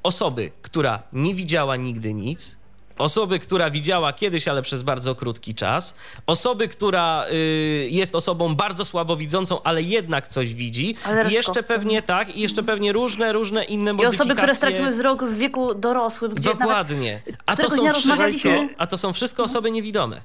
Osoby, 0.02 0.50
która 0.62 1.02
nie 1.12 1.34
widziała 1.34 1.76
nigdy 1.76 2.14
nic, 2.14 2.58
osoby, 2.98 3.38
która 3.38 3.70
widziała 3.70 4.12
kiedyś, 4.12 4.48
ale 4.48 4.62
przez 4.62 4.82
bardzo 4.82 5.14
krótki 5.14 5.54
czas, 5.54 5.98
osoby, 6.26 6.68
która 6.68 7.24
y, 7.32 7.88
jest 7.90 8.14
osobą 8.14 8.54
bardzo 8.54 8.84
słabowidzącą, 8.84 9.62
ale 9.62 9.82
jednak 9.82 10.28
coś 10.28 10.54
widzi 10.54 10.94
Ale 11.04 11.30
i 11.30 11.32
jeszcze 11.32 11.62
pewnie 11.62 12.02
tak, 12.02 12.36
i 12.36 12.40
jeszcze 12.40 12.62
pewnie 12.62 12.92
różne, 12.92 13.32
różne 13.32 13.64
inne 13.64 13.90
I 13.90 13.94
modyfikacje. 13.94 14.20
osoby, 14.20 14.34
które 14.36 14.54
straciły 14.54 14.90
wzrok 14.90 15.24
w 15.24 15.38
wieku 15.38 15.74
dorosłym, 15.74 16.34
gdzie 16.34 16.50
Dokładnie. 16.50 17.20
A 17.46 17.56
to, 17.56 17.70
są 17.70 17.92
wszystko, 17.92 18.48
a 18.78 18.86
to 18.86 18.96
są 18.96 19.12
wszystko 19.12 19.42
osoby 19.42 19.70
niewidome. 19.70 20.20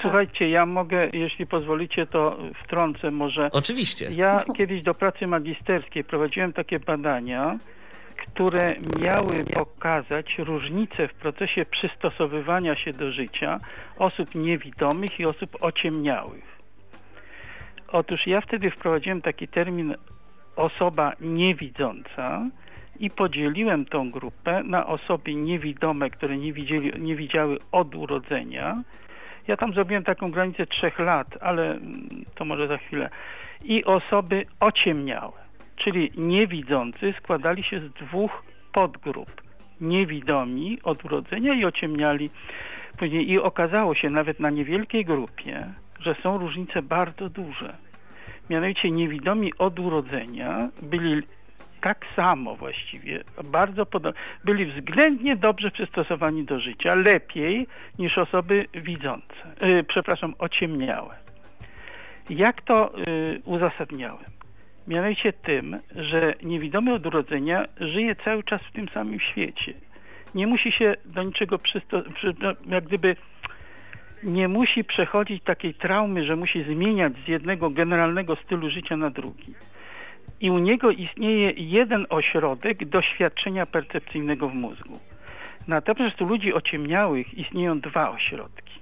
Słuchajcie, 0.00 0.50
ja 0.50 0.66
mogę, 0.66 1.08
jeśli 1.12 1.46
pozwolicie, 1.46 2.06
to 2.06 2.36
wtrącę 2.64 3.10
może. 3.10 3.50
Oczywiście. 3.52 4.10
Ja 4.12 4.44
kiedyś 4.56 4.82
do 4.82 4.94
pracy 4.94 5.26
magisterskiej 5.26 6.04
prowadziłem 6.04 6.52
takie 6.52 6.80
badania, 6.80 7.58
które 8.38 8.74
miały 9.04 9.44
pokazać 9.54 10.38
różnice 10.38 11.08
w 11.08 11.14
procesie 11.14 11.66
przystosowywania 11.66 12.74
się 12.74 12.92
do 12.92 13.12
życia 13.12 13.60
osób 13.96 14.34
niewidomych 14.34 15.20
i 15.20 15.26
osób 15.26 15.56
ociemniałych. 15.60 16.44
Otóż 17.88 18.26
ja 18.26 18.40
wtedy 18.40 18.70
wprowadziłem 18.70 19.22
taki 19.22 19.48
termin 19.48 19.94
osoba 20.56 21.12
niewidząca 21.20 22.46
i 22.98 23.10
podzieliłem 23.10 23.84
tą 23.84 24.10
grupę 24.10 24.62
na 24.64 24.86
osoby 24.86 25.34
niewidome, 25.34 26.10
które 26.10 26.36
nie, 26.36 26.52
widzieli, 26.52 26.92
nie 27.00 27.16
widziały 27.16 27.58
od 27.72 27.94
urodzenia. 27.94 28.82
Ja 29.48 29.56
tam 29.56 29.74
zrobiłem 29.74 30.04
taką 30.04 30.30
granicę 30.30 30.66
trzech 30.66 30.98
lat, 30.98 31.38
ale 31.40 31.78
to 32.34 32.44
może 32.44 32.68
za 32.68 32.78
chwilę. 32.78 33.10
I 33.64 33.84
osoby 33.84 34.46
ociemniałe, 34.60 35.47
czyli 35.78 36.12
niewidzący 36.16 37.14
składali 37.18 37.62
się 37.62 37.80
z 37.80 37.92
dwóch 37.92 38.42
podgrup. 38.72 39.42
Niewidomi 39.80 40.78
od 40.82 41.04
urodzenia 41.04 41.54
i 41.54 41.64
ociemniali 41.64 42.30
później. 42.96 43.30
I 43.30 43.38
okazało 43.38 43.94
się 43.94 44.10
nawet 44.10 44.40
na 44.40 44.50
niewielkiej 44.50 45.04
grupie, 45.04 45.66
że 46.00 46.14
są 46.22 46.38
różnice 46.38 46.82
bardzo 46.82 47.28
duże. 47.28 47.76
Mianowicie 48.50 48.90
niewidomi 48.90 49.52
od 49.58 49.78
urodzenia 49.78 50.68
byli 50.82 51.22
tak 51.80 52.06
samo 52.16 52.56
właściwie, 52.56 53.24
bardzo 53.44 53.86
podobnie, 53.86 54.20
byli 54.44 54.66
względnie 54.66 55.36
dobrze 55.36 55.70
przystosowani 55.70 56.44
do 56.44 56.60
życia, 56.60 56.94
lepiej 56.94 57.66
niż 57.98 58.18
osoby 58.18 58.66
widzące, 58.74 59.34
yy, 59.60 59.84
przepraszam, 59.84 60.34
ociemniałe. 60.38 61.16
Jak 62.30 62.62
to 62.62 62.92
yy, 63.06 63.40
uzasadniałem? 63.44 64.37
Mianowicie 64.88 65.32
tym, 65.32 65.78
że 65.96 66.34
niewidomy 66.42 66.94
od 66.94 67.06
urodzenia 67.06 67.64
żyje 67.80 68.16
cały 68.16 68.42
czas 68.42 68.62
w 68.62 68.72
tym 68.72 68.88
samym 68.88 69.20
świecie. 69.20 69.74
Nie 70.34 70.46
musi 70.46 70.72
się 70.72 70.94
do 71.04 71.22
niczego 71.22 71.58
przystosować, 71.58 72.16
jak 72.66 72.84
gdyby 72.84 73.16
nie 74.22 74.48
musi 74.48 74.84
przechodzić 74.84 75.42
takiej 75.42 75.74
traumy, 75.74 76.24
że 76.24 76.36
musi 76.36 76.62
zmieniać 76.62 77.12
z 77.24 77.28
jednego 77.28 77.70
generalnego 77.70 78.36
stylu 78.36 78.70
życia 78.70 78.96
na 78.96 79.10
drugi. 79.10 79.54
I 80.40 80.50
u 80.50 80.58
niego 80.58 80.90
istnieje 80.90 81.52
jeden 81.56 82.06
ośrodek 82.08 82.84
doświadczenia 82.84 83.66
percepcyjnego 83.66 84.48
w 84.48 84.54
mózgu. 84.54 84.98
Natomiast 85.68 86.22
u 86.22 86.26
ludzi 86.26 86.54
ociemniałych 86.54 87.38
istnieją 87.38 87.80
dwa 87.80 88.10
ośrodki. 88.10 88.74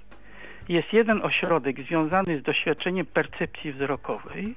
Jest 0.68 0.92
jeden 0.92 1.22
ośrodek 1.22 1.82
związany 1.82 2.38
z 2.38 2.42
doświadczeniem 2.42 3.06
percepcji 3.06 3.72
wzrokowej, 3.72 4.54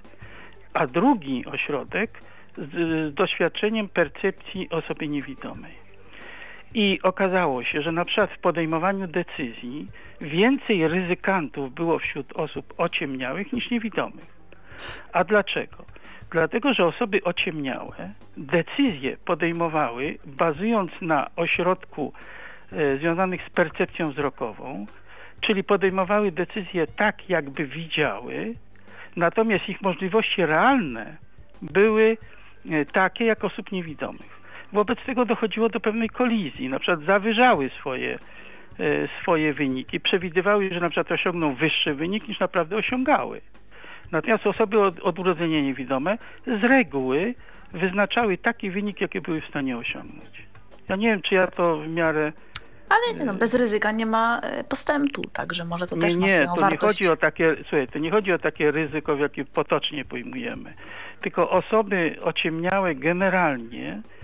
a 0.79 0.87
drugi 0.87 1.45
ośrodek 1.45 2.21
z, 2.57 2.71
z 2.71 3.13
doświadczeniem 3.13 3.89
percepcji 3.89 4.69
osoby 4.69 5.07
niewidomej. 5.07 5.73
I 6.73 6.99
okazało 7.03 7.63
się, 7.63 7.81
że 7.81 7.91
na 7.91 8.05
przykład 8.05 8.31
w 8.31 8.39
podejmowaniu 8.39 9.07
decyzji 9.07 9.87
więcej 10.21 10.87
ryzykantów 10.87 11.73
było 11.73 11.99
wśród 11.99 12.33
osób 12.33 12.73
ociemniałych 12.77 13.53
niż 13.53 13.71
niewidomych. 13.71 14.39
A 15.13 15.23
dlaczego? 15.23 15.85
Dlatego, 16.31 16.73
że 16.73 16.85
osoby 16.85 17.23
ociemniałe 17.23 18.13
decyzje 18.37 19.17
podejmowały 19.25 20.17
bazując 20.25 20.91
na 21.01 21.27
ośrodku 21.35 22.13
e, 22.71 22.97
związanych 22.97 23.41
z 23.47 23.49
percepcją 23.49 24.11
wzrokową, 24.11 24.85
czyli 25.41 25.63
podejmowały 25.63 26.31
decyzje 26.31 26.87
tak, 26.87 27.29
jakby 27.29 27.65
widziały, 27.65 28.55
natomiast 29.15 29.69
ich 29.69 29.81
możliwości 29.81 30.45
realne 30.45 31.17
były 31.61 32.17
e, 32.69 32.85
takie 32.85 33.25
jak 33.25 33.43
osób 33.43 33.71
niewidomych. 33.71 34.39
Wobec 34.73 34.99
tego 35.05 35.25
dochodziło 35.25 35.69
do 35.69 35.79
pewnej 35.79 36.09
kolizji, 36.09 36.69
na 36.69 36.79
przykład 36.79 37.05
zawyżały 37.05 37.69
swoje, 37.69 38.19
e, 38.79 39.07
swoje 39.21 39.53
wyniki, 39.53 39.99
przewidywały, 39.99 40.69
że 40.73 40.79
na 40.79 40.89
przykład 40.89 41.11
osiągną 41.11 41.53
wyższy 41.53 41.93
wynik 41.93 42.27
niż 42.27 42.39
naprawdę 42.39 42.75
osiągały. 42.75 43.41
Natomiast 44.11 44.47
osoby 44.47 44.81
od, 44.81 44.99
od 44.99 45.19
urodzenia 45.19 45.61
niewidome 45.61 46.17
z 46.47 46.63
reguły 46.63 47.35
wyznaczały 47.73 48.37
taki 48.37 48.71
wynik, 48.71 49.01
jaki 49.01 49.21
były 49.21 49.41
w 49.41 49.47
stanie 49.47 49.77
osiągnąć. 49.77 50.43
Ja 50.89 50.95
nie 50.95 51.07
wiem, 51.07 51.21
czy 51.21 51.35
ja 51.35 51.47
to 51.47 51.77
w 51.77 51.87
miarę 51.87 52.31
Ale 52.89 53.25
no, 53.25 53.33
bez 53.33 53.53
ryzyka 53.53 53.91
nie 53.91 54.05
ma 54.05 54.39
e, 54.39 54.63
postępu, 54.63 55.21
także 55.33 55.65
może 55.65 55.87
to 55.87 55.95
nie, 55.95 56.01
też 56.01 56.15
ma 56.15 56.27
nie, 56.27 56.33
swoją 56.33 56.55
to 56.55 56.61
wartość. 56.61 56.99
nie 56.99 57.07
chodzi 57.07 57.13
o 57.13 57.17
takie, 57.17 57.55
słuchaj, 57.61 57.87
to 57.87 57.99
nie 57.99 58.11
chodzi 58.11 58.33
o 58.33 58.39
takie 58.39 58.71
ryzyko, 58.71 59.15
w 59.15 59.19
jakie 59.19 59.45
potocznie 59.45 60.05
pojmujemy. 60.05 60.73
Tylko 61.21 61.49
osoby 61.49 62.15
ociemniałe 62.23 62.95
generalnie 62.95 64.01
y, 64.15 64.18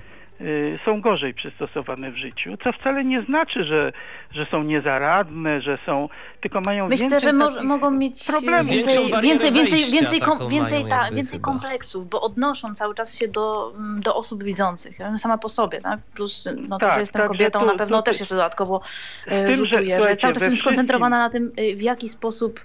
są 0.85 1.01
gorzej 1.01 1.33
przystosowane 1.33 2.11
w 2.11 2.17
życiu, 2.17 2.57
co 2.63 2.71
wcale 2.71 3.05
nie 3.05 3.21
znaczy, 3.21 3.63
że, 3.63 3.91
że 4.31 4.45
są 4.51 4.63
niezaradne, 4.63 5.61
że 5.61 5.77
są, 5.85 6.09
tylko 6.41 6.61
mają 6.61 6.87
Myślę, 6.87 7.09
więcej 7.09 7.21
że 7.21 7.33
mo- 7.33 7.63
mogą 7.63 7.91
mieć 7.91 8.27
problemów. 8.27 8.71
Większą 8.71 9.01
więcej, 9.01 9.21
więcej, 9.21 9.51
więcej, 9.51 9.91
więcej, 9.91 10.21
kom, 10.21 10.49
więcej, 10.49 10.85
ta, 10.89 11.11
więcej 11.11 11.39
kompleksów, 11.39 12.09
bo 12.09 12.21
odnoszą 12.21 12.75
cały 12.75 12.95
czas 12.95 13.15
się 13.17 13.27
do, 13.27 13.73
mm, 13.77 13.99
do 13.99 14.15
osób 14.15 14.43
widzących. 14.43 14.99
Ja 14.99 15.17
sama 15.17 15.37
po 15.37 15.49
sobie, 15.49 15.81
tak? 15.81 15.99
plus 16.15 16.47
no, 16.67 16.79
to, 16.79 16.85
Tak, 16.85 16.93
że 16.93 16.99
jestem 16.99 17.19
także 17.19 17.33
kobietą, 17.37 17.59
tu- 17.59 17.65
na 17.65 17.75
pewno 17.75 17.97
tu- 17.97 18.03
też 18.03 18.19
jeszcze 18.19 18.35
dodatkowo 18.35 18.81
tym, 19.25 19.53
że, 19.65 19.85
że, 19.85 20.15
cały 20.17 20.33
czas 20.33 20.41
jestem 20.41 20.55
skoncentrowana 20.57 21.17
na 21.19 21.29
tym, 21.29 21.51
w 21.75 21.81
jaki 21.81 22.09
sposób 22.09 22.59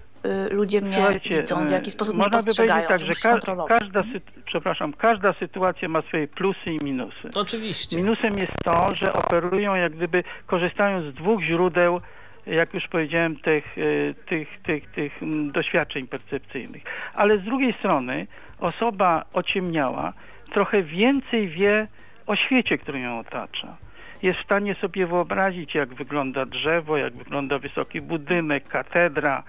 ludzie 0.51 0.81
mnie 0.81 0.97
Słuchajcie, 0.97 1.41
widzą, 1.41 1.67
w 1.67 1.71
jaki 1.71 1.91
sposób 1.91 2.15
mnie 2.15 2.25
można 2.25 2.39
by 2.39 2.45
postrzegają, 2.45 2.89
powiedzieć 2.89 3.23
tak, 3.23 3.41
że 3.43 3.57
ka- 3.57 3.65
każda, 3.69 4.03
sy- 4.03 4.21
przepraszam, 4.45 4.93
każda 4.93 5.33
sytuacja 5.33 5.89
ma 5.89 6.03
swoje 6.03 6.29
plusy 6.29 6.73
i 6.73 6.85
minusy. 6.85 7.31
Oczywiście. 7.35 7.97
Minusem 7.97 8.39
jest 8.39 8.53
to, 8.65 8.95
że 8.95 9.13
operują 9.13 9.75
jak 9.75 9.93
gdyby, 9.97 10.25
korzystają 10.47 11.11
z 11.11 11.15
dwóch 11.15 11.43
źródeł, 11.43 12.01
jak 12.47 12.75
już 12.75 12.89
powiedziałem, 12.89 13.37
tych, 13.37 13.77
e, 13.79 14.15
tych, 14.15 14.49
tych, 14.63 14.91
tych 14.91 15.23
mm, 15.23 15.53
doświadczeń 15.53 16.07
percepcyjnych. 16.07 16.83
Ale 17.15 17.39
z 17.39 17.43
drugiej 17.45 17.73
strony 17.73 18.27
osoba 18.59 19.25
ociemniała 19.33 20.13
trochę 20.53 20.83
więcej 20.83 21.49
wie 21.49 21.87
o 22.27 22.37
świecie, 22.37 22.79
który 22.79 23.01
ją 23.01 23.19
otacza. 23.19 23.77
Jest 24.23 24.39
w 24.41 24.45
stanie 24.45 24.75
sobie 24.75 25.07
wyobrazić, 25.07 25.75
jak 25.75 25.95
wygląda 25.95 26.47
drzewo, 26.47 26.97
jak 26.97 27.15
wygląda 27.15 27.59
wysoki 27.59 28.01
budynek, 28.01 28.69
katedra, 28.69 29.43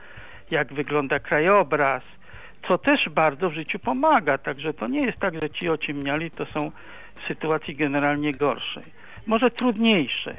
jak 0.52 0.73
wygląda 0.73 1.19
krajobraz, 1.19 2.03
co 2.68 2.78
też 2.78 3.10
bardzo 3.10 3.49
w 3.49 3.53
życiu 3.53 3.80
pomaga. 3.80 4.38
Także 4.38 4.73
to 4.73 4.88
nie 4.88 5.06
jest 5.06 5.18
tak, 5.19 5.34
że 5.41 5.49
ci 5.49 5.69
ociemniali 5.69 6.32
to 6.32 6.45
są 6.45 6.72
w 7.23 7.28
sytuacji 7.28 7.76
generalnie 7.76 8.32
gorszej. 8.32 8.84
Może 9.28 9.52
trudniejszej, 9.52 10.36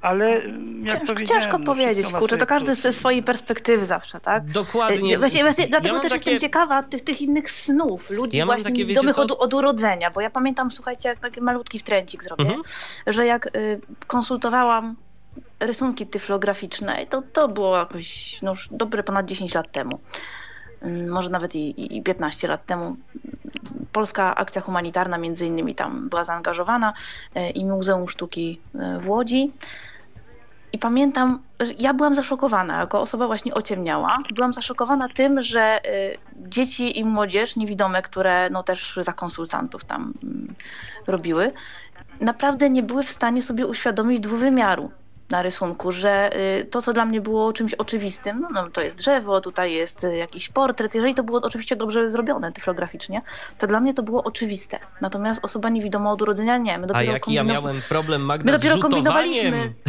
ale 0.00 0.26
mm, 0.26 0.86
jak 0.86 0.98
Ciężko, 0.98 1.24
ciężko 1.24 1.58
no, 1.58 1.64
powiedzieć, 1.64 2.12
kurczę, 2.12 2.36
to 2.36 2.46
każdy 2.46 2.74
ze 2.74 2.92
swojej 2.92 3.22
perspektywy 3.22 3.86
zawsze, 3.86 4.20
tak? 4.20 4.44
Dokładnie. 4.44 5.14
E, 5.14 5.18
Właśnie, 5.18 5.42
właśnie 5.42 5.66
dlatego 5.66 5.94
mam 5.94 6.02
też 6.02 6.12
takie- 6.12 6.30
jestem 6.30 6.48
ciekawa 6.48 6.82
tych, 6.82 7.04
tych 7.04 7.22
innych 7.22 7.50
snów 7.50 8.10
ludzi 8.10 8.38
Ja 8.38 8.46
mam 8.46 8.56
właśnie 8.56 8.72
takie, 8.72 8.84
wiecie 8.86 9.12
co? 9.12 9.22
od, 9.22 9.30
od 9.30 9.54
urodzenia, 9.54 10.10
bo 10.10 10.20
ja 10.20 10.30
pamiętam, 10.30 10.70
słuchajcie, 10.70 11.08
jak 11.08 11.18
taki 11.18 11.40
malutki 11.40 11.78
wtręcik 11.78 12.22
zrobię, 12.24 12.44
Mhm. 12.44 12.62
że 13.06 13.26
jak 13.26 13.56
y, 13.56 13.80
konsultowałam 14.06 14.96
rysunki 15.60 16.06
tyflograficzne, 16.06 17.06
to, 17.06 17.22
to 17.32 17.48
było 17.48 17.76
jakoś 17.78 18.38
no 18.42 18.50
już 18.50 18.68
dobre 18.72 19.02
ponad 19.02 19.26
10 19.26 19.54
lat 19.54 19.72
temu. 19.72 19.98
Mm, 20.82 21.08
Może 21.10 21.30
nawet 21.30 21.54
i, 21.54 21.70
i- 21.70 21.96
i 21.96 22.02
15 22.02 22.48
lat 22.48 22.64
temu. 22.64 22.96
Polska 23.92 24.34
akcja 24.34 24.60
humanitarna 24.62 25.18
między 25.18 25.46
innymi 25.46 25.74
tam 25.74 26.08
była 26.08 26.24
zaangażowana 26.24 26.92
y, 27.36 27.50
i 27.50 27.64
Muzeum 27.64 28.08
Sztuki 28.08 28.60
y, 28.74 29.00
w 29.00 29.08
Łodzi. 29.08 29.52
I 30.72 30.78
pamiętam, 30.78 31.42
ja 31.78 31.94
byłam 31.94 32.14
zaszokowana, 32.14 32.80
jako 32.80 33.00
osoba 33.00 33.26
właśnie 33.26 33.54
ociemniała. 33.54 34.18
Byłam 34.34 34.52
zaszokowana 34.54 35.08
tym, 35.08 35.42
że 35.42 35.80
y, 35.86 36.18
dzieci 36.36 36.98
i 36.98 37.04
młodzież 37.04 37.56
niewidome, 37.56 38.02
które 38.02 38.50
no 38.50 38.62
też 38.62 38.98
za 39.02 39.12
konsultantów 39.12 39.84
tam 39.84 40.12
mm, 40.22 40.54
robiły, 41.06 41.52
naprawdę 42.20 42.70
nie 42.70 42.82
były 42.82 43.02
w 43.02 43.10
stanie 43.10 43.42
sobie 43.42 43.66
uświadomić 43.66 44.20
dwuwymiaru 44.20 44.90
na 45.30 45.42
rysunku, 45.42 45.92
że 45.92 46.30
y, 46.60 46.64
to, 46.64 46.82
co 46.82 46.92
dla 46.92 47.04
mnie 47.04 47.20
było 47.20 47.52
czymś 47.52 47.74
oczywistym, 47.74 48.40
no, 48.40 48.48
no 48.52 48.70
to 48.70 48.80
jest 48.80 48.96
drzewo, 48.96 49.40
tutaj 49.40 49.72
jest 49.72 50.04
y, 50.04 50.16
jakiś 50.16 50.48
portret, 50.48 50.94
jeżeli 50.94 51.14
to 51.14 51.22
było 51.22 51.40
oczywiście 51.42 51.76
dobrze 51.76 52.10
zrobione 52.10 52.52
tyflograficznie, 52.52 53.22
to 53.58 53.66
dla 53.66 53.80
mnie 53.80 53.94
to 53.94 54.02
było 54.02 54.24
oczywiste. 54.24 54.78
Natomiast 55.00 55.44
osoba 55.44 55.68
niewidoma 55.68 56.12
od 56.12 56.22
urodzenia 56.22 56.58
nie. 56.58 56.78
My 56.78 56.84
A 56.84 56.86
dopiero 56.86 57.12
jaki 57.12 57.32
ja 57.32 57.42
kombinow- 57.42 57.46
miałem 57.52 57.82
problem, 57.88 58.20
My 58.20 58.26
Magda, 58.26 58.52
z 58.52 58.60
dopiero 58.60 58.74
rzutowaniem 58.74 59.04
kombinowaliśmy. 59.04 59.74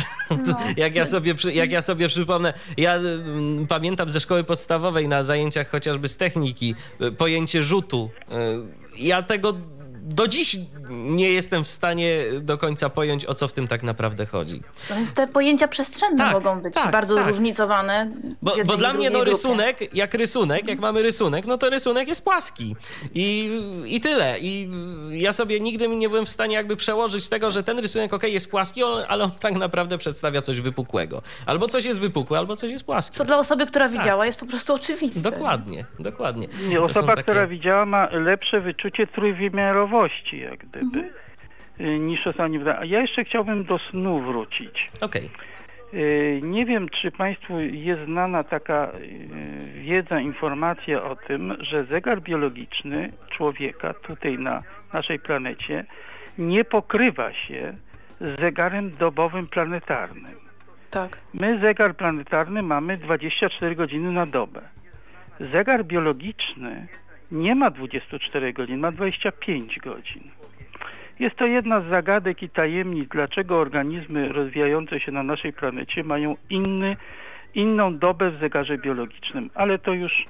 No. 0.45 0.55
jak, 0.77 0.95
ja 0.95 1.05
sobie, 1.05 1.33
jak 1.53 1.71
ja 1.71 1.81
sobie 1.81 2.07
przypomnę, 2.07 2.53
ja 2.77 2.95
mm, 2.95 3.67
pamiętam 3.67 4.09
ze 4.11 4.19
szkoły 4.19 4.43
podstawowej 4.43 5.07
na 5.07 5.23
zajęciach 5.23 5.69
chociażby 5.69 6.07
z 6.07 6.17
techniki 6.17 6.75
y, 7.01 7.11
pojęcie 7.11 7.63
rzutu. 7.63 8.09
Y, 8.31 8.35
Ja 8.97 9.21
tego 9.23 9.53
do 10.13 10.27
dziś 10.27 10.57
nie 10.89 11.31
jestem 11.31 11.63
w 11.63 11.69
stanie 11.69 12.17
do 12.41 12.57
końca 12.57 12.89
pojąć, 12.89 13.25
o 13.25 13.33
co 13.33 13.47
w 13.47 13.53
tym 13.53 13.67
tak 13.67 13.83
naprawdę 13.83 14.25
chodzi. 14.25 14.61
No 14.89 14.95
więc 14.95 15.13
te 15.13 15.27
pojęcia 15.27 15.67
przestrzenne 15.67 16.17
Tak, 16.17 16.33
mogą 16.33 16.61
być 16.61 16.73
tak, 16.73 16.91
bardzo 16.91 17.15
tak. 17.15 17.25
zróżnicowane. 17.25 18.11
Bo, 18.41 18.53
bo 18.65 18.77
dla 18.77 18.93
mnie 18.93 19.09
no 19.09 19.19
grupie. 19.19 19.31
rysunek, 19.31 19.95
jak 19.95 20.13
rysunek, 20.13 20.67
jak 20.67 20.79
mamy 20.79 21.01
rysunek, 21.01 21.45
no 21.45 21.57
to 21.57 21.69
rysunek 21.69 22.07
jest 22.07 22.23
płaski. 22.23 22.75
I, 23.15 23.49
I 23.85 23.99
tyle. 24.01 24.39
I 24.39 24.69
ja 25.09 25.31
sobie 25.31 25.59
nigdy 25.59 25.87
nie 25.87 26.09
byłem 26.09 26.25
w 26.25 26.29
stanie 26.29 26.55
jakby 26.55 26.75
przełożyć 26.75 27.29
tego, 27.29 27.51
że 27.51 27.63
ten 27.63 27.79
rysunek 27.79 28.13
ok, 28.13 28.23
jest 28.23 28.51
płaski, 28.51 28.81
ale 29.07 29.23
on 29.23 29.31
tak 29.31 29.55
naprawdę 29.55 29.97
przedstawia 29.97 30.41
coś 30.41 30.61
wypukłego. 30.61 31.21
Albo 31.45 31.67
coś 31.67 31.85
jest 31.85 31.99
wypukłe, 31.99 32.37
albo 32.37 32.55
coś 32.55 32.71
jest 32.71 32.85
płaskie. 32.85 33.17
Co 33.17 33.25
dla 33.25 33.37
osoby, 33.39 33.65
która 33.65 33.89
widziała, 33.89 34.25
jest 34.25 34.39
po 34.39 34.45
prostu 34.45 34.73
oczywiste. 34.73 35.21
Tak. 35.21 35.33
Dokładnie, 35.33 35.85
dokładnie. 35.99 36.47
Nie, 36.67 36.81
osoba, 36.81 37.07
takie- 37.07 37.23
która 37.23 37.47
widziała, 37.47 37.85
ma 37.85 38.09
lepsze 38.11 38.61
wyczucie 38.61 39.07
trójwymiarowości, 39.07 40.00
jak 40.37 40.59
gdyby, 40.59 41.09
y, 41.79 41.99
niż 41.99 42.25
nie 42.49 42.59
widziała. 42.59 42.79
A 42.79 42.85
ja 42.85 43.01
jeszcze 43.01 43.23
chciałbym 43.23 43.63
do 43.63 43.79
snu 43.79 44.19
wrócić. 44.19 44.89
Okej. 45.01 45.29
Y, 45.93 46.39
Nie 46.43 46.65
wiem, 46.65 46.89
czy 46.89 47.11
Państwu 47.11 47.59
jest 47.59 48.05
znana 48.05 48.43
taka 48.43 48.91
y, 48.95 49.81
wiedza, 49.81 50.19
informacja 50.19 51.03
o 51.03 51.15
tym, 51.15 51.57
że 51.59 51.83
zegar 51.83 52.21
biologiczny 52.21 53.11
człowieka 53.29 53.93
tutaj 53.93 54.39
na 54.39 54.63
naszej 54.93 55.19
planecie 55.19 55.85
nie 56.37 56.63
pokrywa 56.65 57.33
się 57.33 57.73
z 58.21 58.39
zegarem 58.39 58.91
dobowym 58.99 59.47
planetarnym. 59.47 60.35
Tak. 60.89 61.17
My 61.33 61.59
zegar 61.59 61.95
planetarny 61.95 62.61
mamy 62.61 62.97
24 62.97 63.75
godziny 63.75 64.11
na 64.11 64.25
dobę. 64.25 64.61
Zegar 65.39 65.85
biologiczny 65.85 66.87
nie 67.31 67.55
ma 67.55 67.69
24 67.69 68.53
godzin, 68.53 68.79
ma 68.79 68.91
25 68.91 69.79
godzin. 69.79 70.23
Jest 71.19 71.35
to 71.35 71.45
jedna 71.45 71.81
z 71.81 71.85
zagadek 71.85 72.43
i 72.43 72.49
tajemnic, 72.49 73.09
dlaczego 73.09 73.59
organizmy 73.59 74.29
rozwijające 74.29 74.99
się 74.99 75.11
na 75.11 75.23
naszej 75.23 75.53
planecie 75.53 76.03
mają 76.03 76.35
inny, 76.49 76.97
inną 77.55 77.97
dobę 77.97 78.31
w 78.31 78.39
zegarze 78.39 78.77
biologicznym. 78.77 79.49
Ale 79.55 79.79
to 79.79 79.93
już 79.93 80.25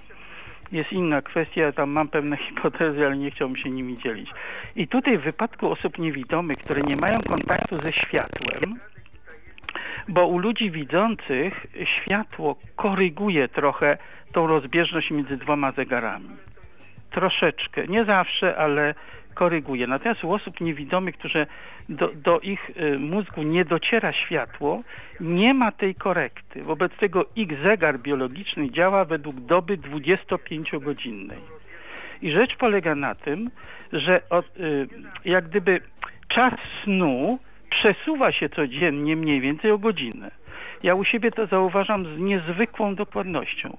jest 0.71 0.91
inna 0.91 1.21
kwestia, 1.21 1.61
ja 1.61 1.71
tam 1.71 1.89
mam 1.89 2.07
pewne 2.07 2.37
hipotezy, 2.47 3.05
ale 3.05 3.17
nie 3.17 3.31
chciałbym 3.31 3.57
się 3.57 3.69
nimi 3.69 3.97
dzielić. 3.97 4.29
I 4.75 4.87
tutaj 4.87 5.17
w 5.17 5.21
wypadku 5.21 5.71
osób 5.71 5.97
niewidomych, 5.97 6.57
które 6.57 6.81
nie 6.81 6.95
mają 6.95 7.17
kontaktu 7.27 7.75
ze 7.75 7.93
światłem, 7.93 8.79
bo 10.07 10.27
u 10.27 10.37
ludzi 10.37 10.71
widzących 10.71 11.65
światło 11.85 12.55
koryguje 12.75 13.47
trochę 13.47 13.97
tą 14.31 14.47
rozbieżność 14.47 15.11
między 15.11 15.37
dwoma 15.37 15.71
zegarami. 15.71 16.29
Troszeczkę, 17.11 17.87
nie 17.87 18.05
zawsze, 18.05 18.57
ale 18.57 18.93
koryguje. 19.33 19.87
Natomiast 19.87 20.23
u 20.23 20.33
osób 20.33 20.61
niewidomych, 20.61 21.17
którzy 21.17 21.47
do, 21.89 22.09
do 22.15 22.39
ich 22.39 22.69
y, 22.69 22.99
mózgu 22.99 23.43
nie 23.43 23.65
dociera 23.65 24.13
światło, 24.13 24.83
nie 25.19 25.53
ma 25.53 25.71
tej 25.71 25.95
korekty. 25.95 26.63
Wobec 26.63 26.91
tego 26.95 27.25
ich 27.35 27.57
zegar 27.63 27.99
biologiczny 27.99 28.71
działa 28.71 29.05
według 29.05 29.35
doby 29.39 29.77
25-godzinnej. 29.77 31.41
I 32.21 32.31
rzecz 32.31 32.55
polega 32.55 32.95
na 32.95 33.15
tym, 33.15 33.51
że 33.93 34.29
od, 34.29 34.57
y, 34.59 34.87
jak 35.25 35.47
gdyby 35.47 35.81
czas 36.27 36.53
snu 36.83 37.39
przesuwa 37.69 38.31
się 38.31 38.49
codziennie 38.49 39.15
mniej 39.15 39.41
więcej 39.41 39.71
o 39.71 39.77
godzinę. 39.77 40.31
Ja 40.83 40.95
u 40.95 41.03
siebie 41.03 41.31
to 41.31 41.45
zauważam 41.45 42.05
z 42.15 42.19
niezwykłą 42.19 42.95
dokładnością. 42.95 43.77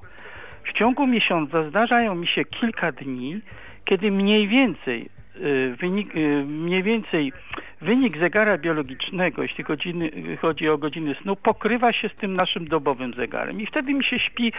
W 0.65 0.73
ciągu 0.73 1.07
miesiąca 1.07 1.69
zdarzają 1.69 2.15
mi 2.15 2.27
się 2.27 2.45
kilka 2.45 2.93
dni, 2.93 3.41
kiedy 3.85 4.11
mniej 4.11 4.49
więcej 4.49 5.09
y, 5.37 5.77
wynik, 5.81 6.17
y, 6.17 6.45
mniej 6.47 6.83
więcej 6.83 7.33
wynik 7.81 8.19
zegara 8.19 8.59
biologicznego, 8.59 9.43
jeśli 9.43 9.65
godziny, 9.65 10.11
chodzi 10.41 10.69
o 10.69 10.79
godziny 10.79 11.15
snu, 11.15 11.37
pokrywa 11.37 11.93
się 11.93 12.09
z 12.09 12.15
tym 12.15 12.35
naszym 12.35 12.69
dobowym 12.69 13.15
zegarem. 13.15 13.61
I 13.61 13.67
wtedy 13.67 13.95
mi 13.95 14.05
się 14.05 14.19
śpi, 14.19 14.53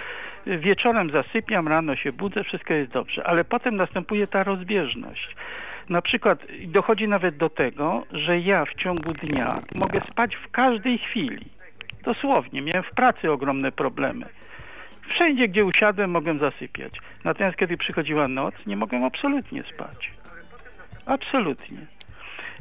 wieczorem 0.45 1.11
zasypiam, 1.11 1.67
rano 1.67 1.95
się 1.95 2.11
budzę, 2.11 2.43
wszystko 2.43 2.73
jest 2.73 2.91
dobrze. 2.91 3.27
Ale 3.27 3.43
potem 3.43 3.75
następuje 3.75 4.27
ta 4.27 4.43
rozbieżność. 4.43 5.35
Na 5.89 6.01
przykład 6.01 6.45
dochodzi 6.67 7.07
nawet 7.07 7.37
do 7.37 7.49
tego, 7.49 8.03
że 8.11 8.39
ja 8.39 8.65
w 8.65 8.75
ciągu 8.75 9.13
dnia 9.13 9.59
mogę 9.75 10.01
spać 10.11 10.35
w 10.35 10.51
każdej 10.51 10.97
chwili. 10.97 11.45
Dosłownie, 12.03 12.61
miałem 12.61 12.83
w 12.83 12.91
pracy 12.91 13.31
ogromne 13.31 13.71
problemy. 13.71 14.25
Wszędzie, 15.09 15.47
gdzie 15.47 15.65
usiadłem, 15.65 16.11
mogłem 16.11 16.39
zasypiać. 16.39 16.93
Natomiast 17.23 17.57
kiedy 17.57 17.77
przychodziła 17.77 18.27
noc, 18.27 18.55
nie 18.65 18.77
mogłem 18.77 19.03
absolutnie 19.03 19.63
spać. 19.63 20.11
Absolutnie. 21.05 21.77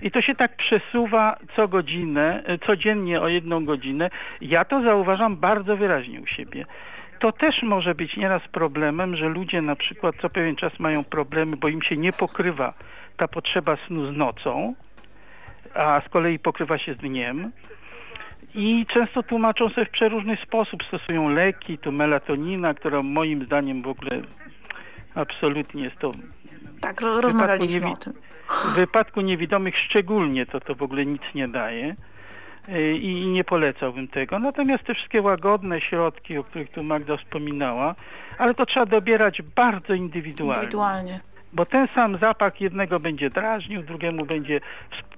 I 0.03 0.11
to 0.11 0.23
się 0.23 0.35
tak 0.35 0.57
przesuwa 0.57 1.37
co 1.57 1.69
godzinę, 1.69 2.43
e, 2.47 2.59
codziennie 2.59 3.21
o 3.21 3.29
jedną 3.29 3.65
godzinę. 3.65 4.11
Ja 4.41 4.65
to 4.65 4.83
zauważam 4.83 5.37
bardzo 5.37 5.77
wyraźnie 5.77 6.21
u 6.21 6.27
siebie. 6.27 6.67
To 7.19 7.33
też 7.33 7.63
może 7.63 7.95
być 7.95 8.17
nieraz 8.17 8.43
problemem, 8.49 9.17
że 9.17 9.29
ludzie 9.29 9.63
na 9.63 9.77
przykład 9.77 10.15
co 10.23 10.31
pewien 10.31 10.57
czas 10.57 10.79
mają 10.79 11.05
problemy, 11.05 11.57
bo 11.57 11.69
im 11.69 11.83
się 11.83 11.97
nie 11.97 12.13
pokrywa 12.13 12.75
ta 13.17 13.29
potrzeba 13.29 13.77
snu 13.87 14.13
z 14.13 14.17
nocą, 14.17 14.75
a 15.75 16.01
z 16.07 16.09
kolei 16.09 16.39
pokrywa 16.39 16.79
się 16.79 16.95
z 16.95 16.97
dniem. 16.97 17.53
I 18.55 18.87
często 18.95 19.23
tłumaczą 19.23 19.69
sobie 19.69 19.87
w 19.87 19.91
przeróżny 19.91 20.37
sposób. 20.47 20.83
Stosują 20.85 21.29
leki, 21.29 21.79
tu 21.79 21.93
melatonina, 21.93 22.75
która 22.75 23.03
moim 23.03 23.45
zdaniem 23.45 23.83
w 23.83 23.89
ogóle 23.89 24.11
absolutnie 25.15 25.83
jest 25.85 25.99
to 25.99 26.11
Tak, 26.81 27.01
ro- 27.01 27.21
rozmawialiśmy 27.21 27.81
niewi- 27.81 27.93
o 27.93 27.97
tym. 27.97 28.13
w 28.73 28.75
wypadku 28.75 29.21
niewidomych 29.21 29.79
szczególnie 29.79 30.47
to 30.47 30.61
to 30.61 30.75
w 30.75 30.83
ogóle 30.83 31.07
nic 31.07 31.23
nie 31.35 31.49
daje 31.49 31.97
y, 32.69 32.93
i 32.99 33.27
nie 33.27 33.45
polecałbym 33.45 34.09
tego. 34.09 34.39
Natomiast 34.39 34.85
te 34.85 34.95
wszystkie 34.95 35.23
łagodne 35.23 35.81
środki, 35.81 36.39
o 36.39 36.45
których 36.45 36.71
tu 36.71 36.83
Magda 36.83 37.17
wspominała, 37.17 37.95
ale 38.39 38.55
to 38.55 38.67
trzeba 38.67 38.87
dobierać 38.87 39.43
bardzo 39.57 39.95
indywidualnie. 39.95 40.55
Indywidualnie. 40.63 41.21
Bo 41.53 41.67
ten 41.67 41.89
sam 41.95 42.19
zapach 42.19 42.61
jednego 42.61 43.01
będzie 43.01 43.31
drażnił, 43.31 43.83
drugiemu 43.83 44.27
będzie 44.27 44.61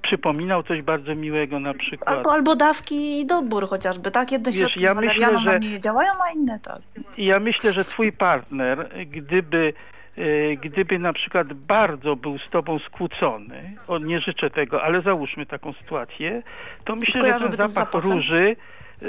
przypominał 0.03 0.63
coś 0.63 0.83
bardzo 0.83 1.15
miłego 1.15 1.61
na 1.61 1.75
przykład. 1.75 2.17
Albo, 2.17 2.33
albo 2.33 2.57
dawki 2.57 3.21
i 3.21 3.27
dobór 3.27 3.69
chociażby, 3.69 4.11
tak? 4.11 4.33
Jedne 4.33 4.51
Wiesz, 4.51 4.61
środki 4.61 4.81
ja 4.83 4.95
z 4.95 4.97
myślę, 4.97 5.39
że- 5.39 5.45
na 5.53 5.59
mnie 5.59 5.71
nie 5.71 5.81
działają, 5.81 6.11
a 6.29 6.33
inne 6.35 6.59
tak. 6.61 6.79
Ja 7.19 7.39
myślę, 7.39 7.73
że 7.73 7.85
twój 7.85 8.13
partner, 8.13 8.89
gdyby, 9.07 9.73
e, 10.19 10.57
gdyby 10.57 10.99
na 10.99 11.13
przykład 11.13 11.53
bardzo 11.53 12.17
był 12.17 12.39
z 12.39 12.51
tobą 12.51 12.79
skłócony, 12.79 13.77
o, 13.89 13.99
nie 13.99 14.21
życzę 14.21 14.51
tego, 14.51 14.83
ale 14.83 15.03
załóżmy 15.03 15.47
taką 15.47 15.73
sytuację, 15.73 16.43
to 16.85 16.97
myślę, 16.97 17.39
że 17.39 17.49
ten 17.49 17.69
zapach 17.69 18.05
róży 18.05 18.57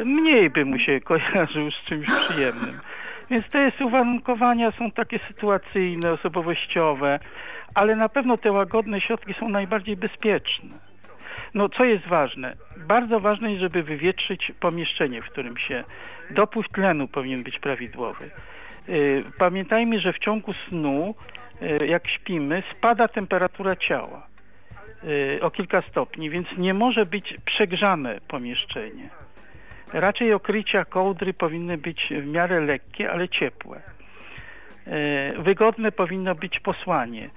mniej 0.05 0.49
by 0.49 0.65
mu 0.65 0.79
się 0.79 1.01
kojarzył 1.11 1.71
z 1.71 1.85
czymś 1.87 2.07
przyjemnym. 2.07 2.79
Więc 3.29 3.49
to 3.49 3.57
jest 3.57 3.81
uwarunkowania, 3.81 4.71
są 4.71 4.91
takie 4.91 5.19
sytuacyjne, 5.27 6.11
osobowościowe, 6.11 7.19
ale 7.75 7.95
na 7.95 8.09
pewno 8.09 8.37
te 8.37 8.51
łagodne 8.51 9.01
środki 9.01 9.33
są 9.33 9.49
najbardziej 9.49 9.97
bezpieczne. 9.97 10.69
No, 11.53 11.69
co 11.69 11.85
jest 11.85 12.07
ważne? 12.07 12.55
Bardzo 12.77 13.19
ważne 13.19 13.49
jest, 13.49 13.61
żeby 13.61 13.83
wywietrzyć 13.83 14.51
pomieszczenie, 14.59 15.21
w 15.21 15.25
którym 15.25 15.57
się 15.57 15.83
dopływ 16.29 16.69
tlenu 16.69 17.07
powinien 17.07 17.43
być 17.43 17.59
prawidłowy. 17.59 18.29
Y, 18.89 19.23
Pamiętajmy, 19.37 19.99
że 19.99 20.13
w 20.13 20.19
ciągu 20.19 20.53
snu, 20.53 21.15
y, 21.81 21.87
jak 21.87 22.07
śpimy, 22.07 22.63
spada 22.77 23.07
temperatura 23.07 23.75
ciała 23.75 24.27
y, 25.03 25.39
o 25.41 25.51
kilka 25.51 25.81
stopni, 25.81 26.29
więc 26.29 26.47
nie 26.57 26.73
może 26.73 27.05
być 27.05 27.33
przegrzane 27.45 28.19
pomieszczenie. 28.27 29.09
Raczej 29.93 30.33
okrycia 30.33 30.85
kołdry 30.85 31.33
powinny 31.33 31.77
być 31.77 32.13
w 32.21 32.25
miarę 32.25 32.59
lekkie, 32.59 33.11
ale 33.11 33.29
ciepłe. 33.29 33.81
E, 34.87 35.41
Wygodne 35.41 35.91
powinno 35.91 36.35
być 36.35 36.59
posłanie. 36.59 37.29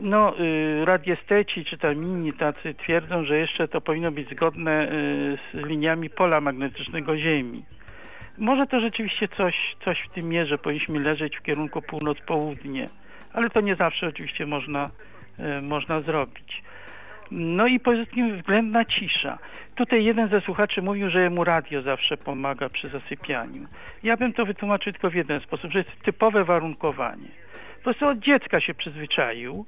No, 0.00 0.34
y, 0.40 0.84
radiesteci 0.84 1.64
czy 1.64 1.78
tam 1.78 1.94
inni 1.94 2.32
tacy 2.32 2.74
twierdzą, 2.74 3.24
że 3.24 3.38
jeszcze 3.38 3.68
to 3.68 3.80
powinno 3.80 4.12
być 4.12 4.30
zgodne 4.30 4.92
y, 4.92 5.38
z 5.52 5.66
liniami 5.66 6.10
pola 6.10 6.40
magnetycznego 6.40 7.18
Ziemi. 7.18 7.64
Może 8.38 8.66
to 8.66 8.80
rzeczywiście 8.80 9.28
coś, 9.28 9.54
coś 9.84 9.98
w 10.00 10.14
tym 10.14 10.28
mierze, 10.28 10.58
powinniśmy 10.58 11.00
leżeć 11.00 11.36
w 11.36 11.42
kierunku 11.42 11.82
północ-południe, 11.82 12.88
ale 13.32 13.50
to 13.50 13.60
nie 13.60 13.76
zawsze 13.76 14.06
oczywiście 14.06 14.46
można, 14.46 14.90
y, 15.58 15.62
można 15.62 16.00
zrobić. 16.00 16.62
No 17.34 17.66
i 17.66 17.80
poza 17.80 18.06
tym 18.06 18.36
względna 18.36 18.84
cisza. 18.84 19.38
Tutaj 19.74 20.04
jeden 20.04 20.28
ze 20.28 20.40
słuchaczy 20.40 20.82
mówił, 20.82 21.10
że 21.10 21.30
mu 21.30 21.44
radio 21.44 21.82
zawsze 21.82 22.16
pomaga 22.16 22.68
przy 22.68 22.88
zasypianiu. 22.88 23.66
Ja 24.02 24.16
bym 24.16 24.32
to 24.32 24.46
wytłumaczył 24.46 24.92
tylko 24.92 25.10
w 25.10 25.14
jeden 25.14 25.40
sposób, 25.40 25.72
że 25.72 25.78
jest 25.78 26.02
typowe 26.02 26.44
warunkowanie. 26.44 27.28
Po 27.76 27.84
prostu 27.84 28.06
od 28.06 28.18
dziecka 28.18 28.60
się 28.60 28.74
przyzwyczaił, 28.74 29.66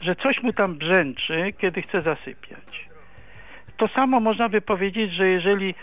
że 0.00 0.16
coś 0.16 0.42
mu 0.42 0.52
tam 0.52 0.74
brzęczy, 0.74 1.52
kiedy 1.58 1.82
chce 1.82 2.02
zasypiać. 2.02 2.88
to 3.76 3.88
samo 3.88 4.20
można 4.20 4.48
by 4.48 4.60
powiedzieć, 4.60 5.12
że 5.12 5.28
jeżeli 5.28 5.74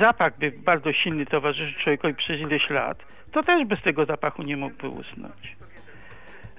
zapach 0.00 0.38
by 0.38 0.52
bardzo 0.52 0.92
silny 0.92 1.26
towarzyszy 1.26 1.80
człowiekowi 1.80 2.14
przez 2.14 2.40
ileś 2.40 2.70
lat, 2.70 2.98
to 3.32 3.42
też 3.42 3.64
bez 3.64 3.82
tego 3.82 4.04
zapachu 4.04 4.42
nie 4.42 4.56
mógłby 4.56 4.88
usnąć. 4.88 5.56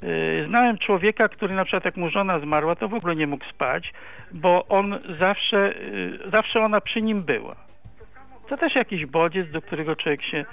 Y, 0.04 0.46
znałem 0.48 0.78
człowieka, 0.78 1.30
który 1.30 1.56
na 1.56 1.66
przykład 1.66 1.86
jak 1.86 1.98
mu 1.98 2.10
żona 2.10 2.40
zmarła, 2.40 2.76
to 2.76 2.88
w 2.88 2.94
ogóle 2.94 3.16
nie 3.16 3.28
mógł 3.28 3.46
spać, 3.46 3.94
bo 4.32 4.66
on 4.68 5.00
zawsze, 5.20 5.74
y, 5.76 6.20
zawsze 6.32 6.60
ona 6.60 6.82
przy 6.82 7.02
nim 7.02 7.24
była. 7.24 7.56
To 8.50 8.58
też 8.58 8.76
jakiś 8.76 9.06
bodziec, 9.06 9.52
do 9.52 9.62
którego 9.62 9.96
człowiek 9.96 10.24
się 10.24 10.46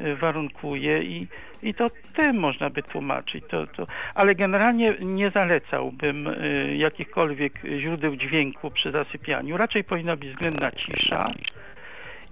y, 0.00 0.16
warunkuje 0.16 1.02
i, 1.02 1.26
i 1.62 1.74
to 1.74 1.86
tym 2.14 2.36
można 2.36 2.70
by 2.70 2.82
tłumaczyć. 2.82 3.44
To, 3.48 3.66
to, 3.66 3.86
ale 4.14 4.34
generalnie 4.34 4.94
nie 5.00 5.30
zalecałbym 5.30 6.28
jakichkolwiek 6.76 7.52
źródeł 7.78 8.16
dźwięku 8.16 8.70
przy 8.70 8.90
zasypianiu. 8.90 9.56
Raczej 9.56 9.84
powinna 9.84 10.16
być 10.16 10.28
względna 10.30 10.70
cisza. 10.70 11.30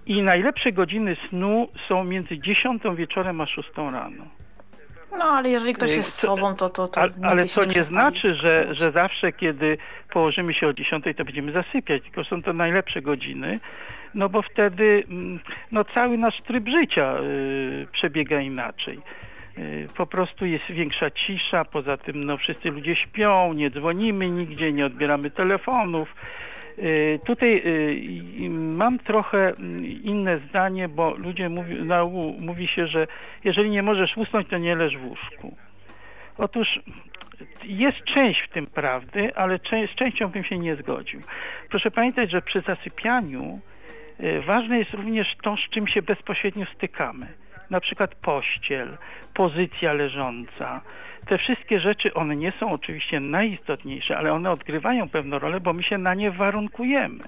I 0.07 0.23
najlepsze 0.23 0.73
godziny 0.73 1.17
snu 1.29 1.69
są 1.89 2.05
między 2.05 2.39
10 2.39 2.83
wieczorem 2.97 3.41
a 3.41 3.47
6 3.47 3.69
rano. 3.77 4.25
No 5.19 5.25
ale 5.25 5.49
jeżeli 5.51 5.75
ktoś 5.75 5.91
Y, 5.91 5.97
jest 5.97 6.21
co- 6.21 6.37
sobą, 6.37 6.55
to 6.57 6.69
to, 6.69 6.89
to 6.89 7.01
ale 7.23 7.49
się 7.49 7.61
to 7.61 7.65
nie 7.65 7.85
znaczy, 7.85 8.35
że, 8.35 8.75
że 8.75 8.93
zawsze, 8.93 9.33
kiedy 9.33 9.79
położymy 10.13 10.55
się 10.55 10.67
o 10.69 10.73
10, 10.73 11.05
to 11.17 11.25
będziemy 11.25 11.53
zasypiać, 11.53 12.03
tylko 12.03 12.25
są 12.25 12.43
to 12.43 12.53
najlepsze 12.53 13.03
godziny, 13.03 13.61
no 14.15 14.29
bo 14.29 14.43
wtedy 14.43 15.05
mm, 15.09 15.41
no, 15.73 15.85
cały 15.85 16.19
nasz 16.19 16.43
tryb 16.43 16.69
życia 16.69 17.15
y, 17.21 17.87
przebiega 17.93 18.41
inaczej. 18.41 18.99
Y, 19.59 19.89
Po 19.97 20.07
prostu 20.07 20.47
jest 20.47 20.65
większa 20.71 21.11
cisza, 21.11 21.65
poza 21.65 21.97
tym 21.97 22.25
no, 22.25 22.37
wszyscy 22.37 22.71
ludzie 22.71 22.97
śpią, 22.97 23.53
nie 23.53 23.71
dzwonimy 23.71 24.31
nigdzie, 24.31 24.73
nie 24.73 24.87
odbieramy 24.87 25.31
telefonów. 25.31 26.15
Y, 26.83 27.21
Tutaj 27.25 27.63
y, 27.67 28.51
mam 28.51 28.99
trochę 28.99 29.49
mm, 29.49 29.87
inne 29.87 30.39
zdanie, 30.39 30.89
bo 30.89 31.15
ludzie 31.15 31.49
mówi, 31.49 31.83
na, 31.83 32.03
ogół 32.03 32.37
mówi 32.41 32.69
się, 32.69 32.87
że 32.87 33.07
jeżeli 33.45 33.71
nie 33.71 33.83
możesz 33.83 34.17
usnąć, 34.17 34.49
to 34.49 34.59
nie 34.59 34.77
leż 34.77 34.97
w 34.97 35.07
łóżku. 35.07 35.57
Otóż 36.39 36.81
jest 37.65 38.05
część 38.05 38.41
w 38.43 38.53
tym 38.53 38.67
prawdy, 38.67 39.35
ale 39.35 39.59
z 39.93 39.95
częścią 39.95 40.29
bym 40.29 40.45
się 40.45 40.59
nie 40.59 40.77
zgodził. 40.77 41.21
Proszę 41.71 41.91
pamiętać, 41.91 42.31
że 42.31 42.43
przy 42.43 42.61
zasypianiu 42.61 43.61
y, 44.21 44.41
ważne 44.43 44.79
jest 44.79 44.95
również 44.95 45.37
to, 45.43 45.57
z 45.57 45.71
czym 45.71 45.89
się 45.89 46.03
bezpośrednio 46.03 46.67
stykamy. 46.75 47.27
Na 47.71 47.81
przykład 47.81 48.15
pościel, 48.15 48.99
pozycja 49.35 49.93
leżąca. 49.93 50.81
Te 51.27 51.39
wszystkie 51.39 51.81
rzeczy, 51.81 52.15
one 52.15 52.37
nie 52.37 52.53
są 52.53 52.73
oczywiście 52.73 53.21
najistotniejsze, 53.21 54.19
ale 54.19 54.33
one 54.33 54.51
odgrywają 54.51 55.09
pewną 55.09 55.39
rolę, 55.39 55.61
bo 55.61 55.73
my 55.73 55.83
się 55.83 55.99
na 55.99 56.15
nie 56.15 56.31
warunkujemy. 56.31 57.25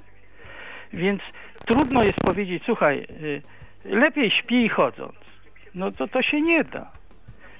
Więc 0.93 1.23
trudno 1.66 2.02
jest 2.02 2.20
powiedzieć, 2.24 2.62
słuchaj, 2.66 3.06
y, 3.23 3.43
lepiej 3.85 4.31
śpij 4.31 4.69
chodząc. 4.69 5.14
No 5.74 5.90
to 5.93 6.09
to 6.09 6.23
się 6.23 6.40
nie 6.40 6.64
da. 6.64 6.90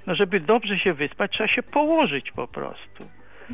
No 0.07 0.15
żeby 0.15 0.41
dobrze 0.41 0.79
się 0.79 0.93
wyspać, 0.93 1.33
trzeba 1.33 1.49
się 1.49 1.63
położyć 1.63 2.33
po 2.33 2.49
prostu. 2.49 3.05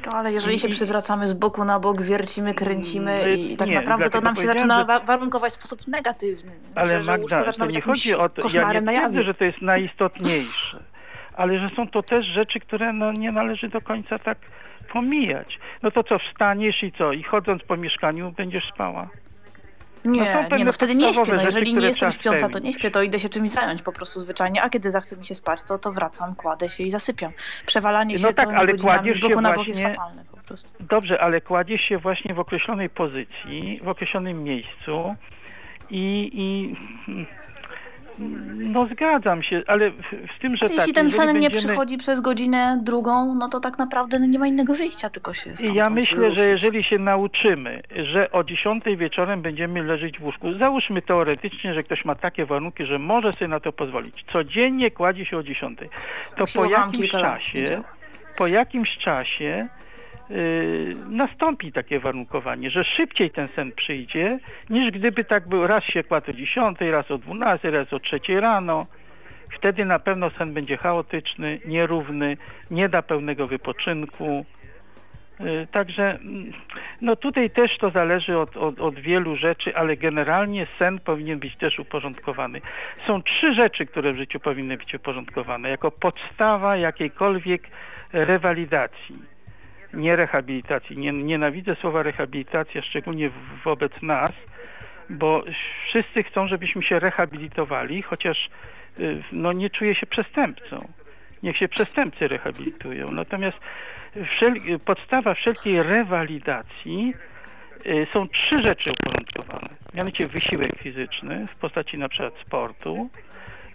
No, 0.07 0.13
ale 0.19 0.33
jeżeli 0.33 0.59
się 0.59 0.69
I- 0.69 0.71
przywracamy 0.71 1.29
z 1.29 1.35
boku 1.35 1.65
na 1.65 1.81
bok, 1.81 2.03
wiercimy, 2.03 2.55
kręcimy 2.55 3.13
Mm, 3.13 3.39
i 3.39 3.57
tak 3.57 3.69
nie, 3.69 3.75
naprawdę 3.75 4.11
to 4.11 4.21
nam 4.21 4.37
się 4.37 4.47
zaczyna 4.47 4.79
że- 4.79 4.85
wa- 4.85 5.01
warunkować 5.01 5.53
w 5.53 5.57
sposób 5.57 5.87
negatywny. 5.89 6.53
Ale 6.75 7.03
Magda, 7.03 7.53
to 7.53 7.67
nie 7.67 7.81
chodzi 7.81 8.15
o 8.15 8.29
to, 8.29 8.43
ja 8.55 8.73
nie 8.73 8.83
twierdzę, 8.83 9.23
że 9.23 9.35
to 9.35 9.45
jest 9.45 9.63
najistotniejsze, 9.63 10.83
ale 11.37 11.59
że 11.61 11.69
są 11.69 11.89
to 11.89 12.03
też 12.03 12.27
rzeczy, 12.27 12.61
które 12.61 12.93
no, 12.93 13.13
nie 13.13 13.33
należy 13.33 13.69
do 13.69 13.81
końca 13.81 14.19
tak 14.19 14.39
pomijać. 14.93 15.59
No 15.83 15.91
to 15.91 16.05
co, 16.05 16.19
wstaniesz 16.19 16.83
i 16.83 16.93
co? 16.93 17.13
I 17.13 17.23
chodząc 17.23 17.63
po 17.63 17.77
mieszkaniu 17.77 18.33
będziesz 18.37 18.65
spała? 18.75 19.09
Nie, 20.09 20.35
No 20.35 20.43
nie, 20.43 20.49
pewne 20.49 20.65
no 20.65 20.73
wtedy 20.73 20.95
nie 20.95 21.15
śpię. 21.15 21.33
No, 21.37 21.43
jeżeli 21.43 21.75
nie 21.75 21.87
jestem 21.87 22.11
śpiąca, 22.13 22.49
to 22.49 22.59
nie 22.59 22.73
śpię, 22.73 22.91
to 22.91 23.03
idę 23.03 23.21
się 23.21 23.29
czymś 23.29 23.51
zająć 23.51 23.83
po 23.83 23.93
prostu 23.93 24.21
zwyczajnie, 24.21 24.63
a 24.63 24.71
kiedy 24.71 24.91
zachce 24.91 25.17
mi 25.17 25.27
się 25.27 25.35
spać, 25.35 25.61
to, 25.69 25.79
to 25.79 25.93
wracam, 25.93 26.35
kładę 26.35 26.69
się 26.69 26.85
i 26.85 26.91
zasypiam. 26.91 27.33
Przewalanie 27.67 28.15
No 28.15 28.29
się 28.29 28.35
tak, 28.35 28.37
całymi 28.37 28.59
ale 28.59 28.73
godzinami 28.73 29.13
z 29.13 29.19
boku 29.21 29.41
na 29.41 29.53
bok 29.53 29.67
jest 29.69 29.81
właśnie- 29.81 29.95
fatalne 29.95 30.25
po 30.31 30.37
prostu. 30.37 30.71
Dobrze, 30.81 31.21
ale 31.21 31.41
kładziesz 31.41 31.81
się 31.81 31.99
właśnie 31.99 32.35
w 32.35 32.39
określonej 32.41 32.91
pozycji, 32.91 33.81
w 33.85 33.89
określonym 33.89 34.43
miejscu 34.45 35.15
i, 35.91 36.31
i 36.33 36.77
no 38.57 38.87
zgadzam 38.87 39.43
się, 39.43 39.63
ale 39.67 39.91
w, 39.91 40.03
w 40.03 40.41
tym, 40.41 40.57
że 40.57 40.59
Ale 40.61 40.69
tak, 40.69 40.79
jeśli 40.79 40.93
ten 40.93 41.11
sen 41.11 41.27
nie 41.27 41.51
będziemy... 41.51 41.51
przychodzi 41.73 41.99
przez 41.99 42.21
godzinę 42.21 42.81
drugą, 42.83 43.35
no 43.35 43.49
to 43.49 43.61
tak 43.61 43.79
naprawdę 43.79 44.21
nie 44.21 44.39
ma 44.39 44.47
innego 44.47 44.75
wyjścia, 44.75 45.11
tylko 45.11 45.33
się 45.33 45.51
I 45.51 45.57
stamtąd 45.57 45.77
ja 45.77 45.91
myślę, 45.91 46.25
że 46.25 46.29
ruszyć. 46.29 46.49
jeżeli 46.49 46.85
się 46.85 46.99
nauczymy, 46.99 47.83
że 48.13 48.31
o 48.31 48.45
10 48.45 48.85
wieczorem 48.97 49.43
będziemy 49.43 49.83
leżeć 49.83 50.19
w 50.19 50.25
łóżku, 50.25 50.59
załóżmy 50.59 51.03
teoretycznie, 51.03 51.75
że 51.75 51.83
ktoś 51.83 52.05
ma 52.05 52.15
takie 52.15 52.47
warunki, 52.47 52.87
że 52.87 52.99
może 52.99 53.33
sobie 53.33 53.49
na 53.49 53.61
to 53.61 53.73
pozwolić, 53.73 54.25
codziennie 54.33 54.91
kładzie 54.91 55.25
się 55.25 55.37
o 55.37 55.43
10, 55.43 55.79
to 56.37 56.45
po 56.55 56.65
jakimś 56.65 56.99
nie 56.99 57.09
czasie, 57.09 57.83
po 58.37 58.47
jakimś 58.47 58.99
czasie 58.99 59.69
nastąpi 61.09 61.73
takie 61.73 62.01
warunkowanie, 62.01 62.71
że 62.71 62.85
szybciej 62.85 63.31
ten 63.31 63.49
sen 63.57 63.73
przyjdzie, 63.73 64.39
niż 64.71 64.91
gdyby 64.91 65.25
tak 65.25 65.49
był, 65.49 65.67
raz 65.67 65.85
się 65.85 66.05
kładł 66.05 66.31
o 66.31 66.35
10, 66.35 66.79
raz 66.81 67.11
o 67.11 67.19
12, 67.19 67.71
raz 67.71 67.93
o 67.93 68.01
3 68.01 68.21
rano. 68.41 68.87
Wtedy 69.53 69.85
na 69.85 69.99
pewno 69.99 70.31
sen 70.31 70.55
będzie 70.55 70.77
chaotyczny, 70.77 71.61
nierówny, 71.65 72.37
nie 72.71 72.89
da 72.89 73.03
pełnego 73.03 73.47
wypoczynku. 73.47 74.45
Y, 75.41 75.67
Także 75.73 76.11
mm, 76.11 76.53
no 77.01 77.17
tutaj 77.17 77.51
też 77.51 77.79
to 77.79 77.91
zależy 77.91 78.39
od, 78.39 78.57
od, 78.57 78.81
od 78.81 79.01
wielu 79.01 79.37
rzeczy, 79.37 79.77
ale 79.77 79.97
generalnie 79.97 80.67
sen 80.79 81.01
powinien 81.01 81.39
być 81.39 81.57
też 81.57 81.79
uporządkowany. 81.79 82.61
Są 83.07 83.23
trzy 83.23 83.55
rzeczy, 83.55 83.87
które 83.87 84.13
w 84.13 84.17
życiu 84.17 84.41
powinny 84.41 84.77
być 84.77 84.95
uporządkowane 84.95 85.71
jako 85.71 85.91
podstawa 85.91 86.77
jakiejkolwiek 86.77 87.63
rewalidacji, 88.13 89.17
nie 89.95 90.17
rehabilitacji. 90.17 90.99
Nie, 90.99 91.13
nienawidzę 91.13 91.75
słowa 91.75 92.03
rehabilitacja, 92.03 92.83
szczególnie 92.83 93.31
wobec 93.65 94.03
nas, 94.03 94.33
bo 95.11 95.45
wszyscy 95.89 96.23
chcą, 96.23 96.49
żebyśmy 96.49 96.83
się 96.83 96.99
rehabilitowali, 96.99 98.03
chociaż 98.03 98.51
y, 98.99 99.23
no, 99.33 99.53
nie 99.53 99.71
czuję 99.71 99.95
się 99.95 100.07
przestępcą. 100.07 100.89
Niech 101.43 101.57
się 101.57 101.69
przestępcy 101.69 102.29
rehabilitują. 102.29 103.07
Natomiast 103.13 103.59
wszel 104.27 104.55
podstawa 104.85 105.35
wszelkiej 105.35 105.83
rewalidacji 105.83 107.15
y, 107.87 108.07
są 108.13 108.29
trzy 108.29 108.63
rzeczy 108.63 108.91
uporządkowane. 108.91 109.69
Mianowicie 109.95 110.27
wysiłek 110.27 110.79
fizyczny 110.83 111.47
w 111.57 111.57
postaci 111.57 111.99
na 111.99 112.09
przykład 112.09 112.35
sportu, 112.47 113.11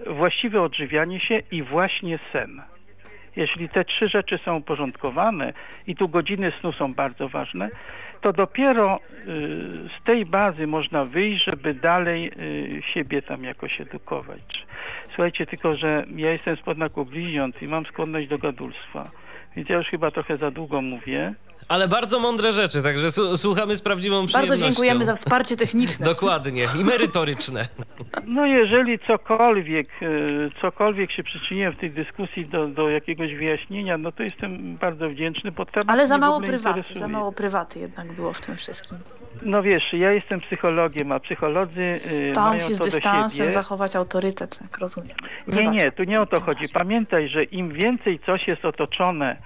właściwe 0.07 0.61
odżywianie 0.61 1.19
się 1.19 1.41
i 1.51 1.63
właśnie 1.63 2.19
sen. 2.33 2.61
Jeśli 3.35 3.69
te 3.69 3.85
trzy 3.85 4.07
rzeczy 4.07 4.37
są 4.37 4.55
uporządkowane 4.55 5.53
i 5.87 5.95
tu 5.95 6.09
godziny 6.09 6.51
snu 6.59 6.71
są 6.71 6.93
bardzo 6.93 7.29
ważne, 7.29 7.69
to 8.21 8.33
dopiero 8.33 8.99
y, 8.99 9.19
z 9.99 10.03
tej 10.03 10.25
bazy 10.25 10.67
można 10.67 11.05
wyjść, 11.05 11.45
żeby 11.49 11.73
dalej 11.73 12.31
y, 12.77 12.81
siebie 12.93 13.21
tam 13.21 13.43
jakoś 13.43 13.81
edukować. 13.81 14.65
Słuchajcie, 15.07 15.45
tylko 15.45 15.75
że 15.75 16.05
ja 16.15 16.31
jestem 16.31 16.55
spod 16.55 16.77
znaku 16.77 17.05
bliźniąt 17.05 17.61
i 17.61 17.67
mam 17.67 17.85
skłonność 17.85 18.27
do 18.27 18.37
gadulstwa. 18.37 19.11
Więc 19.55 19.69
ja 19.69 19.77
już 19.77 19.87
chyba 19.87 20.11
trochę 20.11 20.37
za 20.37 20.51
długo 20.51 20.81
mówię. 20.81 21.33
Ale 21.67 21.87
bardzo 21.87 22.19
mądre 22.19 22.51
rzeczy, 22.51 22.83
także 22.83 23.11
su- 23.11 23.37
słuchamy 23.37 23.75
z 23.77 23.81
prawdziwą 23.81 24.25
przyjemnością. 24.25 24.49
Bardzo 24.59 24.65
dziękujemy 24.65 25.05
za 25.05 25.15
wsparcie 25.15 25.55
techniczne. 25.57 26.05
Dokładnie. 26.05 26.65
I 26.79 26.83
merytoryczne. 26.83 27.67
No 28.27 28.45
jeżeli 28.45 28.99
cokolwiek, 28.99 29.87
y, 30.01 30.51
cokolwiek 30.61 31.11
się 31.11 31.23
przyczyniłem 31.23 31.73
w 31.73 31.77
tej 31.79 31.91
dyskusji 31.91 32.45
do, 32.45 32.67
do 32.67 32.89
jakiegoś 32.89 33.35
wyjaśnienia, 33.35 33.97
no 33.97 34.11
to 34.11 34.23
jestem 34.23 34.77
bardzo 34.77 35.09
wdzięczny, 35.09 35.51
bo 35.51 35.65
Ale 35.87 36.07
za 36.07 36.17
mało 36.17 36.41
prywaty, 36.41 36.77
interesuje. 36.79 36.99
za 36.99 37.07
mało 37.07 37.31
prywaty 37.31 37.79
jednak 37.79 38.11
było 38.13 38.33
w 38.33 38.41
tym 38.41 38.55
wszystkim. 38.55 38.97
No 39.41 39.63
wiesz, 39.63 39.83
ja 39.93 40.11
jestem 40.11 40.41
psychologiem, 40.41 41.11
a 41.11 41.19
psycholodzy 41.19 41.81
y, 41.81 42.31
Tam 42.35 42.49
mają 42.57 42.67
się 42.67 42.75
z 42.75 42.77
to 42.77 42.85
do 42.85 42.91
dystansem 42.91 43.37
siebie. 43.37 43.51
zachować 43.51 43.95
autorytet, 43.95 44.59
tak 44.59 44.77
rozumiem. 44.77 45.17
Nie, 45.47 45.67
nie, 45.67 45.91
tu 45.91 46.03
nie 46.03 46.21
o 46.21 46.25
to 46.25 46.41
chodzi. 46.41 46.63
Pamiętaj, 46.73 47.29
że 47.29 47.43
im 47.43 47.73
więcej 47.73 48.19
coś 48.25 48.47
jest 48.47 48.65
otoczone 48.65 49.37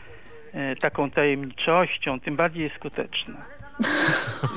taką 0.79 1.11
tajemniczością, 1.11 2.19
tym 2.19 2.35
bardziej 2.35 2.63
jest 2.63 2.75
skuteczne. 2.75 3.33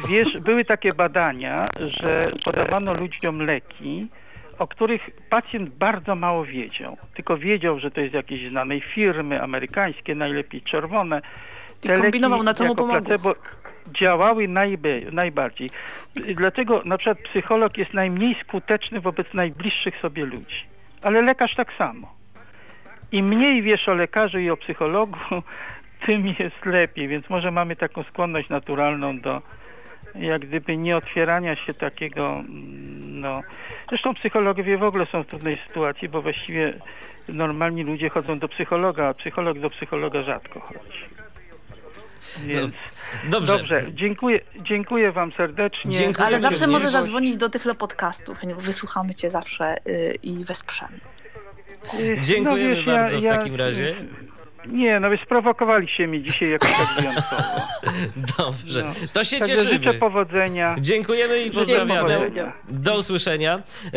Wiesz, 0.09 0.39
były 0.39 0.65
takie 0.65 0.93
badania, 0.93 1.67
że 2.03 2.23
podawano 2.45 2.93
ludziom 2.95 3.41
leki, 3.41 4.07
o 4.59 4.67
których 4.67 5.11
pacjent 5.31 5.71
bardzo 5.71 6.15
mało 6.15 6.45
wiedział. 6.45 6.97
Tylko 7.15 7.37
wiedział, 7.37 7.79
że 7.79 7.91
to 7.91 8.01
jest 8.01 8.15
jakiejś 8.15 8.51
znanej 8.51 8.81
firmy, 8.81 9.43
amerykańskie, 9.43 10.15
najlepiej 10.15 10.63
czerwone. 10.63 11.23
I 11.85 11.89
kombinował, 11.89 12.43
na 12.43 12.55
co 12.55 12.65
mu 12.65 12.75
pomogło. 12.75 13.35
działały 14.01 14.49
najbe- 14.49 15.13
najbardziej. 15.13 15.71
Dlatego 16.37 16.83
na 16.85 16.99
przykład 16.99 17.19
psycholog 17.19 17.79
jest 17.79 17.95
najmniej 17.95 18.37
skuteczny 18.45 19.01
wobec 19.01 19.35
najbliższych 19.35 19.97
sobie 20.01 20.25
ludzi. 20.25 20.65
Ale 21.03 21.23
lekarz 21.23 21.55
tak 21.55 21.73
samo. 21.79 22.15
Im 23.13 23.29
mniej 23.29 23.63
wiesz 23.63 23.89
o 23.89 23.95
lekarzu 23.95 24.39
i 24.39 24.51
o 24.51 24.57
psychologu, 24.57 25.19
tym 26.07 26.27
jest 26.27 26.67
lepiej, 26.67 27.09
więc 27.09 27.31
może 27.31 27.51
mamy 27.51 27.77
taką 27.77 28.03
skłonność 28.03 28.49
naturalną 28.49 29.21
do, 29.21 29.43
jak 30.15 30.47
gdyby 30.47 30.77
nie 30.77 30.97
otwierania 30.97 31.57
się 31.57 31.75
takiego, 31.75 32.33
mm, 32.33 33.21
no, 33.21 33.43
zresztą 33.89 34.15
psychologowie 34.15 34.79
w 34.79 34.83
ogóle 34.83 35.07
są 35.07 35.23
w 35.23 35.27
trudnej 35.27 35.59
sytuacji, 35.67 36.09
bo 36.09 36.23
właściwie 36.23 36.75
normalni 37.29 37.83
ludzie 37.83 38.09
chodzą 38.09 38.39
do 38.39 38.49
psychologa, 38.49 39.09
a 39.09 39.15
psycholog 39.15 39.59
do 39.59 39.71
psychologa 39.71 40.23
rzadko 40.23 40.61
chodzi. 40.61 41.11
Więc 42.47 42.75
Dobrze. 43.31 43.53
dobrze, 43.53 43.85
dziękuję, 43.93 44.41
dziękuję 44.57 45.13
wam 45.13 45.33
serdecznie. 45.33 45.93
Dziękuję 45.93 46.27
Ale 46.27 46.41
zawsze 46.41 46.67
może 46.67 46.89
zadzwonić 46.89 47.37
do 47.37 47.51
Tyflo 47.51 47.75
Podcastu. 47.75 48.35
Wysłuchamy 48.59 49.15
cię 49.15 49.31
zawsze 49.31 49.77
y, 49.87 50.19
i 50.23 50.45
wesprzemy. 50.45 51.01
Y, 52.01 52.21
Dziękujemy 52.21 52.75
wiesz, 52.77 52.87
bardzo 52.87 53.21
w 53.21 53.25
takim 53.25 53.57
razie. 53.57 53.97
Nie, 54.67 55.01
no 55.01 55.11
wy 55.11 55.19
sprowokowaliście 55.25 56.07
mnie 56.07 56.23
dzisiaj 56.23 56.51
jakoś 56.51 56.73
tak 56.73 56.89
wyjątkowo. 57.01 57.43
Dobrze. 58.39 58.85
No. 58.85 58.93
To 59.13 59.25
się 59.25 59.39
Także 59.39 59.57
życzę 59.57 59.71
cieszymy. 59.79 59.95
powodzenia. 59.95 60.77
Dziękujemy 60.81 61.39
i 61.39 61.45
Życzę 61.45 61.55
pozdrawiamy. 61.59 62.31
Do 62.69 62.97
usłyszenia. 62.99 63.63
Yy, 63.85 63.91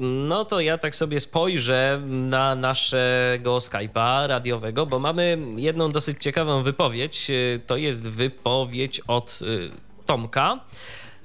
No 0.00 0.44
to 0.44 0.60
ja 0.60 0.78
tak 0.78 0.94
sobie 0.94 1.20
spojrzę 1.20 2.00
na 2.06 2.54
naszego 2.54 3.56
Skype'a 3.58 4.26
radiowego, 4.26 4.86
bo 4.86 4.98
mamy 4.98 5.38
jedną 5.56 5.88
dosyć 5.88 6.22
ciekawą 6.22 6.62
wypowiedź. 6.62 7.28
Yy, 7.28 7.60
To 7.66 7.76
jest 7.76 8.08
wypowiedź 8.10 9.00
od 9.08 9.40
yy, 9.40 9.70
Tomka. 10.06 10.60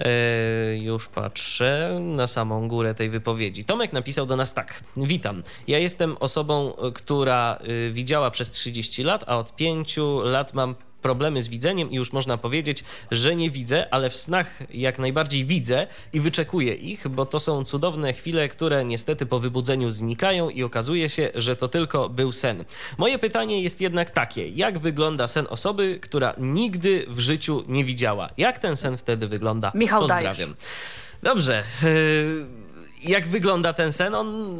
Yy, 0.05 0.77
już 0.77 1.07
patrzę 1.07 1.99
na 2.01 2.27
samą 2.27 2.67
górę 2.67 2.93
tej 2.93 3.09
wypowiedzi. 3.09 3.65
Tomek 3.65 3.93
napisał 3.93 4.25
do 4.25 4.35
nas 4.35 4.53
tak. 4.53 4.83
Witam. 4.97 5.43
Ja 5.67 5.79
jestem 5.79 6.17
osobą, 6.19 6.73
która 6.93 7.57
y, 7.87 7.91
widziała 7.91 8.31
przez 8.31 8.49
30 8.49 9.03
lat, 9.03 9.23
a 9.27 9.37
od 9.37 9.55
5 9.55 9.97
lat 10.23 10.53
mam 10.53 10.75
problemy 11.01 11.41
z 11.41 11.47
widzeniem 11.47 11.91
i 11.91 11.95
już 11.95 12.13
można 12.13 12.37
powiedzieć, 12.37 12.83
że 13.11 13.35
nie 13.35 13.51
widzę, 13.51 13.93
ale 13.93 14.09
w 14.09 14.15
snach 14.15 14.59
jak 14.73 14.99
najbardziej 14.99 15.45
widzę 15.45 15.87
i 16.13 16.19
wyczekuję 16.19 16.73
ich, 16.73 17.07
bo 17.07 17.25
to 17.25 17.39
są 17.39 17.65
cudowne 17.65 18.13
chwile, 18.13 18.47
które 18.47 18.85
niestety 18.85 19.25
po 19.25 19.39
wybudzeniu 19.39 19.91
znikają 19.91 20.49
i 20.49 20.63
okazuje 20.63 21.09
się, 21.09 21.31
że 21.35 21.55
to 21.55 21.67
tylko 21.67 22.09
był 22.09 22.31
sen. 22.31 22.65
Moje 22.97 23.19
pytanie 23.19 23.61
jest 23.61 23.81
jednak 23.81 24.09
takie: 24.09 24.49
jak 24.49 24.79
wygląda 24.79 25.27
sen 25.27 25.47
osoby, 25.49 25.99
która 26.01 26.33
nigdy 26.37 27.05
w 27.07 27.19
życiu 27.19 27.63
nie 27.67 27.85
widziała? 27.85 28.29
Jak 28.37 28.59
ten 28.59 28.75
sen 28.75 28.97
wtedy 28.97 29.27
wygląda? 29.27 29.71
Michał 29.75 30.01
Pozdrawiam. 30.01 30.55
Dobrze. 31.23 31.63
yy, 31.83 32.60
Jak 33.03 33.27
wygląda 33.27 33.73
ten 33.73 33.91
sen? 33.91 34.15
On, 34.15 34.57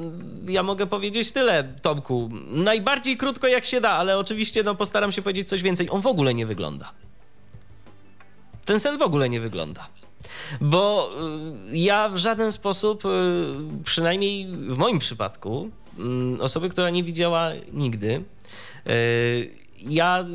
ja 0.47 0.63
mogę 0.63 0.87
powiedzieć 0.87 1.31
tyle, 1.31 1.63
Tomku. 1.81 2.29
Najbardziej 2.51 3.17
krótko 3.17 3.47
jak 3.47 3.65
się 3.65 3.81
da, 3.81 3.89
ale 3.89 4.17
oczywiście 4.17 4.63
no, 4.63 4.75
postaram 4.75 5.11
się 5.11 5.21
powiedzieć 5.21 5.49
coś 5.49 5.61
więcej. 5.61 5.87
On 5.89 6.01
w 6.01 6.07
ogóle 6.07 6.33
nie 6.33 6.45
wygląda. 6.45 6.91
Ten 8.65 8.79
sen 8.79 8.97
w 8.97 9.01
ogóle 9.01 9.29
nie 9.29 9.39
wygląda. 9.39 9.87
Bo 10.61 11.09
y, 11.71 11.77
ja 11.77 12.09
w 12.09 12.17
żaden 12.17 12.51
sposób, 12.51 13.05
y, 13.05 13.09
przynajmniej 13.83 14.47
w 14.47 14.77
moim 14.77 14.99
przypadku, 14.99 15.69
y, 16.39 16.43
osoby, 16.43 16.69
która 16.69 16.89
nie 16.89 17.03
widziała 17.03 17.49
nigdy, 17.73 18.23
ja 19.89 20.25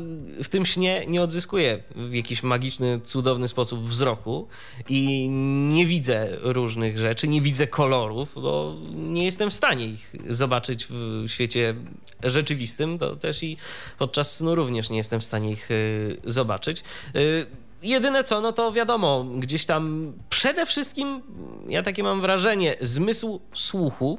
w 0.43 0.49
tym 0.49 0.65
śnie 0.65 1.05
nie 1.07 1.21
odzyskuję 1.21 1.83
w 1.95 2.13
jakiś 2.13 2.43
magiczny, 2.43 2.99
cudowny 2.99 3.47
sposób 3.47 3.83
wzroku 3.83 4.47
i 4.89 5.29
nie 5.67 5.85
widzę 5.85 6.27
różnych 6.41 6.97
rzeczy, 6.97 7.27
nie 7.27 7.41
widzę 7.41 7.67
kolorów, 7.67 8.31
bo 8.35 8.75
nie 8.93 9.25
jestem 9.25 9.49
w 9.49 9.53
stanie 9.53 9.85
ich 9.85 10.15
zobaczyć 10.29 10.85
w 10.89 11.23
świecie 11.27 11.75
rzeczywistym. 12.23 12.99
To 12.99 13.15
też 13.15 13.43
i 13.43 13.57
podczas 13.99 14.35
snu 14.35 14.55
również 14.55 14.89
nie 14.89 14.97
jestem 14.97 15.19
w 15.19 15.23
stanie 15.23 15.51
ich 15.51 15.71
y, 15.71 16.17
zobaczyć. 16.25 16.83
Y, 17.15 17.45
Jedyne 17.83 18.23
co, 18.23 18.41
no 18.41 18.53
to 18.53 18.71
wiadomo, 18.71 19.25
gdzieś 19.35 19.65
tam 19.65 20.13
przede 20.29 20.65
wszystkim, 20.65 21.21
ja 21.69 21.83
takie 21.83 22.03
mam 22.03 22.21
wrażenie, 22.21 22.75
zmysł 22.81 23.41
słuchu 23.53 24.17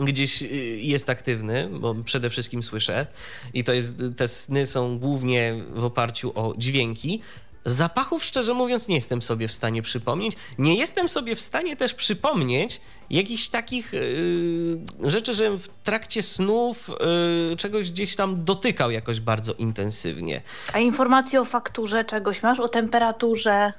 gdzieś 0.00 0.42
y, 0.42 0.46
jest 0.82 1.10
aktywny, 1.10 1.68
bo 1.72 1.94
przede 1.94 2.30
wszystkim 2.30 2.62
słyszę 2.62 3.06
i 3.54 3.64
to 3.64 3.72
jest, 3.72 4.02
te 4.16 4.28
sny 4.28 4.66
są 4.66 4.98
głównie 4.98 5.54
w 5.74 5.84
oparciu 5.84 6.32
o 6.34 6.54
dźwięki. 6.58 7.20
Zapachów, 7.64 8.24
szczerze 8.24 8.54
mówiąc, 8.54 8.88
nie 8.88 8.94
jestem 8.94 9.22
sobie 9.22 9.48
w 9.48 9.52
stanie 9.52 9.82
przypomnieć. 9.82 10.36
Nie 10.58 10.74
jestem 10.74 11.08
sobie 11.08 11.36
w 11.36 11.40
stanie 11.40 11.76
też 11.76 11.94
przypomnieć 11.94 12.80
jakichś 13.10 13.48
takich 13.48 13.94
y, 13.94 14.78
rzeczy, 15.02 15.34
że 15.34 15.58
w 15.58 15.68
trakcie 15.68 16.22
snów 16.22 16.90
y, 17.52 17.56
czegoś 17.56 17.90
gdzieś 17.90 18.16
tam 18.16 18.44
dotykał 18.44 18.90
jakoś 18.90 19.20
bardzo 19.20 19.54
intensywnie. 19.54 20.42
A 20.72 20.78
informacje 20.78 21.40
o 21.40 21.44
fakturze 21.44 22.04
czegoś 22.04 22.42
masz? 22.42 22.60
O 22.60 22.68
temperaturze? 22.68 23.72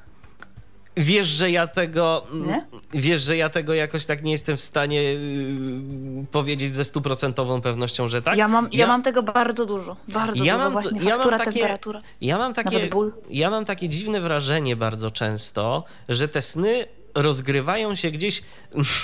Wiesz, 0.98 1.28
że 1.28 1.52
ja 1.52 1.68
tego. 1.68 2.28
Nie? 2.34 2.66
Wiesz, 2.94 3.22
że 3.22 3.38
ja 3.38 3.50
tego 3.50 3.74
jakoś 3.74 4.06
tak 4.06 4.24
nie 4.24 4.32
jestem 4.32 4.58
w 4.58 4.62
stanie 4.62 5.04
yy, 5.04 6.26
powiedzieć 6.32 6.76
ze 6.76 6.86
stuprocentową 6.86 7.62
pewnością, 7.62 8.08
że 8.08 8.22
tak. 8.22 8.38
Ja, 8.38 8.48
mam, 8.48 8.70
ja... 8.72 8.88
mam 8.88 9.04
tego 9.04 9.24
bardzo 9.24 9.66
dużo. 9.66 9.98
Bardzo 10.08 10.44
Ja 10.44 10.54
dużo. 10.54 10.64
mam- 10.70 10.74
Właśnie 10.74 11.00
ja 11.00 11.06
mam 11.06 11.18
faktura, 11.18 11.38
takie- 11.38 11.52
temperatura. 11.52 12.00
Ja 12.22 12.38
mam 12.38 12.54
takie. 12.54 12.90
Ja 13.30 13.50
mam 13.50 13.66
takie 13.66 13.90
dziwne 13.90 14.22
wrażenie 14.22 14.76
bardzo 14.76 15.12
często, 15.12 15.84
że 16.10 16.28
te 16.28 16.42
sny 16.42 16.86
rozgrywają 17.16 17.96
się 17.96 18.12
gdzieś. 18.12 18.42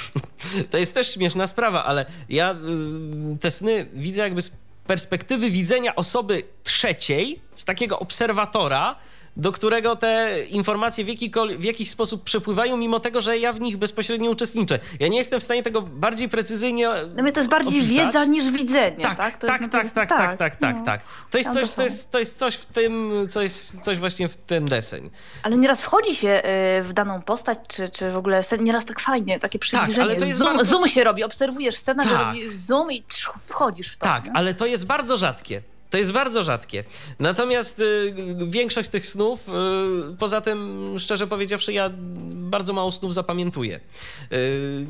to 0.72 0.78
jest 0.78 0.94
też 0.94 1.14
śmieszna 1.14 1.48
sprawa, 1.48 1.86
ale 1.86 2.06
ja 2.30 2.52
yy, 2.52 3.38
te 3.38 3.52
sny 3.52 3.88
widzę 3.94 4.22
jakby 4.22 4.42
z 4.42 4.52
perspektywy 4.88 5.52
widzenia 5.52 5.96
osoby 5.96 6.44
trzeciej, 6.64 7.40
z 7.56 7.66
takiego 7.66 8.00
obserwatora. 8.00 8.96
Do 9.38 9.52
którego 9.52 9.96
te 9.96 10.40
informacje 10.50 11.06
w, 11.06 11.08
w 11.58 11.64
jakiś 11.64 11.90
sposób 11.90 12.24
przepływają, 12.24 12.78
mimo 12.78 13.00
tego, 13.00 13.22
że 13.22 13.38
ja 13.38 13.54
w 13.54 13.62
nich 13.62 13.78
bezpośrednio 13.78 14.32
uczestniczę. 14.32 14.80
Ja 15.00 15.08
nie 15.08 15.18
jestem 15.18 15.40
w 15.40 15.44
stanie 15.44 15.64
tego 15.64 15.82
bardziej 15.82 16.30
precyzyjnie. 16.30 16.90
Mnie 17.22 17.32
to 17.32 17.40
jest 17.40 17.50
bardziej 17.50 17.80
opisać. 17.80 18.06
wiedza 18.06 18.26
niż 18.26 18.52
widzenie, 18.52 19.04
Tak, 19.04 19.18
tak? 19.18 19.38
Tak, 19.38 19.62
jest- 19.62 19.72
tak, 19.72 19.84
no 19.84 19.90
tak, 19.94 20.10
tak, 20.10 20.38
tak, 20.38 20.56
tak, 20.56 20.76
no. 20.78 20.86
tak. 20.86 21.02
To 21.32 21.38
jest 21.38 21.54
coś, 21.54 21.72
to 21.72 21.84
jest, 21.84 22.12
to 22.12 22.20
jest 22.20 22.38
coś 22.38 22.56
w 22.56 22.66
tym, 22.66 23.12
coś, 23.30 23.52
coś 23.54 23.98
właśnie 23.98 24.28
w 24.30 24.38
ten 24.38 24.66
deseń. 24.66 25.10
Ale 25.44 25.58
nieraz 25.58 25.82
wchodzi 25.82 26.16
się 26.16 26.42
y, 26.80 26.84
w 26.84 26.94
daną 26.94 27.22
postać, 27.22 27.60
czy, 27.68 27.90
czy 27.90 28.12
w 28.12 28.18
ogóle 28.18 28.42
nieraz 28.60 28.86
tak 28.86 29.00
fajnie, 29.00 29.40
takie 29.40 29.60
przybliżenie. 29.60 30.04
ale 30.04 30.16
to 30.16 30.26
jest 30.26 30.38
zoom, 30.38 30.56
bardzo- 30.56 30.72
zoom 30.72 30.88
się 30.88 31.04
robi, 31.04 31.24
obserwujesz 31.24 31.76
scenę, 31.76 32.04
Tak. 32.04 32.14
robisz 32.28 32.56
zoom 32.56 32.92
i 32.92 33.04
wchodzisz 33.48 33.94
w 33.94 33.98
to. 33.98 34.06
Tak, 34.06 34.26
nie? 34.26 34.32
ale 34.34 34.54
to 34.54 34.66
jest 34.66 34.86
bardzo 34.86 35.18
rzadkie. 35.18 35.62
To 35.90 35.98
jest 35.98 36.12
bardzo 36.12 36.44
rzadkie. 36.44 36.84
Natomiast 37.20 37.80
y, 37.80 38.14
większość 38.48 38.90
tych 38.90 39.06
snów, 39.06 39.50
y, 39.50 40.18
poza 40.18 40.42
tym, 40.42 40.96
szczerze 41.00 41.28
powiedziawszy, 41.28 41.74
ja 41.74 41.90
bardzo 42.48 42.74
mało 42.74 42.92
snów 42.92 43.14
zapamiętuję. 43.14 43.80
Y, 44.32 44.86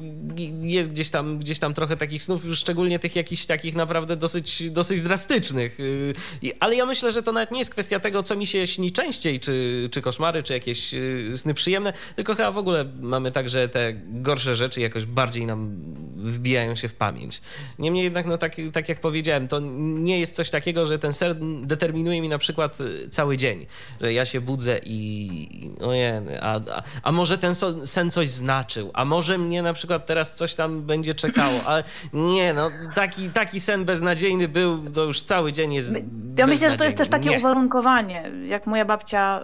jest 0.61 0.91
gdzieś 0.91 1.09
tam, 1.09 1.39
gdzieś 1.39 1.59
tam 1.59 1.73
trochę 1.73 1.97
takich 1.97 2.23
snów, 2.23 2.43
szczególnie 2.55 2.99
tych 2.99 3.15
jakichś 3.15 3.45
takich 3.45 3.75
naprawdę 3.75 4.15
dosyć, 4.15 4.69
dosyć 4.69 5.01
drastycznych. 5.01 5.79
Y, 5.79 6.13
ale 6.59 6.75
ja 6.75 6.85
myślę, 6.85 7.11
że 7.11 7.23
to 7.23 7.31
nawet 7.31 7.51
nie 7.51 7.59
jest 7.59 7.71
kwestia 7.71 7.99
tego, 7.99 8.23
co 8.23 8.35
mi 8.35 8.47
się 8.47 8.67
śni 8.67 8.91
częściej, 8.91 9.39
czy, 9.39 9.87
czy 9.91 10.01
koszmary, 10.01 10.43
czy 10.43 10.53
jakieś 10.53 10.93
y, 10.93 11.33
sny 11.35 11.53
przyjemne, 11.53 11.93
tylko 12.15 12.35
chyba 12.35 12.51
w 12.51 12.57
ogóle 12.57 12.85
mamy 12.99 13.31
tak, 13.31 13.49
że 13.49 13.69
te 13.69 13.93
gorsze 14.07 14.55
rzeczy 14.55 14.81
jakoś 14.81 15.05
bardziej 15.05 15.45
nam 15.45 15.77
wbijają 16.15 16.75
się 16.75 16.87
w 16.87 16.95
pamięć. 16.95 17.41
Niemniej 17.79 18.03
jednak, 18.03 18.25
no 18.25 18.37
tak, 18.37 18.55
tak 18.73 18.89
jak 18.89 19.01
powiedziałem, 19.01 19.47
to 19.47 19.59
nie 19.79 20.19
jest 20.19 20.35
coś 20.35 20.49
takiego, 20.49 20.85
że 20.87 20.99
ten 20.99 21.13
sen 21.13 21.67
determinuje 21.67 22.21
mi 22.21 22.29
na 22.29 22.37
przykład 22.37 22.81
y, 22.81 23.09
cały 23.09 23.37
dzień, 23.37 23.65
że 24.01 24.13
ja 24.13 24.25
się 24.25 24.41
budzę 24.41 24.79
i 24.83 25.71
ojej, 25.81 26.11
a, 26.41 26.53
a, 26.55 26.83
a 27.03 27.11
może 27.11 27.37
ten 27.37 27.55
so- 27.55 27.85
sen 27.85 28.11
coś 28.11 28.29
znaczył, 28.29 28.91
a 28.93 29.05
może 29.05 29.37
mnie 29.37 29.61
na 29.61 29.73
przykład 29.73 30.05
teraz 30.05 30.35
coś 30.35 30.55
tam 30.55 30.81
będzie 30.81 31.13
czekało, 31.13 31.59
ale 31.65 31.83
nie, 32.13 32.53
no 32.53 32.69
taki, 32.95 33.29
taki 33.29 33.59
sen 33.59 33.85
beznadziejny 33.85 34.47
był, 34.47 34.91
to 34.91 35.03
już 35.03 35.21
cały 35.21 35.53
dzień 35.53 35.73
jest 35.73 35.95
Ja 36.37 36.47
myślę, 36.47 36.71
że 36.71 36.77
to 36.77 36.83
jest 36.83 36.97
też 36.97 37.09
takie 37.09 37.29
Nie. 37.29 37.37
uwarunkowanie. 37.37 38.31
Jak 38.47 38.67
moja 38.67 38.85
babcia 38.85 39.41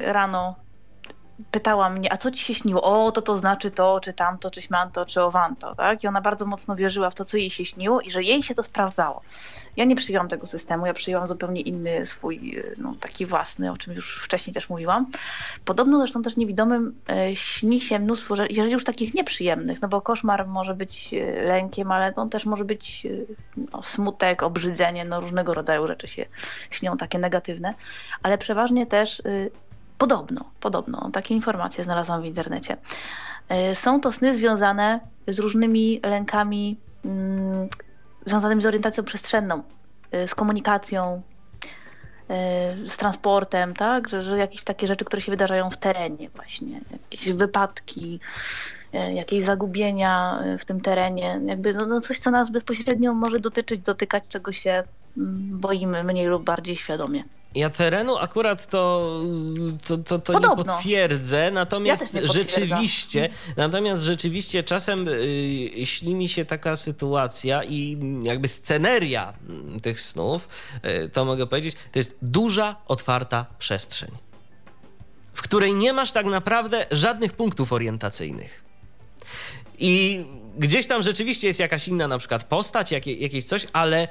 y, 0.00 0.04
rano 0.12 0.63
pytała 1.50 1.90
mnie, 1.90 2.12
a 2.12 2.16
co 2.16 2.30
ci 2.30 2.44
się 2.44 2.54
śniło? 2.54 2.82
O, 2.82 3.12
to 3.12 3.22
to 3.22 3.36
znaczy 3.36 3.70
to, 3.70 4.00
czy 4.00 4.12
tamto, 4.12 4.50
czy 4.50 4.62
śmanto, 4.62 5.06
czy 5.06 5.22
owanto, 5.22 5.74
tak? 5.74 6.04
I 6.04 6.06
ona 6.06 6.20
bardzo 6.20 6.46
mocno 6.46 6.76
wierzyła 6.76 7.10
w 7.10 7.14
to, 7.14 7.24
co 7.24 7.36
jej 7.36 7.50
się 7.50 7.64
śniło 7.64 8.00
i 8.00 8.10
że 8.10 8.22
jej 8.22 8.42
się 8.42 8.54
to 8.54 8.62
sprawdzało. 8.62 9.20
Ja 9.76 9.84
nie 9.84 9.96
przyjęłam 9.96 10.28
tego 10.28 10.46
systemu, 10.46 10.86
ja 10.86 10.94
przyjęłam 10.94 11.28
zupełnie 11.28 11.60
inny 11.60 12.06
swój, 12.06 12.58
y, 12.58 12.74
no, 12.78 12.94
taki 13.00 13.26
własny, 13.26 13.72
o 13.72 13.76
czym 13.76 13.94
już 13.94 14.22
wcześniej 14.24 14.54
też 14.54 14.70
mówiłam. 14.70 15.06
Podobno 15.64 15.98
zresztą 15.98 16.22
też 16.22 16.36
niewidomym 16.36 16.94
e, 17.10 17.36
śni 17.36 17.80
się 17.80 17.98
mnóstwo 17.98 18.34
jeżeli 18.50 18.72
już 18.72 18.84
takich 18.84 19.14
nieprzyjemnych, 19.14 19.82
no 19.82 19.88
bo 19.88 20.00
koszmar 20.00 20.46
może 20.46 20.74
być 20.74 21.14
e, 21.14 21.42
lękiem, 21.42 21.92
ale 21.92 22.14
on 22.14 22.30
też 22.30 22.46
może 22.46 22.64
być 22.64 23.06
e, 23.06 23.10
no, 23.72 23.82
smutek, 23.82 24.42
obrzydzenie, 24.42 25.04
no 25.04 25.20
różnego 25.20 25.54
rodzaju 25.54 25.86
rzeczy 25.86 26.08
się 26.08 26.26
śnią, 26.70 26.96
takie 26.96 27.18
negatywne, 27.18 27.74
ale 28.22 28.38
przeważnie 28.38 28.86
też 28.86 29.22
podobno, 29.98 30.44
podobno, 30.60 31.10
takie 31.12 31.34
informacje 31.34 31.84
znalazłam 31.84 32.22
w 32.22 32.26
internecie. 32.26 32.76
Y, 33.70 33.74
Są 33.74 34.00
to 34.00 34.12
sny 34.12 34.34
związane 34.34 35.00
z 35.28 35.38
różnymi 35.38 36.00
lękami 36.02 36.76
mm, 37.04 37.68
związanymi 38.26 38.62
z 38.62 38.66
orientacją 38.66 39.04
przestrzenną, 39.04 39.62
y, 40.14 40.28
z 40.28 40.34
komunikacją. 40.34 41.22
z 42.86 42.96
transportem, 42.96 43.74
tak? 43.74 44.08
Że, 44.08 44.22
że 44.22 44.38
jakieś 44.38 44.64
takie 44.64 44.86
rzeczy, 44.86 45.04
które 45.04 45.22
się 45.22 45.32
wydarzają 45.32 45.70
w 45.70 45.76
terenie 45.76 46.28
właśnie, 46.30 46.80
jakieś 46.92 47.32
wypadki, 47.32 48.20
jakieś 48.92 49.44
zagubienia 49.44 50.42
w 50.58 50.64
tym 50.64 50.80
terenie, 50.80 51.40
jakby 51.46 51.74
no, 51.74 51.86
no 51.86 52.00
coś, 52.00 52.18
co 52.18 52.30
nas 52.30 52.50
bezpośrednio 52.50 53.14
może 53.14 53.40
dotyczyć, 53.40 53.80
dotykać, 53.80 54.24
czego 54.28 54.52
się 54.52 54.82
mm, 55.16 55.60
boimy 55.60 56.04
mniej 56.04 56.26
lub 56.26 56.44
bardziej 56.44 56.76
świadomie. 56.76 57.24
Ja 57.54 57.70
terenu 57.70 58.16
akurat 58.16 58.66
to, 58.66 59.10
to, 59.86 59.98
to, 59.98 60.18
to 60.18 60.38
nie 60.38 60.56
potwierdzę, 60.56 61.50
natomiast 61.50 62.14
ja 62.14 62.20
nie 62.20 62.26
rzeczywiście, 62.26 63.28
natomiast 63.56 64.02
rzeczywiście 64.02 64.62
czasem 64.62 65.06
yy, 65.06 65.86
śni 65.86 66.14
mi 66.14 66.28
się 66.28 66.44
taka 66.44 66.76
sytuacja 66.76 67.64
i 67.64 67.98
jakby 68.22 68.48
sceneria 68.48 69.32
mm, 69.48 69.80
tych 69.80 70.00
snów, 70.00 70.48
yy, 70.82 71.08
to 71.08 71.24
mogę 71.24 71.46
powiedzieć, 71.46 71.74
to 71.92 71.98
jest 71.98 72.16
duża, 72.22 72.76
otwarta 72.88 73.46
przestrzeń, 73.58 74.10
w 75.34 75.42
której 75.42 75.74
nie 75.74 75.92
masz 75.92 76.12
tak 76.12 76.26
naprawdę 76.26 76.86
żadnych 76.90 77.32
punktów 77.32 77.72
orientacyjnych. 77.72 78.64
I 79.78 80.24
gdzieś 80.58 80.86
tam 80.86 81.02
rzeczywiście 81.02 81.46
jest 81.46 81.60
jakaś 81.60 81.88
inna 81.88 82.08
na 82.08 82.18
przykład 82.18 82.44
postać, 82.44 82.92
jakie, 82.92 83.14
jakieś 83.14 83.44
coś, 83.44 83.66
ale 83.72 84.08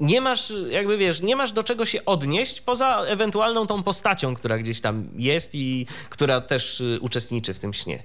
nie 0.00 0.20
masz, 0.20 0.52
jakby 0.70 0.96
wiesz, 0.96 1.22
nie 1.22 1.36
masz 1.36 1.52
do 1.52 1.62
czego 1.62 1.86
się 1.86 2.04
odnieść 2.04 2.60
poza 2.60 3.00
ewentualną 3.00 3.66
tą 3.66 3.82
postacią, 3.82 4.34
która 4.34 4.58
gdzieś 4.58 4.80
tam 4.80 5.08
jest 5.16 5.54
i 5.54 5.86
która 6.10 6.40
też 6.40 6.80
y, 6.80 6.98
uczestniczy 7.00 7.54
w 7.54 7.58
tym 7.58 7.72
śnie. 7.72 8.02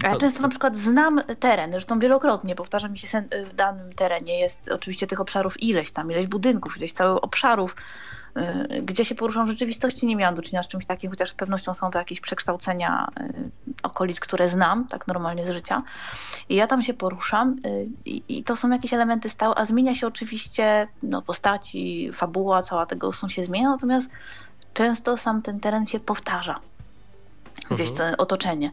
To, 0.00 0.06
ja 0.08 0.16
często 0.16 0.42
na 0.42 0.48
przykład 0.48 0.76
znam 0.76 1.20
teren, 1.40 1.70
zresztą 1.70 1.98
wielokrotnie 1.98 2.54
powtarza 2.54 2.88
mi 2.88 2.98
się 2.98 3.06
sen, 3.06 3.28
w 3.46 3.54
danym 3.54 3.92
terenie 3.92 4.38
jest 4.38 4.68
oczywiście 4.68 5.06
tych 5.06 5.20
obszarów 5.20 5.62
ileś 5.62 5.90
tam, 5.90 6.10
ileś 6.12 6.26
budynków, 6.26 6.76
ileś 6.76 6.92
całych 6.92 7.24
obszarów, 7.24 7.76
gdzie 8.82 9.04
się 9.04 9.14
poruszam 9.14 9.46
w 9.46 9.50
rzeczywistości, 9.50 10.06
nie 10.06 10.16
miałam 10.16 10.34
do 10.34 10.42
czynienia 10.42 10.62
z 10.62 10.68
czymś 10.68 10.86
takim, 10.86 11.10
chociaż 11.10 11.30
z 11.30 11.34
pewnością 11.34 11.74
są 11.74 11.90
to 11.90 11.98
jakieś 11.98 12.20
przekształcenia 12.20 13.08
y, 13.20 13.50
okolic, 13.82 14.20
które 14.20 14.48
znam, 14.48 14.88
tak 14.88 15.06
normalnie 15.06 15.46
z 15.46 15.50
życia. 15.50 15.82
I 16.48 16.54
ja 16.54 16.66
tam 16.66 16.82
się 16.82 16.94
poruszam 16.94 17.56
y, 17.66 17.86
i 18.06 18.44
to 18.44 18.56
są 18.56 18.70
jakieś 18.70 18.94
elementy 18.94 19.28
stałe, 19.28 19.54
a 19.58 19.64
zmienia 19.64 19.94
się 19.94 20.06
oczywiście 20.06 20.88
no, 21.02 21.22
postaci, 21.22 22.10
fabuła, 22.12 22.62
cała 22.62 22.86
tego 22.86 23.12
snu 23.12 23.28
się 23.28 23.42
zmienia, 23.42 23.70
natomiast 23.70 24.10
często 24.74 25.16
sam 25.16 25.42
ten 25.42 25.60
teren 25.60 25.86
się 25.86 26.00
powtarza. 26.00 26.60
Gdzieś 27.70 27.90
mhm. 27.90 28.14
to 28.14 28.22
otoczenie. 28.22 28.72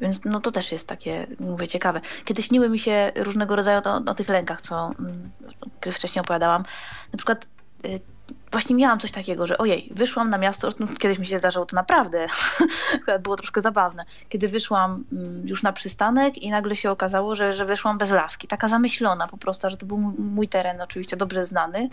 Więc 0.00 0.20
no 0.24 0.40
to 0.40 0.50
też 0.52 0.72
jest 0.72 0.88
takie, 0.88 1.26
mówię, 1.40 1.68
ciekawe. 1.68 2.00
Kiedy 2.24 2.42
śniły 2.42 2.68
mi 2.68 2.78
się 2.78 3.12
różnego 3.16 3.56
rodzaju 3.56 3.80
o, 3.84 4.10
o 4.10 4.14
tych 4.14 4.28
lękach, 4.28 4.60
co 4.60 4.90
mm, 4.98 5.30
wcześniej 5.92 6.20
opowiadałam. 6.20 6.62
Na 7.12 7.16
przykład 7.16 7.48
właśnie 8.52 8.76
miałam 8.76 8.98
coś 8.98 9.12
takiego, 9.12 9.46
że 9.46 9.58
ojej, 9.58 9.88
wyszłam 9.94 10.30
na 10.30 10.38
miasto, 10.38 10.68
no, 10.78 10.86
kiedyś 10.98 11.18
mi 11.18 11.26
się 11.26 11.38
zdarzyło 11.38 11.66
to 11.66 11.76
naprawdę, 11.76 12.26
było 13.22 13.36
troszkę 13.36 13.60
zabawne, 13.60 14.04
kiedy 14.28 14.48
wyszłam 14.48 15.04
mm, 15.12 15.48
już 15.48 15.62
na 15.62 15.72
przystanek 15.72 16.38
i 16.38 16.50
nagle 16.50 16.76
się 16.76 16.90
okazało, 16.90 17.34
że, 17.34 17.52
że 17.52 17.64
wyszłam 17.64 17.98
bez 17.98 18.10
laski, 18.10 18.48
taka 18.48 18.68
zamyślona 18.68 19.28
po 19.28 19.36
prostu, 19.36 19.70
że 19.70 19.76
to 19.76 19.86
był 19.86 19.98
mój 20.18 20.48
teren 20.48 20.80
oczywiście 20.80 21.16
dobrze 21.16 21.44
znany, 21.44 21.88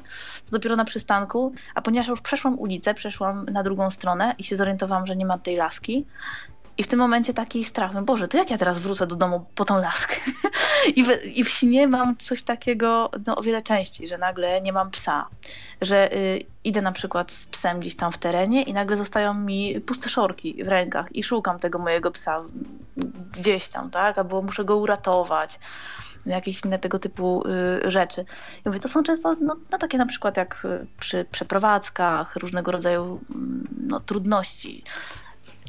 to 0.46 0.52
dopiero 0.52 0.76
na 0.76 0.86
przystanku, 0.86 1.54
a 1.76 1.82
ponieważ 1.82 2.08
już 2.08 2.22
przeszłam 2.22 2.60
ulicę, 2.60 2.94
przeszłam 2.94 3.46
na 3.46 3.64
drugą 3.64 3.90
stronę 3.90 4.36
i 4.38 4.44
się 4.44 4.56
zorientowałam, 4.56 5.06
że 5.06 5.16
nie 5.16 5.26
ma 5.26 5.38
tej 5.38 5.56
laski, 5.56 6.06
i 6.78 6.84
w 6.84 6.88
tym 6.88 7.00
momencie 7.00 7.34
taki 7.34 7.64
strach, 7.64 7.94
no 7.94 8.02
Boże, 8.02 8.28
to 8.28 8.38
jak 8.38 8.52
ja 8.52 8.58
teraz 8.58 8.80
wrócę 8.80 9.08
do 9.08 9.16
domu 9.16 9.46
po 9.56 9.66
tą 9.66 9.82
laskę? 9.82 10.16
I, 10.96 11.04
w, 11.04 11.26
I 11.26 11.44
w 11.44 11.50
śnie 11.50 11.88
mam 11.88 12.18
coś 12.18 12.44
takiego 12.44 13.12
no, 13.28 13.36
o 13.36 13.42
wiele 13.42 13.62
częściej, 13.62 14.08
że 14.08 14.18
nagle 14.18 14.62
nie 14.62 14.74
mam 14.74 14.92
psa, 14.92 15.28
że 15.82 16.14
y, 16.14 16.44
idę 16.64 16.82
na 16.82 16.92
przykład 16.92 17.32
z 17.32 17.48
psem 17.48 17.80
gdzieś 17.80 17.96
tam 17.96 18.12
w 18.12 18.18
terenie 18.18 18.64
i 18.64 18.74
nagle 18.74 18.98
zostają 18.98 19.34
mi 19.34 19.82
puste 19.82 20.10
szorki 20.10 20.64
w 20.64 20.68
rękach 20.68 21.16
i 21.16 21.24
szukam 21.24 21.60
tego 21.60 21.80
mojego 21.80 22.12
psa 22.12 22.44
gdzieś 23.32 23.70
tam, 23.70 23.90
tak? 23.90 24.18
Albo 24.18 24.42
muszę 24.42 24.66
go 24.66 24.78
uratować 24.78 25.60
jakieś 26.26 26.66
inne 26.66 26.80
tego 26.80 27.00
typu 27.00 27.44
y, 27.88 27.92
rzeczy. 27.92 28.26
I 28.66 28.70
mówię, 28.70 28.80
to 28.80 28.88
są 28.88 29.04
często 29.04 29.36
no, 29.42 29.56
no, 29.72 29.78
takie 29.78 29.98
na 29.98 30.06
przykład 30.06 30.38
jak 30.38 30.66
y, 30.66 30.88
przy 31.00 31.26
przeprowadzkach, 31.32 32.36
różnego 32.36 32.72
rodzaju 32.72 33.20
mm, 33.30 33.68
no, 33.88 34.00
trudności 34.00 34.84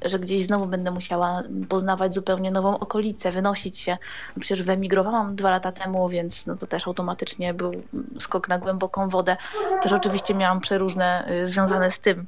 że 0.05 0.19
gdzieś 0.19 0.47
znowu 0.47 0.67
będę 0.67 0.91
musiała 0.91 1.43
poznawać 1.69 2.15
zupełnie 2.15 2.51
nową 2.51 2.79
okolicę, 2.79 3.33
wynosić 3.33 3.79
się. 3.79 3.97
No 4.37 4.41
przecież 4.41 4.63
wyemigrowałam 4.63 5.37
dwa 5.37 5.51
lata 5.51 5.73
temu, 5.73 6.09
więc 6.09 6.47
no 6.47 6.57
to 6.57 6.67
też 6.67 6.87
automatycznie 6.87 7.55
był 7.55 7.73
skok 8.21 8.49
na 8.49 8.59
głęboką 8.59 9.09
wodę. 9.09 9.37
Też 9.83 9.93
oczywiście 9.93 10.35
miałam 10.35 10.61
przeróżne 10.61 11.31
y, 11.43 11.47
związane 11.47 11.91
z 11.91 12.01
tym, 12.01 12.27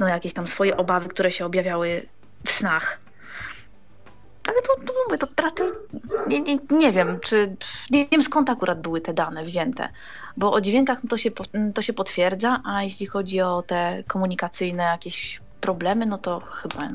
no 0.00 0.08
jakieś 0.08 0.34
tam 0.34 0.46
swoje 0.46 0.76
obawy, 0.76 1.08
które 1.08 1.32
się 1.32 1.46
objawiały 1.46 2.06
w 2.46 2.52
snach. 2.52 2.98
Ale 4.48 4.62
to, 4.62 4.86
to 4.86 4.92
mówię, 5.06 5.18
to 5.18 5.42
raczej 5.42 5.66
nie, 6.28 6.40
nie, 6.40 6.58
nie 6.70 6.92
wiem, 6.92 7.20
czy 7.20 7.56
nie, 7.90 8.06
wiem 8.06 8.22
skąd 8.22 8.50
akurat 8.50 8.80
były 8.80 9.00
te 9.00 9.14
dane 9.14 9.44
wzięte, 9.44 9.88
bo 10.36 10.52
o 10.52 10.60
dźwiękach 10.60 11.00
to, 11.08 11.16
się, 11.16 11.30
to 11.74 11.82
się 11.82 11.92
potwierdza, 11.92 12.60
a 12.64 12.82
jeśli 12.82 13.06
chodzi 13.06 13.40
o 13.40 13.62
te 13.62 14.04
komunikacyjne 14.06 14.82
jakieś 14.82 15.40
problemy, 15.60 16.06
no 16.06 16.18
to 16.18 16.40
chyba, 16.40 16.88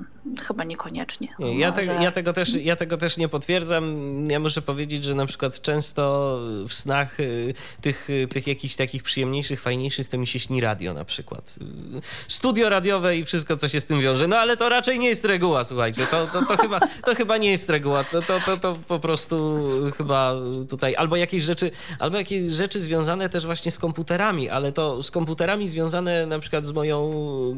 chyba 0.47 0.63
niekoniecznie. 0.63 1.27
Nie, 1.39 1.59
ja, 1.59 1.71
te, 1.71 1.85
ja, 1.85 2.11
tego 2.11 2.33
też, 2.33 2.55
ja 2.55 2.75
tego 2.75 2.97
też 2.97 3.17
nie 3.17 3.29
potwierdzam. 3.29 4.07
Ja 4.29 4.39
muszę 4.39 4.61
powiedzieć, 4.61 5.03
że 5.03 5.15
na 5.15 5.25
przykład 5.25 5.61
często 5.61 6.39
w 6.67 6.73
snach 6.73 7.19
y, 7.19 7.53
tych, 7.81 8.09
y, 8.09 8.27
tych 8.27 8.47
jakichś 8.47 8.75
takich 8.75 9.03
przyjemniejszych, 9.03 9.61
fajniejszych 9.61 10.09
to 10.09 10.17
mi 10.17 10.27
się 10.27 10.39
śni 10.39 10.61
radio 10.61 10.93
na 10.93 11.05
przykład. 11.05 11.55
Y, 11.97 12.01
studio 12.27 12.69
radiowe 12.69 13.17
i 13.17 13.25
wszystko, 13.25 13.55
co 13.55 13.67
się 13.67 13.79
z 13.79 13.85
tym 13.85 14.01
wiąże. 14.01 14.27
No 14.27 14.37
ale 14.37 14.57
to 14.57 14.69
raczej 14.69 14.99
nie 14.99 15.07
jest 15.07 15.25
reguła, 15.25 15.63
słuchajcie. 15.63 16.07
To, 16.07 16.27
to, 16.27 16.45
to, 16.45 16.57
chyba, 16.57 16.79
to 16.79 17.15
chyba 17.15 17.37
nie 17.37 17.51
jest 17.51 17.69
reguła. 17.69 18.03
To, 18.03 18.21
to, 18.21 18.39
to, 18.45 18.57
to 18.57 18.75
po 18.87 18.99
prostu 18.99 19.59
chyba 19.97 20.35
tutaj 20.69 20.95
albo 20.95 21.15
jakieś 21.15 21.43
rzeczy, 21.43 21.71
albo 21.99 22.17
jakieś 22.17 22.51
rzeczy 22.51 22.81
związane 22.81 23.29
też 23.29 23.45
właśnie 23.45 23.71
z 23.71 23.79
komputerami, 23.79 24.49
ale 24.49 24.71
to 24.71 25.03
z 25.03 25.11
komputerami 25.11 25.67
związane 25.67 26.25
na 26.25 26.39
przykład 26.39 26.65
z 26.65 26.71
moją 26.71 27.13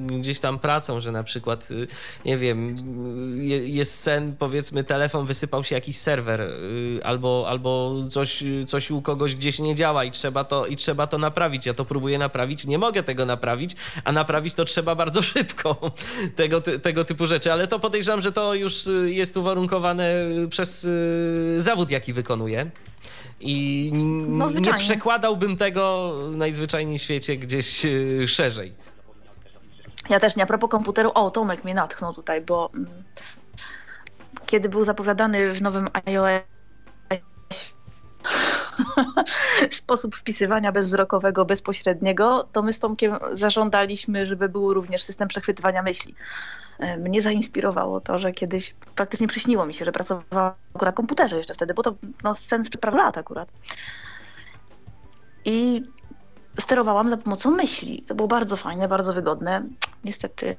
gdzieś 0.07 0.39
tam 0.39 0.59
pracą, 0.59 1.01
że 1.01 1.11
na 1.11 1.23
przykład, 1.23 1.69
nie 2.25 2.37
wiem, 2.37 2.55
y, 2.56 3.69
jest 3.69 3.99
sen, 3.99 4.36
powiedzmy, 4.40 4.84
telefon 4.84 5.26
wysypał 5.26 5.64
się 5.64 5.76
jakiś 5.76 5.98
serwer 5.98 6.41
y, 6.41 6.99
albo, 7.03 7.45
albo 7.49 7.94
coś, 8.10 8.44
coś 8.68 8.91
u 8.91 9.02
kogoś 9.02 9.36
gdzieś 9.36 9.60
nie 9.60 9.76
działa 9.76 10.03
i 10.03 10.11
trzeba, 10.11 10.44
to, 10.44 10.65
i 10.65 10.76
trzeba 10.76 11.07
to 11.07 11.18
naprawić. 11.18 11.65
Ja 11.65 11.73
to 11.73 11.86
próbuję 11.86 12.18
naprawić, 12.18 12.65
nie 12.65 12.77
mogę 12.77 13.03
tego 13.03 13.26
naprawić, 13.26 13.76
a 14.03 14.11
naprawić 14.11 14.53
to 14.53 14.65
trzeba 14.65 14.95
bardzo 14.95 15.22
szybko, 15.34 15.91
tego, 16.36 16.61
tego 16.61 17.06
typu 17.06 17.27
rzeczy, 17.27 17.52
ale 17.52 17.68
to 17.68 17.80
podejrzewam, 17.80 18.22
że 18.22 18.32
to 18.32 18.53
już 18.53 18.90
jest 19.06 19.38
uwarunkowane 19.38 20.14
przez 20.49 20.88
zawód, 21.57 21.91
jaki 21.91 22.14
wykonuję. 22.14 22.72
I 23.40 23.91
no, 24.27 24.52
nie 24.52 24.73
przekładałbym 24.73 25.57
tego 25.57 26.14
najzwyczajniej 26.36 26.99
w 26.99 27.02
świecie 27.02 27.38
gdzieś 27.38 27.86
szerzej. 28.27 28.73
Ja 30.10 30.19
też 30.19 30.36
nie, 30.36 30.44
a 30.44 30.45
propos 30.45 30.69
komputeru, 30.69 31.11
o, 31.14 31.32
Tomek 31.32 31.64
mnie 31.64 31.73
natchnął 31.73 32.14
tutaj, 32.14 32.41
bo 32.41 32.69
mm, 32.73 33.03
kiedy 34.45 34.69
był 34.69 34.86
zapowiadany 34.86 35.53
w 35.53 35.61
nowym 35.61 35.90
iOS 36.06 36.41
sposób 39.72 40.15
wpisywania 40.15 40.72
bezwzrokowego 40.72 41.45
bezpośredniego, 41.45 42.48
to 42.52 42.61
my 42.61 42.73
z 42.73 42.80
Tomkiem 42.80 43.15
zażądaliśmy, 43.34 44.26
żeby 44.26 44.49
był 44.49 44.73
również 44.73 45.03
system 45.03 45.27
przechwytywania 45.27 45.82
myśli. 45.82 46.15
E, 46.80 46.98
mnie 46.98 47.22
zainspirowało 47.22 48.02
to, 48.02 48.19
że 48.19 48.32
kiedyś 48.32 48.76
faktycznie 48.95 49.27
przyśniło 49.27 49.65
mi 49.65 49.73
się, 49.73 49.86
że 49.86 49.91
pracowałam 49.91 50.53
na 50.82 50.91
komputerze 50.91 51.38
jeszcze 51.38 51.53
wtedy, 51.53 51.73
bo 51.73 51.84
to 51.84 51.95
no, 52.23 52.34
sens 52.34 52.68
sprzed 52.68 52.95
lat 52.95 53.18
akurat. 53.18 53.49
I 55.45 55.84
sterowałam 56.60 57.10
za 57.10 57.18
pomocą 57.18 57.52
myśli. 57.52 58.02
To 58.07 58.15
było 58.15 58.27
bardzo 58.27 58.57
fajne, 58.57 58.88
bardzo 58.88 59.14
wygodne. 59.14 59.64
Niestety 60.06 60.57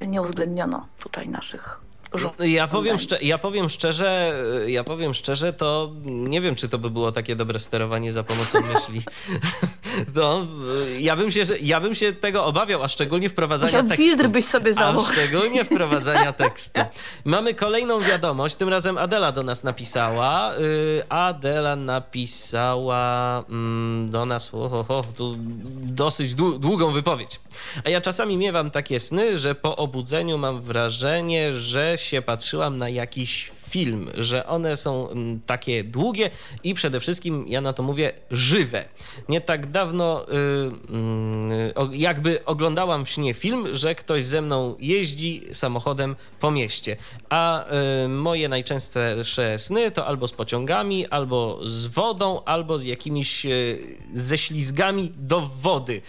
nie 0.00 0.22
uwzględniono 0.22 0.88
tutaj 0.98 1.28
naszych 1.28 1.83
ja 2.38 2.68
powiem, 2.68 2.96
ja 3.22 3.38
powiem 3.38 3.68
szczerze, 3.68 4.34
ja 4.66 4.84
powiem 4.84 5.14
szczerze, 5.14 5.52
to 5.52 5.90
nie 6.04 6.40
wiem, 6.40 6.54
czy 6.54 6.68
to 6.68 6.78
by 6.78 6.90
było 6.90 7.12
takie 7.12 7.36
dobre 7.36 7.58
sterowanie 7.58 8.12
za 8.12 8.24
pomocą 8.24 8.58
myśli. 8.60 9.00
No, 10.14 10.46
ja 10.98 11.16
bym 11.16 11.30
się, 11.30 11.42
ja 11.60 11.80
bym 11.80 11.94
się 11.94 12.12
tego 12.12 12.44
obawiał, 12.44 12.82
a 12.82 12.88
szczególnie 12.88 13.28
wprowadzania 13.28 13.72
Musiał 13.72 13.88
tekstu. 13.88 14.04
filtr 14.04 14.28
byś 14.28 14.44
sobie 14.44 14.74
założył. 14.74 15.10
A 15.10 15.12
szczególnie 15.12 15.64
wprowadzania 15.64 16.32
tekstu. 16.32 16.80
Mamy 17.24 17.54
kolejną 17.54 18.00
wiadomość, 18.00 18.54
tym 18.54 18.68
razem 18.68 18.98
Adela 18.98 19.32
do 19.32 19.42
nas 19.42 19.64
napisała. 19.64 20.54
Y, 20.58 21.02
Adela 21.08 21.76
napisała 21.76 23.44
mm, 23.48 24.10
do 24.10 24.26
nas 24.26 24.48
ho, 24.48 24.68
ho, 24.68 24.84
ho, 24.88 25.04
tu 25.16 25.34
dosyć 25.82 26.34
długą 26.34 26.92
wypowiedź. 26.92 27.40
A 27.84 27.90
ja 27.90 28.00
czasami 28.00 28.36
miewam 28.36 28.70
takie 28.70 29.00
sny, 29.00 29.38
że 29.38 29.54
po 29.54 29.76
obudzeniu 29.76 30.38
mam 30.38 30.60
wrażenie, 30.60 31.54
że 31.54 31.98
się 32.04 32.22
patrzyłam 32.22 32.78
na 32.78 32.88
jakiś 32.88 33.50
film, 33.74 34.10
że 34.16 34.46
one 34.46 34.76
są 34.76 35.08
mm, 35.08 35.40
takie 35.46 35.84
długie 35.84 36.30
i 36.64 36.74
przede 36.74 37.00
wszystkim, 37.00 37.44
ja 37.48 37.60
na 37.60 37.72
to 37.72 37.82
mówię, 37.82 38.12
żywe. 38.30 38.84
Nie 39.28 39.40
tak 39.40 39.70
dawno 39.70 40.26
y, 40.28 40.32
y, 41.92 41.96
jakby 41.96 42.44
oglądałam 42.44 43.04
w 43.04 43.10
śnie 43.10 43.34
film, 43.34 43.66
że 43.72 43.94
ktoś 43.94 44.24
ze 44.24 44.42
mną 44.42 44.76
jeździ 44.78 45.42
samochodem 45.52 46.16
po 46.40 46.50
mieście, 46.50 46.96
a 47.28 47.64
y, 48.04 48.08
moje 48.08 48.48
najczęstsze 48.48 49.58
sny 49.58 49.90
to 49.90 50.06
albo 50.06 50.28
z 50.28 50.32
pociągami, 50.32 51.06
albo 51.06 51.60
z 51.64 51.86
wodą, 51.86 52.44
albo 52.44 52.78
z 52.78 52.84
jakimiś 52.84 53.46
ze 54.12 54.38
ślizgami 54.38 55.12
do 55.16 55.40
wody. 55.40 56.00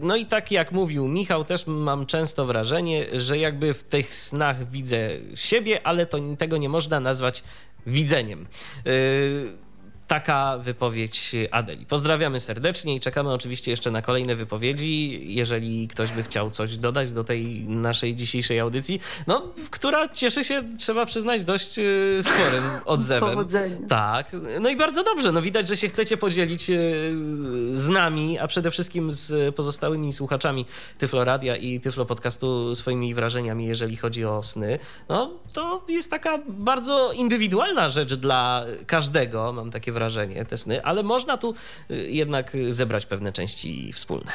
No 0.00 0.16
i 0.16 0.26
tak 0.26 0.52
jak 0.52 0.72
mówił 0.72 1.08
Michał, 1.08 1.44
też 1.44 1.66
mam 1.66 2.06
często 2.06 2.46
wrażenie, 2.46 3.06
że 3.12 3.38
jakby 3.38 3.74
w 3.74 3.84
tych 3.84 4.14
snach 4.14 4.70
widzę 4.70 5.10
siebie, 5.34 5.86
ale 5.86 6.06
to 6.06 6.18
tego 6.38 6.56
nie 6.56 6.68
można 6.76 7.00
nazwać 7.00 7.42
widzeniem. 7.86 8.46
Yy, 8.84 9.65
taka 10.06 10.58
wypowiedź 10.58 11.32
Adeli. 11.50 11.86
Pozdrawiamy 11.86 12.40
serdecznie 12.40 12.94
i 12.94 13.00
czekamy 13.00 13.32
oczywiście 13.32 13.70
jeszcze 13.70 13.90
na 13.90 14.02
kolejne 14.02 14.36
wypowiedzi. 14.36 15.20
Jeżeli 15.34 15.88
ktoś 15.88 16.10
by 16.10 16.22
chciał 16.22 16.50
coś 16.50 16.76
dodać 16.76 17.12
do 17.12 17.24
tej 17.24 17.62
naszej 17.62 18.16
dzisiejszej 18.16 18.60
audycji, 18.60 19.00
no, 19.26 19.42
która 19.70 20.08
cieszy 20.08 20.44
się, 20.44 20.62
trzeba 20.78 21.06
przyznać, 21.06 21.44
dość 21.44 21.78
y, 21.78 22.20
sporym 22.22 22.64
odzewem. 22.84 23.30
Powodzenia. 23.30 23.76
Tak, 23.88 24.30
no 24.60 24.68
i 24.68 24.76
bardzo 24.76 25.04
dobrze. 25.04 25.32
No 25.32 25.42
widać, 25.42 25.68
że 25.68 25.76
się 25.76 25.88
chcecie 25.88 26.16
podzielić 26.16 26.70
y, 26.70 27.12
z 27.74 27.88
nami, 27.88 28.38
a 28.38 28.46
przede 28.46 28.70
wszystkim 28.70 29.12
z 29.12 29.54
pozostałymi 29.54 30.12
słuchaczami 30.12 30.66
Tyfloradia 30.98 31.56
i 31.56 31.80
Tyflo 31.80 32.04
Podcastu 32.04 32.74
swoimi 32.74 33.14
wrażeniami, 33.14 33.66
jeżeli 33.66 33.96
chodzi 33.96 34.24
o 34.24 34.42
sny. 34.42 34.78
No, 35.08 35.30
to 35.52 35.84
jest 35.88 36.10
taka 36.10 36.38
bardzo 36.48 37.12
indywidualna 37.12 37.88
rzecz 37.88 38.14
dla 38.14 38.64
każdego, 38.86 39.52
mam 39.52 39.70
takie 39.70 39.92
wrażenie, 39.96 40.44
te 40.44 40.56
sny, 40.56 40.84
ale 40.84 41.02
można 41.02 41.36
tu 41.36 41.54
y, 41.90 42.10
jednak 42.10 42.52
zebrać 42.68 43.06
pewne 43.06 43.32
części 43.32 43.92
wspólne. 43.92 44.32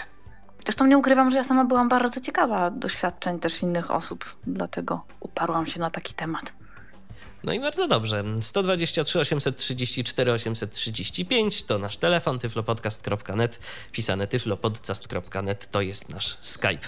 Zresztą 0.66 0.86
nie 0.86 0.98
ukrywam, 0.98 1.32
że 1.32 1.38
ja 1.38 1.44
sama 1.44 1.66
byłam 1.66 1.90
bardzo 1.90 2.22
ciekawa 2.22 2.72
doświadczeń 2.72 3.40
też 3.40 3.62
innych 3.62 3.92
osób, 3.92 4.36
dlatego 4.48 5.02
uparłam 5.20 5.66
się 5.66 5.80
na 5.80 5.90
taki 5.90 6.14
temat. 6.14 6.54
No 7.44 7.54
i 7.54 7.60
bardzo 7.60 7.88
dobrze. 7.88 8.24
123 8.42 9.20
834 9.20 10.32
835 10.32 11.64
to 11.64 11.80
nasz 11.80 11.98
telefon, 11.98 12.40
tyflopodcast.net, 12.40 13.60
pisane 13.92 14.28
tyflopodcast.net 14.28 15.72
to 15.72 15.82
jest 15.82 16.10
nasz 16.10 16.38
Skype. 16.42 16.88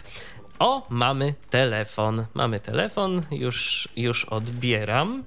O, 0.60 0.88
mamy 0.90 1.34
telefon. 1.50 2.26
Mamy 2.34 2.60
telefon, 2.60 3.22
już, 3.32 3.90
już 3.96 4.26
odbieram. 4.26 5.24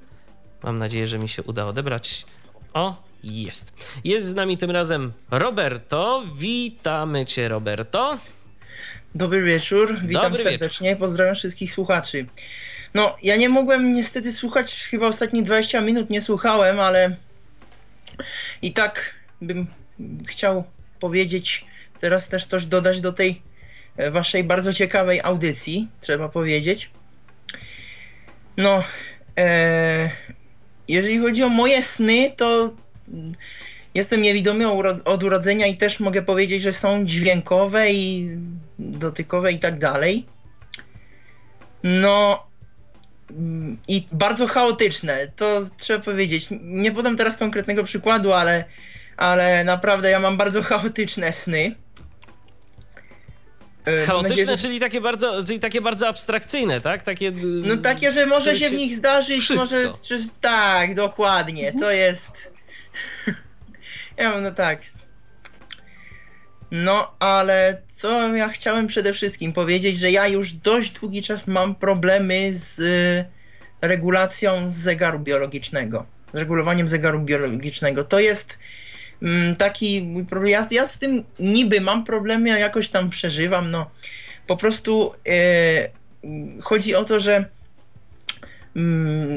Mam 0.62 0.78
nadzieję, 0.78 1.06
że 1.06 1.18
mi 1.18 1.28
się 1.28 1.42
uda 1.42 1.66
odebrać. 1.66 2.26
O, 2.74 3.05
jest. 3.26 3.72
Jest 4.04 4.26
z 4.26 4.34
nami 4.34 4.58
tym 4.58 4.70
razem 4.70 5.12
Roberto. 5.30 6.24
Witamy 6.36 7.26
cię, 7.26 7.48
Roberto. 7.48 8.18
Dobry 9.14 9.42
wieczór, 9.42 9.96
witam 10.04 10.22
Dobry 10.22 10.44
serdecznie, 10.44 10.88
wieczór. 10.88 11.00
pozdrawiam 11.00 11.34
wszystkich 11.34 11.72
słuchaczy. 11.72 12.26
No, 12.94 13.16
ja 13.22 13.36
nie 13.36 13.48
mogłem 13.48 13.92
niestety 13.92 14.32
słuchać, 14.32 14.86
chyba 14.90 15.06
ostatnie 15.06 15.42
20 15.42 15.80
minut 15.80 16.10
nie 16.10 16.20
słuchałem, 16.20 16.80
ale 16.80 17.16
i 18.62 18.72
tak 18.72 19.14
bym 19.42 19.66
chciał 20.26 20.64
powiedzieć, 21.00 21.66
teraz 22.00 22.28
też 22.28 22.46
coś 22.46 22.66
dodać 22.66 23.00
do 23.00 23.12
tej 23.12 23.42
e, 23.96 24.10
waszej 24.10 24.44
bardzo 24.44 24.74
ciekawej 24.74 25.20
audycji, 25.20 25.88
trzeba 26.00 26.28
powiedzieć. 26.28 26.90
No, 28.56 28.82
e, 29.38 30.10
jeżeli 30.88 31.18
chodzi 31.18 31.42
o 31.42 31.48
moje 31.48 31.82
sny, 31.82 32.32
to 32.36 32.70
jestem 33.94 34.22
niewidomy 34.22 34.68
od 35.04 35.22
urodzenia 35.22 35.66
i 35.66 35.76
też 35.76 36.00
mogę 36.00 36.22
powiedzieć, 36.22 36.62
że 36.62 36.72
są 36.72 37.04
dźwiękowe 37.04 37.92
i 37.92 38.28
dotykowe 38.78 39.52
i 39.52 39.58
tak 39.58 39.78
dalej. 39.78 40.26
No 41.82 42.46
i 43.88 44.06
bardzo 44.12 44.46
chaotyczne, 44.46 45.28
to 45.36 45.62
trzeba 45.78 46.04
powiedzieć. 46.04 46.46
Nie 46.62 46.92
podam 46.92 47.16
teraz 47.16 47.36
konkretnego 47.36 47.84
przykładu, 47.84 48.32
ale, 48.32 48.64
ale 49.16 49.64
naprawdę 49.64 50.10
ja 50.10 50.20
mam 50.20 50.36
bardzo 50.36 50.62
chaotyczne 50.62 51.32
sny. 51.32 51.74
E, 53.86 54.06
chaotyczne, 54.06 54.58
czyli 54.58 54.80
takie 54.80 55.00
bardzo, 55.00 55.44
czyli 55.44 55.60
takie 55.60 55.80
bardzo 55.80 56.08
abstrakcyjne, 56.08 56.80
tak? 56.80 57.02
Takie, 57.02 57.32
no 57.42 57.76
takie, 57.76 58.12
że 58.12 58.26
może 58.26 58.56
się 58.56 58.68
w 58.68 58.72
nich 58.72 58.94
zdarzyć, 58.96 59.40
Wszystko. 59.40 59.74
może. 59.76 59.88
Że, 60.02 60.18
tak, 60.40 60.94
dokładnie. 60.94 61.72
To 61.72 61.90
jest. 61.90 62.55
ja 64.16 64.40
no 64.40 64.50
tak. 64.50 64.80
No, 66.70 67.14
ale 67.18 67.82
co 67.88 68.36
ja 68.36 68.48
chciałem 68.48 68.86
przede 68.86 69.12
wszystkim 69.12 69.52
powiedzieć, 69.52 69.98
że 69.98 70.10
ja 70.10 70.28
już 70.28 70.52
dość 70.52 70.90
długi 70.90 71.22
czas 71.22 71.46
mam 71.46 71.74
problemy 71.74 72.50
z 72.52 72.80
regulacją 73.82 74.72
zegaru 74.72 75.18
biologicznego. 75.18 76.06
Z 76.34 76.36
regulowaniem 76.36 76.88
zegaru 76.88 77.20
biologicznego. 77.20 78.04
To 78.04 78.20
jest 78.20 78.58
mm, 79.22 79.56
taki 79.56 80.02
mój 80.02 80.24
problem. 80.24 80.50
Ja, 80.52 80.66
ja, 80.70 80.86
z 80.86 80.98
tym 80.98 81.24
niby 81.38 81.80
mam 81.80 82.04
problemy, 82.04 82.52
a 82.52 82.58
jakoś 82.58 82.88
tam 82.88 83.10
przeżywam. 83.10 83.70
No, 83.70 83.90
po 84.46 84.56
prostu 84.56 85.14
e, 85.28 85.88
chodzi 86.62 86.94
o 86.94 87.04
to, 87.04 87.20
że 87.20 87.44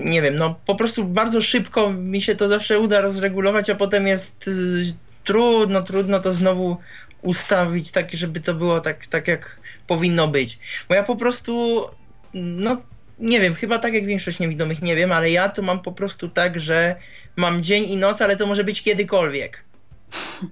nie 0.05 0.21
wiem, 0.21 0.35
no 0.35 0.59
po 0.65 0.75
prostu 0.75 1.03
bardzo 1.03 1.41
szybko 1.41 1.89
mi 1.93 2.21
się 2.21 2.35
to 2.35 2.47
zawsze 2.47 2.79
uda 2.79 3.01
rozregulować, 3.01 3.69
a 3.69 3.75
potem 3.75 4.07
jest 4.07 4.47
y, 4.47 4.93
trudno, 5.23 5.81
trudno 5.81 6.19
to 6.19 6.33
znowu 6.33 6.77
ustawić 7.21 7.91
tak, 7.91 8.13
żeby 8.13 8.39
to 8.39 8.53
było 8.53 8.81
tak, 8.81 9.07
tak 9.07 9.27
jak 9.27 9.59
powinno 9.87 10.27
być. 10.27 10.59
Bo 10.89 10.95
ja 10.95 11.03
po 11.03 11.15
prostu, 11.15 11.83
no 12.33 12.81
nie 13.19 13.39
wiem, 13.39 13.55
chyba 13.55 13.79
tak 13.79 13.93
jak 13.93 14.05
większość 14.05 14.39
niewidomych, 14.39 14.81
nie 14.81 14.95
wiem, 14.95 15.11
ale 15.11 15.31
ja 15.31 15.49
to 15.49 15.61
mam 15.61 15.81
po 15.81 15.91
prostu 15.91 16.29
tak, 16.29 16.59
że 16.59 16.95
mam 17.35 17.63
dzień 17.63 17.83
i 17.83 17.97
noc, 17.97 18.21
ale 18.21 18.35
to 18.37 18.45
może 18.45 18.63
być 18.63 18.81
kiedykolwiek. 18.81 19.63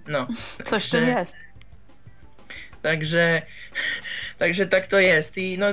No. 0.08 0.28
Coś 0.66 0.86
w 0.86 0.90
tym 0.90 1.08
jest. 1.08 1.36
Także, 2.88 3.42
także 4.40 4.66
tak 4.66 4.88
to 4.88 5.00
jest. 5.00 5.38
I 5.38 5.58
no, 5.58 5.66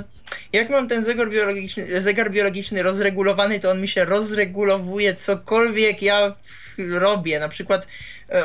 jak 0.53 0.71
mam 0.71 0.89
ten 0.89 1.05
zegar 1.05 1.31
biologiczny, 1.31 2.03
zegar 2.03 2.31
biologiczny 2.31 2.83
rozregulowany, 2.83 3.61
to 3.61 3.71
on 3.71 3.81
mi 3.81 3.89
się 3.89 4.05
rozregulowuje 4.05 5.15
cokolwiek 5.15 6.03
ja 6.03 6.37
robię. 6.79 7.41
Na 7.41 7.49
przykład, 7.49 7.87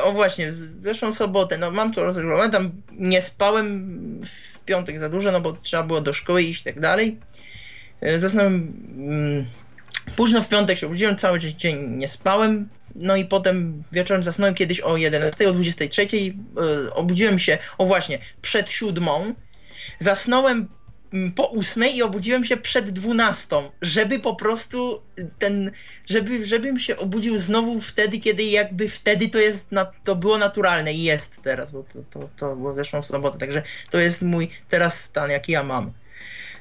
o 0.03 0.11
właśnie, 0.11 0.53
zeszłą 0.79 1.11
sobotę, 1.11 1.57
no 1.57 1.71
mam 1.71 1.93
to 1.93 2.03
rozregulowane, 2.03 2.51
tam 2.51 2.71
nie 2.91 3.21
spałem 3.21 4.21
w 4.25 4.59
piątek 4.59 4.99
za 4.99 5.09
dużo, 5.09 5.31
no 5.31 5.41
bo 5.41 5.53
trzeba 5.53 5.83
było 5.83 6.01
do 6.01 6.13
szkoły 6.13 6.43
iść 6.43 6.61
i 6.61 6.63
tak 6.63 6.79
dalej. 6.79 7.17
Zasnąłem 8.17 8.73
mm, 8.97 9.45
późno 10.15 10.41
w 10.41 10.47
piątek 10.47 10.77
się 10.77 10.87
obudziłem, 10.87 11.17
cały 11.17 11.39
dzień 11.39 11.89
nie 11.89 12.07
spałem, 12.07 12.69
no 12.95 13.15
i 13.15 13.25
potem 13.25 13.83
wieczorem 13.91 14.23
zasnąłem 14.23 14.55
kiedyś 14.55 14.79
o 14.79 14.97
11, 14.97 15.49
o 15.49 15.53
23, 15.53 16.07
yy, 16.15 16.33
obudziłem 16.93 17.39
się, 17.39 17.57
o 17.77 17.85
właśnie, 17.85 18.19
przed 18.41 18.71
siódmą, 18.71 19.33
zasnąłem 19.99 20.67
po 21.35 21.47
ósmej 21.47 21.95
i 21.95 22.03
obudziłem 22.03 22.45
się 22.45 22.57
przed 22.57 22.89
dwunastą, 22.89 23.71
żeby 23.81 24.19
po 24.19 24.35
prostu 24.35 25.01
ten, 25.39 25.71
żeby, 26.05 26.45
żebym 26.45 26.79
się 26.79 26.97
obudził 26.97 27.37
znowu 27.37 27.81
wtedy, 27.81 28.19
kiedy 28.19 28.43
jakby 28.43 28.89
wtedy 28.89 29.29
to 29.29 29.37
jest, 29.37 29.69
to 30.03 30.15
było 30.15 30.37
naturalne 30.37 30.93
i 30.93 31.03
jest 31.03 31.35
teraz, 31.43 31.71
bo 31.71 31.83
to, 31.83 31.99
to, 32.09 32.29
to 32.37 32.55
było 32.55 32.73
zeszłą 32.73 33.03
sobotę, 33.03 33.37
także 33.37 33.63
to 33.89 33.97
jest 33.97 34.21
mój 34.21 34.49
teraz 34.69 35.03
stan, 35.03 35.31
jaki 35.31 35.51
ja 35.51 35.63
mam. 35.63 35.91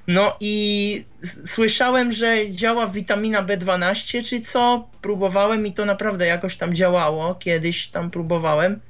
No 0.08 0.36
i 0.40 1.04
słyszałem, 1.46 2.12
że 2.12 2.50
działa 2.50 2.86
witamina 2.86 3.42
B12, 3.42 4.24
czy 4.24 4.40
co? 4.40 4.86
Próbowałem 5.02 5.66
i 5.66 5.72
to 5.72 5.84
naprawdę 5.84 6.26
jakoś 6.26 6.56
tam 6.56 6.74
działało. 6.74 7.34
Kiedyś 7.34 7.88
tam 7.88 8.10
próbowałem. 8.10 8.80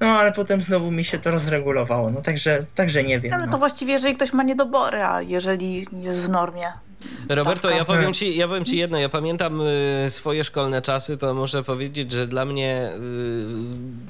No 0.00 0.06
ale 0.06 0.32
potem 0.32 0.62
znowu 0.62 0.90
mi 0.90 1.04
się 1.04 1.18
to 1.18 1.30
rozregulowało. 1.30 2.10
No 2.10 2.22
także, 2.22 2.66
także 2.74 3.04
nie 3.04 3.20
wiem. 3.20 3.34
Ale 3.34 3.46
no. 3.46 3.52
to 3.52 3.58
właściwie, 3.58 3.92
jeżeli 3.92 4.14
ktoś 4.14 4.32
ma 4.32 4.42
niedobory, 4.42 5.02
a 5.02 5.22
jeżeli 5.22 5.86
jest 5.92 6.22
w 6.22 6.28
normie. 6.28 6.72
Roberto, 7.28 7.70
ja 7.70 7.78
Tak. 7.78 7.86
powiem, 7.86 8.14
ci, 8.14 8.36
ja 8.36 8.48
powiem 8.48 8.64
ci 8.64 8.76
jedno. 8.76 8.98
Ja 8.98 9.08
pamiętam 9.08 9.60
y, 9.60 10.06
swoje 10.10 10.44
szkolne 10.44 10.82
czasy, 10.82 11.18
to 11.18 11.34
muszę 11.34 11.62
powiedzieć, 11.62 12.12
że 12.12 12.26
dla 12.26 12.44
mnie 12.44 12.90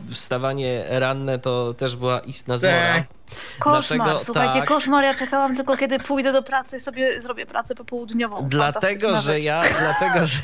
y, 0.08 0.14
wstawanie 0.14 0.84
ranne 0.88 1.38
to 1.38 1.74
też 1.74 1.96
była 1.96 2.20
istna 2.20 2.56
zmora. 2.56 2.94
Tak. 2.94 3.04
Koszmar, 3.58 3.98
Dlatego- 3.98 4.24
słuchajcie, 4.24 4.58
tak. 4.58 4.68
koszmar. 4.68 5.04
Ja 5.04 5.14
czekałam 5.14 5.56
tylko, 5.56 5.76
kiedy 5.76 5.98
pójdę 5.98 6.32
do 6.32 6.42
pracy 6.42 6.76
i 6.76 6.80
sobie 6.80 7.20
zrobię 7.20 7.46
pracę 7.46 7.74
popołudniową. 7.74 8.48
Dlatego, 8.48 9.16
że 9.26 9.40
ja, 9.40 9.62
dlatego, 9.80 10.26
że 10.32 10.38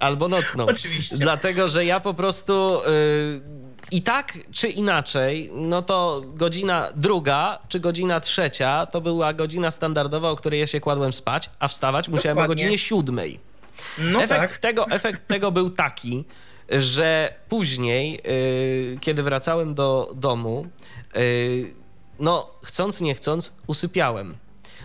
albo 0.00 0.28
nocną. 0.28 0.66
Oczywiście. 0.66 1.16
Dlatego, 1.16 1.68
że 1.68 1.84
ja 1.84 2.00
po 2.00 2.14
prostu 2.14 2.80
y, 2.88 3.67
i 3.90 4.02
tak 4.02 4.38
czy 4.52 4.68
inaczej, 4.68 5.50
no 5.54 5.82
to 5.82 6.22
godzina 6.26 6.92
druga 6.96 7.58
czy 7.68 7.80
godzina 7.80 8.20
trzecia 8.20 8.86
to 8.86 9.00
była 9.00 9.32
godzina 9.32 9.70
standardowa, 9.70 10.30
o 10.30 10.36
której 10.36 10.60
ja 10.60 10.66
się 10.66 10.80
kładłem 10.80 11.12
spać, 11.12 11.50
a 11.58 11.68
wstawać 11.68 12.08
musiałem 12.08 12.38
o 12.38 12.40
Dokładnie. 12.40 12.64
godzinie 12.64 12.78
siódmej. 12.78 13.40
No 13.98 14.22
efekt, 14.22 14.40
tak. 14.40 14.56
tego, 14.56 14.86
efekt 14.90 15.26
tego 15.26 15.52
był 15.52 15.70
taki, 15.70 16.24
że 16.68 17.34
później, 17.48 18.20
y, 18.26 18.98
kiedy 19.00 19.22
wracałem 19.22 19.74
do 19.74 20.12
domu, 20.14 20.66
y, 21.16 21.74
no 22.20 22.50
chcąc 22.62 23.00
nie 23.00 23.14
chcąc, 23.14 23.52
usypiałem. 23.66 24.36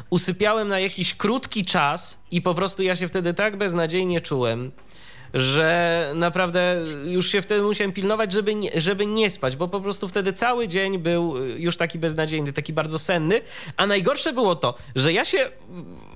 Usypiałem 0.10 0.68
na 0.68 0.80
jakiś 0.80 1.16
krótki 1.16 1.66
czas 1.66 2.20
i 2.32 2.42
po 2.42 2.54
prostu 2.54 2.84
ja 2.84 2.96
się 2.96 3.08
wtedy 3.08 3.34
tak 3.34 3.58
beznadziejnie 3.58 4.22
czułem, 4.22 4.72
że 5.34 6.12
naprawdę 6.16 6.76
już 7.06 7.28
się 7.28 7.42
wtedy 7.42 7.62
musiałem 7.62 7.92
pilnować, 7.92 8.32
żeby 8.32 8.56
nie, 8.56 8.70
żeby 8.76 9.06
nie 9.06 9.30
spać, 9.30 9.56
bo 9.56 9.68
po 9.68 9.82
prostu 9.82 10.08
wtedy 10.08 10.34
cały 10.34 10.68
dzień 10.68 11.00
był 11.00 11.38
już 11.38 11.78
taki 11.78 12.00
beznadziejny, 12.00 12.54
taki 12.54 12.74
bardzo 12.74 13.00
senny, 13.00 13.42
a 13.78 13.88
najgorsze 13.88 14.34
było 14.34 14.56
to, 14.56 14.76
że 14.96 15.14
ja 15.14 15.26
się 15.26 15.50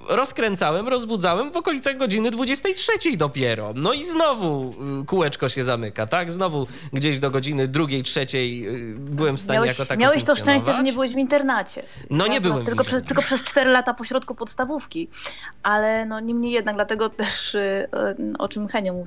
rozkręcałem, 0.07 0.87
rozbudzałem 0.87 1.51
w 1.51 1.57
okolicach 1.57 1.97
godziny 1.97 2.31
23 2.31 3.17
dopiero. 3.17 3.73
No 3.75 3.93
i 3.93 4.05
znowu 4.05 4.73
y, 5.01 5.05
kółeczko 5.05 5.49
się 5.49 5.63
zamyka, 5.63 6.07
tak? 6.07 6.31
Znowu 6.31 6.67
gdzieś 6.93 7.19
do 7.19 7.31
godziny 7.31 7.67
drugiej, 7.67 8.03
trzeciej 8.03 8.67
y, 8.67 8.95
byłem 8.97 9.37
w 9.37 9.41
stanie 9.41 9.59
Miałeś, 9.59 9.79
jako 9.79 9.89
tako 9.89 10.01
miałeś 10.01 10.23
to 10.23 10.35
szczęście, 10.35 10.73
że 10.73 10.83
nie 10.83 10.93
byłeś 10.93 11.13
w 11.13 11.17
internacie. 11.17 11.83
No 12.09 12.27
nie 12.27 12.41
byłem 12.41 12.63
w 12.63 12.65
Tylko, 12.65 12.83
przez, 12.83 13.03
tylko 13.03 13.21
przez 13.21 13.43
4 13.43 13.71
lata 13.71 13.93
pośrodku 13.93 14.35
podstawówki. 14.35 15.09
Ale 15.63 16.05
no 16.05 16.19
niemniej 16.19 16.51
jednak, 16.51 16.75
dlatego 16.75 17.09
też 17.09 17.55
y, 17.55 17.59
y, 17.59 18.37
o 18.39 18.47
czym 18.47 18.67
Henio 18.67 18.93
mówił, 18.93 19.06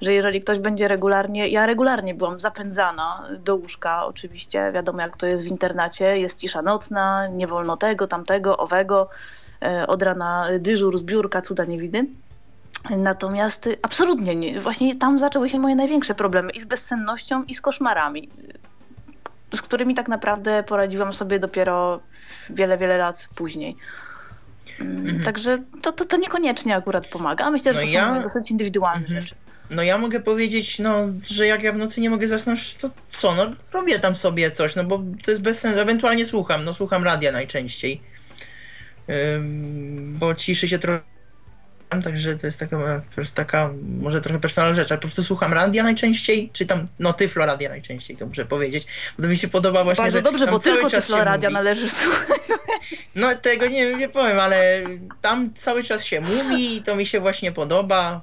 że 0.00 0.12
jeżeli 0.12 0.40
ktoś 0.40 0.58
będzie 0.58 0.88
regularnie, 0.88 1.48
ja 1.48 1.66
regularnie 1.66 2.14
byłam 2.14 2.40
zapędzana 2.40 3.28
do 3.38 3.56
łóżka, 3.56 4.06
oczywiście, 4.06 4.72
wiadomo 4.74 5.00
jak 5.00 5.16
to 5.16 5.26
jest 5.26 5.44
w 5.44 5.46
internacie, 5.46 6.18
jest 6.18 6.38
cisza 6.38 6.62
nocna, 6.62 7.26
nie 7.26 7.46
wolno 7.46 7.76
tego, 7.76 8.06
tamtego, 8.06 8.56
owego, 8.56 9.08
y, 9.82 9.86
od 9.86 10.02
rana 10.02 10.48
dyżur, 10.58 10.98
zbiórka, 10.98 11.42
cuda 11.42 11.64
nie 11.64 11.78
widy. 11.78 12.06
Natomiast 12.90 13.68
absolutnie 13.82 14.36
nie. 14.36 14.60
Właśnie 14.60 14.96
tam 14.96 15.18
zaczęły 15.18 15.48
się 15.48 15.58
moje 15.58 15.74
największe 15.74 16.14
problemy 16.14 16.52
i 16.52 16.60
z 16.60 16.64
bezsennością, 16.64 17.44
i 17.44 17.54
z 17.54 17.60
koszmarami, 17.60 18.28
z 19.54 19.62
którymi 19.62 19.94
tak 19.94 20.08
naprawdę 20.08 20.62
poradziłam 20.62 21.12
sobie 21.12 21.38
dopiero 21.38 22.00
wiele, 22.50 22.76
wiele 22.78 22.98
lat 22.98 23.28
później. 23.34 23.76
Mhm. 24.82 25.22
Także 25.22 25.62
to, 25.82 25.92
to, 25.92 26.04
to 26.04 26.16
niekoniecznie 26.16 26.76
akurat 26.76 27.06
pomaga. 27.08 27.50
Myślę, 27.50 27.74
że 27.74 27.80
No 27.80 27.86
to 27.86 27.92
ja- 27.92 28.14
są 28.16 28.22
dosyć 28.22 28.50
indywidualne 28.50 29.00
Mhm. 29.06 29.20
rzeczy. 29.20 29.34
No 29.70 29.82
ja 29.82 29.98
mogę 29.98 30.20
powiedzieć, 30.20 30.78
no, 30.78 30.98
że 31.30 31.46
jak 31.46 31.62
ja 31.62 31.72
w 31.72 31.76
nocy 31.76 32.00
nie 32.00 32.10
mogę 32.10 32.28
zasnąć, 32.28 32.74
to 32.74 32.90
co, 33.06 33.34
no 33.34 33.46
robię 33.72 33.98
tam 33.98 34.16
sobie 34.16 34.50
coś, 34.50 34.76
no 34.76 34.84
bo 34.84 35.02
to 35.24 35.30
jest 35.30 35.42
bez 35.42 35.58
sensu. 35.60 35.80
Ewentualnie 35.80 36.26
słucham, 36.26 36.64
no 36.64 36.72
słucham 36.72 37.04
radia 37.04 37.32
najczęściej. 37.32 38.00
Ym, 39.36 40.16
bo 40.18 40.34
ciszy 40.34 40.68
się 40.68 40.78
trochę, 40.78 41.00
także 42.02 42.36
to 42.36 42.46
jest 42.46 42.58
taka, 42.58 43.02
jest 43.16 43.34
taka 43.34 43.70
może 44.00 44.20
trochę 44.20 44.38
personalna 44.40 44.74
rzecz, 44.74 44.90
ale 44.90 44.98
po 44.98 45.02
prostu 45.02 45.22
słucham 45.22 45.52
radia 45.52 45.82
najczęściej, 45.82 46.50
czy 46.52 46.66
tam, 46.66 46.84
no 46.98 47.12
tyflo 47.12 47.46
radia 47.46 47.68
najczęściej, 47.68 48.16
to 48.16 48.26
muszę 48.26 48.44
powiedzieć. 48.44 48.86
Bo 49.18 49.22
to 49.22 49.28
mi 49.28 49.36
się 49.38 49.48
podoba 49.48 49.84
właśnie, 49.84 50.02
Bardzo 50.04 50.18
że 50.18 50.22
dobrze, 50.22 50.46
bo 50.46 50.58
cały 50.58 50.76
tylko 50.76 50.90
czas 50.90 51.04
się 51.04 51.06
Tyfloradia 51.06 51.48
mówi. 51.48 51.54
należy 51.54 51.88
słuchać. 51.90 52.40
No 53.14 53.34
tego 53.34 53.66
nie, 53.66 53.94
nie 53.94 54.08
powiem, 54.08 54.38
ale 54.40 54.82
tam 55.22 55.54
cały 55.54 55.82
czas 55.84 56.04
się 56.04 56.20
mówi 56.20 56.76
i 56.76 56.82
to 56.82 56.96
mi 56.96 57.06
się 57.06 57.20
właśnie 57.20 57.52
podoba. 57.52 58.20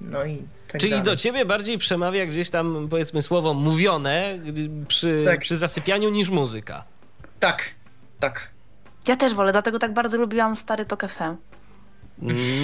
No 0.00 0.24
i 0.24 0.42
tak 0.68 0.80
Czyli 0.80 0.90
dalej. 0.90 1.04
do 1.04 1.16
ciebie 1.16 1.44
bardziej 1.44 1.78
przemawia 1.78 2.26
gdzieś 2.26 2.50
tam, 2.50 2.86
powiedzmy, 2.90 3.22
słowo 3.22 3.54
mówione 3.54 4.38
przy, 4.88 5.22
Tak. 5.26 5.40
przy 5.40 5.56
zasypianiu 5.56 6.10
niż 6.10 6.28
muzyka. 6.28 6.84
Tak, 7.40 7.70
tak. 8.20 8.48
Ja 9.08 9.16
też 9.16 9.34
wolę, 9.34 9.52
dlatego 9.52 9.78
tak 9.78 9.92
bardzo 9.92 10.16
lubiłam 10.16 10.56
stary 10.56 10.86
Tok 10.86 11.02
FM. 11.08 11.36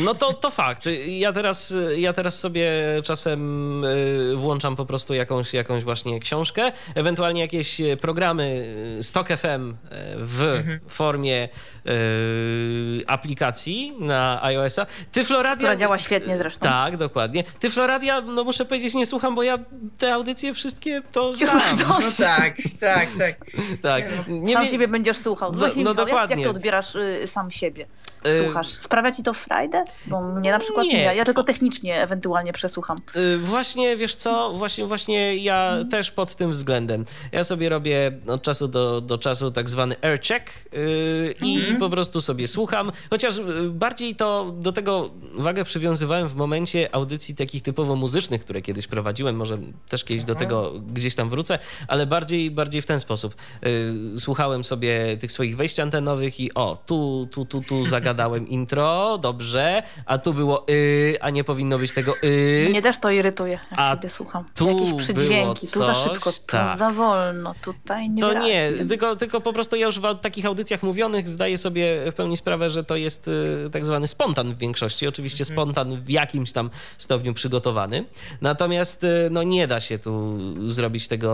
No 0.04 0.14
to, 0.14 0.32
to 0.32 0.50
fakt. 0.50 0.84
Ja 1.06 1.32
teraz, 1.32 1.74
ja 1.96 2.12
teraz 2.12 2.38
sobie 2.38 2.72
czasem 3.04 3.84
y, 3.84 4.32
włączam 4.36 4.76
po 4.76 4.86
prostu 4.86 5.14
jakąś, 5.14 5.52
jakąś 5.54 5.84
właśnie 5.84 6.20
książkę, 6.20 6.72
ewentualnie 6.94 7.40
jakieś 7.40 7.80
programy 8.00 8.74
Stock 9.02 9.28
FM 9.28 9.74
w 10.16 10.54
Mhm. 10.58 10.80
formie 10.88 11.48
y, 11.86 13.00
aplikacji 13.06 13.92
na 14.00 14.42
iOS-a. 14.44 14.86
Tyfloradia... 15.12 15.56
Która 15.56 15.76
działa 15.76 15.98
świetnie 15.98 16.36
zresztą. 16.36 16.60
Tak, 16.68 16.96
dokładnie. 16.96 17.44
Tyfloradia, 17.60 18.20
no 18.20 18.44
muszę 18.44 18.64
powiedzieć, 18.64 18.94
nie 18.94 19.06
słucham, 19.06 19.34
bo 19.34 19.42
ja 19.42 19.58
te 19.98 20.14
audycje 20.14 20.54
wszystkie 20.54 21.02
to 21.12 21.32
znam. 21.32 21.56
Już 21.70 21.88
No 21.88 21.98
tak, 22.18 22.54
tak, 22.80 23.08
tak. 23.18 23.36
Tak. 23.82 24.04
Nie, 24.28 24.52
sam 24.52 24.62
nie- 24.64 24.70
siebie 24.70 24.88
będziesz 24.88 25.16
słuchał. 25.16 25.52
No- 25.52 25.58
Właśnie 25.58 25.84
no 25.84 25.90
Michał, 25.90 26.06
jak, 26.06 26.14
dokładnie. 26.14 26.36
jak 26.44 26.52
ty 26.52 26.56
odbierasz 26.56 26.94
y, 26.94 27.22
sam 27.26 27.50
siebie? 27.50 27.86
Y, 28.26 28.44
Słuchasz? 28.44 28.68
Sprawia 28.68 29.12
ci 29.12 29.22
to 29.22 29.32
frajdę? 29.34 29.84
Bo 30.06 30.20
mnie 30.32 30.50
na 30.50 30.58
przykład 30.58 30.86
Nie. 30.86 30.92
nie. 30.92 31.02
Ja 31.14 31.24
tylko 31.24 31.44
technicznie 31.44 32.02
ewentualnie 32.02 32.52
przesłucham. 32.52 32.98
Y, 33.16 33.38
Właśnie, 33.38 33.96
wiesz 33.96 34.14
co, 34.14 34.52
właśnie, 34.52 34.86
właśnie 34.86 35.36
ja 35.36 35.68
Mhm. 35.70 35.88
też 35.88 36.10
pod 36.10 36.34
tym 36.36 36.50
względem. 36.52 37.04
Ja 37.32 37.44
sobie 37.44 37.68
robię 37.68 38.12
od 38.26 38.42
czasu 38.42 38.68
do, 38.68 39.00
do 39.00 39.18
czasu 39.18 39.50
tak 39.50 39.68
zwany 39.68 39.96
air 40.02 40.20
check 40.20 40.50
yy, 40.72 41.34
i 41.42 41.56
Mhm. 41.56 41.76
po 41.76 41.90
prostu 41.90 42.20
sobie 42.20 42.48
słucham. 42.48 42.92
Chociaż 43.10 43.38
y, 43.38 43.42
bardziej 43.70 44.14
to 44.14 44.54
do 44.58 44.72
tego 44.72 45.10
wagę 45.34 45.64
przywiązywałem 45.64 46.28
w 46.28 46.34
momencie 46.34 46.94
audycji 46.94 47.34
takich 47.36 47.62
typowo 47.62 47.96
muzycznych, 47.96 48.40
które 48.40 48.62
kiedyś 48.62 48.86
prowadziłem. 48.86 49.36
Może 49.36 49.58
też 49.88 50.04
kiedyś 50.04 50.24
do 50.24 50.34
tego 50.34 50.72
gdzieś 50.92 51.14
tam 51.14 51.28
wrócę, 51.30 51.58
ale 51.88 52.06
bardziej, 52.06 52.50
bardziej 52.50 52.82
w 52.82 52.86
ten 52.86 53.00
sposób. 53.00 53.34
Y, 53.66 54.20
Słuchałem 54.20 54.64
sobie 54.64 55.16
tych 55.16 55.32
swoich 55.32 55.56
wejść 55.56 55.80
antenowych 55.80 56.40
i 56.40 56.54
o, 56.54 56.78
tu, 56.86 57.28
tu, 57.30 57.44
tu, 57.44 57.60
tu 57.62 57.86
zagadałem 58.10 58.48
intro, 58.48 59.18
dobrze, 59.18 59.82
a 60.06 60.18
tu 60.18 60.34
było 60.34 60.66
y, 60.70 61.16
a 61.20 61.30
nie 61.30 61.44
powinno 61.44 61.78
być 61.78 61.92
tego 61.92 62.14
y. 62.24 62.66
Mnie 62.70 62.82
też 62.82 62.98
to 62.98 63.10
irytuje, 63.10 63.52
jak 63.52 63.66
A 63.76 63.94
siebie 63.94 64.08
słucham. 64.08 64.44
tu 64.54 64.68
Jakieś 64.68 64.92
przydźwięki, 64.92 65.66
tu 65.72 65.78
za 65.84 65.94
szybko, 65.94 66.32
tu 66.32 66.38
tak. 66.46 66.78
za 66.78 66.90
wolno, 66.90 67.54
tutaj 67.62 68.10
nie 68.10 68.20
To 68.20 68.32
nie, 68.32 68.72
tylko, 68.88 69.16
tylko 69.16 69.40
po 69.40 69.52
prostu 69.52 69.76
ja 69.76 69.86
już 69.86 69.98
w 70.00 70.18
takich 70.20 70.46
audycjach 70.46 70.82
mówionych 70.82 71.28
zdaję 71.28 71.58
sobie 71.58 72.10
w 72.12 72.14
pełni 72.14 72.36
sprawę, 72.36 72.70
że 72.70 72.84
to 72.84 72.96
jest 72.96 73.28
y, 73.28 73.70
tak 73.72 73.84
zwany 73.84 74.06
spontan 74.06 74.54
w 74.54 74.58
większości. 74.58 75.06
Oczywiście 75.06 75.44
Mhm. 75.44 75.56
spontan 75.56 75.96
w 75.96 76.10
jakimś 76.10 76.52
tam 76.52 76.70
stopniu 76.98 77.34
przygotowany. 77.34 78.04
Natomiast 78.40 79.04
y, 79.04 79.28
no, 79.30 79.42
nie 79.42 79.66
da 79.66 79.80
się 79.80 79.98
tu 79.98 80.38
zrobić 80.70 81.08
tego 81.08 81.30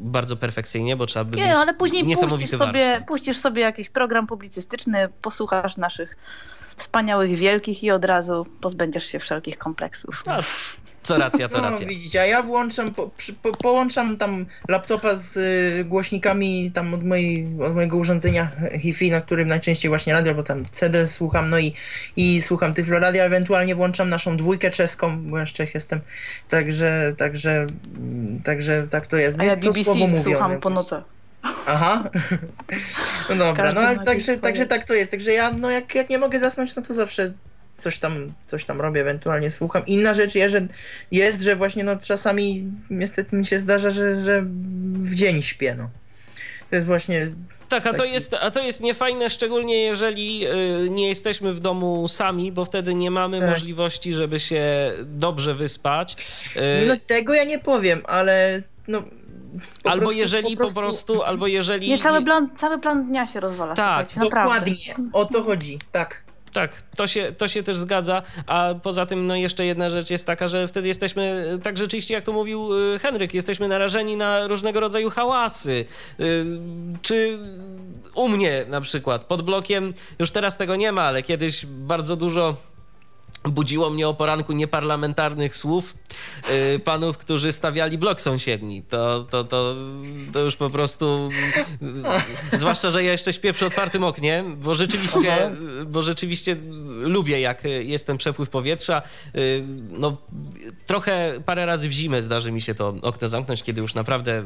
bardzo 0.00 0.36
perfekcyjnie, 0.36 0.96
bo 0.96 1.06
trzeba 1.06 1.24
by 1.24 1.36
Nie, 1.36 1.42
mieć 1.46 1.56
ale 1.56 1.74
później 1.74 2.04
puścisz 2.04 2.50
sobie, 2.50 2.86
warsztat. 2.86 3.06
puścisz 3.08 3.36
sobie 3.36 3.62
jakiś 3.62 3.88
program 3.90 4.26
publicystyczny, 4.26 5.08
posłuchasz 5.22 5.76
naszych 5.76 6.05
wspaniałych, 6.76 7.36
wielkich 7.36 7.84
i 7.84 7.90
od 7.90 8.04
razu 8.04 8.46
pozbędziesz 8.60 9.06
się 9.06 9.18
wszelkich 9.18 9.58
kompleksów. 9.58 10.22
A, 10.26 10.42
co 11.06 11.18
racja, 11.18 11.48
to 11.48 11.56
No, 11.56 11.70
racja. 11.70 11.86
widzicie, 11.86 12.20
a 12.20 12.26
ja 12.26 12.42
włączam, 12.42 12.94
po, 12.94 13.10
przy, 13.16 13.32
po, 13.32 13.52
połączam 13.52 14.16
tam 14.16 14.46
laptopa 14.68 15.16
z 15.16 15.36
y, 15.36 15.84
głośnikami 15.84 16.70
tam 16.74 16.94
od, 16.94 17.04
mojej, 17.04 17.48
od 17.62 17.74
mojego 17.74 17.96
urządzenia 17.96 18.50
HiFi, 18.80 19.10
na 19.10 19.20
którym 19.20 19.48
najczęściej 19.48 19.88
właśnie 19.88 20.12
radio, 20.12 20.34
bo 20.34 20.42
tam 20.42 20.64
CD 20.64 21.08
słucham, 21.08 21.48
no 21.48 21.58
i, 21.58 21.74
i 22.16 22.42
słucham 22.42 22.74
Tyflo 22.74 22.98
Radia, 22.98 23.24
ewentualnie 23.24 23.74
włączam 23.74 24.08
naszą 24.08 24.36
dwójkę 24.36 24.70
czeską, 24.70 25.30
bo 25.30 25.38
ja 25.38 25.46
z 25.46 25.48
Czech 25.48 25.74
jestem, 25.74 26.00
także, 26.48 27.14
także, 27.18 27.66
mm, 27.96 28.42
także 28.42 28.86
tak 28.90 29.06
to 29.06 29.16
jest. 29.16 29.40
A 29.40 29.44
ja 29.44 29.56
to 29.56 29.60
BBC 29.62 29.84
słowo 29.84 30.06
mówione 30.06 30.22
słucham 30.22 30.60
po 30.60 30.70
nocach. 30.70 31.15
Aha. 31.66 32.10
No 33.28 33.36
dobra, 33.36 33.72
no 33.72 33.80
ale 33.80 33.98
także, 33.98 34.36
także 34.36 34.66
tak 34.66 34.84
to 34.84 34.94
jest. 34.94 35.10
Także 35.10 35.32
ja, 35.32 35.52
no 35.52 35.70
jak, 35.70 35.94
jak 35.94 36.10
nie 36.10 36.18
mogę 36.18 36.40
zasnąć, 36.40 36.76
no 36.76 36.82
to 36.82 36.94
zawsze 36.94 37.32
coś 37.76 37.98
tam, 37.98 38.32
coś 38.46 38.64
tam 38.64 38.80
robię, 38.80 39.00
ewentualnie 39.00 39.50
słucham. 39.50 39.86
Inna 39.86 40.14
rzecz 40.14 40.34
jest, 40.34 40.52
że, 40.52 40.66
jest, 41.10 41.40
że 41.40 41.56
właśnie 41.56 41.84
no 41.84 41.96
czasami 41.96 42.64
niestety 42.90 43.36
mi 43.36 43.46
się 43.46 43.60
zdarza, 43.60 43.90
że, 43.90 44.24
że 44.24 44.42
w 44.98 45.14
dzień 45.14 45.42
śpię, 45.42 45.74
no. 45.78 45.90
To 46.70 46.76
jest 46.76 46.86
właśnie, 46.86 47.30
Tak, 47.68 47.86
a 47.86 47.94
to, 47.94 48.04
jest, 48.04 48.34
a 48.34 48.50
to 48.50 48.62
jest 48.62 48.80
niefajne, 48.80 49.30
szczególnie 49.30 49.82
jeżeli 49.82 50.46
y, 50.46 50.90
nie 50.90 51.08
jesteśmy 51.08 51.52
w 51.52 51.60
domu 51.60 52.08
sami, 52.08 52.52
bo 52.52 52.64
wtedy 52.64 52.94
nie 52.94 53.10
mamy 53.10 53.38
Tak. 53.38 53.48
możliwości, 53.48 54.14
żeby 54.14 54.40
się 54.40 54.92
dobrze 55.04 55.54
wyspać. 55.54 56.16
Y, 56.56 56.86
no 56.86 56.94
tego 57.06 57.34
ja 57.34 57.44
nie 57.44 57.58
powiem, 57.58 58.02
ale 58.06 58.62
no... 58.88 59.02
po 59.82 59.90
albo 59.90 60.00
prostu- 60.00 60.18
jeżeli 60.18 60.56
po 60.56 60.72
prostu, 60.74 61.22
albo 61.22 61.46
jeżeli... 61.46 61.88
Nie, 61.88 61.98
cały 61.98 62.22
plan, 62.24 62.50
cały 62.56 62.78
plan 62.78 63.06
dnia 63.06 63.26
się 63.26 63.40
rozwala, 63.40 63.74
Tak. 63.74 64.08
Dokładnie, 64.20 64.74
o 65.12 65.24
to 65.24 65.42
chodzi, 65.42 65.78
tak. 65.92 66.26
Tak, 66.52 66.82
to 66.96 67.06
się, 67.06 67.32
to 67.32 67.48
się 67.48 67.62
też 67.62 67.76
zgadza, 67.76 68.22
a 68.46 68.74
poza 68.82 69.06
tym 69.06 69.26
no 69.26 69.36
jeszcze 69.36 69.64
jedna 69.66 69.90
rzecz 69.90 70.10
jest 70.10 70.26
taka, 70.26 70.48
że 70.48 70.68
wtedy 70.68 70.88
jesteśmy, 70.88 71.44
tak 71.62 71.76
rzeczywiście 71.76 72.14
jak 72.14 72.24
to 72.24 72.32
mówił 72.32 72.68
y, 72.94 72.98
Henryk, 72.98 73.34
jesteśmy 73.34 73.68
narażeni 73.68 74.16
na 74.16 74.46
różnego 74.46 74.80
rodzaju 74.80 75.10
hałasy. 75.10 75.84
Y, 76.20 76.44
Czy 77.02 77.38
u 78.14 78.28
mnie 78.28 78.64
na 78.68 78.80
przykład 78.80 79.24
pod 79.24 79.42
blokiem, 79.42 79.94
już 80.18 80.30
teraz 80.30 80.56
tego 80.56 80.76
nie 80.76 80.92
ma, 80.92 81.02
ale 81.02 81.22
kiedyś 81.22 81.66
bardzo 81.66 82.16
dużo 82.16 82.56
budziło 83.48 83.90
mnie 83.90 84.08
o 84.08 84.14
poranku 84.14 84.52
nieparlamentarnych 84.52 85.56
słów 85.56 85.92
yy, 86.72 86.78
panów, 86.78 87.18
którzy 87.18 87.52
stawiali 87.52 87.98
blok 87.98 88.20
sąsiedni. 88.20 88.82
To, 88.82 89.26
to, 89.30 89.44
to, 89.44 89.74
to 90.32 90.40
już 90.40 90.56
po 90.56 90.70
prostu... 90.70 91.28
Yy, 92.52 92.58
zwłaszcza, 92.58 92.90
że 92.90 93.04
ja 93.04 93.12
jeszcze 93.12 93.32
śpię 93.32 93.52
przy 93.52 93.66
otwartym 93.66 94.04
oknie, 94.04 94.44
bo 94.56 94.74
rzeczywiście, 94.74 95.50
bo 95.86 96.02
rzeczywiście 96.02 96.56
lubię, 97.00 97.40
jak 97.40 97.62
jest 97.64 98.06
ten 98.06 98.18
przepływ 98.18 98.48
powietrza. 98.48 99.02
Yy, 99.34 99.64
no, 99.90 100.16
trochę 100.86 101.30
parę 101.46 101.66
razy 101.66 101.88
w 101.88 101.92
zimę 101.92 102.22
zdarzy 102.22 102.52
mi 102.52 102.60
się 102.60 102.74
to 102.74 102.94
okno 103.02 103.28
zamknąć, 103.28 103.62
kiedy 103.62 103.80
już 103.80 103.94
naprawdę 103.94 104.44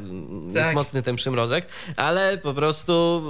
jest 0.53 0.67
Tak. 0.67 0.75
mocny 0.75 1.01
ten 1.01 1.15
przymrozek, 1.15 1.67
ale 1.95 2.37
po 2.37 2.53
prostu 2.53 3.23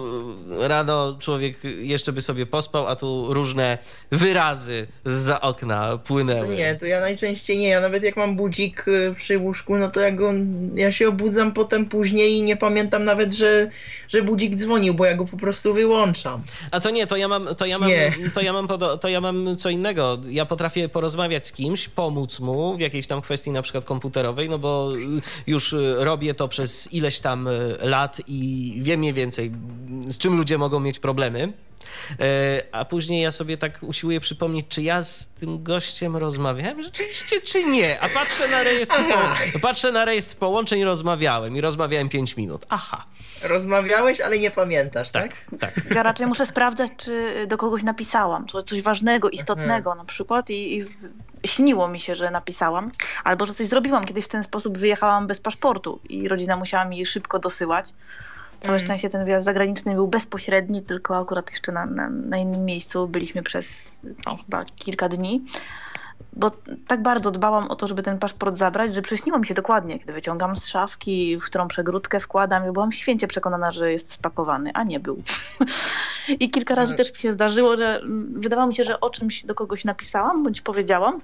rano 0.60 1.18
człowiek 1.20 1.64
jeszcze 1.64 2.14
by 2.14 2.22
sobie 2.22 2.46
pospał, 2.46 2.88
a 2.88 2.96
tu 2.96 3.34
różne 3.34 3.78
wyrazy 4.12 4.88
za 5.06 5.42
okna 5.62 5.98
płynęły. 5.98 6.48
To 6.48 6.54
nie, 6.54 6.76
to 6.76 6.86
ja 6.86 7.00
najczęściej 7.00 7.58
nie. 7.58 7.68
Ja 7.68 7.82
nawet 7.82 8.04
jak 8.04 8.18
mam 8.18 8.36
budzik 8.36 8.88
y, 8.88 9.16
przy 9.18 9.38
łóżku, 9.38 9.78
no 9.78 9.92
to 9.92 10.00
ja 10.00 10.12
go, 10.12 10.34
ja 10.76 10.92
się 10.92 11.08
obudzam 11.08 11.52
potem 11.52 11.86
później 11.86 12.38
i 12.38 12.42
nie 12.42 12.58
pamiętam 12.58 13.04
nawet, 13.04 13.34
że, 13.34 13.70
że 14.08 14.24
budzik 14.24 14.56
dzwonił, 14.56 14.94
bo 14.94 15.06
ja 15.06 15.16
go 15.16 15.26
po 15.26 15.38
prostu 15.38 15.74
wyłączam. 15.74 16.44
A 16.72 16.80
to 16.80 16.90
nie, 16.90 17.08
to 17.08 17.18
ja 17.18 17.28
mam, 17.28 17.56
to 17.56 17.66
ja 17.66 17.80
mam, 17.80 17.90
Nie. 17.90 18.14
to 18.34 18.42
ja 18.42 18.54
mam, 18.54 18.68
to 19.02 19.08
ja 19.08 19.22
mam 19.22 19.56
co 19.56 19.70
innego. 19.70 20.18
Ja 20.30 20.46
potrafię 20.46 20.90
porozmawiać 20.90 21.48
z 21.48 21.52
kimś, 21.52 21.90
pomóc 21.90 22.40
mu 22.40 22.78
w 22.78 22.80
jakiejś 22.80 23.08
tam 23.08 23.22
kwestii 23.22 23.52
na 23.52 23.62
przykład 23.62 23.86
komputerowej, 23.86 24.50
no 24.50 24.60
bo 24.60 24.90
y, 24.96 25.22
już 25.48 25.74
y, 25.74 25.96
robię 26.00 26.34
to 26.34 26.48
przez 26.48 26.94
ileś 26.94 27.20
tam 27.20 27.50
lat 27.82 28.22
i 28.28 28.74
wiem 28.82 29.00
mniej 29.00 29.14
więcej, 29.14 29.52
z 30.08 30.18
czym 30.18 30.38
ludzie 30.38 30.58
mogą 30.58 30.80
mieć 30.80 31.00
problemy. 31.00 31.54
E, 32.20 32.64
A 32.72 32.86
później 32.86 33.22
ja 33.22 33.32
sobie 33.32 33.58
tak 33.58 33.80
usiłuję 33.82 34.20
przypomnieć, 34.20 34.66
czy 34.70 34.82
ja 34.82 35.04
z 35.04 35.28
tym 35.28 35.64
gościem 35.64 36.18
rozmawiałem 36.18 36.84
rzeczywiście, 36.84 37.42
czy 37.42 37.64
nie. 37.64 38.00
A 38.00 38.10
patrzę 38.10 38.48
na 38.48 38.64
rejestr, 38.64 38.96
po, 39.54 39.60
patrzę 39.60 39.92
na 39.92 40.06
rejestr 40.06 40.36
połączeń, 40.36 40.84
rozmawiałem 40.84 41.58
i 41.58 41.62
rozmawiałem 41.62 42.10
5 42.10 42.38
minut. 42.38 42.66
Aha, 42.70 43.06
Rozmawiałeś, 43.44 44.22
ale 44.22 44.40
nie 44.40 44.52
pamiętasz, 44.52 45.12
tak? 45.12 45.34
tak, 45.60 45.76
tak. 45.76 45.96
Ja 45.96 46.04
raczej 46.04 46.28
muszę 46.28 46.46
sprawdzać, 46.46 46.92
czy 46.98 47.34
do 47.48 47.58
kogoś 47.58 47.84
napisałam, 47.84 48.48
coś, 48.48 48.64
coś 48.64 48.82
ważnego, 48.82 49.30
istotnego 49.30 49.96
na 49.96 50.06
przykład 50.06 50.50
i, 50.50 50.78
i 50.80 50.84
śniło 51.48 51.88
mi 51.88 52.00
się, 52.00 52.16
że 52.16 52.32
napisałam, 52.32 52.92
albo 53.24 53.46
że 53.46 53.54
coś 53.54 53.68
zrobiłam. 53.68 54.04
Kiedyś 54.04 54.26
w 54.26 54.28
ten 54.28 54.44
sposób 54.44 54.78
wyjechałam 54.78 55.28
bez 55.28 55.42
paszportu 55.42 56.00
i 56.10 56.28
rodzina 56.28 56.58
musiała 56.58 56.86
mi 56.86 57.06
szybko 57.06 57.40
dosyłać. 57.40 57.94
Całe 58.62 58.74
Mhm. 58.74 58.88
szczęście 58.88 59.10
ten 59.10 59.26
wyjazd 59.26 59.46
zagraniczny 59.46 59.96
był 59.96 60.08
bezpośredni, 60.08 60.82
tylko 60.82 61.18
akurat 61.18 61.52
jeszcze 61.52 61.72
na, 61.72 61.86
na, 61.86 62.10
na 62.10 62.38
innym 62.38 62.66
miejscu 62.66 63.08
byliśmy 63.08 63.44
przez 63.44 64.00
no, 64.26 64.38
chyba 64.38 64.66
kilka 64.66 65.10
dni. 65.10 65.46
Bo 66.34 66.52
tak 66.88 67.02
bardzo 67.02 67.32
dbałam 67.32 67.68
o 67.68 67.76
to, 67.76 67.88
żeby 67.88 68.04
ten 68.04 68.20
paszport 68.20 68.56
zabrać, 68.56 68.94
że 68.94 69.02
przyśniło 69.02 69.40
mi 69.40 69.48
się 69.48 69.54
dokładnie, 69.54 70.00
kiedy 70.00 70.14
wyciągam 70.14 70.56
z 70.56 70.68
szafki, 70.68 71.38
w 71.38 71.44
którą 71.44 71.68
przegródkę 71.68 72.20
wkładam 72.20 72.70
i 72.70 72.72
byłam 72.72 72.92
święcie 72.92 73.28
przekonana, 73.28 73.72
że 73.72 73.92
jest 73.92 74.12
spakowany, 74.12 74.72
a 74.74 74.84
nie 74.84 75.00
był. 75.00 75.24
I 76.40 76.50
kilka 76.50 76.76
razy 76.76 76.96
też 76.96 77.14
mi 77.14 77.20
się 77.20 77.32
zdarzyło, 77.32 77.78
że 77.78 78.00
mm, 78.00 78.42
wydawało 78.42 78.68
mi 78.68 78.76
się, 78.76 78.84
że 78.84 79.00
o 79.00 79.10
czymś 79.10 79.46
do 79.46 79.56
kogoś 79.56 79.86
napisałam 79.86 80.44
bądź 80.44 80.62
powiedziałam 80.62 81.22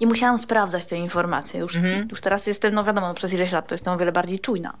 i 0.00 0.06
musiałam 0.06 0.38
sprawdzać 0.38 0.86
te 0.86 0.96
informacje. 0.96 1.60
Już, 1.60 1.76
Mhm. 1.76 2.08
już 2.10 2.20
teraz 2.20 2.46
jestem, 2.46 2.74
no 2.74 2.84
wiadomo, 2.84 3.14
przez 3.14 3.32
ileś 3.32 3.52
lat 3.52 3.68
to 3.68 3.74
jestem 3.74 3.94
o 3.94 3.98
wiele 3.98 4.12
bardziej 4.12 4.38
czujna, 4.38 4.74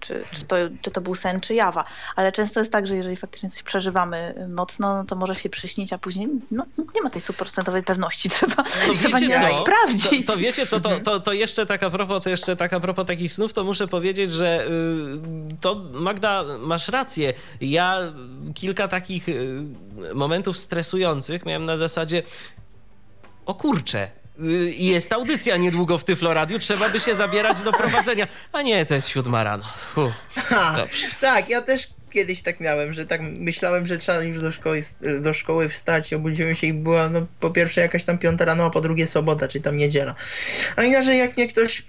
czy, 0.00 0.22
czy, 0.32 0.44
to, 0.44 0.56
czy 0.82 0.90
to 0.90 1.00
był 1.00 1.14
sen, 1.14 1.40
czy 1.40 1.54
jawa. 1.54 1.84
Ale 2.16 2.32
często 2.32 2.60
jest 2.60 2.72
tak, 2.72 2.86
że 2.86 2.96
jeżeli 2.96 3.16
faktycznie 3.16 3.50
coś 3.50 3.62
przeżywamy 3.62 4.34
mocno, 4.48 4.94
no 4.96 5.04
to 5.04 5.16
może 5.16 5.34
się 5.34 5.48
przyśnić, 5.48 5.92
a 5.92 5.98
później 5.98 6.28
no, 6.50 6.64
nie 6.94 7.02
ma 7.02 7.10
tej 7.10 7.20
stuprocentowej 7.20 7.82
pewności. 7.82 8.28
Trzeba, 8.42 8.54
To 8.62 8.94
trzeba 8.94 9.18
wiecie 9.18 9.28
nieraz 9.28 9.50
co? 9.50 9.62
sprawdzić. 9.62 10.26
To, 10.26 10.32
to 10.32 10.38
wiecie 10.38 10.66
co, 10.66 10.80
to, 10.80 11.00
to, 11.00 11.20
to 11.20 11.32
jeszcze 11.32 11.66
tak 11.66 11.82
a 11.82 11.90
propos, 11.90 12.24
to 12.24 12.30
jeszcze 12.30 12.56
tak 12.56 12.72
a 12.72 12.80
propos 12.80 13.06
takich 13.06 13.32
snów, 13.32 13.52
to 13.52 13.64
muszę 13.64 13.86
powiedzieć, 13.88 14.32
że 14.32 14.66
y, 14.66 14.70
to 15.60 15.74
Magda, 15.92 16.44
masz 16.58 16.88
rację. 16.88 17.32
Ja 17.60 17.98
kilka 18.54 18.88
takich 18.88 19.28
y, 19.28 19.62
momentów 20.14 20.58
stresujących 20.58 21.46
miałem 21.46 21.64
na 21.64 21.76
zasadzie 21.76 22.22
o 23.46 23.54
kurcze. 23.54 24.10
Y, 24.44 24.72
Jest 24.76 25.12
audycja 25.12 25.56
niedługo 25.56 25.98
w 25.98 26.04
Tyflo 26.04 26.34
Radiu, 26.34 26.58
trzeba 26.58 26.88
by 26.88 27.00
się 27.00 27.14
zabierać 27.14 27.60
do 27.60 27.72
prowadzenia. 27.72 28.26
A 28.52 28.62
nie, 28.62 28.86
to 28.86 28.94
jest 28.94 29.08
siódma 29.08 29.44
rano. 29.44 29.64
Fuh, 29.94 30.12
Ha, 30.34 30.74
dobrze. 30.76 31.06
tak, 31.20 31.48
ja 31.48 31.62
też 31.62 31.88
kiedyś 32.12 32.42
tak 32.42 32.60
miałem, 32.60 32.92
że 32.92 33.06
tak 33.06 33.20
myślałem, 33.22 33.86
że 33.86 33.98
trzeba 33.98 34.22
już 34.22 34.40
do 34.40 34.52
szkoły, 34.52 34.84
do 35.20 35.32
szkoły 35.32 35.68
wstać, 35.68 36.12
obudziłem 36.14 36.54
się 36.54 36.66
i 36.66 36.72
była 36.72 37.08
no, 37.08 37.26
po 37.40 37.50
pierwsze 37.50 37.80
jakaś 37.80 38.04
tam 38.04 38.18
piąta 38.18 38.44
rano, 38.44 38.64
a 38.64 38.70
po 38.70 38.80
drugie 38.80 39.06
sobota, 39.06 39.48
czy 39.48 39.60
tam 39.60 39.76
niedziela. 39.76 40.14
A 40.76 40.82
inaczej 40.82 41.18
jak 41.18 41.36
mnie 41.36 41.48
ktoś 41.48 41.82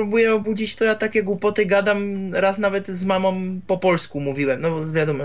próbuje 0.00 0.34
obudzić, 0.34 0.76
to 0.76 0.84
ja 0.84 0.94
takie 0.94 1.22
głupoty 1.22 1.66
gadam, 1.66 2.30
raz 2.34 2.58
nawet 2.58 2.88
z 2.88 3.04
mamą 3.04 3.60
po 3.66 3.78
polsku 3.78 4.20
mówiłem, 4.20 4.60
no 4.60 4.70
bo 4.70 4.92
wiadomo, 4.92 5.24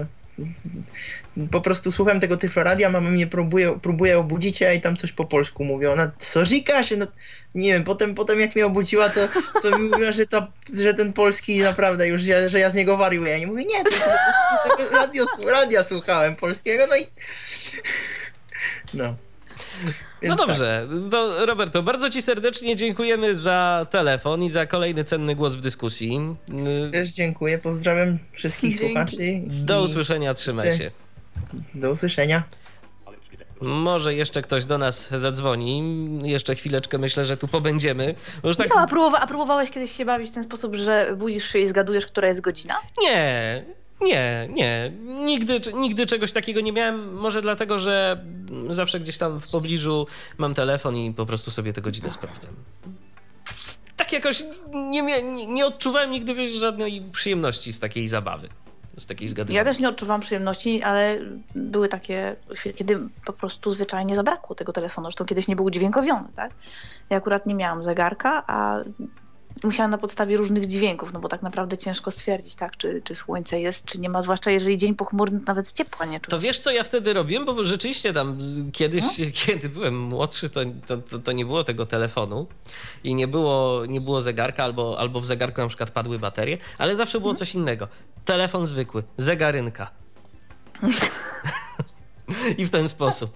po 1.51 1.61
prostu 1.61 1.91
słucham 1.91 2.19
tego 2.19 2.37
tyfloradia, 2.37 2.89
mama 2.89 3.09
mnie 3.09 3.27
próbuje, 3.27 3.79
próbuje 3.79 4.17
obudzić, 4.17 4.61
a 4.61 4.65
ja 4.65 4.71
jej 4.71 4.81
tam 4.81 4.97
coś 4.97 5.11
po 5.11 5.25
polsku 5.25 5.63
mówię. 5.63 5.91
Ona, 5.91 6.11
co 6.17 6.45
říkáš? 6.45 6.93
No, 6.97 7.07
nie 7.55 7.73
wiem, 7.73 7.83
potem, 7.83 8.15
potem 8.15 8.39
jak 8.39 8.55
mnie 8.55 8.65
obudziła, 8.65 9.09
to, 9.09 9.27
to 9.61 9.77
mi 9.77 9.89
mówiła, 9.89 10.11
że, 10.11 10.25
że 10.73 10.93
ten 10.93 11.13
polski 11.13 11.59
naprawdę 11.59 12.07
już, 12.07 12.21
że 12.21 12.59
ja 12.59 12.69
z 12.69 12.73
niego 12.73 12.97
wariuję. 12.97 13.31
Ja 13.31 13.39
nie 13.39 13.47
mówię, 13.47 13.65
nie, 13.65 13.83
to 13.83 13.91
po 13.91 13.97
prostu 13.97 14.77
tego 14.77 14.97
radio, 14.97 15.25
radia 15.47 15.83
słuchałem 15.83 16.35
polskiego, 16.35 16.87
no 16.89 16.97
i... 16.97 17.07
No. 18.93 19.15
No 20.29 20.35
Więc 20.35 20.39
tak. 20.39 20.47
dobrze, 20.47 20.87
to 21.11 21.45
Roberto, 21.45 21.83
bardzo 21.83 22.09
Ci 22.09 22.21
serdecznie 22.21 22.75
dziękujemy 22.75 23.35
za 23.35 23.87
telefon 23.89 24.43
i 24.43 24.49
za 24.49 24.65
kolejny 24.65 25.03
cenny 25.03 25.35
głos 25.35 25.55
w 25.55 25.61
dyskusji. 25.61 26.35
Y, 26.87 26.91
Też 26.91 27.07
dziękuję, 27.09 27.57
pozdrawiam 27.57 28.17
wszystkich 28.31 28.79
Dzięki. 28.79 28.85
słuchaczy. 28.85 29.41
Do 29.47 29.81
usłyszenia, 29.83 30.33
trzymaj 30.33 30.73
się. 30.73 30.91
Do 31.75 31.91
usłyszenia. 31.91 32.43
Może 33.61 34.13
jeszcze 34.15 34.41
ktoś 34.41 34.65
do 34.65 34.77
nas 34.77 35.09
zadzwoni. 35.11 35.83
Jeszcze 36.23 36.55
chwileczkę 36.55 36.97
myślę, 36.97 37.25
że 37.25 37.37
tu 37.37 37.47
pobędziemy. 37.47 38.15
Już 38.43 38.57
tak... 38.57 38.67
Michał, 38.67 38.83
a, 38.83 38.87
próbowa- 38.87 39.19
a 39.21 39.27
próbowałeś 39.27 39.69
kiedyś 39.71 39.91
się 39.91 40.05
bawić 40.05 40.29
w 40.31 40.33
ten 40.33 40.43
sposób, 40.43 40.75
że 40.75 41.15
budzisz 41.17 41.47
się 41.51 41.59
i 41.59 41.67
zgadujesz, 41.67 42.05
która 42.05 42.27
jest 42.27 42.41
godzina? 42.41 42.75
Nie, 43.01 43.65
nie, 44.01 44.49
nie. 44.53 44.91
Nigdy, 45.25 45.61
nigdy 45.73 46.05
czegoś 46.05 46.31
takiego 46.31 46.61
nie 46.61 46.71
miałem. 46.71 47.13
Może 47.17 47.41
dlatego, 47.41 47.77
że 47.77 48.23
zawsze 48.69 48.99
gdzieś 48.99 49.17
tam 49.17 49.39
w 49.39 49.49
pobliżu 49.49 50.07
mam 50.37 50.53
telefon 50.53 50.95
i 50.95 51.13
po 51.13 51.25
prostu 51.25 51.51
sobie 51.51 51.73
tę 51.73 51.81
godzinę 51.81 52.11
sprawdzam. 52.11 52.53
Tak 53.95 54.13
jakoś 54.13 54.43
nie, 54.73 55.01
nie, 55.01 55.47
nie 55.47 55.65
odczuwałem 55.65 56.11
nigdy 56.11 56.33
wiesz, 56.33 56.51
żadnej 56.53 57.01
przyjemności 57.11 57.73
z 57.73 57.79
takiej 57.79 58.07
zabawy. 58.07 58.49
Z 58.97 59.05
takiej 59.07 59.25
Ja 59.25 59.29
zgadywania. 59.29 59.63
też 59.65 59.79
nie 59.79 59.89
odczuwam 59.89 60.21
przyjemności, 60.21 60.83
ale 60.83 61.19
były 61.55 61.87
takie 61.89 62.35
chwile, 62.55 62.73
kiedy 62.75 62.99
po 63.25 63.33
prostu 63.33 63.71
zwyczajnie 63.71 64.15
zabrakło 64.15 64.55
tego 64.55 64.73
telefonu. 64.73 65.05
Zresztą 65.07 65.25
kiedyś 65.25 65.47
nie 65.47 65.55
był 65.55 65.65
udźwiękowiony, 65.65 66.27
tak? 66.35 66.51
Ja 67.09 67.17
akurat 67.17 67.45
nie 67.45 67.55
miałam 67.55 67.83
zegarka, 67.83 68.43
a 68.47 68.79
musiałam 69.65 69.91
na 69.91 69.97
podstawie 69.97 70.37
różnych 70.37 70.65
dźwięków, 70.65 71.13
no 71.13 71.19
bo 71.19 71.29
tak 71.29 71.41
naprawdę 71.41 71.77
ciężko 71.77 72.11
stwierdzić, 72.11 72.55
tak, 72.55 72.77
czy, 72.77 73.01
czy 73.03 73.15
słońce 73.15 73.59
jest, 73.59 73.85
czy 73.85 73.99
nie 73.99 74.09
ma, 74.09 74.21
zwłaszcza 74.21 74.51
jeżeli 74.51 74.77
dzień 74.77 74.95
pochmurny, 74.95 75.39
nawet 75.47 75.71
ciepła 75.71 76.05
nie 76.05 76.19
czuć. 76.19 76.29
To 76.29 76.39
wiesz, 76.39 76.59
co 76.59 76.71
ja 76.71 76.83
wtedy 76.83 77.13
robiłem? 77.13 77.45
Bo 77.45 77.65
rzeczywiście 77.65 78.13
tam 78.13 78.37
kiedyś, 78.73 79.03
kiedy 79.45 79.69
byłem 79.69 79.99
młodszy, 79.99 80.49
to, 80.49 80.59
to, 80.85 80.97
to, 80.97 81.19
to 81.19 81.31
nie 81.31 81.45
było 81.45 81.63
tego 81.63 81.85
telefonu 81.85 82.47
i 83.03 83.15
nie 83.15 83.27
było, 83.27 83.85
nie 83.85 84.01
było 84.01 84.21
zegarka, 84.21 84.63
albo, 84.63 84.99
albo 84.99 85.19
w 85.19 85.25
zegarku 85.25 85.61
na 85.61 85.67
przykład 85.67 85.91
padły 85.91 86.19
baterie, 86.19 86.57
ale 86.77 86.95
zawsze 86.95 87.19
było 87.19 87.33
coś 87.33 87.55
innego. 87.55 87.87
Telefon 88.25 88.65
zwykły, 88.65 89.03
zegarynka. 89.17 89.91
I 92.57 92.65
w 92.65 92.69
ten 92.69 92.89
sposób. 92.89 93.29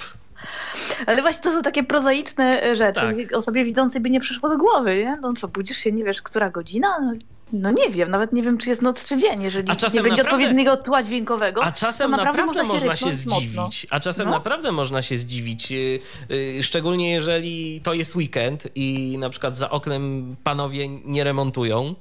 Ale 1.06 1.22
właśnie 1.22 1.44
to 1.44 1.52
są 1.52 1.62
takie 1.62 1.84
prozaiczne 1.84 2.64
e, 2.64 2.76
rzeczy, 2.76 3.00
Tak. 3.02 3.38
osobie 3.38 3.64
widzącej 3.64 4.02
by 4.02 4.10
nie 4.10 4.20
przyszło 4.20 4.50
do 4.50 4.58
głowy, 4.58 4.98
nie? 4.98 5.18
No 5.22 5.34
co, 5.34 5.48
budzisz 5.48 5.78
się, 5.78 5.92
nie 5.92 6.04
wiesz, 6.04 6.22
która 6.22 6.50
godzina? 6.50 7.00
No, 7.02 7.14
no 7.54 7.72
nie 7.72 7.90
wiem, 7.90 8.12
nawet 8.12 8.34
nie 8.34 8.44
wiem, 8.44 8.58
czy 8.58 8.70
jest 8.70 8.82
noc, 8.82 9.06
czy 9.06 9.18
dzień. 9.18 9.42
Jeżeli 9.42 9.72
A 9.72 9.76
czasem 9.76 9.98
nie 9.98 10.04
będzie 10.10 10.24
naprawdę- 10.24 10.44
odpowiedniego 10.46 10.78
tła 10.78 11.04
dźwiękowego, 11.04 11.64
A 11.64 11.72
czasem 11.72 12.12
naprawdę, 12.12 12.42
naprawdę, 12.42 12.64
można 12.64 12.96
się 12.96 13.06
ryknąć 13.06 13.16
zdziwić. 13.16 13.56
mocno. 13.56 13.70
A 13.90 14.00
czasem 14.00 14.26
No. 14.26 14.32
naprawdę 14.32 14.72
można 14.72 15.02
się 15.02 15.18
zdziwić. 15.18 15.72
yy, 15.72 16.00
yy, 16.30 16.64
Szczególnie 16.64 17.12
jeżeli 17.12 17.82
to 17.82 17.94
jest 17.94 18.16
weekend 18.16 18.68
i 18.76 19.18
na 19.20 19.30
przykład 19.30 19.56
za 19.56 19.70
oknem 19.70 20.36
panowie 20.44 20.88
nie 20.88 21.24
remontują. 21.24 21.96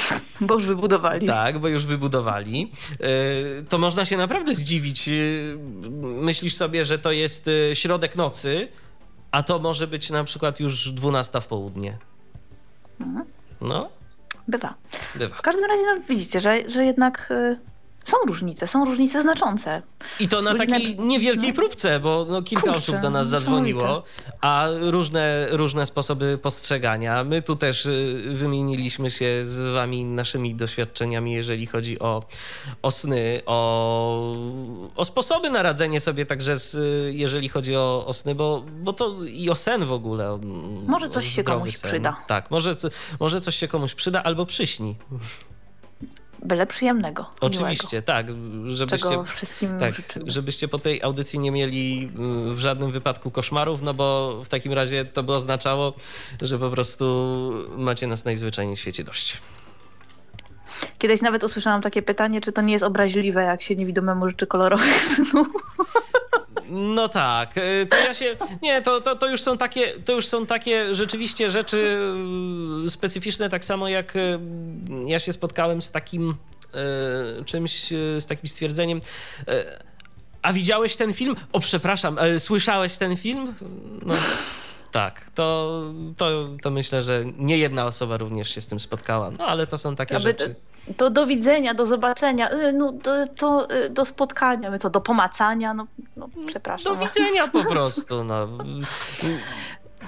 Bo 0.40 0.54
już 0.54 0.66
wybudowali. 0.66 1.26
Tak, 1.26 1.58
bo 1.58 1.68
już 1.68 1.86
wybudowali. 1.86 2.72
Yy, 3.00 3.64
To 3.68 3.78
można 3.78 4.04
się 4.04 4.16
naprawdę 4.16 4.54
zdziwić. 4.54 5.08
Yy, 5.08 5.58
Myślisz 6.02 6.54
sobie, 6.54 6.84
że 6.84 6.98
to 6.98 7.12
jest 7.12 7.46
yy, 7.46 7.70
środek 7.76 8.16
nocy, 8.16 8.68
a 9.30 9.42
to 9.42 9.58
może 9.58 9.86
być 9.86 10.10
na 10.10 10.24
przykład 10.24 10.60
już 10.60 10.90
12 10.92 11.40
w 11.40 11.46
południe. 11.46 11.98
Mhm. 13.00 13.26
No, 13.60 13.90
Bywa. 14.48 14.74
bywa. 15.14 15.36
W 15.36 15.42
każdym 15.42 15.64
razie 15.64 15.82
no, 15.86 16.02
widzicie, 16.08 16.40
że, 16.40 16.70
że 16.70 16.84
jednak 16.84 17.28
y, 17.30 17.58
są 18.04 18.16
różnice, 18.26 18.66
są 18.66 18.84
różnice 18.84 19.22
znaczące. 19.22 19.82
I 20.20 20.28
to 20.28 20.42
na 20.42 20.52
Różne- 20.52 20.66
takiej 20.66 20.98
niewielkiej 20.98 21.48
no. 21.48 21.54
próbce, 21.54 22.00
bo 22.00 22.26
no, 22.30 22.42
kilka 22.42 22.62
Kurczę, 22.62 22.78
osób 22.78 22.96
do 23.00 23.10
nas 23.10 23.26
no, 23.26 23.30
zadzwoniło, 23.30 24.02
a 24.40 24.66
różne, 24.80 25.46
różne 25.50 25.86
sposoby 25.86 26.38
postrzegania. 26.42 27.24
My 27.24 27.42
tu 27.42 27.56
też 27.56 27.86
y, 27.86 28.22
wymieniliśmy 28.34 29.10
się 29.10 29.40
z 29.44 29.74
wami 29.74 30.04
naszymi 30.04 30.54
doświadczeniami, 30.54 31.32
jeżeli 31.32 31.66
chodzi 31.66 31.98
o, 31.98 32.22
o 32.82 32.90
sny, 32.90 33.42
o, 33.46 34.36
o 34.96 35.04
sposoby 35.04 35.50
na 35.50 35.62
radzenie 35.62 36.00
sobie 36.00 36.26
także, 36.26 36.56
z, 36.56 36.74
y, 36.74 37.12
jeżeli 37.14 37.48
chodzi 37.48 37.76
o, 37.76 38.04
o 38.06 38.12
sny, 38.12 38.34
bo, 38.34 38.64
bo 38.82 38.92
to 38.92 39.24
i 39.24 39.50
o 39.50 39.54
sen 39.54 39.84
w 39.84 39.92
ogóle. 39.92 40.38
Może 40.86 41.08
coś 41.08 41.34
się 41.34 41.42
komuś 41.42 41.76
sen. 41.76 41.90
przyda. 41.90 42.16
Tak, 42.28 42.50
może, 42.50 42.76
może 43.20 43.40
coś 43.40 43.56
się 43.56 43.68
komuś 43.68 43.94
przyda 43.94 44.22
albo 44.22 44.46
przyśni. 44.46 44.96
Byle 46.42 46.66
przyjemnego. 46.66 47.26
Oczywiście, 47.40 48.02
tak, 48.02 48.28
Miłego, 48.28 48.74
żebyście... 48.74 49.08
czego 49.08 49.24
wszystkim 49.24 49.78
Tak, 49.80 49.92
życzymy. 49.94 50.30
żebyście 50.30 50.68
po 50.68 50.78
tej 50.78 51.02
audycji 51.02 51.38
nie 51.38 51.50
mieli 51.50 52.10
y, 52.50 52.54
w 52.54 52.58
żadnym 52.58 52.90
wypadku 52.90 53.30
koszmarów, 53.30 53.82
no 53.82 53.94
bo 53.94 54.40
w 54.44 54.48
takim 54.48 54.72
razie 54.72 55.04
to 55.04 55.22
by 55.22 55.34
oznaczało, 55.34 55.94
że 56.42 56.58
po 56.58 56.70
prostu 56.70 57.04
macie 57.76 58.06
nas 58.06 58.24
najzwyczajniej 58.24 58.76
w 58.76 58.80
świecie 58.80 59.04
dość. 59.04 59.38
Kiedyś 60.98 61.22
nawet 61.22 61.44
usłyszałam 61.44 61.82
takie 61.82 62.02
pytanie, 62.02 62.40
czy 62.40 62.52
to 62.52 62.62
nie 62.62 62.72
jest 62.72 62.84
obraźliwe, 62.84 63.42
jak 63.42 63.62
się 63.62 63.76
niewidomemu 63.76 64.28
życzy 64.28 64.46
kolorowych 64.46 65.02
snów. 65.02 65.48
No 66.72 67.08
tak, 67.08 67.56
y, 67.56 67.86
to 67.90 67.96
ja 67.96 68.14
się. 68.14 68.36
Nie, 68.62 68.82
to, 68.82 69.00
to, 69.00 69.16
to 69.16 69.28
już 69.28 69.42
są 69.42 69.58
takie, 69.58 69.92
to 70.04 70.12
już 70.12 70.26
są 70.26 70.46
takie 70.46 70.94
rzeczywiście 70.94 71.50
rzeczy 71.50 71.98
y, 72.86 72.90
specyficzne, 72.90 73.48
tak 73.48 73.64
samo 73.64 73.88
jak 73.88 74.16
y, 74.16 74.38
ja 75.06 75.20
się 75.20 75.32
spotkałem 75.32 75.82
z 75.82 75.90
takim 75.90 76.30
y, 77.40 77.44
czymś, 77.44 77.86
z 78.18 78.26
takim 78.26 78.48
stwierdzeniem. 78.48 79.00
A 80.42 80.52
widziałeś 80.52 80.96
ten 80.96 81.14
film? 81.14 81.36
O, 81.52 81.60
przepraszam, 81.60 82.18
słyszałeś 82.38 82.98
ten 82.98 83.16
film? 83.16 83.54
No. 84.06 84.14
Tak, 84.92 85.30
to, 85.34 85.82
to, 86.16 86.48
to 86.62 86.70
myślę, 86.70 87.02
że 87.02 87.24
nie 87.38 87.58
jedna 87.58 87.86
osoba 87.86 88.16
również 88.16 88.54
się 88.54 88.60
z 88.60 88.66
tym 88.66 88.80
spotkała. 88.80 89.30
No 89.30 89.46
ale 89.46 89.66
to 89.66 89.78
są 89.78 89.96
takie 89.96 90.16
Aby- 90.16 90.22
rzeczy. 90.22 90.48
To 90.48 90.71
do 91.10 91.26
widzenia, 91.26 91.74
do 91.74 91.86
zobaczenia, 91.86 92.52
y, 92.52 92.72
no, 92.72 92.92
do, 92.92 93.26
to 93.26 93.68
y, 93.74 93.90
do 93.90 94.04
spotkania, 94.04 94.70
my 94.70 94.78
to 94.78 94.90
do 94.90 95.00
pomacania, 95.00 95.74
no, 95.74 95.86
no 96.16 96.28
Do 96.28 96.46
przepraszam. 96.46 96.98
widzenia 96.98 97.48
po 97.48 97.64
prostu. 97.72 98.24
No. 98.24 98.48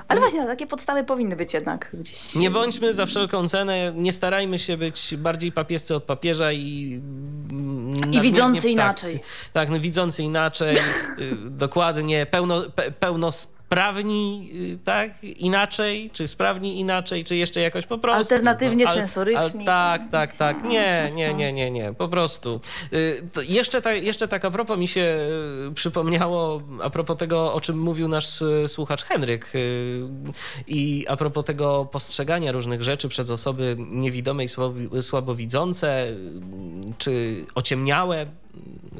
Ale 0.08 0.20
właśnie, 0.20 0.46
takie 0.46 0.66
podstawy 0.66 1.04
powinny 1.04 1.36
być 1.36 1.54
jednak 1.54 1.90
gdzieś. 1.94 2.34
Nie 2.34 2.50
bądźmy 2.50 2.92
za 2.92 3.06
wszelką 3.06 3.48
cenę, 3.48 3.92
nie 3.96 4.12
starajmy 4.12 4.58
się 4.58 4.76
być 4.76 5.14
bardziej 5.16 5.52
papiescy 5.52 5.94
od 5.94 6.04
papieża 6.04 6.52
i. 6.52 7.02
I 8.12 8.20
widzący 8.20 8.62
tak, 8.62 8.70
inaczej. 8.70 9.20
Tak, 9.52 9.70
no 9.70 9.80
widzący 9.80 10.22
inaczej, 10.22 10.76
y, 11.18 11.36
dokładnie, 11.50 12.26
pełno, 12.26 12.62
pe, 12.74 12.90
pełnosprawni, 12.90 13.63
y, 14.54 14.78
tak, 14.84 15.24
inaczej, 15.24 16.10
czy 16.12 16.28
sprawni 16.28 16.80
inaczej, 16.80 17.24
czy 17.24 17.36
jeszcze 17.36 17.60
jakoś 17.60 17.86
po 17.86 17.98
prostu. 17.98 18.18
Alternatywnie 18.18 18.88
al- 18.88 18.94
sensoryczni. 18.94 19.60
al- 19.60 19.64
tak, 19.64 20.02
tak, 20.10 20.36
tak, 20.36 20.64
nie, 20.64 21.12
nie, 21.14 21.34
nie, 21.34 21.52
nie, 21.52 21.70
nie, 21.70 21.92
po 21.92 22.08
prostu. 22.08 22.60
Y, 22.92 23.28
to 23.32 23.42
jeszcze, 23.42 23.82
tak, 23.82 24.02
jeszcze 24.02 24.28
tak 24.28 24.44
a 24.44 24.50
propos 24.50 24.78
mi 24.78 24.88
się 24.88 25.16
y, 25.70 25.74
przypomniało, 25.74 26.62
a 26.82 26.90
propos 26.90 27.16
tego, 27.16 27.54
o 27.54 27.60
czym 27.60 27.78
mówił 27.78 28.08
nasz 28.08 28.28
słuchacz 28.66 29.04
Henryk 29.04 29.52
i 30.66 31.04
a 31.08 31.16
propos 31.16 31.44
tego 31.44 31.88
postrzegania 31.92 32.52
różnych 32.52 32.82
rzeczy 32.82 33.08
przez 33.08 33.30
osoby 33.30 33.76
niewidome 33.78 34.44
i 34.44 34.48
słabowidzące, 35.02 36.06
czy 36.98 37.44
ociemniałe. 37.54 38.26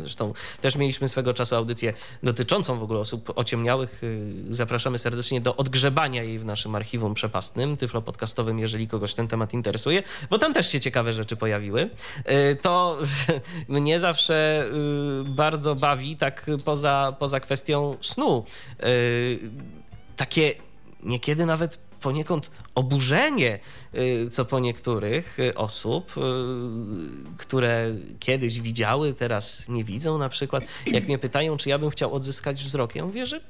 Zresztą 0.01 0.33
też 0.61 0.77
mieliśmy 0.77 1.09
swego 1.09 1.35
czasu 1.35 1.57
audycję 1.57 1.93
dotyczącą 2.23 2.79
w 2.79 2.83
ogóle 2.83 3.01
osób 3.01 3.33
ociemniałych. 3.37 4.05
Y, 4.05 4.35
Zapraszamy 4.51 4.99
serdecznie 4.99 5.41
do 5.41 5.57
odgrzebania 5.57 6.23
jej 6.23 6.39
w 6.39 6.45
naszym 6.45 6.75
archiwum 6.75 7.15
przepastnym, 7.15 7.77
tyflopodcastowym, 7.77 8.59
jeżeli 8.59 8.89
kogoś 8.89 9.15
ten 9.15 9.29
temat 9.29 9.55
interesuje, 9.55 10.03
bo 10.31 10.39
tam 10.39 10.55
też 10.55 10.73
się 10.73 10.81
ciekawe 10.81 11.13
rzeczy 11.13 11.37
pojawiły. 11.37 11.91
Y, 12.53 12.57
To 12.63 12.99
mnie 13.69 14.01
zawsze 14.01 14.67
y, 15.21 15.25
bardzo 15.25 15.75
bawi, 15.75 16.17
tak 16.17 16.47
poza, 16.65 17.13
poza 17.19 17.41
kwestią 17.41 17.93
snu. 18.03 18.45
Takie 20.17 20.55
niekiedy 21.03 21.47
nawet 21.47 21.79
poniekąd 22.01 22.51
oburzenie, 22.75 23.59
y, 23.95 24.31
co 24.31 24.45
po 24.45 24.59
niektórych 24.59 25.39
y, 25.39 25.55
osób, 25.55 26.15
y, 26.17 26.21
które 27.37 27.95
kiedyś 28.19 28.61
widziały, 28.61 29.15
teraz 29.15 29.69
nie 29.69 29.85
widzą 29.85 30.19
na 30.19 30.29
przykład. 30.29 30.65
Jak 30.87 31.07
mnie 31.07 31.19
pytają, 31.19 31.57
czy 31.57 31.69
ja 31.69 31.79
bym 31.79 31.91
chciał 31.91 32.15
odzyskać 32.15 32.63
wzrok, 32.63 32.95
ja 32.95 33.05
mówię, 33.05 33.27
że 33.27 33.41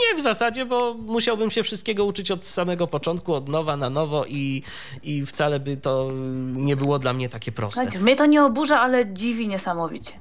nie 0.00 0.16
w 0.18 0.22
zasadzie, 0.22 0.66
bo 0.66 0.94
musiałbym 0.94 1.50
się 1.50 1.62
wszystkiego 1.62 2.04
uczyć 2.04 2.30
od 2.30 2.44
samego 2.44 2.86
początku, 2.86 3.34
od 3.34 3.48
nowa 3.48 3.76
na 3.76 3.90
nowo 3.90 4.24
i, 4.26 4.62
i 5.02 5.26
wcale 5.26 5.60
by 5.60 5.76
to 5.76 6.10
nie 6.52 6.76
było 6.76 6.98
dla 6.98 7.12
mnie 7.12 7.28
takie 7.28 7.52
proste. 7.52 7.98
Mnie 7.98 8.16
to 8.16 8.26
nie 8.26 8.44
oburza, 8.44 8.80
ale 8.80 9.12
dziwi 9.12 9.48
niesamowicie. 9.48 10.12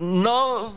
No 0.00 0.70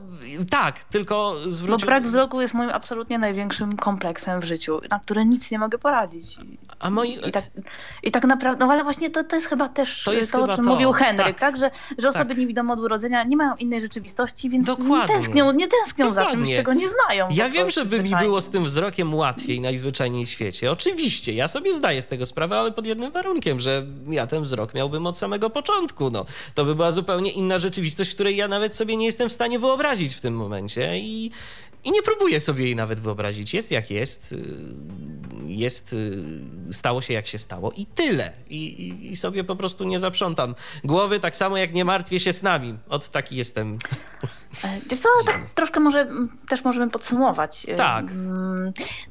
tak, 0.49 0.83
tylko 0.83 1.35
Bo 1.45 1.51
zwróć... 1.51 1.85
brak 1.85 2.03
wzroku 2.03 2.41
jest 2.41 2.53
moim 2.53 2.69
absolutnie 2.69 3.19
największym 3.19 3.75
kompleksem 3.75 4.41
w 4.41 4.43
życiu, 4.43 4.81
na 4.89 4.99
które 4.99 5.25
nic 5.25 5.51
nie 5.51 5.59
mogę 5.59 5.77
poradzić. 5.77 6.37
A 6.79 6.89
moi... 6.95 7.19
i, 7.27 7.31
tak, 7.31 7.45
I 8.03 8.11
tak 8.11 8.23
naprawdę, 8.23 8.65
no 8.65 8.71
ale 8.71 8.83
właśnie 8.83 9.09
to, 9.09 9.23
to 9.23 9.35
jest 9.35 9.47
chyba 9.47 9.69
też 9.69 10.03
To 10.03 10.11
to, 10.11 10.17
jest 10.17 10.35
o 10.35 10.41
chyba 10.41 10.55
czym 10.55 10.65
to, 10.65 10.71
mówił 10.71 10.91
Henryk, 10.91 11.25
tak. 11.25 11.39
tak? 11.39 11.57
Że, 11.57 11.71
że 11.97 12.09
osoby 12.09 12.25
Tak. 12.29 12.37
niewidome 12.37 12.73
od 12.73 12.79
urodzenia 12.79 13.23
nie 13.23 13.37
mają 13.37 13.55
innej 13.55 13.81
rzeczywistości, 13.81 14.49
więc 14.49 14.67
nie 14.67 14.75
Dokładnie. 14.75 15.15
tęsknią, 15.15 15.51
nie 15.51 15.67
tęsknią 15.67 16.13
za 16.13 16.25
czymś, 16.25 16.55
czego 16.55 16.73
nie 16.73 16.87
znają. 16.87 17.27
Ja 17.31 17.49
wiem, 17.49 17.63
prostu 17.63 17.81
żeby 17.81 18.03
mi 18.03 18.15
było 18.15 18.41
z 18.41 18.49
tym 18.49 18.65
wzrokiem 18.65 19.15
łatwiej 19.15 19.61
najzwyczajniej 19.61 20.25
w 20.25 20.29
świecie. 20.29 20.71
Oczywiście, 20.71 21.33
ja 21.33 21.47
sobie 21.47 21.73
zdaję 21.73 22.01
z 22.01 22.07
tego 22.07 22.25
sprawę, 22.25 22.59
ale 22.59 22.71
pod 22.71 22.85
jednym 22.85 23.11
warunkiem, 23.11 23.59
że 23.59 23.85
ja 24.09 24.27
ten 24.27 24.43
wzrok 24.43 24.73
miałbym 24.73 25.07
od 25.07 25.17
samego 25.17 25.49
początku. 25.49 26.09
No, 26.09 26.25
to 26.55 26.65
by 26.65 26.75
była 26.75 26.91
zupełnie 26.91 27.31
inna 27.31 27.57
rzeczywistość, 27.57 28.11
której 28.15 28.35
ja 28.37 28.47
nawet 28.47 28.75
sobie 28.75 28.97
nie 28.97 29.05
jestem 29.05 29.29
w 29.29 29.33
stanie 29.33 29.59
wyobrazić 29.59 30.15
w 30.15 30.21
tym 30.21 30.35
momencie 30.35 30.99
i, 30.99 31.31
i 31.85 31.91
nie 31.91 32.01
próbuję 32.01 32.39
sobie 32.39 32.63
jej 32.65 32.75
nawet 32.75 32.99
wyobrazić. 32.99 33.53
Jest 33.53 33.71
jak 33.71 33.91
jest, 33.91 34.31
y, 34.31 34.43
jest, 35.45 35.93
y, 35.93 36.23
stało 36.71 37.01
się 37.01 37.13
jak 37.13 37.27
się 37.27 37.37
stało 37.37 37.71
i 37.71 37.85
tyle. 37.85 38.31
I, 38.49 38.65
i, 38.65 39.11
i 39.11 39.15
sobie 39.15 39.43
po 39.43 39.55
prostu 39.55 39.83
nie 39.83 39.99
zaprzątam 39.99 40.55
głowy, 40.83 41.19
tak 41.19 41.35
samo 41.35 41.57
jak 41.57 41.73
nie 41.73 41.85
martwię 41.85 42.19
się 42.19 42.33
snami. 42.33 42.77
Od 42.89 43.09
taki 43.09 43.35
jestem. 43.35 43.77
E, 44.63 44.79
Wiesz 44.89 44.99
co, 44.99 45.09
tak 45.25 45.39
troszkę 45.55 45.79
może 45.79 46.07
też 46.49 46.63
możemy 46.63 46.89
podsumować. 46.91 47.65
E, 47.69 47.75
Tak. 47.75 48.05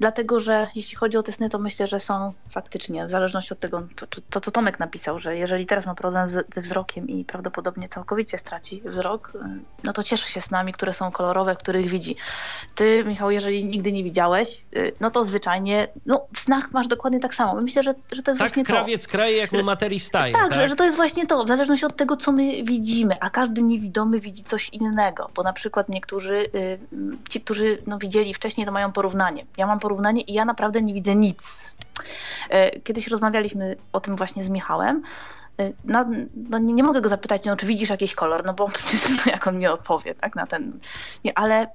Dlatego, 0.01 0.41
że 0.41 0.67
jeśli 0.75 0.97
chodzi 0.97 1.17
o 1.19 1.23
te 1.23 1.33
sny, 1.33 1.49
to 1.51 1.59
myślę, 1.59 1.87
że 1.87 2.01
są 2.01 2.33
faktycznie, 2.51 3.07
w 3.07 3.11
zależności 3.11 3.53
od 3.53 3.61
tego, 3.61 3.83
to, 3.97 4.07
to, 4.07 4.21
to 4.31 4.41
co 4.41 4.51
Tomek 4.51 4.81
napisał, 4.81 5.19
że 5.19 5.37
jeżeli 5.37 5.67
teraz 5.67 5.87
ma 5.87 5.95
problem 5.95 6.29
z, 6.29 6.55
ze 6.55 6.61
wzrokiem 6.61 7.09
i 7.09 7.25
prawdopodobnie 7.25 7.89
całkowicie 7.89 8.39
straci 8.39 8.83
wzrok, 8.85 9.33
e, 9.43 9.59
no 9.85 9.93
to 9.93 10.03
cieszy 10.03 10.31
się 10.31 10.41
snami, 10.41 10.73
które 10.73 10.93
są 10.93 11.11
kolorowe, 11.11 11.57
których 11.57 11.89
widzi. 11.89 12.17
Ty, 12.75 13.05
Michał, 13.07 13.31
jeżeli 13.31 13.65
nigdy 13.65 13.93
nie 13.93 14.05
widziałeś, 14.05 14.65
e, 14.77 14.79
no 15.01 15.11
to 15.11 15.25
zwyczajnie, 15.25 15.89
no 16.07 16.27
w 16.35 16.41
snach 16.41 16.73
masz 16.73 16.89
dokładnie 16.89 17.21
tak 17.21 17.35
samo. 17.35 17.61
Myślę, 17.61 17.83
że, 17.83 17.95
że 18.13 18.23
to 18.23 18.31
jest 18.31 18.39
Tak 18.39 18.49
właśnie 18.49 18.65
to. 18.65 18.73
krawiec 18.73 19.07
kraje, 19.07 19.37
jak 19.37 19.53
mu 19.53 19.63
materii 19.63 20.01
staje. 20.01 20.35
Tak, 20.35 20.55
Że, 20.55 20.69
że 20.69 20.77
to 20.77 20.85
jest 20.85 20.97
właśnie 20.97 21.27
to, 21.27 21.45
w 21.45 21.49
zależności 21.49 21.87
od 21.87 21.97
tego, 21.97 22.17
co 22.17 22.33
my 22.33 22.63
widzimy, 22.65 23.15
a 23.21 23.31
każdy 23.31 23.63
niewidomy 23.63 24.21
widzi 24.21 24.43
coś 24.45 24.69
innego, 24.69 25.31
bo 25.35 25.43
na 25.43 25.53
przykład 25.53 25.89
niektórzy, 25.89 26.47
y, 26.55 26.79
ci, 27.29 27.41
którzy 27.41 27.79
no, 27.87 27.99
widzieli 27.99 28.35
wcześniej, 28.35 28.67
to 28.67 28.73
mają 28.73 28.93
porównanie. 28.93 29.47
Ja 29.57 29.67
mam 29.67 29.79
porównanie 29.79 30.23
i 30.23 30.33
ja 30.33 30.45
naprawdę 30.45 30.83
nie 30.83 30.95
widzę 30.95 31.15
nic. 31.15 31.75
E, 32.51 32.81
Kiedyś 32.81 33.09
rozmawialiśmy 33.09 33.77
o 33.93 34.01
tym 34.01 34.17
właśnie 34.17 34.45
z 34.45 34.49
Michałem. 34.49 35.03
E, 35.61 35.73
No, 35.85 36.05
no 36.51 36.59
nie, 36.59 36.83
mogę 36.83 37.01
go 37.01 37.09
zapytać, 37.09 37.45
no, 37.45 37.57
czy 37.57 37.67
widzisz 37.67 37.91
jakiś 37.91 38.15
kolor, 38.15 38.45
no 38.45 38.55
bo 38.55 38.67
no, 39.27 39.33
jak 39.33 39.47
on 39.47 39.59
mi 39.59 39.67
odpowie, 39.67 40.15
tak, 40.15 40.37
na 40.37 40.47
ten... 40.47 40.79
Nie, 41.25 41.39
ale 41.39 41.67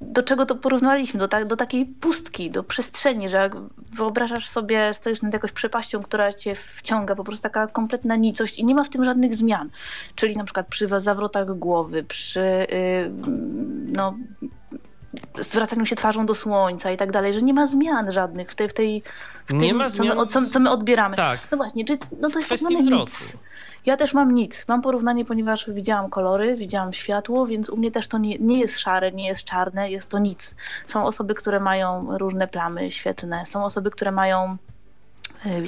do 0.00 0.22
czego 0.22 0.46
to 0.46 0.54
porównaliśmy? 0.54 1.20
Do, 1.20 1.28
ta, 1.28 1.44
do 1.44 1.56
takiej 1.56 1.86
pustki, 1.86 2.50
do 2.50 2.64
przestrzeni, 2.64 3.28
że 3.28 3.36
jak 3.36 3.56
wyobrażasz 3.92 4.48
sobie, 4.48 4.94
stoisz 4.94 5.22
nad 5.22 5.32
jakąś 5.32 5.52
przepaścią, 5.52 6.02
która 6.02 6.32
cię 6.32 6.54
wciąga, 6.54 7.14
po 7.14 7.24
prostu 7.24 7.42
taka 7.42 7.66
kompletna 7.66 8.16
nicość 8.16 8.58
i 8.58 8.64
nie 8.64 8.74
ma 8.74 8.84
w 8.84 8.90
tym 8.90 9.04
żadnych 9.04 9.36
zmian. 9.36 9.70
Czyli 10.14 10.36
na 10.36 10.44
przykład 10.44 10.66
przy 10.66 10.88
zawrotach 10.96 11.58
głowy, 11.58 12.04
przy 12.04 12.40
yy, 12.40 13.10
no, 13.92 14.14
zwracaniu 15.38 15.86
się 15.86 15.96
twarzą 15.96 16.26
do 16.26 16.34
słońca 16.34 16.90
i 16.90 16.96
tak 16.96 17.12
dalej, 17.12 17.32
że 17.32 17.42
nie 17.42 17.54
ma 17.54 17.66
zmian 17.66 18.12
żadnych 18.12 18.50
w 18.50 18.54
tej, 18.54 18.68
w 18.68 18.74
tej 18.74 19.02
w 19.46 19.52
Nie 19.52 19.68
tym, 19.68 19.76
ma 19.76 19.88
co, 19.88 20.04
my, 20.04 20.12
zmian? 20.12 20.28
co, 20.28 20.46
co 20.46 20.60
my 20.60 20.70
odbieramy. 20.70 21.16
Tak. 21.16 21.40
No 21.50 21.56
właśnie, 21.56 21.84
czy, 21.84 21.98
no 22.20 22.30
to 22.30 22.38
jest 22.38 22.50
tak 22.50 22.60
nic. 22.70 23.36
Ja 23.86 23.96
też 23.96 24.14
mam 24.14 24.34
nic. 24.34 24.64
Mam 24.68 24.82
porównanie, 24.82 25.24
ponieważ 25.24 25.70
widziałam 25.70 26.10
kolory, 26.10 26.56
widziałam 26.56 26.92
światło, 26.92 27.46
więc 27.46 27.70
u 27.70 27.76
mnie 27.76 27.90
też 27.90 28.08
to 28.08 28.18
nie, 28.18 28.38
nie 28.38 28.60
jest 28.60 28.78
szare, 28.78 29.12
nie 29.12 29.26
jest 29.26 29.44
czarne, 29.44 29.90
jest 29.90 30.10
to 30.10 30.18
nic. 30.18 30.54
Są 30.86 31.06
osoby, 31.06 31.34
które 31.34 31.60
mają 31.60 32.18
różne 32.18 32.46
plamy 32.46 32.90
świetlne, 32.90 33.46
są 33.46 33.64
osoby, 33.64 33.90
które 33.90 34.12
mają 34.12 34.56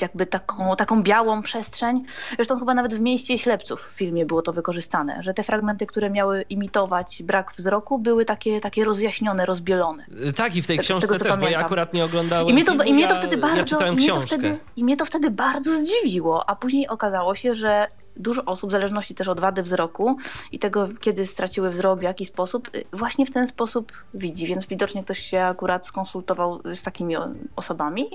jakby 0.00 0.26
taką, 0.26 0.76
taką 0.76 1.02
białą 1.02 1.42
przestrzeń. 1.42 2.04
Zresztą 2.36 2.58
chyba 2.58 2.74
nawet 2.74 2.94
w 2.94 3.00
mieście 3.00 3.38
ślepców 3.38 3.80
w 3.82 3.92
filmie 3.96 4.26
było 4.26 4.42
to 4.42 4.52
wykorzystane, 4.52 5.22
że 5.22 5.34
te 5.34 5.42
fragmenty, 5.42 5.86
które 5.86 6.10
miały 6.10 6.42
imitować 6.42 7.22
brak 7.22 7.52
wzroku, 7.52 7.98
były 7.98 8.24
takie, 8.24 8.60
takie 8.60 8.84
rozjaśnione, 8.84 9.46
rozbielone. 9.46 10.06
Tak, 10.36 10.56
i 10.56 10.62
w 10.62 10.66
tej 10.66 10.76
Tak, 10.76 10.84
książce 10.84 11.08
tego, 11.08 11.18
też, 11.18 11.28
bo 11.28 11.34
ja 11.34 11.38
pamiętam. 11.40 11.64
akurat 11.66 11.94
nie 11.94 12.04
oglądałem 12.04 12.48
I 12.48 12.52
mnie 12.52 12.64
to, 12.64 12.72
filmu, 12.72 12.84
i 12.86 12.94
mnie 12.94 13.06
to 13.08 13.14
ja, 13.14 13.20
wtedy 13.20 13.36
ja 13.36 13.42
bardzo, 13.42 13.64
czytałem 13.64 13.94
mnie 13.94 14.06
to 14.06 14.12
książkę. 14.12 14.26
wtedy, 14.38 14.58
I 14.76 14.84
mnie 14.84 14.96
to 14.96 15.04
wtedy 15.04 15.30
bardzo 15.30 15.70
zdziwiło, 15.76 16.50
a 16.50 16.56
później 16.56 16.88
okazało 16.88 17.34
się, 17.34 17.54
że 17.54 17.86
dużo 18.16 18.44
osób, 18.44 18.70
w 18.70 18.72
zależności 18.72 19.14
też 19.14 19.28
od 19.28 19.40
wady 19.40 19.62
wzroku 19.62 20.16
i 20.52 20.58
tego, 20.58 20.88
kiedy 21.00 21.26
straciły 21.26 21.70
wzrok, 21.70 21.98
w 21.98 22.02
jaki 22.02 22.26
sposób, 22.26 22.70
y, 22.74 22.84
właśnie 22.92 23.26
w 23.26 23.30
ten 23.30 23.48
sposób 23.48 23.92
widzi, 24.14 24.46
więc 24.46 24.66
widocznie 24.66 25.04
ktoś 25.04 25.18
się 25.18 25.42
akurat 25.42 25.86
skonsultował 25.86 26.60
z 26.74 26.82
takimi 26.82 27.14
osobami 27.56 28.10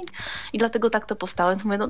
i, 0.53 0.57
dlatego 0.57 0.90
tak 0.90 1.06
to 1.06 1.15
powstało. 1.15 1.52
Więc 1.52 1.64
mówię, 1.64 1.78
no, 1.78 1.90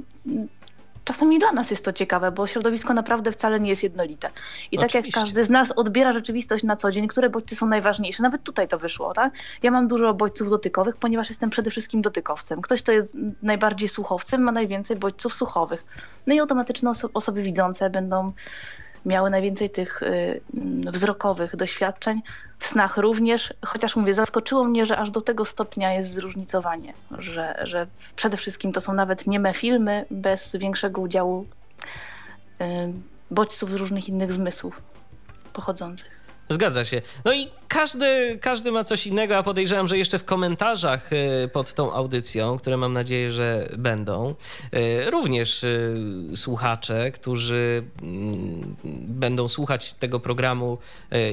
czasami 1.07 1.39
dla 1.39 1.51
nas 1.51 1.71
jest 1.71 1.85
to 1.85 1.93
ciekawe, 1.93 2.31
bo 2.31 2.47
środowisko 2.47 2.93
naprawdę 2.93 3.31
wcale 3.31 3.59
nie 3.59 3.69
jest 3.69 3.83
jednolite. 3.83 4.29
I 4.71 4.77
tak 4.77 4.93
jak 4.93 5.01
Oczywiście. 5.01 5.21
każdy 5.21 5.43
z 5.43 5.49
nas 5.49 5.71
odbiera 5.71 6.13
rzeczywistość 6.13 6.63
na 6.63 6.75
co 6.75 6.91
dzień, 6.91 7.07
które 7.07 7.29
bodźce 7.29 7.55
są 7.55 7.67
najważniejsze, 7.67 8.23
nawet 8.23 8.43
tutaj 8.43 8.67
to 8.67 8.77
wyszło, 8.77 9.13
tak? 9.13 9.33
Ja 9.63 9.71
mam 9.71 9.87
dużo 9.87 10.13
bodźców 10.13 10.49
dotykowych, 10.49 10.95
ponieważ 10.95 11.29
jestem 11.29 11.49
przede 11.49 11.71
wszystkim 11.71 12.01
dotykowcem. 12.01 12.61
Ktoś, 12.61 12.83
kto 12.83 12.91
jest 12.91 13.17
najbardziej 13.43 13.89
słuchowcem, 13.89 14.41
ma 14.41 14.51
najwięcej 14.51 14.97
bodźców 14.97 15.33
słuchowych. 15.33 15.85
No 16.27 16.33
i 16.33 16.39
automatycznie 16.39 16.89
oso- 16.89 17.09
osoby 17.13 17.41
widzące 17.41 17.89
będą 17.89 18.33
miały 19.07 19.29
najwięcej 19.29 19.69
tych 19.69 20.03
y, 20.03 20.41
mm, 20.53 20.81
wzrokowych 20.81 21.55
doświadczeń. 21.55 22.21
W 22.59 22.67
snach 22.67 22.97
również, 22.97 23.53
chociaż 23.65 23.95
mówię, 23.95 24.13
zaskoczyło 24.13 24.63
mnie, 24.63 24.85
że 24.85 24.97
aż 24.97 25.11
do 25.11 25.21
tego 25.21 25.45
stopnia 25.45 25.93
jest 25.93 26.13
zróżnicowanie, 26.13 26.93
że, 27.17 27.59
że 27.63 27.87
przede 28.15 28.37
wszystkim 28.37 28.73
to 28.73 28.81
są 28.81 28.93
nawet 28.93 29.27
nieme 29.27 29.53
filmy 29.53 30.05
bez 30.11 30.55
większego 30.55 31.01
udziału 31.01 31.45
y, 32.61 32.65
bodźców 33.31 33.71
z 33.71 33.73
różnych 33.73 34.09
innych 34.09 34.33
zmysłów 34.33 34.81
pochodzących. 35.53 36.16
Zgadza 36.49 36.85
się. 36.85 37.01
No 37.25 37.33
i 37.33 37.47
każdy, 37.67 38.39
każdy 38.41 38.71
ma 38.71 38.83
coś 38.83 39.07
innego, 39.07 39.37
a 39.37 39.43
podejrzewam, 39.43 39.87
że 39.87 39.97
jeszcze 39.97 40.19
w 40.19 40.25
komentarzach 40.25 41.09
e, 41.13 41.47
pod 41.47 41.73
tą 41.73 41.93
audycją, 41.93 42.57
które 42.57 42.77
mam 42.77 42.93
nadzieję, 42.93 43.31
że 43.31 43.69
będą, 43.77 44.35
e, 44.71 45.11
również 45.11 45.63
e, 45.63 45.67
słuchacze, 46.35 47.11
którzy 47.11 47.83
mm, 48.01 48.75
będą 49.07 49.47
słuchać 49.47 49.93
tego 49.93 50.19
programu 50.19 50.77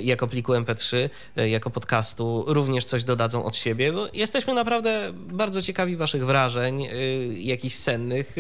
jako 0.03 0.27
pliku 0.27 0.53
MP3, 0.53 1.09
e, 1.37 1.49
jako 1.49 1.71
podcastu, 1.71 2.45
również 2.47 2.85
coś 2.85 3.05
dodadzą 3.05 3.45
od 3.45 3.57
siebie, 3.57 3.93
bo 3.93 4.07
jesteśmy 4.13 4.55
naprawdę 4.55 5.11
bardzo 5.15 5.63
ciekawi 5.63 5.97
waszych 5.97 6.27
wrażeń, 6.27 6.89
jakichś 7.37 7.75
sennych. 7.75 8.37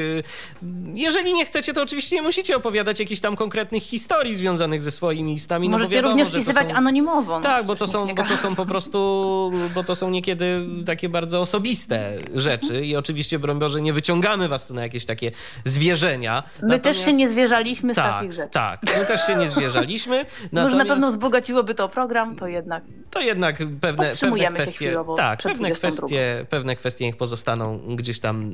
Jeżeli 0.94 1.34
nie 1.34 1.44
chcecie, 1.44 1.74
to 1.74 1.82
oczywiście 1.82 2.16
nie 2.16 2.22
musicie 2.22 2.56
opowiadać 2.56 3.00
jakichś 3.00 3.20
tam 3.20 3.36
konkretnych 3.36 3.82
historii 3.82 4.34
związanych 4.34 4.82
ze 4.82 4.90
swoimi 4.90 5.32
listami, 5.32 5.68
no 5.68 5.72
bo 5.72 5.78
Możecie 5.78 5.96
wiadomo, 5.96 6.12
również 6.12 6.32
że 6.32 6.52
to 6.52 6.52
są... 6.52 6.63
anonimowo. 6.70 7.36
no 7.36 7.42
Tak, 7.42 7.66
bo 7.66 7.76
to, 7.76 7.86
są, 7.86 8.14
bo 8.14 8.24
to 8.24 8.36
są 8.36 8.54
po 8.54 8.66
prostu, 8.66 9.52
bo 9.74 9.84
to 9.84 9.94
są 9.94 10.10
niekiedy 10.10 10.66
takie 10.86 11.08
bardzo 11.08 11.40
osobiste 11.40 12.12
rzeczy 12.34 12.86
i 12.86 12.96
oczywiście, 12.96 13.38
broń 13.38 13.58
Boże, 13.58 13.80
nie 13.80 13.92
wyciągamy 13.92 14.48
was 14.48 14.66
tu 14.66 14.74
na 14.74 14.82
jakieś 14.82 15.04
takie 15.04 15.30
zwierzenia. 15.64 16.42
My 16.62 16.78
też 16.78 16.96
się 16.96 17.00
Natomiast- 17.00 17.18
nie 17.18 17.28
zwierzaliśmy 17.28 17.92
z 17.92 17.96
tak, 17.96 18.14
takich 18.14 18.32
rzeczy. 18.32 18.50
Tak, 18.52 18.80
my 18.98 19.06
też 19.06 19.26
się 19.26 19.36
nie 19.36 19.48
zwierzaliśmy. 19.48 20.16
Może 20.52 20.52
na 20.52 20.62
natomiast 20.62 20.88
pewno 20.88 21.10
wzbogaciłoby 21.10 21.74
to 21.74 21.88
program, 21.88 22.36
to 22.36 22.46
jednak 22.46 22.82
to 23.14 23.20
jednak 23.20 23.56
pewne, 23.80 24.12
pewne 24.20 24.52
kwestie, 24.52 24.96
tak, 25.16 25.42
pewne 25.42 25.68
22. 25.68 25.78
kwestie, 25.78 26.46
pewne 26.50 26.76
kwestie 26.76 27.04
niech 27.04 27.16
pozostaną 27.16 27.78
gdzieś 27.96 28.20
tam 28.20 28.50
y, 28.50 28.52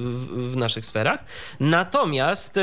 w, 0.00 0.52
w 0.52 0.56
naszych 0.56 0.84
sferach. 0.84 1.24
Natomiast 1.60 2.56
y, 2.56 2.60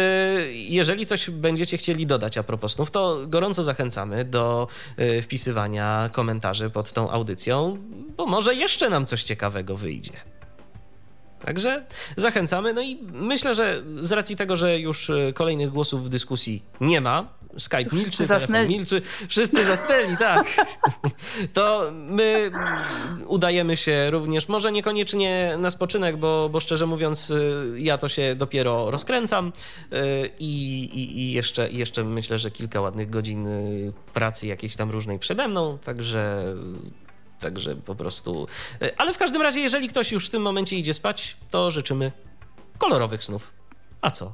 jeżeli 0.54 1.06
coś 1.06 1.30
będziecie 1.30 1.78
chcieli 1.78 2.08
dodać 2.08 2.38
a 2.38 2.44
propos 2.44 2.74
snów, 2.74 2.92
to 2.92 3.18
gorąco 3.28 3.64
zachęcamy 3.64 4.26
do 4.26 4.68
wpisywania 5.22 6.10
komentarzy 6.14 6.70
pod 6.70 6.94
tą 6.94 7.12
audycją, 7.12 7.78
bo 8.18 8.26
może 8.26 8.56
jeszcze 8.56 8.90
nam 8.90 9.06
coś 9.06 9.24
ciekawego 9.24 9.78
wyjdzie. 9.78 10.14
Także 11.46 11.86
zachęcamy. 12.18 12.74
No 12.74 12.82
i 12.82 13.00
myślę, 13.14 13.56
że 13.56 13.84
z 14.00 14.12
racji 14.12 14.36
tego, 14.36 14.56
że 14.56 14.80
już 14.80 15.10
y, 15.10 15.32
kolejnych 15.36 15.70
głosów 15.70 16.06
w 16.06 16.10
dyskusji 16.10 16.64
nie 16.82 17.02
ma, 17.02 17.28
Skype 17.58 17.78
milczy, 17.78 17.98
Wszyscy 18.00 18.18
telefon 18.28 18.40
zasnęli. 18.40 18.70
milczy, 18.70 19.02
wszyscy 19.28 19.66
zasnęli, 19.66 20.18
tak. 20.18 20.48
To 21.54 21.92
my 21.94 22.52
udajemy 23.28 23.78
się 23.78 24.12
również, 24.12 24.48
może 24.48 24.72
niekoniecznie 24.72 25.56
na 25.58 25.70
spoczynek, 25.70 26.18
bo, 26.18 26.50
bo 26.50 26.60
szczerze 26.60 26.86
mówiąc, 26.86 27.30
y, 27.30 27.74
ja 27.78 27.98
to 27.98 28.10
się 28.10 28.36
dopiero 28.36 28.92
rozkręcam 28.92 29.48
y, 29.94 30.30
i, 30.40 30.84
i, 30.84 31.20
i 31.20 31.32
jeszcze, 31.32 31.72
jeszcze 31.72 32.04
myślę, 32.04 32.40
że 32.40 32.52
kilka 32.52 32.82
ładnych 32.82 33.10
godzin 33.10 33.48
pracy 34.14 34.48
jakiejś 34.48 34.76
tam 34.76 34.92
różnej 34.92 35.20
przede 35.20 35.48
mną, 35.48 35.78
także 35.86 36.44
Także 37.44 37.76
po 37.76 37.96
prostu. 37.96 38.48
y, 38.82 38.98
Ale 38.98 39.14
w 39.14 39.18
każdym 39.18 39.42
razie, 39.42 39.60
jeżeli 39.60 39.88
ktoś 39.90 40.12
już 40.12 40.28
w 40.28 40.30
tym 40.30 40.42
momencie 40.42 40.76
idzie 40.78 40.94
spać, 40.94 41.38
to 41.50 41.72
życzymy 41.72 42.12
kolorowych 42.78 43.24
snów. 43.24 43.54
A 44.02 44.12
co? 44.12 44.34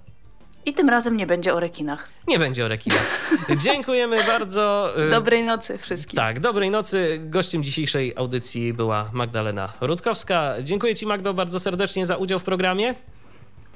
i 0.65 0.73
tym 0.73 0.89
razem 0.89 1.17
nie 1.17 1.27
będzie 1.27 1.53
o 1.53 1.59
rekinach. 1.59 2.09
Nie 2.27 2.39
będzie 2.39 2.65
o 2.65 2.67
rekinach. 2.67 3.31
Dziękujemy 3.63 4.23
bardzo. 4.23 4.93
y, 5.07 5.09
Dobrej 5.09 5.43
nocy 5.43 5.77
wszystkim. 5.77 6.17
Tak, 6.17 6.39
dobrej 6.39 6.71
nocy. 6.71 7.19
Gościem 7.23 7.63
dzisiejszej 7.63 8.13
audycji 8.15 8.73
była 8.73 9.09
Magdalena 9.13 9.73
Rutkowska. 9.81 10.53
Dziękuję 10.63 10.95
Ci, 10.95 11.05
Magdo, 11.05 11.33
bardzo 11.33 11.59
serdecznie 11.59 12.05
za 12.05 12.17
udział 12.17 12.39
w 12.39 12.43
programie. 12.43 12.95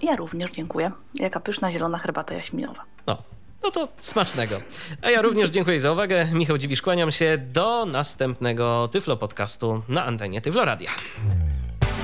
Ja 0.01 0.15
również 0.15 0.51
dziękuję. 0.51 0.91
Jaka 1.15 1.39
pyszna 1.39 1.71
zielona 1.71 1.97
herbata 1.97 2.33
jaśminowa. 2.33 2.83
No, 3.07 3.17
no 3.63 3.71
to 3.71 3.87
smacznego. 3.97 4.55
A 5.01 5.11
ja 5.11 5.21
również 5.21 5.49
dziękuję 5.49 5.79
za 5.79 5.91
uwagę. 5.91 6.27
Michał 6.33 6.57
Dziwisz, 6.57 6.81
kłaniam 6.81 7.11
się 7.11 7.37
do 7.37 7.85
następnego 7.85 8.89
Tyflo 8.91 9.17
Podcastu 9.17 9.81
na 9.89 10.05
antenie 10.05 10.41
Tyflo 10.41 10.65
Radia. 10.65 10.91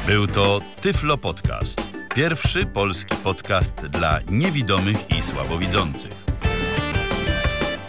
Był 0.08 0.28
to 0.28 0.62
Tyflo 0.82 1.18
Podcast. 1.18 1.82
Pierwszy 2.16 2.66
polski 2.66 3.16
podcast 3.16 3.76
dla 3.76 4.20
niewidomych 4.30 4.98
i 5.18 5.24
słabowidzących. 5.24 6.12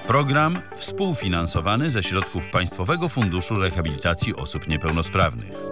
Program 0.06 0.62
współfinansowany 0.76 1.90
ze 1.90 2.02
środków 2.02 2.48
Państwowego 2.48 3.09
Funduszu 3.09 3.55
Rehabilitacji 3.55 4.36
Osób 4.36 4.68
Niepełnosprawnych. 4.68 5.69